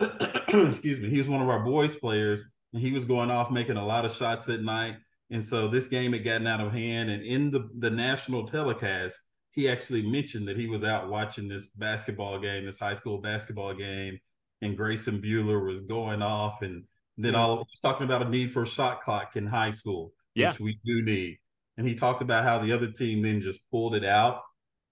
excuse 0.70 1.00
me, 1.00 1.08
he 1.08 1.18
was 1.18 1.28
one 1.28 1.40
of 1.40 1.48
our 1.48 1.64
boys' 1.64 1.94
players 1.94 2.44
and 2.72 2.82
he 2.82 2.92
was 2.92 3.04
going 3.04 3.30
off 3.30 3.50
making 3.50 3.76
a 3.76 3.84
lot 3.84 4.04
of 4.04 4.12
shots 4.12 4.48
at 4.48 4.60
night. 4.60 4.96
And 5.30 5.44
so 5.44 5.68
this 5.68 5.86
game 5.86 6.12
had 6.12 6.24
gotten 6.24 6.46
out 6.46 6.60
of 6.60 6.72
hand. 6.72 7.08
And 7.08 7.24
in 7.24 7.50
the, 7.50 7.68
the 7.78 7.90
national 7.90 8.46
telecast, 8.46 9.16
he 9.52 9.68
actually 9.68 10.02
mentioned 10.02 10.48
that 10.48 10.56
he 10.56 10.66
was 10.66 10.82
out 10.82 11.08
watching 11.08 11.48
this 11.48 11.68
basketball 11.68 12.38
game, 12.40 12.66
this 12.66 12.78
high 12.78 12.94
school 12.94 13.18
basketball 13.18 13.74
game, 13.74 14.18
and 14.60 14.76
Grayson 14.76 15.22
Bueller 15.22 15.64
was 15.66 15.80
going 15.80 16.20
off. 16.20 16.62
And 16.62 16.84
then 17.16 17.32
mm-hmm. 17.32 17.40
all 17.40 17.56
he 17.56 17.60
was 17.60 17.80
talking 17.80 18.04
about 18.04 18.26
a 18.26 18.28
need 18.28 18.52
for 18.52 18.62
a 18.62 18.66
shot 18.66 19.02
clock 19.02 19.36
in 19.36 19.46
high 19.46 19.70
school, 19.70 20.12
yeah. 20.34 20.50
which 20.50 20.60
we 20.60 20.78
do 20.84 21.02
need. 21.02 21.38
And 21.76 21.86
he 21.86 21.94
talked 21.94 22.22
about 22.22 22.44
how 22.44 22.58
the 22.58 22.72
other 22.72 22.90
team 22.90 23.22
then 23.22 23.40
just 23.40 23.60
pulled 23.70 23.94
it 23.94 24.04
out. 24.04 24.42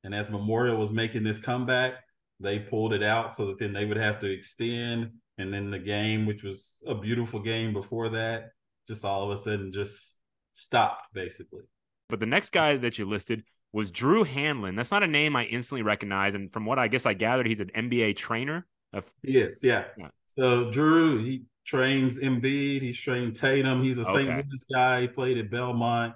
And 0.05 0.15
as 0.15 0.29
Memorial 0.29 0.77
was 0.77 0.91
making 0.91 1.25
this 1.25 1.39
comeback, 1.39 1.95
they 2.41 2.59
pulled 2.59 2.93
it 2.93 3.03
out 3.03 3.35
so 3.35 3.47
that 3.47 3.59
then 3.59 3.73
they 3.73 3.85
would 3.85 3.97
have 3.97 4.19
to 4.21 4.27
extend 4.27 5.13
and 5.39 5.53
then 5.53 5.71
the 5.71 5.79
game, 5.79 6.27
which 6.27 6.43
was 6.43 6.83
a 6.87 6.95
beautiful 6.95 7.41
game 7.41 7.73
before 7.73 8.11
that, 8.11 8.51
just 8.87 9.05
all 9.05 9.31
of 9.31 9.39
a 9.39 9.43
sudden 9.43 9.73
just 9.73 10.19
stopped 10.55 11.13
basically. 11.15 11.63
But 12.09 12.21
the 12.21 12.27
next 12.27 12.51
guy 12.51 12.77
that 12.77 12.99
you 12.99 13.09
listed 13.09 13.45
was 13.73 13.91
Drew 13.91 14.25
Hanlen. 14.25 14.77
That's 14.77 14.91
not 14.91 15.03
a 15.03 15.07
name 15.07 15.35
I 15.35 15.45
instantly 15.45 15.83
recognize, 15.83 16.35
and 16.35 16.53
from 16.53 16.67
what 16.67 16.79
I 16.79 16.89
guess 16.89 17.07
I 17.07 17.15
gathered, 17.15 17.47
he's 17.47 17.61
an 17.61 17.71
NBA 17.75 18.17
trainer. 18.17 18.67
Of- 18.93 19.11
he 19.23 19.39
is, 19.39 19.63
yeah. 19.63 19.85
yeah. 19.97 20.09
So 20.27 20.71
Drew, 20.71 21.25
he 21.25 21.45
trains 21.65 22.19
Embiid. 22.19 22.83
He's 22.83 22.99
trained 22.99 23.37
Tatum. 23.37 23.83
He's 23.83 23.99
a 23.99 24.05
St. 24.05 24.29
Louis 24.29 24.65
guy. 24.73 25.03
He 25.03 25.09
played 25.09 25.39
at 25.39 25.51
Belmont. 25.51 26.15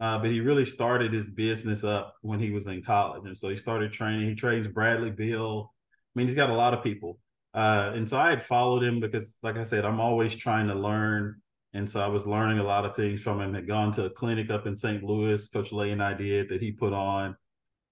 Uh, 0.00 0.18
but 0.18 0.30
he 0.30 0.40
really 0.40 0.64
started 0.64 1.12
his 1.12 1.28
business 1.28 1.82
up 1.82 2.14
when 2.22 2.38
he 2.38 2.50
was 2.50 2.66
in 2.66 2.82
college. 2.82 3.22
And 3.24 3.36
so 3.36 3.48
he 3.48 3.56
started 3.56 3.92
training. 3.92 4.28
He 4.28 4.34
trains 4.34 4.68
Bradley 4.68 5.10
Beal. 5.10 5.72
I 5.74 6.18
mean, 6.18 6.26
he's 6.26 6.36
got 6.36 6.50
a 6.50 6.54
lot 6.54 6.72
of 6.72 6.84
people. 6.84 7.18
Uh, 7.52 7.92
and 7.94 8.08
so 8.08 8.16
I 8.16 8.30
had 8.30 8.44
followed 8.44 8.84
him 8.84 9.00
because, 9.00 9.36
like 9.42 9.56
I 9.56 9.64
said, 9.64 9.84
I'm 9.84 10.00
always 10.00 10.34
trying 10.34 10.68
to 10.68 10.74
learn. 10.74 11.40
And 11.74 11.88
so 11.88 12.00
I 12.00 12.06
was 12.06 12.26
learning 12.26 12.60
a 12.60 12.64
lot 12.64 12.84
of 12.84 12.94
things 12.94 13.20
from 13.20 13.40
him. 13.40 13.54
Had 13.54 13.66
gone 13.66 13.92
to 13.94 14.04
a 14.04 14.10
clinic 14.10 14.50
up 14.50 14.66
in 14.66 14.76
St. 14.76 15.02
Louis, 15.02 15.48
Coach 15.48 15.72
Lay 15.72 15.90
and 15.90 16.02
I 16.02 16.14
did 16.14 16.48
that 16.50 16.62
he 16.62 16.70
put 16.70 16.92
on. 16.92 17.36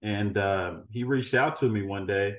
And 0.01 0.37
uh, 0.37 0.77
he 0.89 1.03
reached 1.03 1.33
out 1.33 1.57
to 1.57 1.69
me 1.69 1.81
one 1.81 2.05
day 2.05 2.35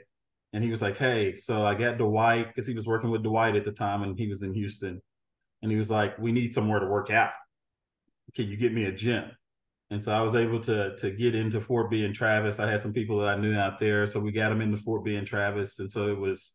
and 0.52 0.64
he 0.64 0.70
was 0.70 0.80
like, 0.80 0.96
Hey, 0.96 1.36
so 1.36 1.66
I 1.66 1.74
got 1.74 1.98
Dwight 1.98 2.48
because 2.48 2.66
he 2.66 2.74
was 2.74 2.86
working 2.86 3.10
with 3.10 3.22
Dwight 3.22 3.56
at 3.56 3.64
the 3.64 3.72
time 3.72 4.02
and 4.02 4.18
he 4.18 4.28
was 4.28 4.42
in 4.42 4.54
Houston. 4.54 5.02
And 5.62 5.70
he 5.70 5.76
was 5.76 5.90
like, 5.90 6.18
We 6.18 6.32
need 6.32 6.54
somewhere 6.54 6.80
to 6.80 6.86
work 6.86 7.10
out. 7.10 7.32
Can 8.34 8.48
you 8.48 8.56
get 8.56 8.72
me 8.72 8.84
a 8.84 8.92
gym? 8.92 9.30
And 9.90 10.02
so 10.02 10.12
I 10.12 10.20
was 10.20 10.34
able 10.34 10.60
to 10.60 10.96
to 10.96 11.10
get 11.10 11.34
into 11.34 11.60
Fort 11.60 11.90
Bend 11.90 12.14
Travis. 12.14 12.58
I 12.58 12.70
had 12.70 12.82
some 12.82 12.92
people 12.92 13.20
that 13.20 13.30
I 13.30 13.40
knew 13.40 13.56
out 13.56 13.78
there. 13.78 14.06
So 14.06 14.20
we 14.20 14.32
got 14.32 14.50
them 14.50 14.60
into 14.60 14.76
Fort 14.76 15.04
Bend 15.04 15.26
Travis. 15.26 15.78
And 15.78 15.90
so 15.90 16.08
it 16.08 16.18
was 16.18 16.52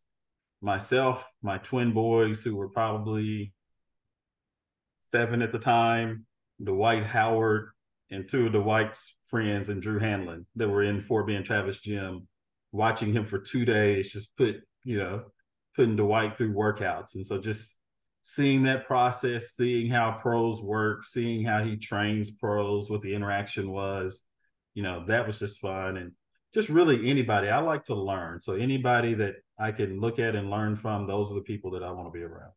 myself, 0.62 1.28
my 1.42 1.58
twin 1.58 1.92
boys, 1.92 2.42
who 2.42 2.54
were 2.56 2.68
probably 2.68 3.52
seven 5.06 5.42
at 5.42 5.52
the 5.52 5.58
time, 5.58 6.26
Dwight 6.62 7.04
Howard, 7.04 7.70
and 8.10 8.28
two 8.28 8.46
of 8.46 8.52
Dwight's 8.52 9.16
friends 9.28 9.68
and 9.68 9.82
Drew 9.82 9.98
Hanlen 9.98 10.44
that 10.56 10.68
were 10.68 10.82
in 10.82 11.00
Fort 11.00 11.26
Bend 11.26 11.44
Travis 11.44 11.80
gym, 11.80 12.28
watching 12.72 13.12
him 13.12 13.24
for 13.24 13.38
two 13.38 13.64
days, 13.64 14.12
just 14.12 14.34
put, 14.36 14.56
you 14.84 14.98
know, 14.98 15.24
putting 15.74 15.96
Dwight 15.96 16.36
through 16.36 16.54
workouts. 16.54 17.14
And 17.14 17.26
so 17.26 17.38
just 17.38 17.76
seeing 18.24 18.64
that 18.64 18.86
process, 18.86 19.50
seeing 19.50 19.90
how 19.90 20.18
pros 20.20 20.60
work, 20.60 21.04
seeing 21.04 21.44
how 21.44 21.62
he 21.62 21.76
trains 21.76 22.30
pros, 22.30 22.90
what 22.90 23.02
the 23.02 23.14
interaction 23.14 23.70
was, 23.70 24.20
you 24.72 24.82
know, 24.82 25.04
that 25.06 25.26
was 25.26 25.38
just 25.38 25.60
fun. 25.60 25.98
And 25.98 26.12
just 26.54 26.68
really 26.68 27.10
anybody. 27.10 27.48
I 27.48 27.58
like 27.58 27.84
to 27.84 27.94
learn. 27.94 28.40
So 28.40 28.54
anybody 28.54 29.14
that 29.14 29.34
I 29.58 29.72
can 29.72 30.00
look 30.00 30.18
at 30.18 30.34
and 30.34 30.50
learn 30.50 30.74
from, 30.74 31.06
those 31.06 31.30
are 31.30 31.34
the 31.34 31.42
people 31.42 31.72
that 31.72 31.82
I 31.82 31.90
want 31.90 32.06
to 32.06 32.12
be 32.12 32.24
around. 32.24 32.52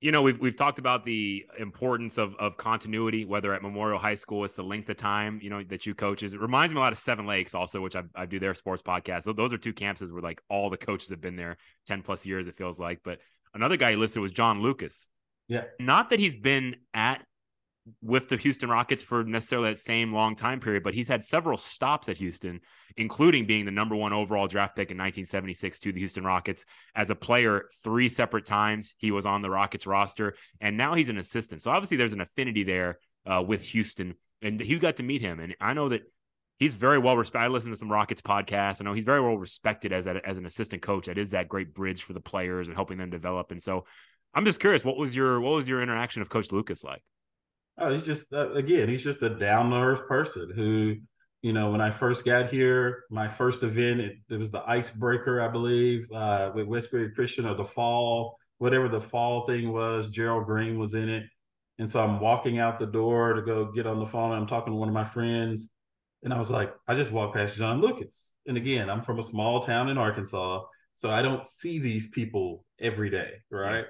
You 0.00 0.12
know, 0.12 0.20
we've 0.20 0.38
we've 0.38 0.56
talked 0.56 0.78
about 0.78 1.06
the 1.06 1.46
importance 1.58 2.18
of 2.18 2.34
of 2.36 2.58
continuity, 2.58 3.24
whether 3.24 3.54
at 3.54 3.62
Memorial 3.62 3.98
High 3.98 4.16
School, 4.16 4.44
it's 4.44 4.54
the 4.54 4.62
length 4.62 4.90
of 4.90 4.98
time, 4.98 5.40
you 5.42 5.48
know, 5.48 5.62
that 5.62 5.86
you 5.86 5.94
coaches. 5.94 6.34
It 6.34 6.40
reminds 6.40 6.74
me 6.74 6.78
a 6.78 6.82
lot 6.82 6.92
of 6.92 6.98
Seven 6.98 7.26
Lakes 7.26 7.54
also, 7.54 7.80
which 7.80 7.96
I, 7.96 8.02
I 8.14 8.26
do 8.26 8.38
their 8.38 8.54
sports 8.54 8.82
podcast. 8.82 9.22
So 9.22 9.32
those 9.32 9.54
are 9.54 9.58
two 9.58 9.72
campuses 9.72 10.12
where 10.12 10.20
like 10.20 10.42
all 10.50 10.68
the 10.68 10.76
coaches 10.76 11.08
have 11.08 11.22
been 11.22 11.36
there 11.36 11.56
10 11.86 12.02
plus 12.02 12.26
years, 12.26 12.46
it 12.46 12.58
feels 12.58 12.78
like. 12.78 13.00
But 13.04 13.20
another 13.56 13.76
guy 13.76 13.90
he 13.90 13.96
listed 13.96 14.22
was 14.22 14.32
John 14.32 14.62
Lucas. 14.62 15.08
Yeah. 15.48 15.64
Not 15.80 16.10
that 16.10 16.20
he's 16.20 16.36
been 16.36 16.76
at 16.94 17.24
with 18.02 18.28
the 18.28 18.36
Houston 18.36 18.68
Rockets 18.68 19.02
for 19.02 19.22
necessarily 19.24 19.70
that 19.70 19.78
same 19.78 20.12
long 20.12 20.34
time 20.34 20.60
period, 20.60 20.82
but 20.82 20.94
he's 20.94 21.08
had 21.08 21.24
several 21.24 21.56
stops 21.56 22.08
at 22.08 22.16
Houston, 22.16 22.60
including 22.96 23.46
being 23.46 23.64
the 23.64 23.70
number 23.70 23.94
one 23.94 24.12
overall 24.12 24.48
draft 24.48 24.74
pick 24.74 24.90
in 24.90 24.96
1976 24.96 25.78
to 25.80 25.92
the 25.92 26.00
Houston 26.00 26.24
Rockets. 26.24 26.64
As 26.94 27.10
a 27.10 27.14
player, 27.14 27.68
three 27.84 28.08
separate 28.08 28.44
times 28.44 28.94
he 28.98 29.10
was 29.10 29.24
on 29.24 29.42
the 29.42 29.50
Rockets 29.50 29.86
roster, 29.86 30.34
and 30.60 30.76
now 30.76 30.94
he's 30.94 31.08
an 31.08 31.18
assistant. 31.18 31.62
So 31.62 31.70
obviously 31.70 31.96
there's 31.96 32.12
an 32.12 32.20
affinity 32.20 32.64
there 32.64 32.98
uh, 33.24 33.42
with 33.46 33.62
Houston, 33.68 34.14
and 34.42 34.60
he 34.60 34.78
got 34.78 34.96
to 34.96 35.02
meet 35.02 35.20
him. 35.20 35.38
And 35.38 35.54
I 35.60 35.72
know 35.72 35.88
that 35.90 36.02
he's 36.58 36.74
very 36.74 36.98
well 36.98 37.16
respected. 37.16 37.44
I 37.44 37.48
listen 37.48 37.70
to 37.70 37.76
some 37.76 37.90
Rockets 37.92 38.22
podcasts. 38.22 38.80
I 38.80 38.84
know 38.84 38.92
he's 38.92 39.04
very 39.04 39.20
well 39.20 39.36
respected 39.38 39.92
as 39.92 40.06
a, 40.06 40.26
as 40.26 40.38
an 40.38 40.46
assistant 40.46 40.82
coach. 40.82 41.06
That 41.06 41.18
is 41.18 41.30
that 41.30 41.48
great 41.48 41.74
bridge 41.74 42.02
for 42.02 42.12
the 42.12 42.20
players 42.20 42.68
and 42.68 42.76
helping 42.76 42.98
them 42.98 43.10
develop. 43.10 43.50
And 43.50 43.62
so 43.62 43.84
I'm 44.34 44.44
just 44.44 44.60
curious, 44.60 44.84
what 44.84 44.96
was 44.96 45.14
your 45.16 45.40
what 45.40 45.54
was 45.54 45.68
your 45.68 45.82
interaction 45.82 46.22
of 46.22 46.28
Coach 46.28 46.52
Lucas 46.52 46.84
like? 46.84 47.02
Oh, 47.78 47.90
he's 47.92 48.06
just 48.06 48.32
uh, 48.32 48.52
again, 48.52 48.88
he's 48.88 49.04
just 49.04 49.22
a 49.22 49.30
down 49.30 49.70
to 49.70 49.76
earth 49.76 50.08
person 50.08 50.50
who, 50.54 50.96
you 51.42 51.52
know, 51.52 51.70
when 51.70 51.80
I 51.80 51.90
first 51.90 52.24
got 52.24 52.50
here, 52.50 53.04
my 53.10 53.28
first 53.28 53.62
event, 53.62 54.00
it, 54.00 54.16
it 54.30 54.36
was 54.38 54.50
the 54.50 54.62
icebreaker, 54.66 55.40
I 55.42 55.48
believe, 55.48 56.10
uh, 56.12 56.52
with 56.54 56.66
Westbury 56.66 57.12
Christian 57.14 57.46
or 57.46 57.54
the 57.54 57.64
fall, 57.64 58.38
whatever 58.58 58.88
the 58.88 59.00
fall 59.00 59.46
thing 59.46 59.72
was. 59.72 60.08
Gerald 60.08 60.46
Green 60.46 60.78
was 60.78 60.94
in 60.94 61.08
it, 61.08 61.24
And 61.78 61.90
so 61.90 62.02
I'm 62.02 62.20
walking 62.20 62.58
out 62.58 62.78
the 62.78 62.86
door 62.86 63.34
to 63.34 63.42
go 63.42 63.70
get 63.72 63.86
on 63.86 63.98
the 63.98 64.06
phone. 64.06 64.32
I'm 64.32 64.46
talking 64.46 64.72
to 64.72 64.78
one 64.78 64.88
of 64.88 64.94
my 64.94 65.04
friends. 65.04 65.68
And 66.26 66.34
I 66.34 66.40
was 66.40 66.50
like, 66.50 66.74
I 66.88 66.96
just 66.96 67.12
walked 67.12 67.36
past 67.36 67.56
John 67.56 67.80
Lucas. 67.80 68.32
And 68.48 68.56
again, 68.56 68.90
I'm 68.90 69.00
from 69.00 69.20
a 69.20 69.22
small 69.22 69.60
town 69.60 69.88
in 69.88 69.96
Arkansas. 69.96 70.64
So 70.96 71.08
I 71.08 71.22
don't 71.22 71.48
see 71.48 71.78
these 71.78 72.08
people 72.08 72.64
every 72.80 73.10
day. 73.10 73.34
Right. 73.48 73.84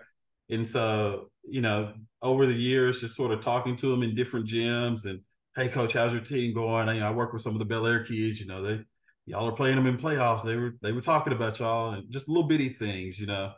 And 0.51 0.67
so, 0.67 1.31
you 1.49 1.63
know, 1.63 1.95
over 2.21 2.45
the 2.45 2.53
years, 2.53 3.01
just 3.01 3.17
sort 3.17 3.33
of 3.33 3.41
talking 3.41 3.75
to 3.79 3.89
them 3.89 4.03
in 4.03 4.15
different 4.15 4.47
gyms 4.47 5.07
and, 5.07 5.21
hey, 5.57 5.69
coach, 5.69 5.95
how's 5.95 6.13
your 6.13 6.21
team 6.21 6.53
going? 6.53 6.91
I, 6.91 6.93
you 6.93 7.01
know, 7.01 7.09
I 7.09 7.11
work 7.13 7.33
with 7.33 7.41
some 7.41 7.55
of 7.55 7.59
the 7.59 7.75
Bellaire 7.75 8.07
kids, 8.07 8.39
you 8.39 8.47
know, 8.47 8.63
they, 8.63 8.85
y'all 9.25 9.49
are 9.49 9.53
playing 9.53 9.77
them 9.77 9.87
in 9.87 9.97
playoffs. 9.97 10.45
They 10.45 10.57
were, 10.57 10.77
they 10.83 10.93
were 10.93 11.01
talking 11.01 11.33
about 11.33 11.59
y'all 11.59 11.95
and 11.95 12.11
just 12.11 12.29
little 12.29 12.47
bitty 12.47 12.69
things, 12.69 13.19
you 13.19 13.29
know. 13.29 13.53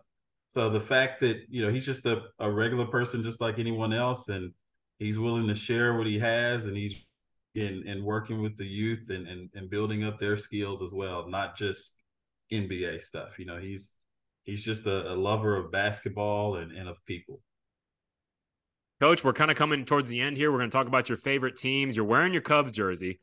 So 0.51 0.71
the 0.71 0.79
fact 0.79 1.21
that, 1.23 1.41
you 1.49 1.67
know, 1.67 1.73
he's 1.73 1.85
just 1.85 2.07
a, 2.07 2.23
a 2.39 2.49
regular 2.49 2.87
person, 2.87 3.25
just 3.25 3.41
like 3.41 3.59
anyone 3.59 3.93
else, 3.93 4.29
and 4.29 4.53
he's 5.01 5.19
willing 5.19 5.49
to 5.49 5.57
share 5.57 5.99
what 5.99 6.07
he 6.07 6.21
has 6.21 6.65
and 6.65 6.77
he's 6.77 6.95
in, 7.61 7.87
in 7.87 8.05
working 8.05 8.43
with 8.43 8.57
the 8.57 8.67
youth 8.67 9.11
and, 9.11 9.27
and, 9.27 9.51
and 9.55 9.71
building 9.71 10.05
up 10.05 10.19
their 10.19 10.37
skills 10.37 10.83
as 10.83 10.93
well, 10.93 11.29
not 11.29 11.57
just 11.57 11.95
NBA 12.53 13.03
stuff. 13.03 13.39
You 13.39 13.47
know, 13.47 13.59
he's, 13.59 13.93
he's 14.45 14.63
just 14.63 14.87
a, 14.87 15.13
a 15.13 15.15
lover 15.15 15.57
of 15.57 15.73
basketball 15.73 16.57
and, 16.57 16.73
and 16.73 16.89
of 16.89 17.05
people. 17.05 17.41
Coach, 19.01 19.23
we're 19.23 19.33
kind 19.33 19.51
of 19.51 19.57
coming 19.57 19.85
towards 19.85 20.09
the 20.09 20.21
end 20.21 20.37
here. 20.37 20.51
We're 20.51 20.59
going 20.59 20.71
to 20.71 20.77
talk 20.77 20.89
about 20.89 21.09
your 21.09 21.19
favorite 21.19 21.57
teams. 21.57 21.95
You're 21.97 22.05
wearing 22.05 22.33
your 22.33 22.43
Cubs 22.43 22.73
jersey. 22.73 23.21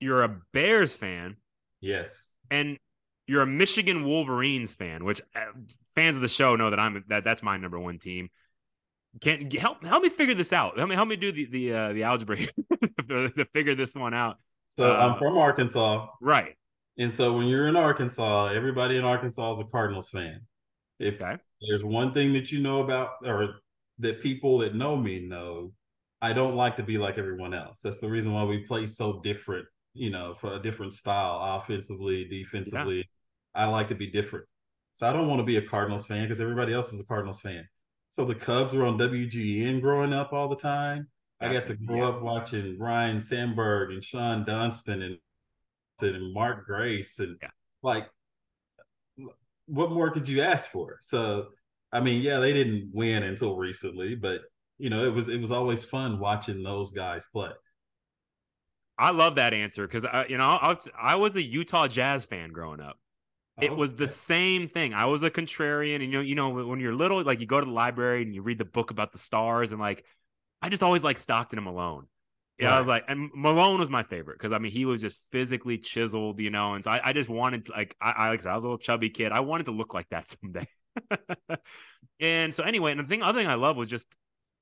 You're 0.00 0.22
a 0.22 0.40
Bears 0.52 0.94
fan. 0.94 1.36
Yes. 1.80 2.32
And 2.50 2.78
you're 3.26 3.42
a 3.42 3.46
Michigan 3.46 4.04
Wolverines 4.04 4.74
fan, 4.74 5.04
which 5.04 5.22
uh, 5.34 5.46
fans 5.94 6.16
of 6.16 6.22
the 6.22 6.28
show 6.28 6.56
know 6.56 6.70
that 6.70 6.80
I'm 6.80 7.02
that 7.08 7.24
that's 7.24 7.42
my 7.42 7.56
number 7.56 7.78
one 7.78 7.98
team. 7.98 8.28
Can 9.20 9.50
help 9.50 9.84
help 9.84 10.02
me 10.02 10.08
figure 10.08 10.34
this 10.34 10.52
out. 10.52 10.78
Help 10.78 10.88
me 10.88 10.94
help 10.94 11.08
me 11.08 11.16
do 11.16 11.32
the 11.32 11.44
the 11.46 11.72
uh, 11.72 11.92
the 11.92 12.02
algebra 12.02 12.36
to 13.08 13.46
figure 13.52 13.74
this 13.74 13.94
one 13.94 14.14
out. 14.14 14.38
So 14.70 14.90
uh, 14.90 14.96
I'm 14.96 15.18
from 15.18 15.36
Arkansas, 15.36 16.06
right? 16.20 16.56
And 16.98 17.12
so 17.12 17.32
when 17.32 17.46
you're 17.46 17.68
in 17.68 17.76
Arkansas, 17.76 18.48
everybody 18.48 18.96
in 18.96 19.04
Arkansas 19.04 19.52
is 19.52 19.58
a 19.60 19.64
Cardinals 19.64 20.08
fan. 20.08 20.40
If 20.98 21.20
okay. 21.20 21.36
there's 21.60 21.84
one 21.84 22.12
thing 22.14 22.32
that 22.34 22.52
you 22.52 22.60
know 22.60 22.80
about, 22.80 23.10
or 23.24 23.56
that 23.98 24.22
people 24.22 24.58
that 24.58 24.74
know 24.74 24.96
me 24.96 25.20
know, 25.20 25.72
I 26.20 26.32
don't 26.32 26.54
like 26.54 26.76
to 26.76 26.82
be 26.82 26.98
like 26.98 27.18
everyone 27.18 27.54
else. 27.54 27.80
That's 27.80 27.98
the 27.98 28.08
reason 28.08 28.32
why 28.32 28.44
we 28.44 28.58
play 28.58 28.86
so 28.86 29.20
different, 29.22 29.66
you 29.94 30.10
know, 30.10 30.34
for 30.34 30.54
a 30.54 30.62
different 30.62 30.94
style, 30.94 31.58
offensively, 31.58 32.26
defensively. 32.26 32.98
Yeah. 32.98 33.62
I 33.62 33.64
like 33.66 33.88
to 33.88 33.94
be 33.94 34.06
different. 34.06 34.46
So 34.94 35.06
I 35.08 35.12
don't 35.12 35.28
want 35.28 35.40
to 35.40 35.44
be 35.44 35.56
a 35.56 35.62
Cardinals 35.62 36.06
fan 36.06 36.22
because 36.22 36.40
everybody 36.40 36.72
else 36.72 36.92
is 36.92 37.00
a 37.00 37.04
Cardinals 37.04 37.40
fan. 37.40 37.66
So 38.12 38.24
the 38.24 38.34
Cubs 38.34 38.74
were 38.74 38.84
on 38.84 38.98
WGN 38.98 39.80
growing 39.80 40.12
up 40.12 40.32
all 40.32 40.48
the 40.48 40.56
time. 40.56 41.08
I 41.40 41.52
got 41.52 41.66
to 41.66 41.74
grow 41.74 41.96
yeah. 41.96 42.08
up 42.08 42.22
watching 42.22 42.78
Ryne 42.78 43.20
Sandberg 43.20 43.90
and 43.90 44.00
Shawon 44.00 44.46
Dunston 44.46 45.02
and 45.02 45.18
and 46.00 46.32
Mark 46.34 46.66
Grace 46.66 47.20
and 47.20 47.36
yeah. 47.40 47.48
like 47.82 48.08
what 49.66 49.92
more 49.92 50.10
could 50.10 50.28
you 50.28 50.42
ask 50.42 50.68
for? 50.68 50.98
So 51.02 51.48
I 51.92 52.00
mean, 52.00 52.22
yeah, 52.22 52.38
they 52.38 52.52
didn't 52.52 52.90
win 52.92 53.22
until 53.22 53.56
recently, 53.56 54.14
but 54.14 54.42
you 54.78 54.90
know, 54.90 55.04
it 55.04 55.12
was 55.12 55.28
it 55.28 55.40
was 55.40 55.50
always 55.50 55.82
fun 55.82 56.18
watching 56.18 56.62
those 56.62 56.92
guys 56.92 57.24
play. 57.32 57.50
I 58.98 59.10
love 59.10 59.36
that 59.36 59.54
answer 59.54 59.86
because 59.86 60.04
I, 60.04 60.26
you 60.28 60.38
know, 60.38 60.44
I, 60.44 60.76
I 61.00 61.16
was 61.16 61.34
a 61.36 61.42
Utah 61.42 61.88
Jazz 61.88 62.24
fan 62.24 62.50
growing 62.50 62.80
up. 62.80 62.98
It 63.60 63.70
okay. 63.70 63.74
was 63.74 63.94
the 63.94 64.08
same 64.08 64.66
thing. 64.66 64.94
I 64.94 65.04
was 65.04 65.22
a 65.22 65.30
contrarian, 65.30 65.96
and 65.96 66.04
you 66.04 66.12
know, 66.12 66.20
you 66.20 66.34
know, 66.34 66.50
when 66.50 66.80
you're 66.80 66.94
little, 66.94 67.22
like 67.22 67.40
you 67.40 67.46
go 67.46 67.60
to 67.60 67.66
the 67.66 67.72
library 67.72 68.22
and 68.22 68.34
you 68.34 68.42
read 68.42 68.58
the 68.58 68.64
book 68.64 68.90
about 68.90 69.12
the 69.12 69.18
stars, 69.18 69.72
and 69.72 69.80
like, 69.80 70.04
I 70.62 70.68
just 70.68 70.82
always 70.82 71.04
like 71.04 71.18
Stockton 71.18 71.58
and 71.58 71.64
Malone. 71.64 72.06
Yeah, 72.58 72.68
right. 72.68 72.76
I 72.76 72.78
was 72.78 72.88
like, 72.88 73.04
and 73.08 73.30
Malone 73.34 73.80
was 73.80 73.90
my 73.90 74.02
favorite 74.02 74.38
because 74.38 74.52
I 74.52 74.58
mean 74.58 74.72
he 74.72 74.84
was 74.84 75.00
just 75.00 75.18
physically 75.30 75.78
chiseled, 75.78 76.40
you 76.40 76.50
know, 76.50 76.74
and 76.74 76.84
so 76.84 76.90
I, 76.90 77.08
I 77.08 77.12
just 77.12 77.28
wanted 77.28 77.66
to, 77.66 77.72
like 77.72 77.96
I, 78.00 78.10
I, 78.10 78.28
I 78.28 78.34
was 78.34 78.46
a 78.46 78.52
little 78.52 78.78
chubby 78.78 79.10
kid. 79.10 79.32
I 79.32 79.40
wanted 79.40 79.64
to 79.64 79.72
look 79.72 79.94
like 79.94 80.08
that 80.10 80.28
someday. 80.40 80.68
and 82.20 82.54
so 82.54 82.62
anyway, 82.62 82.92
and 82.92 83.00
the 83.00 83.04
thing, 83.04 83.22
other 83.22 83.38
thing 83.38 83.48
I 83.48 83.54
love 83.54 83.76
was 83.76 83.88
just 83.88 84.16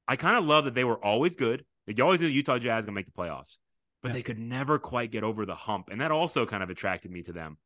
I 0.08 0.16
kind 0.16 0.36
of 0.36 0.44
love 0.44 0.64
that 0.64 0.74
they 0.74 0.84
were 0.84 1.02
always 1.04 1.36
good. 1.36 1.64
Like 1.86 2.00
always, 2.00 2.20
the 2.20 2.30
Utah 2.30 2.58
Jazz 2.58 2.84
gonna 2.84 2.94
make 2.94 3.06
the 3.06 3.12
playoffs, 3.12 3.58
but 4.02 4.08
yeah. 4.08 4.14
they 4.14 4.22
could 4.22 4.38
never 4.38 4.78
quite 4.78 5.10
get 5.10 5.22
over 5.22 5.46
the 5.46 5.54
hump, 5.54 5.88
and 5.90 6.00
that 6.00 6.10
also 6.10 6.46
kind 6.46 6.62
of 6.62 6.70
attracted 6.70 7.10
me 7.10 7.22
to 7.22 7.32
them. 7.32 7.58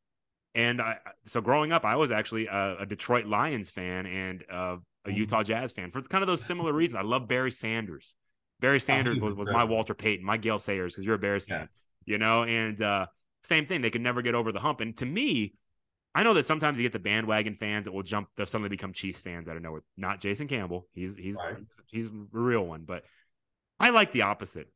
And 0.55 0.81
I, 0.81 0.97
so 1.25 1.41
growing 1.41 1.73
up, 1.73 1.83
I 1.83 1.97
was 1.97 2.11
actually 2.11 2.47
a, 2.47 2.77
a 2.79 2.85
Detroit 2.85 3.25
Lions 3.25 3.69
fan 3.69 4.05
and 4.05 4.43
uh, 4.49 4.55
a 4.55 5.09
mm-hmm. 5.09 5.11
Utah 5.11 5.43
Jazz 5.43 5.73
fan 5.73 5.91
for 5.91 6.01
kind 6.01 6.23
of 6.23 6.27
those 6.27 6.43
similar 6.43 6.71
reasons. 6.73 6.97
I 6.97 7.01
love 7.01 7.27
Barry 7.27 7.51
Sanders. 7.51 8.15
Barry 8.61 8.77
oh, 8.77 8.79
Sanders 8.79 9.19
was, 9.19 9.33
was 9.33 9.49
my 9.49 9.65
Walter 9.65 9.93
Payton, 9.93 10.25
my 10.25 10.37
Gale 10.37 10.59
Sayers, 10.59 10.93
because 10.93 11.05
you're 11.05 11.15
a 11.15 11.19
Bears 11.19 11.45
fan, 11.45 11.67
yeah. 12.05 12.13
you 12.13 12.17
know, 12.17 12.45
and 12.45 12.81
uh, 12.81 13.05
same 13.43 13.65
thing. 13.65 13.81
They 13.81 13.89
could 13.89 14.01
never 14.01 14.21
get 14.21 14.33
over 14.33 14.53
the 14.53 14.61
hump. 14.61 14.79
And 14.79 14.95
to 14.97 15.05
me, 15.05 15.55
I 16.15 16.23
know 16.23 16.33
that 16.33 16.45
sometimes 16.45 16.79
you 16.79 16.83
get 16.83 16.93
the 16.93 16.99
bandwagon 16.99 17.55
fans 17.55 17.83
that 17.83 17.91
will 17.91 18.01
jump, 18.01 18.29
they'll 18.37 18.45
suddenly 18.45 18.69
become 18.69 18.93
Chiefs 18.93 19.19
fans 19.19 19.49
out 19.49 19.57
of 19.57 19.61
nowhere. 19.61 19.81
Not 19.97 20.21
Jason 20.21 20.47
Campbell. 20.47 20.87
He's 20.93 21.13
he's 21.15 21.35
right. 21.35 21.57
he's 21.87 22.07
a 22.07 22.11
real 22.31 22.65
one. 22.65 22.83
But 22.85 23.03
I 23.77 23.89
like 23.89 24.13
the 24.13 24.21
opposite. 24.21 24.71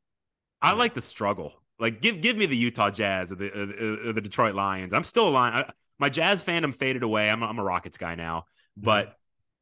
I 0.61 0.71
yeah. 0.71 0.77
like 0.77 0.93
the 0.93 1.01
struggle. 1.01 1.53
Like 1.79 2.01
give 2.01 2.21
give 2.21 2.35
me 2.37 2.45
the 2.45 2.57
Utah 2.57 2.89
Jazz 2.89 3.31
or 3.31 3.35
the 3.35 3.47
uh, 3.47 4.13
the 4.13 4.21
Detroit 4.21 4.55
Lions. 4.55 4.93
I'm 4.93 5.03
still 5.03 5.27
a 5.27 5.29
Lion. 5.29 5.53
I, 5.53 5.71
my 5.97 6.09
Jazz 6.09 6.43
fandom 6.43 6.75
faded 6.75 7.03
away. 7.03 7.29
I'm 7.29 7.41
a, 7.41 7.47
I'm 7.47 7.59
a 7.59 7.63
Rockets 7.63 7.97
guy 7.97 8.15
now, 8.15 8.45
but 8.75 9.15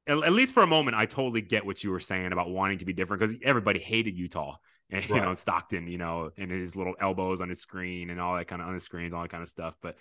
at, 0.07 0.17
at, 0.17 0.33
least 0.33 0.53
for 0.53 0.63
a 0.63 0.67
moment, 0.67 0.95
I 0.95 1.05
totally 1.05 1.41
get 1.41 1.65
what 1.65 1.83
you 1.83 1.91
were 1.91 1.99
saying 1.99 2.31
about 2.31 2.49
wanting 2.49 2.79
to 2.79 2.85
be 2.85 2.93
different 2.93 3.21
because 3.21 3.37
everybody 3.43 3.79
hated 3.79 4.17
Utah 4.17 4.55
and 4.89 5.07
right. 5.09 5.17
you 5.17 5.21
know 5.21 5.33
Stockton, 5.33 5.87
you 5.87 5.97
know, 5.97 6.31
and 6.37 6.49
his 6.49 6.75
little 6.75 6.95
elbows 6.99 7.41
on 7.41 7.49
his 7.49 7.59
screen 7.59 8.09
and 8.09 8.19
all 8.19 8.35
that 8.35 8.47
kind 8.47 8.61
of 8.61 8.67
on 8.67 8.73
his 8.73 8.83
screens, 8.83 9.13
all 9.13 9.21
that 9.21 9.31
kind 9.31 9.43
of 9.43 9.49
stuff. 9.49 9.75
But 9.81 9.97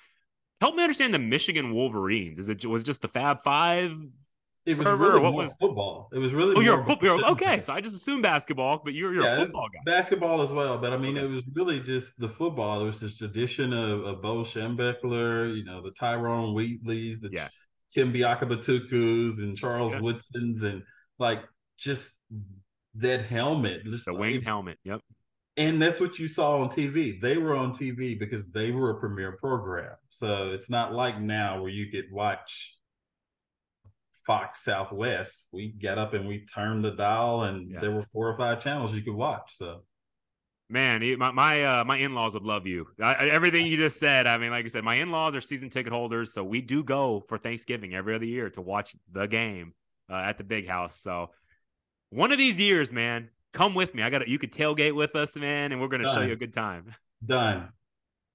help 0.61 0.75
me 0.75 0.83
understand 0.83 1.13
the 1.13 1.19
Michigan 1.19 1.75
Wolverines. 1.75 2.39
Is 2.39 2.49
it 2.49 2.65
was 2.65 2.83
just 2.83 3.03
the 3.03 3.09
Fab 3.09 3.43
Five 3.43 3.93
it 4.67 4.77
was 4.77 4.87
really 4.87 5.21
what 5.21 5.33
was 5.33 5.55
football. 5.55 6.09
It 6.13 6.19
was 6.19 6.35
really. 6.35 6.55
Oh, 6.57 6.61
you're 6.61 6.81
a 6.81 6.85
football. 6.85 7.25
Okay, 7.33 7.61
so 7.61 7.73
I 7.73 7.81
just 7.81 7.95
assumed 7.95 8.25
basketball, 8.25 8.83
but 8.85 8.95
you're 8.95 9.15
you're 9.15 9.23
yeah, 9.23 9.37
a 9.37 9.45
football 9.45 9.69
guy. 9.73 9.79
Basketball 9.85 10.43
as 10.43 10.51
well, 10.51 10.77
but 10.77 10.93
I 10.93 10.97
mean, 10.97 11.17
okay. 11.17 11.25
it 11.25 11.31
was 11.31 11.45
really 11.55 11.79
just 11.79 12.19
the 12.19 12.29
football. 12.29 12.83
It 12.83 12.85
was 12.85 12.99
this 12.99 13.17
tradition 13.17 13.73
of, 13.73 14.05
of 14.05 14.23
Bo 14.23 14.39
Schembechler, 14.39 15.57
you 15.57 15.65
know, 15.65 15.83
the 15.83 15.93
Tyrone 15.93 16.53
Wheatleys, 16.53 17.21
the 17.21 17.31
yeah. 17.31 17.49
Tim 17.93 18.13
Biakabutukas, 18.13 19.39
and 19.39 19.57
Charles 19.57 19.93
yeah. 19.93 20.01
Woodsons, 20.01 20.65
and 20.65 20.83
like 21.21 21.45
just 21.79 22.11
that 22.97 23.25
helmet, 23.25 23.85
just 23.85 24.07
the 24.07 24.15
winged 24.15 24.43
helmet. 24.43 24.79
Yep. 24.83 25.01
And 25.59 25.81
that's 25.81 26.01
what 26.01 26.19
you 26.19 26.29
saw 26.29 26.57
on 26.57 26.71
TV. 26.71 27.21
They 27.21 27.39
were 27.39 27.55
on 27.55 27.73
TV 27.73 28.19
because 28.19 28.45
they 28.53 28.73
were 28.73 28.91
a 28.91 29.01
premier 29.01 29.39
program. 29.41 29.95
So 30.11 30.51
it's 30.51 30.69
not 30.69 30.93
like 30.93 31.19
now 31.19 31.63
where 31.63 31.71
you 31.71 31.91
could 31.91 32.13
watch 32.13 32.76
Fox 34.27 34.65
Southwest, 34.65 35.47
we 35.53 35.69
got 35.69 35.99
up 35.99 36.15
and 36.15 36.27
we 36.27 36.45
turned 36.47 36.85
the 36.85 36.91
dial, 36.91 37.45
and 37.45 37.71
yeah. 37.71 37.81
there 37.81 37.93
were 37.93 38.03
four 38.03 38.29
or 38.29 38.37
five 38.37 38.63
channels 38.63 38.95
you 38.95 39.03
could 39.03 39.15
watch. 39.15 39.55
So, 39.57 39.85
man, 40.69 41.01
my 41.19 41.31
my 41.31 41.65
uh, 41.65 41.85
my 41.85 41.97
in 41.97 42.15
laws 42.15 42.35
would 42.35 42.43
love 42.43 42.67
you. 42.67 42.87
I, 43.01 43.29
everything 43.29 43.67
you 43.67 43.77
just 43.77 43.99
said. 44.01 44.27
I 44.27 44.37
mean, 44.39 44.51
like 44.51 44.65
I 44.65 44.69
said, 44.69 44.85
my 44.85 44.97
in 44.97 45.11
laws 45.11 45.37
are 45.37 45.41
season 45.41 45.71
ticket 45.71 45.93
holders, 45.93 46.33
so 46.33 46.43
we 46.43 46.61
do 46.61 46.83
go 46.83 47.23
for 47.29 47.39
Thanksgiving 47.39 47.95
every 47.95 48.15
other 48.15 48.25
year 48.25 48.51
to 48.51 48.61
watch 48.61 48.97
the 49.13 49.27
game 49.27 49.75
uh, 50.11 50.17
at 50.17 50.39
the 50.39 50.45
big 50.45 50.67
house. 50.67 51.01
So, 51.01 51.31
one 52.11 52.33
of 52.33 52.39
these 52.39 52.61
years, 52.61 52.93
man, 52.93 53.31
come 53.53 53.75
with 53.75 53.95
me. 53.95 54.03
I 54.03 54.11
got 54.11 54.27
you 54.27 54.39
could 54.39 54.53
tailgate 54.53 54.95
with 54.95 55.15
us, 55.15 55.37
man, 55.37 55.71
and 55.71 55.81
we're 55.81 55.89
gonna 55.89 56.13
show 56.13 56.23
you 56.23 56.33
a 56.33 56.37
good 56.37 56.55
time. 56.55 56.95
Done. 57.25 57.69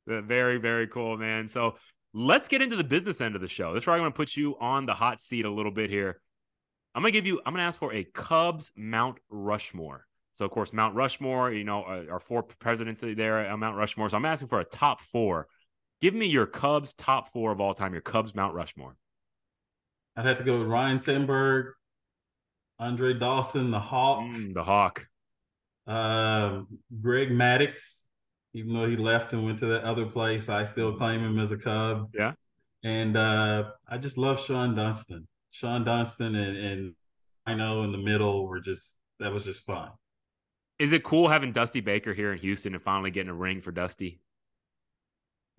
Very, 0.07 0.57
very 0.57 0.87
cool, 0.87 1.17
man. 1.17 1.47
So 1.47 1.75
Let's 2.13 2.47
get 2.47 2.61
into 2.61 2.75
the 2.75 2.83
business 2.83 3.21
end 3.21 3.35
of 3.35 3.41
the 3.41 3.47
show. 3.47 3.73
That's 3.73 3.87
where 3.87 3.95
I'm 3.95 4.01
going 4.01 4.11
to 4.11 4.15
put 4.15 4.35
you 4.35 4.57
on 4.59 4.85
the 4.85 4.93
hot 4.93 5.21
seat 5.21 5.45
a 5.45 5.49
little 5.49 5.71
bit 5.71 5.89
here. 5.89 6.19
I'm 6.93 7.01
going 7.01 7.13
to 7.13 7.17
give 7.17 7.25
you, 7.25 7.39
I'm 7.45 7.53
going 7.53 7.61
to 7.61 7.67
ask 7.67 7.79
for 7.79 7.93
a 7.93 8.03
Cubs 8.03 8.71
Mount 8.75 9.17
Rushmore. 9.29 10.05
So, 10.33 10.45
of 10.45 10.51
course, 10.51 10.73
Mount 10.73 10.95
Rushmore, 10.95 11.51
you 11.51 11.63
know, 11.63 11.83
uh, 11.83 12.05
our 12.09 12.19
four 12.19 12.43
presidents 12.43 13.01
there 13.01 13.39
at 13.39 13.59
Mount 13.59 13.77
Rushmore. 13.77 14.09
So, 14.09 14.17
I'm 14.17 14.25
asking 14.25 14.49
for 14.49 14.59
a 14.59 14.65
top 14.65 15.01
four. 15.01 15.47
Give 16.01 16.13
me 16.13 16.25
your 16.25 16.47
Cubs 16.47 16.93
top 16.93 17.29
four 17.29 17.51
of 17.51 17.61
all 17.61 17.73
time, 17.73 17.93
your 17.93 18.01
Cubs 18.01 18.33
Mount 18.35 18.53
Rushmore. 18.53 18.95
I'd 20.15 20.25
have 20.25 20.37
to 20.37 20.43
go 20.43 20.59
with 20.59 20.67
Ryne 20.67 20.99
Sandberg, 20.99 21.73
Andre 22.79 23.13
Dawson, 23.13 23.71
the 23.71 23.79
Hawk. 23.79 24.19
Mm, 24.19 24.53
the 24.53 24.63
Hawk. 24.63 25.05
Uh, 25.87 26.61
Greg 27.01 27.29
Maddux, 27.29 28.00
even 28.53 28.73
though 28.73 28.89
he 28.89 28.95
left 28.95 29.33
and 29.33 29.45
went 29.45 29.59
to 29.59 29.67
that 29.67 29.83
other 29.83 30.05
place, 30.05 30.49
I 30.49 30.65
still 30.65 30.95
claim 30.97 31.21
him 31.21 31.39
as 31.39 31.51
a 31.51 31.57
Cub. 31.57 32.09
Yeah. 32.13 32.33
And 32.83 33.15
uh, 33.15 33.71
I 33.87 33.97
just 33.97 34.17
love 34.17 34.39
Shawon 34.39 34.75
Dunston. 34.75 35.27
Shawon 35.53 35.85
Dunston 35.85 36.35
and, 36.35 36.57
and 36.57 36.95
I 37.45 37.53
know 37.53 37.83
in 37.83 37.91
the 37.91 37.97
middle 37.97 38.47
were 38.47 38.59
just 38.59 38.97
that 39.19 39.31
was 39.31 39.45
just 39.45 39.63
fun. 39.65 39.89
Is 40.79 40.93
it 40.93 41.03
cool 41.03 41.27
having 41.27 41.51
Dusty 41.51 41.79
Baker 41.79 42.13
here 42.13 42.31
in 42.31 42.39
Houston 42.39 42.73
and 42.73 42.81
finally 42.81 43.11
getting 43.11 43.29
a 43.29 43.35
ring 43.35 43.61
for 43.61 43.71
Dusty? 43.71 44.19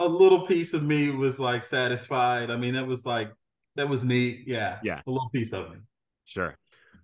A 0.00 0.06
little 0.06 0.46
piece 0.46 0.74
of 0.74 0.82
me 0.82 1.10
was 1.10 1.38
like 1.38 1.62
satisfied. 1.62 2.50
I 2.50 2.56
mean, 2.56 2.74
that 2.74 2.86
was 2.86 3.06
like 3.06 3.32
that 3.76 3.88
was 3.88 4.02
neat. 4.02 4.44
Yeah. 4.46 4.78
Yeah. 4.82 5.00
A 5.06 5.10
little 5.10 5.30
piece 5.30 5.52
of 5.52 5.70
me. 5.70 5.76
Sure. 6.24 6.56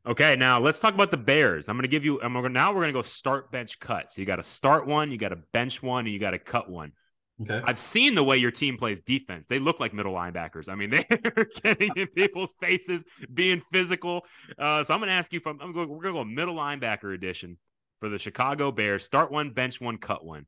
Okay, 0.07 0.37
now 0.37 0.59
let's 0.59 0.81
talk 0.81 0.95
about 0.95 1.11
the 1.11 1.17
Bears. 1.17 1.69
I'm 1.69 1.77
going 1.77 1.83
to 1.83 1.89
give 1.89 2.05
you. 2.05 2.21
I'm 2.23 2.33
gonna, 2.33 2.49
now 2.49 2.71
we're 2.71 2.81
going 2.83 2.93
to 2.93 2.99
go 2.99 3.03
start, 3.03 3.51
bench, 3.51 3.79
cut. 3.79 4.11
So 4.11 4.21
you 4.23 4.27
got 4.27 4.37
to 4.37 4.43
start 4.43 4.87
one, 4.87 5.11
you 5.11 5.19
got 5.19 5.31
to 5.31 5.41
bench 5.53 5.83
one, 5.83 6.07
and 6.07 6.13
you 6.13 6.19
got 6.19 6.31
to 6.31 6.39
cut 6.39 6.71
one. 6.71 6.93
Okay. 7.41 7.61
I've 7.65 7.79
seen 7.79 8.15
the 8.15 8.25
way 8.25 8.37
your 8.37 8.51
team 8.51 8.77
plays 8.77 9.01
defense. 9.01 9.47
They 9.47 9.59
look 9.61 9.79
like 9.79 9.93
middle 9.95 10.13
linebackers. 10.13 10.69
I 10.69 10.75
mean, 10.75 10.91
they're 11.09 11.49
getting 11.63 11.93
in 11.95 12.07
people's 12.09 12.53
faces, 12.61 13.05
being 13.33 13.63
physical. 13.73 14.25
Uh, 14.59 14.83
so 14.83 14.93
I'm 14.95 15.01
going 15.01 15.09
to 15.09 15.13
ask 15.15 15.33
you 15.33 15.41
from. 15.41 15.59
I'm 15.61 15.73
going. 15.73 15.89
We're 15.89 16.03
going 16.03 16.15
to 16.15 16.21
go 16.21 16.25
middle 16.25 16.57
linebacker 16.57 17.15
edition 17.15 17.57
for 18.01 18.09
the 18.09 18.19
Chicago 18.19 18.73
Bears. 18.73 19.05
Start 19.05 19.31
one, 19.31 19.51
bench 19.51 19.81
one, 19.81 19.99
cut 19.99 20.25
one. 20.25 20.47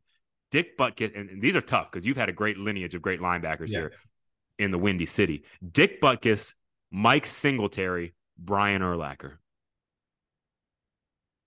Dick 0.51 0.77
Butkus, 0.77 1.13
and, 1.15 1.29
and 1.29 1.41
these 1.43 1.55
are 1.55 1.61
tough 1.61 1.93
because 1.93 2.05
you've 2.05 2.17
had 2.17 2.29
a 2.29 2.33
great 2.33 2.59
lineage 2.59 2.95
of 2.97 3.03
great 3.03 3.21
linebackers 3.21 3.69
Yeah. 3.69 3.81
here 3.81 3.93
in 4.59 4.73
the 4.73 4.79
Windy 4.79 5.07
City. 5.07 5.45
Dick 5.71 6.01
Butkus, 6.01 6.55
Mike 6.91 7.25
Singletary, 7.25 8.15
Brian 8.41 8.83
Urlacher. 8.83 9.35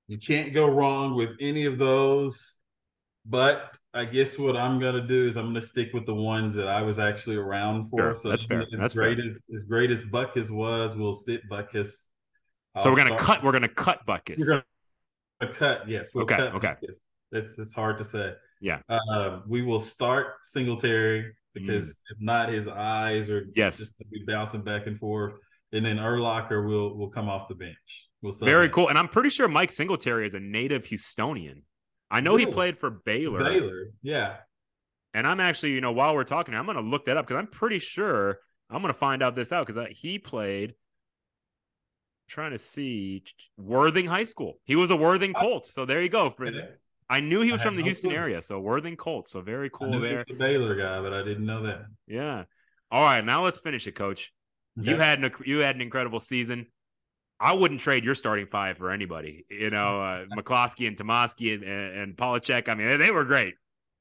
You 0.07 0.17
can't 0.17 0.53
go 0.53 0.67
wrong 0.67 1.15
with 1.15 1.31
any 1.39 1.65
of 1.65 1.77
those. 1.77 2.57
But 3.25 3.77
I 3.93 4.03
guess 4.03 4.37
what 4.37 4.57
I'm 4.57 4.81
gonna 4.81 5.07
do 5.07 5.27
is 5.29 5.37
I'm 5.37 5.45
gonna 5.47 5.61
stick 5.61 5.93
with 5.93 6.05
the 6.05 6.13
ones 6.13 6.53
that 6.55 6.67
I 6.67 6.81
was 6.81 6.99
actually 6.99 7.37
around 7.37 7.89
for. 7.89 7.99
Sure, 7.99 8.15
so 8.15 8.29
that's 8.29 8.43
fair, 8.43 8.63
As 8.63 8.67
that's 8.77 8.93
fair. 8.95 9.15
great 9.15 9.25
as 9.25 9.41
as 9.55 9.63
great 9.63 9.91
as 9.91 10.03
Butkus 10.03 10.49
was, 10.49 10.93
we'll 10.93 11.13
sit 11.13 11.49
Butkus. 11.49 12.09
So 12.81 12.89
we're 12.91 12.97
gonna 12.97 13.17
cut. 13.17 13.41
We're 13.41 13.53
gonna 13.53 13.69
cut 13.69 14.05
Butkus. 14.05 14.39
We're 14.39 14.63
gonna 15.39 15.53
cut. 15.53 15.87
Yes. 15.87 16.09
We'll 16.13 16.25
Okay, 16.25 16.35
cut 16.35 16.53
okay. 16.55 16.73
That's 17.31 17.55
that's 17.55 17.71
hard 17.73 17.97
to 17.99 18.03
say. 18.03 18.33
Yeah. 18.59 18.79
Uh, 18.89 19.39
we 19.47 19.61
will 19.61 19.79
start 19.79 20.35
Singletary 20.43 21.33
because 21.53 22.01
if 22.11 22.17
not, 22.19 22.49
his 22.49 22.67
eyes 22.67 23.29
are 23.29 23.43
Mm. 23.43 23.51
Yes. 23.55 23.77
just 23.77 23.95
be 24.11 24.25
bouncing 24.27 24.63
back 24.63 24.85
and 24.85 24.99
forth, 24.99 25.35
and 25.73 25.85
then 25.85 25.97
Urlacher 25.97 26.65
will 26.65 26.97
will 26.97 27.09
come 27.09 27.27
off 27.27 27.47
the 27.47 27.55
bench. 27.55 27.75
We'll 28.21 28.33
Very 28.33 28.69
cool. 28.69 28.87
And 28.87 28.97
I'm 28.97 29.09
pretty 29.09 29.29
sure 29.29 29.47
Mike 29.49 29.71
Singletary 29.71 30.25
is 30.25 30.33
a 30.33 30.39
native 30.39 30.85
Houstonian. 30.85 31.63
I 32.09 32.21
know 32.21 32.37
he 32.37 32.45
played 32.45 32.77
for 32.77 32.89
Baylor. 32.89 33.43
Baylor. 33.43 33.87
Yeah. 34.01 34.37
And 35.13 35.27
I'm 35.27 35.39
actually, 35.39 35.71
you 35.71 35.81
know, 35.81 35.91
while 35.91 36.15
we're 36.15 36.23
talking, 36.23 36.55
I'm 36.55 36.65
going 36.65 36.77
to 36.77 36.83
look 36.83 37.05
that 37.05 37.17
up 37.17 37.27
because 37.27 37.39
I'm 37.39 37.47
pretty 37.47 37.79
sure 37.79 38.39
I'm 38.69 38.81
going 38.81 38.93
to 38.93 38.97
find 38.97 39.21
out 39.21 39.35
this 39.35 39.51
out 39.51 39.67
because 39.67 39.87
he 39.91 40.19
played. 40.19 40.75
Trying 42.29 42.51
to 42.51 42.59
see 42.59 43.23
Worthing 43.57 44.05
High 44.05 44.23
School. 44.23 44.53
He 44.63 44.77
was 44.77 44.91
a 44.91 44.95
Worthing 44.95 45.33
oh. 45.35 45.39
Colt. 45.39 45.65
So 45.65 45.85
there 45.85 46.01
you 46.01 46.07
go. 46.07 46.29
For 46.29 46.49
I 47.09 47.19
knew 47.19 47.41
he 47.41 47.51
was 47.51 47.61
from 47.61 47.75
the 47.75 47.81
no 47.81 47.87
Houston 47.87 48.11
clue. 48.11 48.17
area. 48.17 48.41
So 48.41 48.59
Worthing 48.59 48.95
Colt. 48.95 49.27
So 49.27 49.41
very 49.41 49.69
cool 49.69 49.89
knew 49.89 50.01
he 50.01 50.09
there. 50.09 50.19
was 50.19 50.29
a 50.29 50.39
Baylor 50.39 50.75
guy, 50.75 51.01
but 51.01 51.13
I 51.13 51.23
didn't 51.23 51.45
know 51.45 51.63
that. 51.63 51.85
Yeah. 52.07 52.45
All 52.89 53.03
right. 53.03 53.23
Now 53.23 53.43
let's 53.43 53.57
finish 53.57 53.85
it, 53.87 53.91
Coach. 53.91 54.31
You 54.75 54.95
had 54.97 55.23
an 55.23 55.31
you 55.45 55.59
had 55.59 55.75
an 55.75 55.81
incredible 55.81 56.19
season. 56.19 56.67
I 57.39 57.53
wouldn't 57.53 57.79
trade 57.79 58.05
your 58.05 58.15
starting 58.15 58.47
five 58.47 58.77
for 58.77 58.89
anybody. 58.89 59.45
You 59.49 59.69
know, 59.69 60.01
uh, 60.01 60.25
McCloskey 60.37 60.87
and 60.87 60.97
Tomaski 60.97 61.53
and, 61.53 61.63
and, 61.63 61.95
and 61.95 62.17
Polachek. 62.17 62.69
I 62.69 62.75
mean, 62.75 62.87
they, 62.87 62.97
they 62.97 63.11
were 63.11 63.25
great. 63.25 63.55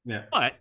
yeah. 0.05 0.23
But 0.31 0.55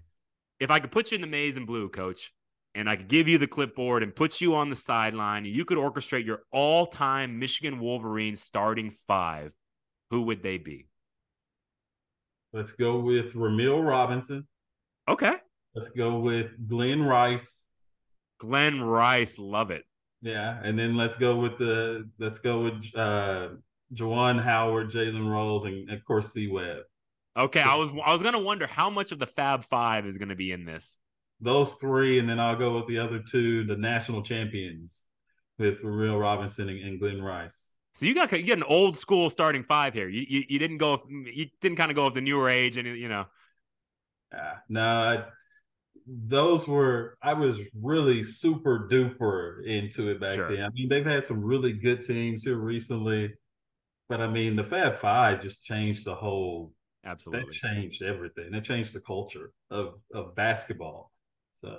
if 0.59 0.71
I 0.71 0.81
could 0.81 0.91
put 0.91 1.11
you 1.11 1.17
in 1.17 1.21
the 1.21 1.29
maize 1.29 1.57
and 1.57 1.67
blue, 1.67 1.89
Coach, 1.89 2.33
and 2.75 2.91
I 2.91 2.97
could 2.97 3.09
give 3.09 3.29
you 3.29 3.39
the 3.39 3.47
clipboard 3.47 4.03
and 4.03 4.15
put 4.15 4.41
you 4.41 4.55
on 4.55 4.69
the 4.69 4.77
sideline, 4.77 5.47
and 5.47 5.55
you 5.55 5.65
could 5.65 5.79
orchestrate 5.79 6.25
your 6.25 6.43
all-time 6.51 7.39
Michigan 7.39 7.79
Wolverine 7.79 8.37
starting 8.37 8.91
five, 9.07 9.55
who 10.11 10.23
would 10.23 10.43
they 10.43 10.59
be? 10.59 10.89
Let's 12.53 12.73
go 12.73 12.99
with 12.99 13.35
Rumeal 13.35 13.87
Robinson. 13.87 14.47
Okay, 15.09 15.35
Let's 15.75 15.89
go 15.89 16.19
with 16.19 16.69
Glen 16.69 17.03
Rice. 17.03 17.71
Glen 18.39 18.83
Rice, 18.83 19.39
love 19.39 19.71
it. 19.71 19.85
Yeah, 20.23 20.61
and 20.63 20.79
then 20.79 20.97
let's 20.97 21.17
go 21.17 21.37
with 21.37 21.59
the 21.59 22.09
let's 22.19 22.39
go 22.39 22.63
with 22.63 22.95
uh 22.95 23.51
Juwan 23.93 24.41
Howard, 24.41 24.91
Jalen 24.91 25.29
Rose, 25.29 25.65
and 25.65 25.91
of 25.91 26.05
course 26.05 26.33
C 26.33 26.49
Webb. 26.49 26.85
Okay, 27.37 27.63
I 27.63 27.75
was 27.77 27.91
I 28.05 28.13
was 28.13 28.23
gonna 28.23 28.41
wonder 28.41 28.67
how 28.67 28.91
much 28.91 29.13
of 29.13 29.19
the 29.19 29.27
Fab 29.27 29.65
Five 29.65 30.07
is 30.07 30.19
gonna 30.19 30.37
be 30.37 30.53
in 30.53 30.65
this. 30.65 30.99
Those 31.41 31.75
three, 31.75 32.19
and 32.19 32.29
then 32.29 32.39
I'll 32.39 32.57
go 32.57 32.77
with 32.77 32.87
the 32.87 32.99
other 32.99 33.19
two, 33.21 33.65
the 33.65 33.77
national 33.77 34.23
champions, 34.23 35.05
with 35.59 35.83
Real 35.83 36.17
Robinson 36.19 36.69
and, 36.69 36.79
and 36.81 37.01
Glen 37.01 37.21
Rice. 37.21 37.75
So 37.95 38.07
you 38.07 38.15
got 38.15 38.33
you 38.33 38.43
get 38.43 38.59
an 38.59 38.65
old 38.65 38.97
school 38.97 39.29
starting 39.29 39.63
five 39.63 39.93
here. 39.95 40.09
You 40.09 40.25
you, 40.29 40.45
you 40.49 40.59
didn't 40.59 40.79
go 40.79 41.03
you 41.09 41.49
didn't 41.61 41.77
kind 41.77 41.91
of 41.91 41.97
go 41.97 42.07
with 42.07 42.15
the 42.15 42.21
newer 42.21 42.49
age 42.49 42.77
and 42.77 42.87
you 42.87 43.09
know 43.09 43.27
Yeah, 44.33 44.55
no, 44.69 44.81
I, 44.83 45.25
those 46.07 46.67
were 46.69 47.17
I 47.23 47.35
was 47.35 47.61
really 47.81 48.23
super 48.23 48.89
duper 48.91 49.65
into 49.67 50.09
it 50.11 50.21
back 50.21 50.37
Sure. 50.37 50.55
then. 50.55 50.65
I 50.65 50.69
mean, 50.71 50.89
they've 50.89 51.07
had 51.07 51.25
some 51.27 51.43
really 51.43 51.73
good 51.73 52.07
teams 52.07 52.43
here 52.45 52.57
recently, 52.57 53.35
but 54.09 54.21
I 54.21 54.27
mean, 54.29 54.57
the 54.57 54.65
Fab 54.65 54.97
Five 54.97 55.41
just 55.43 55.63
changed 55.63 56.05
the 56.05 56.15
whole. 56.15 56.73
Absolutely. 57.05 57.47
That 57.47 57.69
changed 57.69 58.03
everything. 58.03 58.53
That 58.53 58.65
changed 58.65 58.93
the 58.93 59.01
culture 59.01 59.53
of 59.71 59.95
of 60.15 60.35
basketball. 60.35 61.11
So 61.61 61.79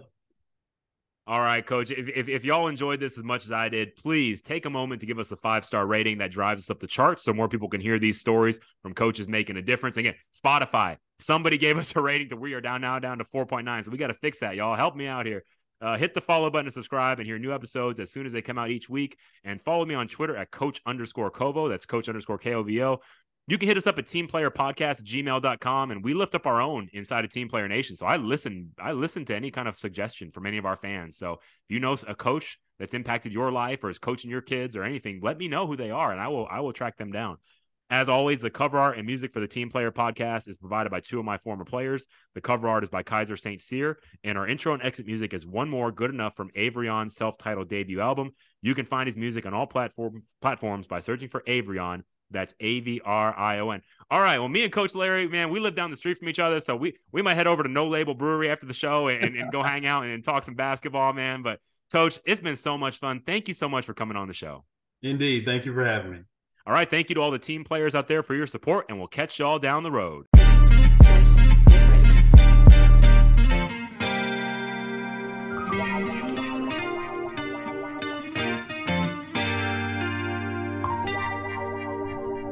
All 1.25 1.39
right, 1.39 1.65
coach. 1.65 1.89
If, 1.89 2.09
if, 2.09 2.27
if 2.27 2.43
y'all 2.43 2.67
enjoyed 2.67 2.99
this 2.99 3.17
as 3.17 3.23
much 3.23 3.45
as 3.45 3.51
I 3.53 3.69
did, 3.69 3.95
please 3.95 4.41
take 4.41 4.65
a 4.65 4.69
moment 4.69 4.99
to 5.01 5.07
give 5.07 5.19
us 5.19 5.31
a 5.31 5.37
five 5.37 5.63
star 5.63 5.87
rating 5.87 6.17
that 6.17 6.31
drives 6.31 6.63
us 6.63 6.69
up 6.69 6.79
the 6.81 6.87
charts 6.87 7.23
so 7.23 7.33
more 7.33 7.47
people 7.47 7.69
can 7.69 7.79
hear 7.79 7.97
these 7.97 8.19
stories 8.19 8.59
from 8.81 8.93
coaches 8.93 9.29
making 9.29 9.55
a 9.55 9.61
difference. 9.61 9.95
Again, 9.95 10.15
Spotify, 10.33 10.97
somebody 11.23 11.57
gave 11.57 11.77
us 11.77 11.95
a 11.95 12.01
rating 12.01 12.29
that 12.29 12.39
we 12.39 12.53
are 12.53 12.61
down 12.61 12.81
now 12.81 12.99
down 12.99 13.17
to 13.17 13.25
4.9. 13.25 13.85
So 13.85 13.91
we 13.91 13.97
got 13.97 14.07
to 14.07 14.13
fix 14.15 14.39
that, 14.39 14.55
y'all. 14.55 14.75
Help 14.75 14.95
me 14.95 15.07
out 15.07 15.25
here. 15.25 15.43
Uh, 15.81 15.97
hit 15.97 16.13
the 16.13 16.21
follow 16.21 16.49
button 16.49 16.67
and 16.67 16.73
subscribe 16.73 17.19
and 17.19 17.27
hear 17.27 17.37
new 17.37 17.53
episodes 17.53 17.99
as 17.99 18.09
soon 18.09 18.25
as 18.25 18.31
they 18.31 18.41
come 18.41 18.57
out 18.57 18.69
each 18.69 18.89
week. 18.89 19.17
And 19.43 19.61
follow 19.61 19.85
me 19.85 19.95
on 19.95 20.07
Twitter 20.07 20.35
at 20.35 20.49
coach 20.51 20.81
underscore 20.85 21.29
Kovo. 21.29 21.67
That's 21.69 21.85
coach 21.85 22.07
underscore 22.07 22.37
K 22.37 22.53
O 22.53 22.63
V 22.63 22.81
O. 22.83 22.99
You 23.47 23.57
can 23.57 23.67
hit 23.67 23.75
us 23.75 23.87
up 23.87 23.99
at 23.99 24.05
teamplayerpodcast 24.05 25.03
gmail.com 25.03 25.91
and 25.91 26.01
we 26.01 26.13
lift 26.13 26.33
up 26.35 26.45
our 26.45 26.61
own 26.61 26.87
inside 26.93 27.25
of 27.25 27.31
Team 27.31 27.49
Player 27.49 27.67
Nation. 27.67 27.97
So 27.97 28.05
I 28.05 28.15
listen, 28.15 28.71
I 28.79 28.93
listen 28.93 29.25
to 29.25 29.35
any 29.35 29.51
kind 29.51 29.67
of 29.67 29.77
suggestion 29.77 30.31
from 30.31 30.45
any 30.45 30.57
of 30.57 30.65
our 30.65 30.77
fans. 30.77 31.17
So 31.17 31.33
if 31.33 31.39
you 31.67 31.81
know 31.81 31.97
a 32.07 32.15
coach 32.15 32.57
that's 32.79 32.93
impacted 32.93 33.33
your 33.33 33.51
life 33.51 33.83
or 33.83 33.89
is 33.89 33.99
coaching 33.99 34.31
your 34.31 34.41
kids 34.41 34.77
or 34.77 34.83
anything, 34.83 35.19
let 35.21 35.37
me 35.37 35.49
know 35.49 35.67
who 35.67 35.75
they 35.75 35.91
are 35.91 36.13
and 36.13 36.21
I 36.21 36.29
will 36.29 36.47
I 36.49 36.61
will 36.61 36.71
track 36.71 36.95
them 36.97 37.11
down. 37.11 37.37
As 37.93 38.09
always, 38.09 38.41
the 38.41 38.49
cover 38.49 38.79
art 38.79 38.97
and 38.97 39.05
music 39.05 39.31
for 39.31 39.39
the 39.39 39.47
Team 39.47 39.69
Player 39.69 39.91
podcast 39.91 40.47
is 40.47 40.57
provided 40.57 40.89
by 40.89 40.99
two 40.99 41.19
of 41.19 41.25
my 41.25 41.37
former 41.37 41.63
players. 41.63 42.07
The 42.33 42.41
cover 42.41 42.67
art 42.67 42.83
is 42.83 42.89
by 42.89 43.03
Kaiser 43.03 43.37
St. 43.37 43.61
Cyr, 43.61 43.99
and 44.23 44.35
our 44.35 44.47
intro 44.47 44.73
and 44.73 44.81
exit 44.81 45.05
music 45.05 45.31
is 45.31 45.45
One 45.45 45.69
More 45.69 45.91
Good 45.91 46.09
Enough 46.09 46.35
from 46.35 46.49
Avrion's 46.55 47.15
self 47.15 47.37
titled 47.37 47.69
debut 47.69 47.99
album. 47.99 48.31
You 48.63 48.73
can 48.73 48.87
find 48.87 49.05
his 49.05 49.15
music 49.15 49.45
on 49.45 49.53
all 49.53 49.67
platform 49.67 50.23
platforms 50.41 50.87
by 50.87 51.01
searching 51.01 51.29
for 51.29 51.41
Avrion. 51.41 52.01
That's 52.31 52.55
A 52.59 52.79
V 52.79 52.99
R 53.05 53.37
I 53.37 53.59
O 53.59 53.69
N. 53.69 53.83
All 54.09 54.21
right. 54.21 54.39
Well, 54.39 54.49
me 54.49 54.63
and 54.63 54.73
Coach 54.73 54.95
Larry, 54.95 55.27
man, 55.27 55.51
we 55.51 55.59
live 55.59 55.75
down 55.75 55.91
the 55.91 55.97
street 55.97 56.17
from 56.17 56.29
each 56.29 56.39
other, 56.39 56.61
so 56.61 56.75
we 56.75 56.97
we 57.11 57.21
might 57.21 57.35
head 57.35 57.45
over 57.45 57.61
to 57.61 57.69
No 57.69 57.87
Label 57.87 58.15
Brewery 58.15 58.49
after 58.49 58.65
the 58.65 58.73
show 58.73 59.07
and, 59.07 59.35
and 59.35 59.51
go 59.51 59.61
hang 59.71 59.85
out 59.85 60.05
and 60.05 60.23
talk 60.23 60.45
some 60.45 60.55
basketball, 60.55 61.13
man. 61.13 61.43
But 61.43 61.59
Coach, 61.91 62.17
it's 62.25 62.41
been 62.41 62.55
so 62.55 62.75
much 62.75 62.97
fun. 62.97 63.21
Thank 63.23 63.47
you 63.47 63.53
so 63.53 63.69
much 63.69 63.85
for 63.85 63.93
coming 63.93 64.17
on 64.17 64.27
the 64.27 64.33
show. 64.33 64.65
indeed, 65.03 65.45
thank 65.45 65.63
you 65.67 65.75
for 65.75 65.85
having 65.85 66.11
me. 66.11 66.19
All 66.65 66.73
right. 66.73 66.89
Thank 66.89 67.09
you 67.09 67.15
to 67.15 67.21
all 67.21 67.31
the 67.31 67.39
team 67.39 67.63
players 67.63 67.93
out 67.95 68.07
there 68.07 68.23
for 68.23 68.35
your 68.35 68.47
support, 68.47 68.85
and 68.89 68.97
we'll 68.97 69.07
catch 69.07 69.39
y'all 69.39 69.59
down 69.59 69.83
the 69.83 69.91
road. 69.91 70.27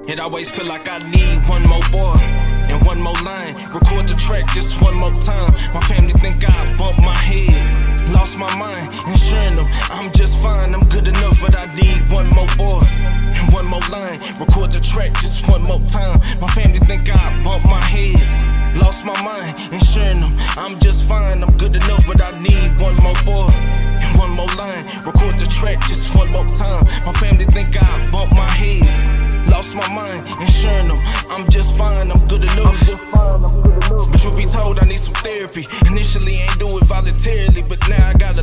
It 0.07 0.19
always 0.19 0.51
feel 0.51 0.65
like 0.65 0.89
I 0.89 0.99
need 1.09 1.47
one 1.47 1.63
more 1.63 1.79
boy 1.89 2.50
and 2.71 2.85
one 2.85 3.01
more 3.01 3.19
line. 3.23 3.53
Record 3.73 4.07
the 4.07 4.15
track 4.15 4.45
just 4.53 4.81
one 4.81 4.95
more 4.95 5.13
time. 5.13 5.51
My 5.73 5.81
family 5.81 6.13
think 6.13 6.47
I 6.47 6.75
bumped 6.77 7.01
my 7.01 7.15
head, 7.15 8.09
lost 8.09 8.37
my 8.37 8.51
mind, 8.55 8.87
ensuring 9.07 9.55
them 9.55 9.67
I'm 9.91 10.11
just 10.13 10.41
fine. 10.41 10.73
I'm 10.73 10.87
good 10.87 11.07
enough, 11.07 11.39
but 11.41 11.55
I 11.55 11.65
need 11.75 12.09
one 12.09 12.29
more 12.29 12.47
boy 12.57 12.83
and 12.87 13.53
one 13.53 13.67
more 13.67 13.85
line. 13.91 14.19
Record 14.39 14.71
the 14.71 14.79
track 14.79 15.11
just 15.21 15.47
one 15.47 15.63
more 15.63 15.79
time. 15.79 16.19
My 16.39 16.47
family 16.47 16.79
think 16.79 17.09
I 17.09 17.43
bumped 17.43 17.67
my 17.67 17.83
head, 17.83 18.77
lost 18.77 19.05
my 19.05 19.19
mind, 19.21 19.73
ensuring 19.73 20.21
them 20.21 20.33
I'm 20.57 20.79
just 20.79 21.07
fine. 21.07 21.43
I'm 21.43 21.55
good 21.57 21.75
enough, 21.75 22.05
but 22.07 22.21
I 22.21 22.31
need 22.39 22.79
one 22.79 22.95
more 22.95 23.19
boy 23.25 23.49
and 23.51 24.17
one 24.17 24.31
more 24.31 24.51
line. 24.55 24.83
Record 25.05 25.39
the 25.39 25.47
track 25.47 25.79
just 25.87 26.15
one 26.15 26.31
more 26.31 26.47
time. 26.47 26.85
My 27.05 27.13
family 27.13 27.45
think 27.45 27.75
I 27.75 28.09
bumped 28.11 28.33
my 28.33 28.49
head. 28.49 29.40
Lost 29.51 29.75
my 29.75 29.87
mind, 29.93 30.25
ensuring 30.39 30.87
them 30.87 30.97
I'm 31.29 31.49
just 31.49 31.77
fine, 31.77 32.09
I'm 32.09 32.25
good 32.27 32.43
enough. 32.43 32.79
But 33.11 34.19
truth 34.19 34.37
be 34.37 34.45
told, 34.45 34.79
I 34.79 34.85
need 34.85 34.99
some 34.99 35.13
therapy. 35.15 35.67
Initially, 35.87 36.35
ain't 36.37 36.57
do 36.57 36.77
it 36.77 36.85
voluntarily, 36.85 37.61
but 37.67 37.79
now 37.89 38.07
I 38.07 38.13
got 38.13 38.39